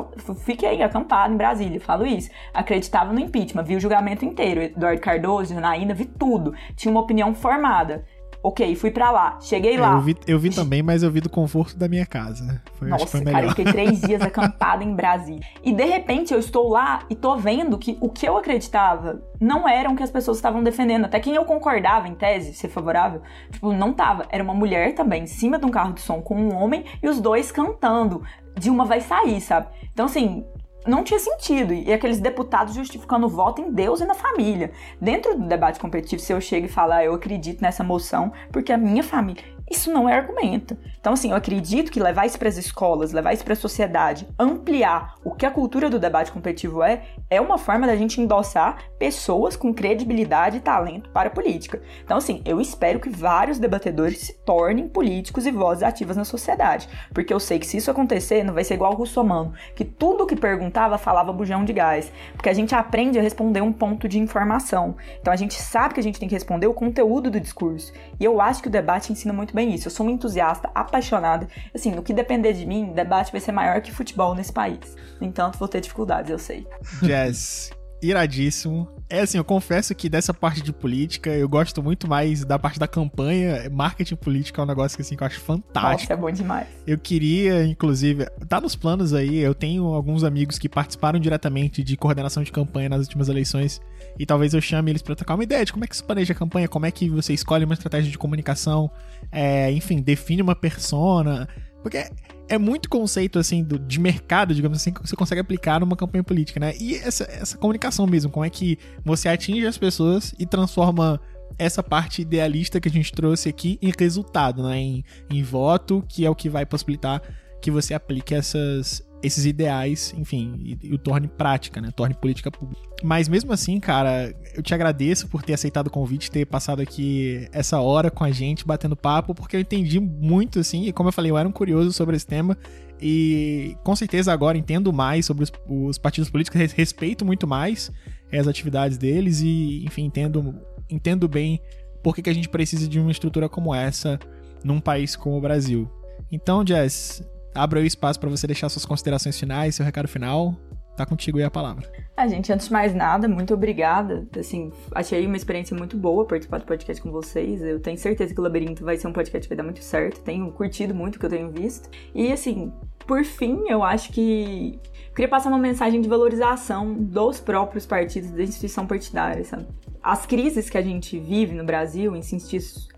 fiquei 0.43 0.81
acampada 0.81 1.33
em 1.33 1.37
Brasília, 1.37 1.79
falo 1.79 2.05
isso. 2.05 2.29
Acreditava 2.53 3.13
no 3.13 3.19
impeachment, 3.19 3.63
vi 3.63 3.75
o 3.75 3.79
julgamento 3.79 4.25
inteiro. 4.25 4.61
Eduardo 4.61 5.01
Cardoso, 5.01 5.53
Janaína, 5.53 5.93
vi 5.93 6.05
tudo. 6.05 6.53
Tinha 6.75 6.91
uma 6.91 7.01
opinião 7.01 7.33
formada. 7.33 8.05
Ok, 8.43 8.75
fui 8.75 8.91
para 8.91 9.11
lá. 9.11 9.39
Cheguei 9.41 9.75
é, 9.75 9.79
lá. 9.79 9.93
Eu 9.93 10.01
vi, 10.01 10.17
eu 10.27 10.39
vi 10.39 10.49
também, 10.49 10.81
mas 10.83 11.03
eu 11.03 11.11
vi 11.11 11.19
do 11.19 11.29
conforto 11.29 11.77
da 11.77 11.87
minha 11.87 12.05
casa. 12.05 12.61
Foi, 12.75 12.87
Nossa, 12.87 13.05
foi 13.05 13.21
cara, 13.21 13.45
eu 13.45 13.49
fiquei 13.49 13.65
três 13.65 14.01
dias 14.01 14.21
acampada 14.21 14.83
em 14.83 14.93
Brasília. 14.95 15.41
E 15.63 15.73
de 15.73 15.83
repente 15.83 16.33
eu 16.33 16.39
estou 16.39 16.69
lá 16.69 17.03
e 17.09 17.15
tô 17.15 17.35
vendo 17.35 17.77
que 17.77 17.97
o 17.99 18.09
que 18.09 18.27
eu 18.27 18.37
acreditava 18.37 19.21
não 19.39 19.67
era 19.67 19.89
o 19.89 19.95
que 19.95 20.03
as 20.03 20.11
pessoas 20.11 20.37
estavam 20.37 20.63
defendendo. 20.63 21.05
Até 21.05 21.19
quem 21.19 21.35
eu 21.35 21.45
concordava, 21.45 22.07
em 22.07 22.15
tese, 22.15 22.53
ser 22.53 22.69
favorável, 22.69 23.21
tipo, 23.51 23.73
não 23.73 23.91
tava. 23.93 24.25
Era 24.29 24.43
uma 24.43 24.53
mulher 24.53 24.93
também, 24.93 25.23
em 25.23 25.27
cima 25.27 25.57
de 25.57 25.65
um 25.65 25.69
carro 25.69 25.93
de 25.93 26.01
som 26.01 26.21
com 26.21 26.35
um 26.35 26.55
homem 26.55 26.85
e 27.01 27.07
os 27.07 27.19
dois 27.19 27.51
cantando. 27.51 28.23
Dilma 28.57 28.85
vai 28.85 29.01
sair, 29.01 29.41
sabe? 29.41 29.67
Então, 29.91 30.05
assim, 30.05 30.45
não 30.87 31.03
tinha 31.03 31.19
sentido. 31.19 31.73
E 31.73 31.91
aqueles 31.91 32.19
deputados 32.19 32.73
justificando 32.73 33.27
o 33.27 33.29
voto 33.29 33.61
em 33.61 33.71
Deus 33.71 34.01
e 34.01 34.05
na 34.05 34.13
família. 34.13 34.71
Dentro 34.99 35.37
do 35.37 35.47
debate 35.47 35.79
competitivo, 35.79 36.21
se 36.21 36.33
eu 36.33 36.41
chego 36.41 36.65
e 36.65 36.69
falar, 36.69 36.97
ah, 36.97 37.05
eu 37.05 37.13
acredito 37.13 37.61
nessa 37.61 37.83
moção, 37.83 38.31
porque 38.51 38.71
a 38.71 38.77
minha 38.77 39.03
família. 39.03 39.56
Isso 39.69 39.91
não 39.91 40.07
é 40.07 40.15
argumento. 40.15 40.77
Então, 40.99 41.13
assim, 41.13 41.31
eu 41.31 41.35
acredito 41.35 41.91
que 41.91 41.99
levar 41.99 42.25
isso 42.25 42.39
para 42.39 42.49
as 42.49 42.57
escolas, 42.57 43.11
levar 43.11 43.33
isso 43.33 43.43
para 43.43 43.53
a 43.53 43.57
sociedade, 43.57 44.27
ampliar 44.37 45.15
o 45.23 45.31
que 45.31 45.45
a 45.45 45.51
cultura 45.51 45.89
do 45.89 45.99
debate 45.99 46.31
competitivo 46.31 46.83
é, 46.83 47.03
é 47.29 47.39
uma 47.39 47.57
forma 47.57 47.85
da 47.85 47.95
gente 47.95 48.19
endossar 48.19 48.77
pessoas 48.97 49.55
com 49.55 49.73
credibilidade 49.73 50.57
e 50.57 50.59
talento 50.59 51.09
para 51.09 51.27
a 51.27 51.31
política. 51.31 51.81
Então, 52.03 52.17
assim, 52.17 52.41
eu 52.45 52.59
espero 52.59 52.99
que 52.99 53.09
vários 53.09 53.59
debatedores 53.59 54.19
se 54.19 54.33
tornem 54.39 54.87
políticos 54.87 55.45
e 55.45 55.51
vozes 55.51 55.83
ativas 55.83 56.17
na 56.17 56.25
sociedade. 56.25 56.89
Porque 57.13 57.33
eu 57.33 57.39
sei 57.39 57.59
que 57.59 57.67
se 57.67 57.77
isso 57.77 57.91
acontecer, 57.91 58.43
não 58.43 58.53
vai 58.53 58.63
ser 58.63 58.73
igual 58.73 58.93
o 58.93 58.97
russomano, 58.97 59.53
que 59.75 59.85
tudo 59.85 60.25
que 60.25 60.35
perguntava 60.35 60.97
falava 60.97 61.31
bujão 61.33 61.63
de 61.63 61.73
gás. 61.73 62.11
Porque 62.33 62.49
a 62.49 62.53
gente 62.53 62.73
aprende 62.73 63.19
a 63.19 63.21
responder 63.21 63.61
um 63.61 63.73
ponto 63.73 64.07
de 64.07 64.19
informação. 64.19 64.95
Então, 65.19 65.31
a 65.31 65.37
gente 65.37 65.55
sabe 65.55 65.93
que 65.93 65.99
a 65.99 66.03
gente 66.03 66.19
tem 66.19 66.27
que 66.27 66.35
responder 66.35 66.67
o 66.67 66.73
conteúdo 66.73 67.29
do 67.29 67.39
discurso. 67.39 67.91
E 68.19 68.25
eu 68.25 68.41
acho 68.41 68.61
que 68.61 68.67
o 68.67 68.71
debate 68.71 69.11
ensina 69.11 69.33
muito 69.33 69.53
bem 69.53 69.73
isso. 69.73 69.87
Eu 69.87 69.91
sou 69.91 70.05
uma 70.05 70.11
entusiasta, 70.11 70.69
apaixonada. 70.73 71.47
Assim, 71.73 71.91
no 71.91 72.01
que 72.01 72.13
depender 72.13 72.53
de 72.53 72.65
mim, 72.65 72.91
debate 72.93 73.31
vai 73.31 73.41
ser 73.41 73.51
maior 73.51 73.81
que 73.81 73.91
futebol 73.91 74.33
nesse 74.33 74.51
país. 74.51 74.95
No 75.19 75.27
entanto, 75.27 75.57
vou 75.57 75.67
ter 75.67 75.81
dificuldades, 75.81 76.31
eu 76.31 76.39
sei. 76.39 76.67
Jazz, 77.01 77.71
iradíssimo. 78.01 78.87
É 79.09 79.21
assim, 79.21 79.37
eu 79.37 79.43
confesso 79.43 79.95
que 79.95 80.09
dessa 80.09 80.33
parte 80.33 80.61
de 80.61 80.73
política 80.73 81.29
eu 81.29 81.47
gosto 81.47 81.81
muito 81.81 82.09
mais 82.09 82.43
da 82.43 82.59
parte 82.59 82.77
da 82.77 82.87
campanha. 82.87 83.69
Marketing 83.69 84.15
político 84.15 84.59
é 84.59 84.63
um 84.63 84.67
negócio 84.67 84.97
que, 84.97 85.01
assim, 85.01 85.15
que 85.15 85.23
eu 85.23 85.27
acho 85.27 85.39
fantástico. 85.39 86.11
Nossa, 86.11 86.13
é 86.13 86.17
bom 86.17 86.31
demais. 86.31 86.67
Eu 86.85 86.97
queria, 86.97 87.63
inclusive, 87.65 88.25
tá 88.49 88.59
nos 88.59 88.75
planos 88.75 89.13
aí. 89.13 89.37
Eu 89.37 89.55
tenho 89.55 89.85
alguns 89.85 90.23
amigos 90.23 90.59
que 90.59 90.67
participaram 90.67 91.19
diretamente 91.19 91.83
de 91.83 91.95
coordenação 91.95 92.43
de 92.43 92.51
campanha 92.51 92.89
nas 92.89 93.01
últimas 93.01 93.29
eleições. 93.29 93.79
E 94.19 94.25
talvez 94.25 94.53
eu 94.53 94.61
chame 94.61 94.91
eles 94.91 95.01
para 95.01 95.15
trocar 95.15 95.35
uma 95.35 95.43
ideia 95.43 95.63
de 95.63 95.71
como 95.71 95.85
é 95.85 95.87
que 95.87 95.95
se 95.95 96.03
planeja 96.03 96.33
a 96.33 96.35
campanha, 96.35 96.67
como 96.67 96.85
é 96.85 96.91
que 96.91 97.09
você 97.09 97.33
escolhe 97.33 97.65
uma 97.65 97.73
estratégia 97.73 98.11
de 98.11 98.17
comunicação, 98.17 98.89
é, 99.31 99.71
enfim, 99.71 100.01
define 100.01 100.41
uma 100.41 100.55
persona. 100.55 101.47
Porque 101.81 102.09
é 102.49 102.57
muito 102.57 102.89
conceito, 102.89 103.39
assim, 103.39 103.63
do, 103.63 103.77
de 103.77 103.99
mercado, 103.99 104.53
digamos 104.53 104.79
assim, 104.79 104.91
que 104.91 105.01
você 105.01 105.15
consegue 105.15 105.41
aplicar 105.41 105.79
numa 105.79 105.95
campanha 105.95 106.23
política, 106.23 106.59
né? 106.59 106.73
E 106.79 106.95
essa, 106.95 107.23
essa 107.25 107.57
comunicação 107.57 108.07
mesmo, 108.07 108.31
como 108.31 108.45
é 108.45 108.49
que 108.49 108.77
você 109.05 109.29
atinge 109.29 109.65
as 109.65 109.77
pessoas 109.77 110.33
e 110.39 110.45
transforma 110.45 111.19
essa 111.57 111.81
parte 111.81 112.21
idealista 112.21 112.79
que 112.79 112.87
a 112.87 112.91
gente 112.91 113.11
trouxe 113.11 113.49
aqui 113.49 113.77
em 113.81 113.91
resultado, 113.97 114.63
né? 114.63 114.77
Em, 114.77 115.03
em 115.29 115.43
voto, 115.43 116.03
que 116.07 116.25
é 116.25 116.29
o 116.29 116.35
que 116.35 116.49
vai 116.49 116.65
possibilitar 116.65 117.21
que 117.61 117.71
você 117.71 117.93
aplique 117.93 118.35
essas, 118.35 119.01
esses 119.21 119.45
ideais, 119.45 120.13
enfim, 120.17 120.53
e, 120.57 120.87
e, 120.89 120.93
o 120.93 120.97
torne 120.97 121.27
prática, 121.27 121.81
né? 121.81 121.89
Torne 121.95 122.13
política 122.13 122.51
pública. 122.51 122.81
Mas 123.03 123.27
mesmo 123.27 123.51
assim, 123.51 123.79
cara, 123.79 124.33
eu 124.55 124.61
te 124.61 124.73
agradeço 124.73 125.27
por 125.27 125.41
ter 125.41 125.53
aceitado 125.53 125.87
o 125.87 125.89
convite, 125.89 126.29
ter 126.29 126.45
passado 126.45 126.81
aqui 126.81 127.47
essa 127.51 127.79
hora 127.79 128.11
com 128.11 128.23
a 128.23 128.31
gente, 128.31 128.65
batendo 128.65 128.95
papo, 128.95 129.33
porque 129.33 129.55
eu 129.55 129.59
entendi 129.59 129.99
muito, 129.99 130.59
assim, 130.59 130.85
e 130.85 130.93
como 130.93 131.09
eu 131.09 131.13
falei, 131.13 131.31
eu 131.31 131.37
era 131.37 131.47
um 131.49 131.51
curioso 131.51 131.91
sobre 131.91 132.15
esse 132.15 132.27
tema, 132.27 132.57
e 133.01 133.75
com 133.83 133.95
certeza 133.95 134.31
agora 134.31 134.57
entendo 134.57 134.93
mais 134.93 135.25
sobre 135.25 135.43
os, 135.43 135.51
os 135.67 135.97
partidos 135.97 136.29
políticos, 136.29 136.59
respeito 136.73 137.25
muito 137.25 137.47
mais 137.47 137.91
as 138.31 138.47
atividades 138.47 138.97
deles 138.97 139.41
e, 139.41 139.83
enfim, 139.85 140.05
entendo, 140.05 140.55
entendo 140.89 141.27
bem 141.27 141.61
por 142.03 142.15
que, 142.15 142.21
que 142.21 142.29
a 142.29 142.33
gente 142.33 142.49
precisa 142.49 142.87
de 142.87 142.99
uma 142.99 143.11
estrutura 143.11 143.47
como 143.47 143.73
essa 143.73 144.19
num 144.63 144.79
país 144.79 145.15
como 145.15 145.37
o 145.37 145.41
Brasil. 145.41 145.89
Então, 146.31 146.65
Jess, 146.65 147.23
Abra 147.57 147.79
o 147.79 147.83
espaço 147.83 148.19
para 148.19 148.29
você 148.29 148.45
deixar 148.45 148.69
suas 148.69 148.85
considerações 148.85 149.39
finais, 149.39 149.75
seu 149.75 149.85
recado 149.85 150.07
final. 150.07 150.55
Tá 150.95 151.05
contigo 151.05 151.37
aí 151.37 151.43
a 151.43 151.51
palavra. 151.51 151.87
A 152.17 152.27
gente, 152.27 152.51
antes 152.51 152.67
de 152.67 152.73
mais 152.73 152.93
nada, 152.95 153.27
muito 153.27 153.53
obrigada. 153.53 154.27
Assim, 154.35 154.71
achei 154.95 155.27
uma 155.27 155.37
experiência 155.37 155.77
muito 155.77 155.95
boa 155.95 156.25
participar 156.25 156.57
do 156.57 156.65
podcast 156.65 157.01
com 157.03 157.11
vocês. 157.11 157.61
Eu 157.61 157.79
tenho 157.79 157.97
certeza 157.99 158.33
que 158.33 158.39
o 158.39 158.43
Labirinto 158.43 158.83
vai 158.83 158.97
ser 158.97 159.07
um 159.07 159.13
podcast 159.13 159.47
que 159.47 159.53
vai 159.53 159.57
dar 159.57 159.63
muito 159.63 159.83
certo. 159.83 160.21
Tenho 160.21 160.51
curtido 160.51 160.95
muito 160.95 161.17
o 161.17 161.19
que 161.19 161.25
eu 161.27 161.29
tenho 161.29 161.51
visto. 161.51 161.87
E 162.15 162.31
assim, 162.31 162.73
por 163.07 163.23
fim, 163.23 163.63
eu 163.69 163.81
acho 163.81 164.11
que 164.11 164.79
queria 165.15 165.29
passar 165.29 165.49
uma 165.49 165.57
mensagem 165.57 166.01
de 166.01 166.09
valorização 166.09 166.93
dos 166.93 167.39
próprios 167.39 167.85
partidos 167.85 168.29
da 168.31 168.43
instituição 168.43 168.85
partidária, 168.85 169.43
sabe? 169.43 169.65
As 170.03 170.25
crises 170.25 170.69
que 170.69 170.77
a 170.77 170.81
gente 170.81 171.19
vive 171.19 171.55
no 171.55 171.65
Brasil, 171.65 172.15
em 172.15 172.19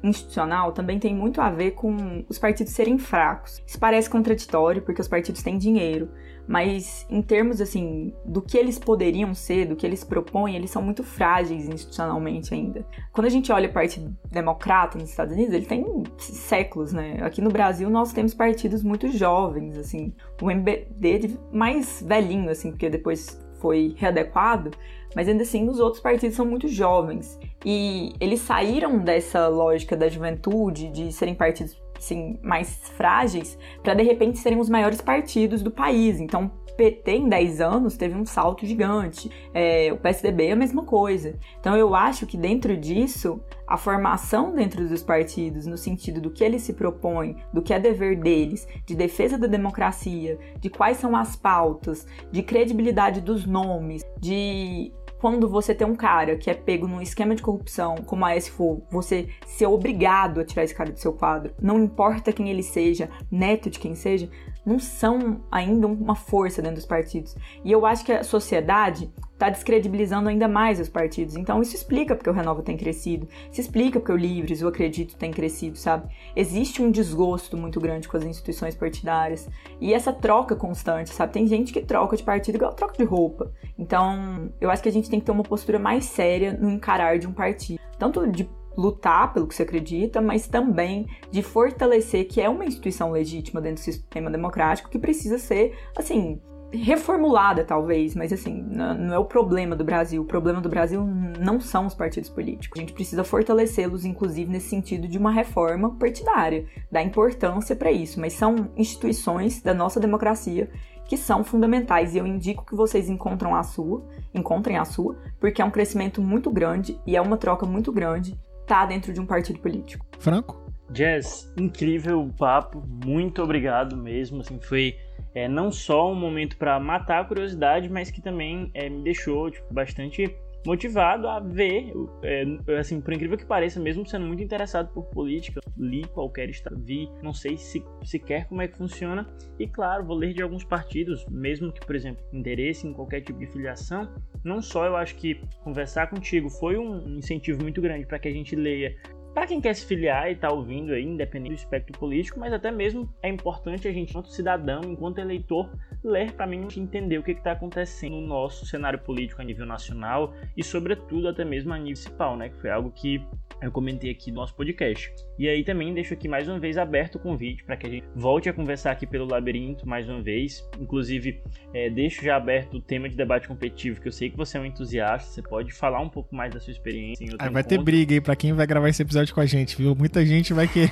institucional, 0.03 0.73
também 0.73 0.99
tem 0.99 1.15
muito 1.15 1.39
a 1.39 1.49
ver 1.49 1.71
com 1.71 2.25
os 2.27 2.37
partidos 2.37 2.73
serem 2.73 2.97
fracos. 2.97 3.61
Isso 3.65 3.79
parece 3.79 4.09
contraditório, 4.09 4.81
porque 4.81 5.01
os 5.01 5.07
partidos 5.07 5.41
têm 5.41 5.57
dinheiro, 5.57 6.09
mas 6.49 7.05
em 7.11 7.21
termos 7.21 7.61
assim 7.61 8.11
do 8.25 8.41
que 8.41 8.57
eles 8.57 8.79
poderiam 8.79 9.35
ser, 9.35 9.67
do 9.67 9.75
que 9.75 9.85
eles 9.85 10.03
propõem, 10.03 10.55
eles 10.55 10.71
são 10.71 10.81
muito 10.81 11.03
frágeis 11.03 11.69
institucionalmente 11.69 12.51
ainda. 12.55 12.83
Quando 13.13 13.27
a 13.27 13.29
gente 13.29 13.51
olha 13.51 13.69
o 13.69 13.71
Partido 13.71 14.17
Democrata 14.31 14.97
nos 14.97 15.11
Estados 15.11 15.35
Unidos, 15.35 15.53
ele 15.53 15.67
tem 15.67 15.85
séculos, 16.17 16.91
né? 16.91 17.19
Aqui 17.21 17.39
no 17.39 17.51
Brasil 17.51 17.87
nós 17.87 18.11
temos 18.13 18.33
partidos 18.33 18.81
muito 18.81 19.11
jovens, 19.11 19.77
assim, 19.77 20.11
o 20.41 20.49
MBD 20.49 21.37
mais 21.53 22.01
velhinho, 22.01 22.49
assim, 22.49 22.71
porque 22.71 22.89
depois 22.89 23.39
foi 23.59 23.93
readequado, 23.95 24.71
mas 25.15 25.27
ainda 25.27 25.43
assim 25.43 25.69
os 25.69 25.79
outros 25.79 26.01
partidos 26.01 26.35
são 26.35 26.47
muito 26.47 26.67
jovens. 26.67 27.39
E 27.63 28.13
eles 28.19 28.41
saíram 28.41 28.97
dessa 28.97 29.47
lógica 29.47 29.95
da 29.95 30.09
juventude, 30.09 30.89
de 30.89 31.11
serem 31.11 31.35
partidos 31.35 31.79
assim, 31.99 32.39
mais 32.41 32.89
frágeis, 32.97 33.57
para 33.83 33.93
de 33.93 34.03
repente 34.03 34.39
serem 34.39 34.59
os 34.59 34.69
maiores 34.69 35.01
partidos 35.01 35.61
do 35.61 35.69
país. 35.69 36.19
Então, 36.19 36.51
PT 36.79 37.11
em 37.11 37.27
10 37.27 37.59
anos 37.59 37.97
teve 37.97 38.15
um 38.15 38.25
salto 38.25 38.65
gigante. 38.65 39.29
É, 39.53 39.91
o 39.91 39.97
PSDB 39.97 40.45
é 40.45 40.51
a 40.53 40.55
mesma 40.55 40.83
coisa. 40.83 41.37
Então 41.59 41.75
eu 41.75 41.93
acho 41.93 42.25
que 42.25 42.37
dentro 42.37 42.77
disso, 42.77 43.41
a 43.67 43.75
formação 43.75 44.55
dentro 44.55 44.87
dos 44.87 45.03
partidos, 45.03 45.65
no 45.65 45.77
sentido 45.77 46.21
do 46.21 46.31
que 46.31 46.41
eles 46.41 46.61
se 46.61 46.71
propõem, 46.71 47.35
do 47.53 47.61
que 47.61 47.73
é 47.73 47.79
dever 47.79 48.17
deles, 48.17 48.65
de 48.85 48.95
defesa 48.95 49.37
da 49.37 49.45
democracia, 49.45 50.39
de 50.57 50.69
quais 50.69 50.95
são 50.95 51.17
as 51.17 51.35
pautas, 51.35 52.07
de 52.31 52.41
credibilidade 52.41 53.19
dos 53.19 53.45
nomes, 53.45 54.01
de 54.17 54.93
quando 55.19 55.49
você 55.49 55.75
tem 55.75 55.85
um 55.85 55.95
cara 55.95 56.37
que 56.37 56.49
é 56.49 56.53
pego 56.53 56.87
num 56.87 57.01
esquema 57.01 57.35
de 57.35 57.41
corrupção, 57.41 57.95
como 58.05 58.25
a 58.25 58.35
S 58.35 58.49
for, 58.49 58.81
você 58.89 59.27
ser 59.45 59.67
obrigado 59.67 60.39
a 60.39 60.45
tirar 60.45 60.63
esse 60.63 60.73
cara 60.73 60.91
do 60.91 60.99
seu 60.99 61.13
quadro, 61.13 61.53
não 61.61 61.83
importa 61.83 62.31
quem 62.31 62.49
ele 62.49 62.63
seja, 62.63 63.09
neto 63.29 63.69
de 63.69 63.79
quem 63.79 63.95
seja, 63.95 64.29
não 64.69 64.77
são 64.77 65.41
ainda 65.51 65.87
uma 65.87 66.15
força 66.15 66.61
dentro 66.61 66.75
dos 66.75 66.85
partidos. 66.85 67.35
E 67.65 67.71
eu 67.71 67.85
acho 67.85 68.05
que 68.05 68.11
a 68.11 68.23
sociedade 68.23 69.11
está 69.33 69.49
descredibilizando 69.49 70.29
ainda 70.29 70.47
mais 70.47 70.79
os 70.79 70.89
partidos. 70.89 71.35
Então 71.35 71.61
isso 71.61 71.75
explica 71.75 72.15
porque 72.15 72.29
o 72.29 72.33
Renova 72.33 72.61
tem 72.61 72.77
crescido, 72.77 73.27
isso 73.51 73.61
explica 73.61 73.99
porque 73.99 74.11
o 74.11 74.17
Livres, 74.17 74.61
o 74.61 74.67
Acredito 74.67 75.15
tem 75.15 75.31
crescido, 75.31 75.77
sabe? 75.77 76.07
Existe 76.35 76.81
um 76.81 76.91
desgosto 76.91 77.57
muito 77.57 77.79
grande 77.79 78.07
com 78.07 78.17
as 78.17 78.23
instituições 78.23 78.75
partidárias 78.75 79.49
e 79.81 79.93
essa 79.93 80.13
troca 80.13 80.55
constante, 80.55 81.09
sabe? 81.09 81.33
Tem 81.33 81.47
gente 81.47 81.73
que 81.73 81.81
troca 81.81 82.15
de 82.15 82.23
partido 82.23 82.55
igual 82.55 82.73
troca 82.73 82.97
de 82.97 83.03
roupa. 83.03 83.51
Então 83.77 84.51
eu 84.61 84.69
acho 84.69 84.83
que 84.83 84.89
a 84.89 84.91
gente 84.91 85.09
tem 85.09 85.19
que 85.19 85.25
ter 85.25 85.31
uma 85.31 85.43
postura 85.43 85.79
mais 85.79 86.05
séria 86.05 86.53
no 86.53 86.69
encarar 86.69 87.17
de 87.17 87.25
um 87.25 87.31
partido, 87.31 87.79
tanto 87.97 88.27
de 88.27 88.47
lutar 88.77 89.33
pelo 89.33 89.47
que 89.47 89.55
você 89.55 89.63
acredita, 89.63 90.21
mas 90.21 90.47
também 90.47 91.07
de 91.31 91.41
fortalecer 91.41 92.27
que 92.27 92.41
é 92.41 92.49
uma 92.49 92.65
instituição 92.65 93.11
legítima 93.11 93.61
dentro 93.61 93.81
do 93.81 93.85
sistema 93.85 94.29
democrático 94.29 94.89
que 94.89 94.99
precisa 94.99 95.37
ser, 95.37 95.77
assim, 95.97 96.39
reformulada 96.71 97.63
talvez, 97.63 98.13
mas 98.15 98.31
assim, 98.31 98.61
não 98.61 99.13
é 99.13 99.17
o 99.17 99.25
problema 99.25 99.75
do 99.75 99.83
Brasil. 99.83 100.21
O 100.21 100.25
problema 100.25 100.61
do 100.61 100.69
Brasil 100.69 101.03
não 101.39 101.59
são 101.59 101.85
os 101.85 101.95
partidos 101.95 102.29
políticos. 102.29 102.77
A 102.77 102.81
gente 102.81 102.93
precisa 102.93 103.23
fortalecê-los, 103.23 104.05
inclusive 104.05 104.51
nesse 104.51 104.69
sentido 104.69 105.07
de 105.07 105.17
uma 105.17 105.31
reforma 105.31 105.95
partidária, 105.95 106.65
dar 106.91 107.01
importância 107.01 107.75
para 107.75 107.91
isso. 107.91 108.19
Mas 108.19 108.33
são 108.33 108.69
instituições 108.77 109.61
da 109.61 109.73
nossa 109.73 109.99
democracia 109.99 110.69
que 111.05 111.17
são 111.17 111.43
fundamentais 111.43 112.13
e 112.13 112.19
eu 112.19 112.27
indico 112.27 112.63
que 112.63 112.75
vocês 112.75 113.09
encontram 113.09 113.55
a 113.55 113.63
sua, 113.63 114.05
encontrem 114.31 114.77
a 114.77 114.85
sua, 114.85 115.17
porque 115.39 115.59
é 115.59 115.65
um 115.65 115.71
crescimento 115.71 116.21
muito 116.21 116.51
grande 116.51 116.99
e 117.05 117.15
é 117.15 117.21
uma 117.21 117.35
troca 117.35 117.65
muito 117.65 117.91
grande 117.91 118.39
tá 118.69 118.85
dentro 118.85 119.11
de 119.11 119.19
um 119.19 119.25
partido 119.25 119.59
político. 119.59 120.05
Franco? 120.19 120.71
Jazz, 120.91 121.51
incrível 121.57 122.21
o 122.21 122.31
papo, 122.31 122.83
muito 123.03 123.41
obrigado 123.41 123.97
mesmo, 123.97 124.41
assim, 124.41 124.59
foi 124.59 124.95
é, 125.33 125.47
não 125.47 125.71
só 125.71 126.11
um 126.11 126.15
momento 126.15 126.55
para 126.55 126.79
matar 126.79 127.21
a 127.21 127.25
curiosidade, 127.25 127.89
mas 127.89 128.11
que 128.11 128.21
também 128.21 128.69
é, 128.75 128.87
me 128.89 129.03
deixou 129.03 129.49
tipo, 129.49 129.73
bastante 129.73 130.35
motivado 130.65 131.27
a 131.27 131.39
ver, 131.39 131.91
é, 132.23 132.77
assim, 132.79 132.99
por 133.01 133.13
incrível 133.13 133.37
que 133.37 133.45
pareça, 133.45 133.79
mesmo 133.79 134.05
sendo 134.05 134.25
muito 134.25 134.43
interessado 134.43 134.91
por 134.93 135.05
política, 135.05 135.61
li 135.77 136.05
qualquer 136.07 136.49
estado, 136.49 136.77
vi, 136.79 137.09
não 137.21 137.33
sei 137.33 137.57
se 137.57 137.83
sequer 138.03 138.47
como 138.47 138.61
é 138.61 138.67
que 138.67 138.77
funciona, 138.77 139.27
e 139.57 139.67
claro, 139.67 140.05
vou 140.05 140.15
ler 140.15 140.33
de 140.33 140.41
alguns 140.41 140.63
partidos, 140.63 141.25
mesmo 141.27 141.71
que, 141.71 141.85
por 141.85 141.95
exemplo, 141.95 142.23
interesse 142.33 142.87
em 142.87 142.93
qualquer 142.93 143.21
tipo 143.21 143.39
de 143.39 143.47
filiação, 143.47 144.09
não 144.43 144.61
só 144.61 144.85
eu 144.85 144.95
acho 144.95 145.15
que 145.15 145.41
conversar 145.63 146.07
contigo 146.07 146.49
foi 146.49 146.77
um 146.77 147.17
incentivo 147.17 147.61
muito 147.61 147.81
grande 147.81 148.05
para 148.05 148.19
que 148.19 148.27
a 148.27 148.31
gente 148.31 148.55
leia 148.55 148.95
para 149.39 149.47
quem 149.47 149.61
quer 149.61 149.73
se 149.73 149.85
filiar 149.85 150.29
e 150.29 150.35
tá 150.35 150.51
ouvindo 150.51 150.91
aí, 150.91 151.01
independente 151.01 151.53
do 151.53 151.59
espectro 151.59 151.97
político, 151.97 152.37
mas 152.37 152.51
até 152.51 152.69
mesmo 152.69 153.09
é 153.23 153.29
importante 153.29 153.87
a 153.87 153.91
gente, 153.93 154.09
enquanto 154.09 154.27
cidadão, 154.27 154.81
enquanto 154.83 155.19
eleitor, 155.19 155.71
ler 156.03 156.33
para 156.33 156.45
mim 156.45 156.67
entender 156.75 157.17
o 157.17 157.23
que 157.23 157.31
está 157.31 157.53
acontecendo 157.53 158.19
no 158.19 158.27
nosso 158.27 158.65
cenário 158.65 158.99
político 158.99 159.41
a 159.41 159.45
nível 159.45 159.65
nacional 159.65 160.33
e, 160.57 160.61
sobretudo, 160.61 161.29
até 161.29 161.45
mesmo 161.45 161.71
a 161.71 161.77
nível 161.77 161.85
municipal, 161.85 162.35
né? 162.35 162.49
Que 162.49 162.59
foi 162.59 162.69
algo 162.69 162.91
que 162.91 163.25
eu 163.61 163.71
comentei 163.71 164.11
aqui 164.11 164.31
no 164.31 164.37
nosso 164.37 164.55
podcast. 164.55 165.13
E 165.37 165.47
aí 165.47 165.63
também 165.63 165.93
deixo 165.93 166.13
aqui 166.13 166.27
mais 166.27 166.47
uma 166.47 166.59
vez 166.59 166.77
aberto 166.77 167.15
o 167.15 167.19
convite 167.19 167.63
para 167.63 167.75
que 167.75 167.87
a 167.87 167.89
gente 167.89 168.07
volte 168.15 168.49
a 168.49 168.53
conversar 168.53 168.91
aqui 168.91 169.05
pelo 169.05 169.25
labirinto 169.25 169.87
mais 169.87 170.07
uma 170.07 170.21
vez. 170.21 170.67
Inclusive, 170.79 171.41
é, 171.73 171.89
deixo 171.89 172.23
já 172.23 172.35
aberto 172.35 172.77
o 172.77 172.81
tema 172.81 173.09
de 173.09 173.15
debate 173.15 173.47
competitivo, 173.47 174.01
que 174.01 174.07
eu 174.07 174.11
sei 174.11 174.29
que 174.29 174.37
você 174.37 174.57
é 174.57 174.61
um 174.61 174.65
entusiasta, 174.65 175.29
você 175.29 175.41
pode 175.41 175.73
falar 175.73 176.01
um 176.01 176.09
pouco 176.09 176.35
mais 176.35 176.53
da 176.53 176.59
sua 176.59 176.71
experiência. 176.71 177.23
Em 177.23 177.31
outro 177.31 177.45
aí 177.45 177.51
vai 177.51 177.63
ter 177.63 177.81
briga 177.81 178.13
aí 178.13 178.21
para 178.21 178.35
quem 178.35 178.53
vai 178.53 178.65
gravar 178.65 178.89
esse 178.89 179.01
episódio 179.01 179.33
com 179.33 179.41
a 179.41 179.45
gente, 179.45 179.75
viu? 179.75 179.95
Muita 179.95 180.25
gente 180.25 180.53
vai 180.53 180.67
querer, 180.67 180.91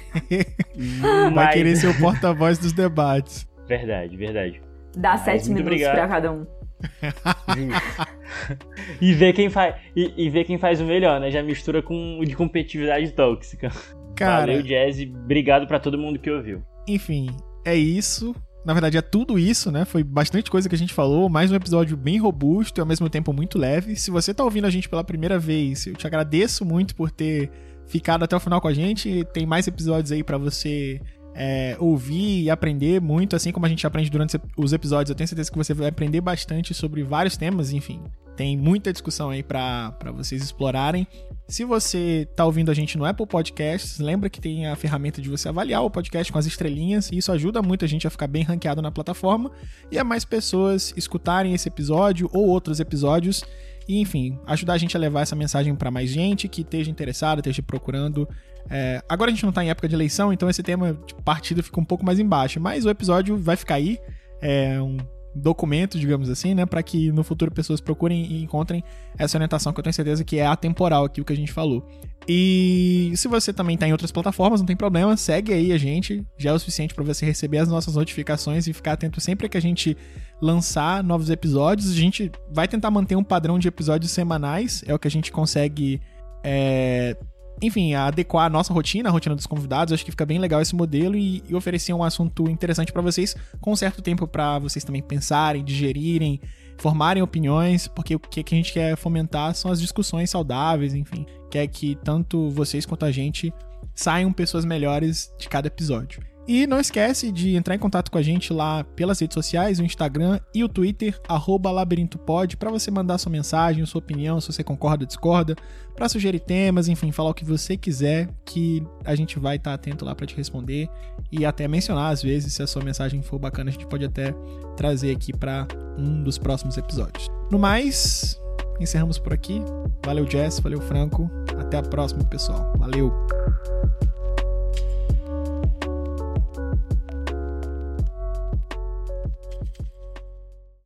Mas... 0.75 1.33
vai 1.33 1.53
querer 1.53 1.75
ser 1.75 1.87
o 1.87 1.99
porta-voz 1.99 2.57
dos 2.57 2.73
debates. 2.73 3.47
Verdade, 3.67 4.15
verdade. 4.15 4.61
Dá 4.95 5.11
Mas, 5.11 5.21
sete 5.21 5.49
minutos 5.49 5.81
para 5.81 6.07
cada 6.07 6.31
um. 6.31 6.56
e 9.01 9.13
ver 9.13 9.33
quem 9.33 9.49
faz 9.49 9.75
e, 9.95 10.13
e, 10.15 10.29
ver 10.29 10.43
quem 10.43 10.57
faz 10.57 10.79
o 10.79 10.85
melhor, 10.85 11.19
né? 11.19 11.31
Já 11.31 11.41
mistura 11.41 11.81
com 11.81 12.19
o 12.19 12.25
de 12.25 12.35
competitividade 12.35 13.11
tóxica. 13.11 13.71
Cara, 14.15 14.47
Valeu, 14.47 14.63
Jazz, 14.63 14.99
obrigado 15.01 15.67
para 15.67 15.79
todo 15.79 15.97
mundo 15.97 16.19
que 16.19 16.29
ouviu. 16.29 16.63
Enfim, 16.87 17.27
é 17.65 17.75
isso. 17.75 18.35
Na 18.65 18.73
verdade, 18.73 18.97
é 18.97 19.01
tudo 19.01 19.39
isso, 19.39 19.71
né? 19.71 19.85
Foi 19.85 20.03
bastante 20.03 20.51
coisa 20.51 20.67
que 20.67 20.75
a 20.75 20.77
gente 20.77 20.93
falou. 20.93 21.29
Mais 21.29 21.51
um 21.51 21.55
episódio 21.55 21.95
bem 21.95 22.17
robusto 22.17 22.79
e 22.79 22.81
ao 22.81 22.87
mesmo 22.87 23.09
tempo 23.09 23.31
muito 23.31 23.57
leve. 23.57 23.95
Se 23.95 24.11
você 24.11 24.33
tá 24.33 24.43
ouvindo 24.43 24.65
a 24.65 24.69
gente 24.69 24.89
pela 24.89 25.03
primeira 25.03 25.39
vez, 25.39 25.87
eu 25.87 25.93
te 25.93 26.05
agradeço 26.05 26.65
muito 26.65 26.93
por 26.93 27.09
ter 27.09 27.49
ficado 27.87 28.23
até 28.23 28.35
o 28.35 28.39
final 28.39 28.59
com 28.59 28.67
a 28.67 28.73
gente. 28.73 29.23
Tem 29.31 29.45
mais 29.45 29.67
episódios 29.67 30.11
aí 30.11 30.21
para 30.21 30.37
você 30.37 30.99
é, 31.37 31.77
ouvir 31.79 32.41
e 32.41 32.49
aprender 32.49 32.99
muito, 32.99 33.35
assim 33.35 33.51
como 33.51 33.65
a 33.65 33.69
gente 33.69 33.85
aprende 33.85 34.09
durante 34.09 34.39
os 34.57 34.73
episódios. 34.73 35.11
Eu 35.11 35.15
tenho 35.15 35.27
certeza 35.27 35.51
que 35.51 35.57
você 35.57 35.73
vai 35.73 35.87
aprender 35.87 36.19
bastante 36.19 36.73
sobre 36.73 37.03
vários 37.03 37.37
temas, 37.37 37.71
enfim. 37.71 38.01
Tem 38.35 38.57
muita 38.57 38.91
discussão 38.91 39.29
aí 39.29 39.43
para 39.43 39.95
vocês 40.15 40.43
explorarem. 40.43 41.07
Se 41.47 41.63
você 41.63 42.27
tá 42.35 42.43
ouvindo 42.43 42.69
a 42.69 42.73
gente 42.73 42.97
no 42.97 43.05
Apple 43.05 43.25
Podcasts, 43.25 43.99
lembra 43.99 44.29
que 44.29 44.41
tem 44.41 44.67
a 44.67 44.75
ferramenta 44.75 45.21
de 45.21 45.29
você 45.29 45.47
avaliar 45.47 45.83
o 45.83 45.89
podcast 45.89 46.31
com 46.31 46.37
as 46.37 46.45
estrelinhas, 46.45 47.11
e 47.11 47.17
isso 47.17 47.31
ajuda 47.31 47.61
muito 47.61 47.85
a 47.85 47.87
gente 47.87 48.05
a 48.05 48.09
ficar 48.09 48.27
bem 48.27 48.43
ranqueado 48.43 48.81
na 48.81 48.91
plataforma 48.91 49.51
e 49.91 49.97
a 49.97 50.03
mais 50.03 50.25
pessoas 50.25 50.93
escutarem 50.97 51.53
esse 51.53 51.67
episódio 51.67 52.29
ou 52.33 52.47
outros 52.47 52.79
episódios 52.79 53.43
e, 53.87 54.01
enfim, 54.01 54.37
ajudar 54.45 54.73
a 54.73 54.77
gente 54.77 54.97
a 54.97 54.99
levar 54.99 55.21
essa 55.21 55.35
mensagem 55.35 55.73
para 55.73 55.89
mais 55.89 56.09
gente 56.09 56.47
que 56.47 56.61
esteja 56.61 56.91
interessada, 56.91 57.39
esteja 57.39 57.63
procurando 57.63 58.27
é, 58.69 59.01
agora 59.07 59.31
a 59.31 59.33
gente 59.33 59.45
não 59.45 59.51
tá 59.51 59.63
em 59.63 59.69
época 59.69 59.87
de 59.87 59.95
eleição, 59.95 60.31
então 60.33 60.49
esse 60.49 60.61
tema 60.61 60.93
de 60.93 61.15
partido 61.23 61.63
fica 61.63 61.79
um 61.79 61.85
pouco 61.85 62.05
mais 62.05 62.19
embaixo. 62.19 62.59
Mas 62.59 62.85
o 62.85 62.89
episódio 62.89 63.37
vai 63.37 63.55
ficar 63.55 63.75
aí. 63.75 63.99
É 64.41 64.79
um 64.81 64.97
documento, 65.37 65.99
digamos 65.99 66.29
assim, 66.29 66.53
né? 66.53 66.65
para 66.65 66.81
que 66.81 67.11
no 67.11 67.23
futuro 67.23 67.51
pessoas 67.51 67.79
procurem 67.79 68.25
e 68.25 68.43
encontrem 68.43 68.83
essa 69.17 69.37
orientação 69.37 69.71
que 69.71 69.79
eu 69.79 69.83
tenho 69.83 69.93
certeza 69.93 70.23
que 70.23 70.39
é 70.39 70.45
atemporal 70.45 71.05
aqui 71.05 71.21
o 71.21 71.25
que 71.25 71.33
a 71.33 71.35
gente 71.35 71.51
falou. 71.51 71.87
E 72.27 73.13
se 73.15 73.27
você 73.27 73.53
também 73.53 73.77
tá 73.77 73.87
em 73.87 73.91
outras 73.91 74.11
plataformas, 74.11 74.59
não 74.59 74.65
tem 74.65 74.75
problema, 74.75 75.15
segue 75.15 75.53
aí 75.53 75.71
a 75.71 75.77
gente, 75.77 76.25
já 76.37 76.49
é 76.49 76.53
o 76.53 76.59
suficiente 76.59 76.93
para 76.93 77.03
você 77.03 77.25
receber 77.25 77.59
as 77.59 77.69
nossas 77.69 77.95
notificações 77.95 78.67
e 78.67 78.73
ficar 78.73 78.93
atento 78.93 79.21
sempre 79.21 79.47
que 79.47 79.57
a 79.57 79.61
gente 79.61 79.95
lançar 80.41 81.03
novos 81.03 81.29
episódios. 81.29 81.91
A 81.91 81.95
gente 81.95 82.31
vai 82.51 82.67
tentar 82.67 82.91
manter 82.91 83.15
um 83.15 83.23
padrão 83.23 83.57
de 83.57 83.67
episódios 83.67 84.11
semanais, 84.11 84.83
é 84.85 84.93
o 84.93 84.99
que 84.99 85.07
a 85.07 85.11
gente 85.11 85.31
consegue 85.31 86.01
é, 86.43 87.15
enfim, 87.61 87.93
adequar 87.93 88.45
a 88.45 88.49
nossa 88.49 88.73
rotina, 88.73 89.09
a 89.09 89.11
rotina 89.11 89.35
dos 89.35 89.45
convidados. 89.45 89.93
Acho 89.93 90.05
que 90.05 90.11
fica 90.11 90.25
bem 90.25 90.39
legal 90.39 90.61
esse 90.61 90.75
modelo 90.75 91.15
e, 91.15 91.43
e 91.47 91.55
oferecer 91.55 91.93
um 91.93 92.03
assunto 92.03 92.49
interessante 92.49 92.91
para 92.91 93.01
vocês, 93.01 93.35
com 93.59 93.75
certo 93.75 94.01
tempo 94.01 94.27
para 94.27 94.59
vocês 94.59 94.83
também 94.83 95.01
pensarem, 95.01 95.63
digerirem, 95.63 96.39
formarem 96.77 97.23
opiniões, 97.23 97.87
porque 97.87 98.15
o 98.15 98.19
que 98.19 98.43
a 98.53 98.57
gente 98.57 98.71
quer 98.71 98.95
fomentar 98.95 99.55
são 99.55 99.71
as 99.71 99.81
discussões 99.81 100.29
saudáveis, 100.29 100.93
enfim. 100.93 101.25
Quer 101.49 101.67
que 101.67 101.95
tanto 102.03 102.49
vocês 102.51 102.85
quanto 102.85 103.05
a 103.05 103.11
gente 103.11 103.53
saiam 103.95 104.31
pessoas 104.31 104.63
melhores 104.63 105.33
de 105.39 105.49
cada 105.49 105.67
episódio. 105.67 106.21
E 106.47 106.65
não 106.65 106.79
esquece 106.79 107.29
de 107.29 107.55
entrar 107.55 107.75
em 107.75 107.79
contato 107.79 108.09
com 108.09 108.17
a 108.17 108.21
gente 108.21 108.53
lá 108.53 108.83
pelas 108.95 109.19
redes 109.19 109.33
sociais, 109.33 109.79
o 109.79 109.83
Instagram 109.83 110.39
e 110.55 110.63
o 110.63 110.69
Twitter, 110.69 111.19
labirintopod, 111.61 112.55
para 112.55 112.71
você 112.71 112.89
mandar 112.89 113.17
sua 113.17 113.31
mensagem, 113.31 113.85
sua 113.85 113.99
opinião, 113.99 114.39
se 114.39 114.51
você 114.51 114.63
concorda 114.63 115.03
ou 115.03 115.07
discorda, 115.07 115.55
para 115.93 116.07
sugerir 116.07 116.39
temas, 116.39 116.87
enfim, 116.87 117.11
falar 117.11 117.31
o 117.31 117.33
que 117.33 117.43
você 117.43 117.75
quiser, 117.75 118.29
que 118.45 118.81
a 119.03 119.13
gente 119.13 119.37
vai 119.37 119.57
estar 119.57 119.71
tá 119.71 119.75
atento 119.75 120.05
lá 120.05 120.15
para 120.15 120.25
te 120.25 120.35
responder 120.35 120.87
e 121.29 121.45
até 121.45 121.67
mencionar 121.67 122.13
às 122.13 122.23
vezes, 122.23 122.53
se 122.53 122.63
a 122.63 122.67
sua 122.67 122.83
mensagem 122.83 123.21
for 123.21 123.37
bacana, 123.37 123.69
a 123.69 123.73
gente 123.73 123.87
pode 123.87 124.05
até 124.05 124.33
trazer 124.77 125.11
aqui 125.13 125.35
para 125.35 125.67
um 125.97 126.23
dos 126.23 126.37
próximos 126.37 126.77
episódios. 126.77 127.27
No 127.51 127.59
mais, 127.59 128.39
encerramos 128.79 129.19
por 129.19 129.33
aqui. 129.33 129.61
Valeu, 130.05 130.29
Jess, 130.29 130.61
valeu, 130.61 130.79
Franco. 130.79 131.29
Até 131.59 131.77
a 131.77 131.81
próxima, 131.81 132.23
pessoal. 132.23 132.71
Valeu! 132.77 133.11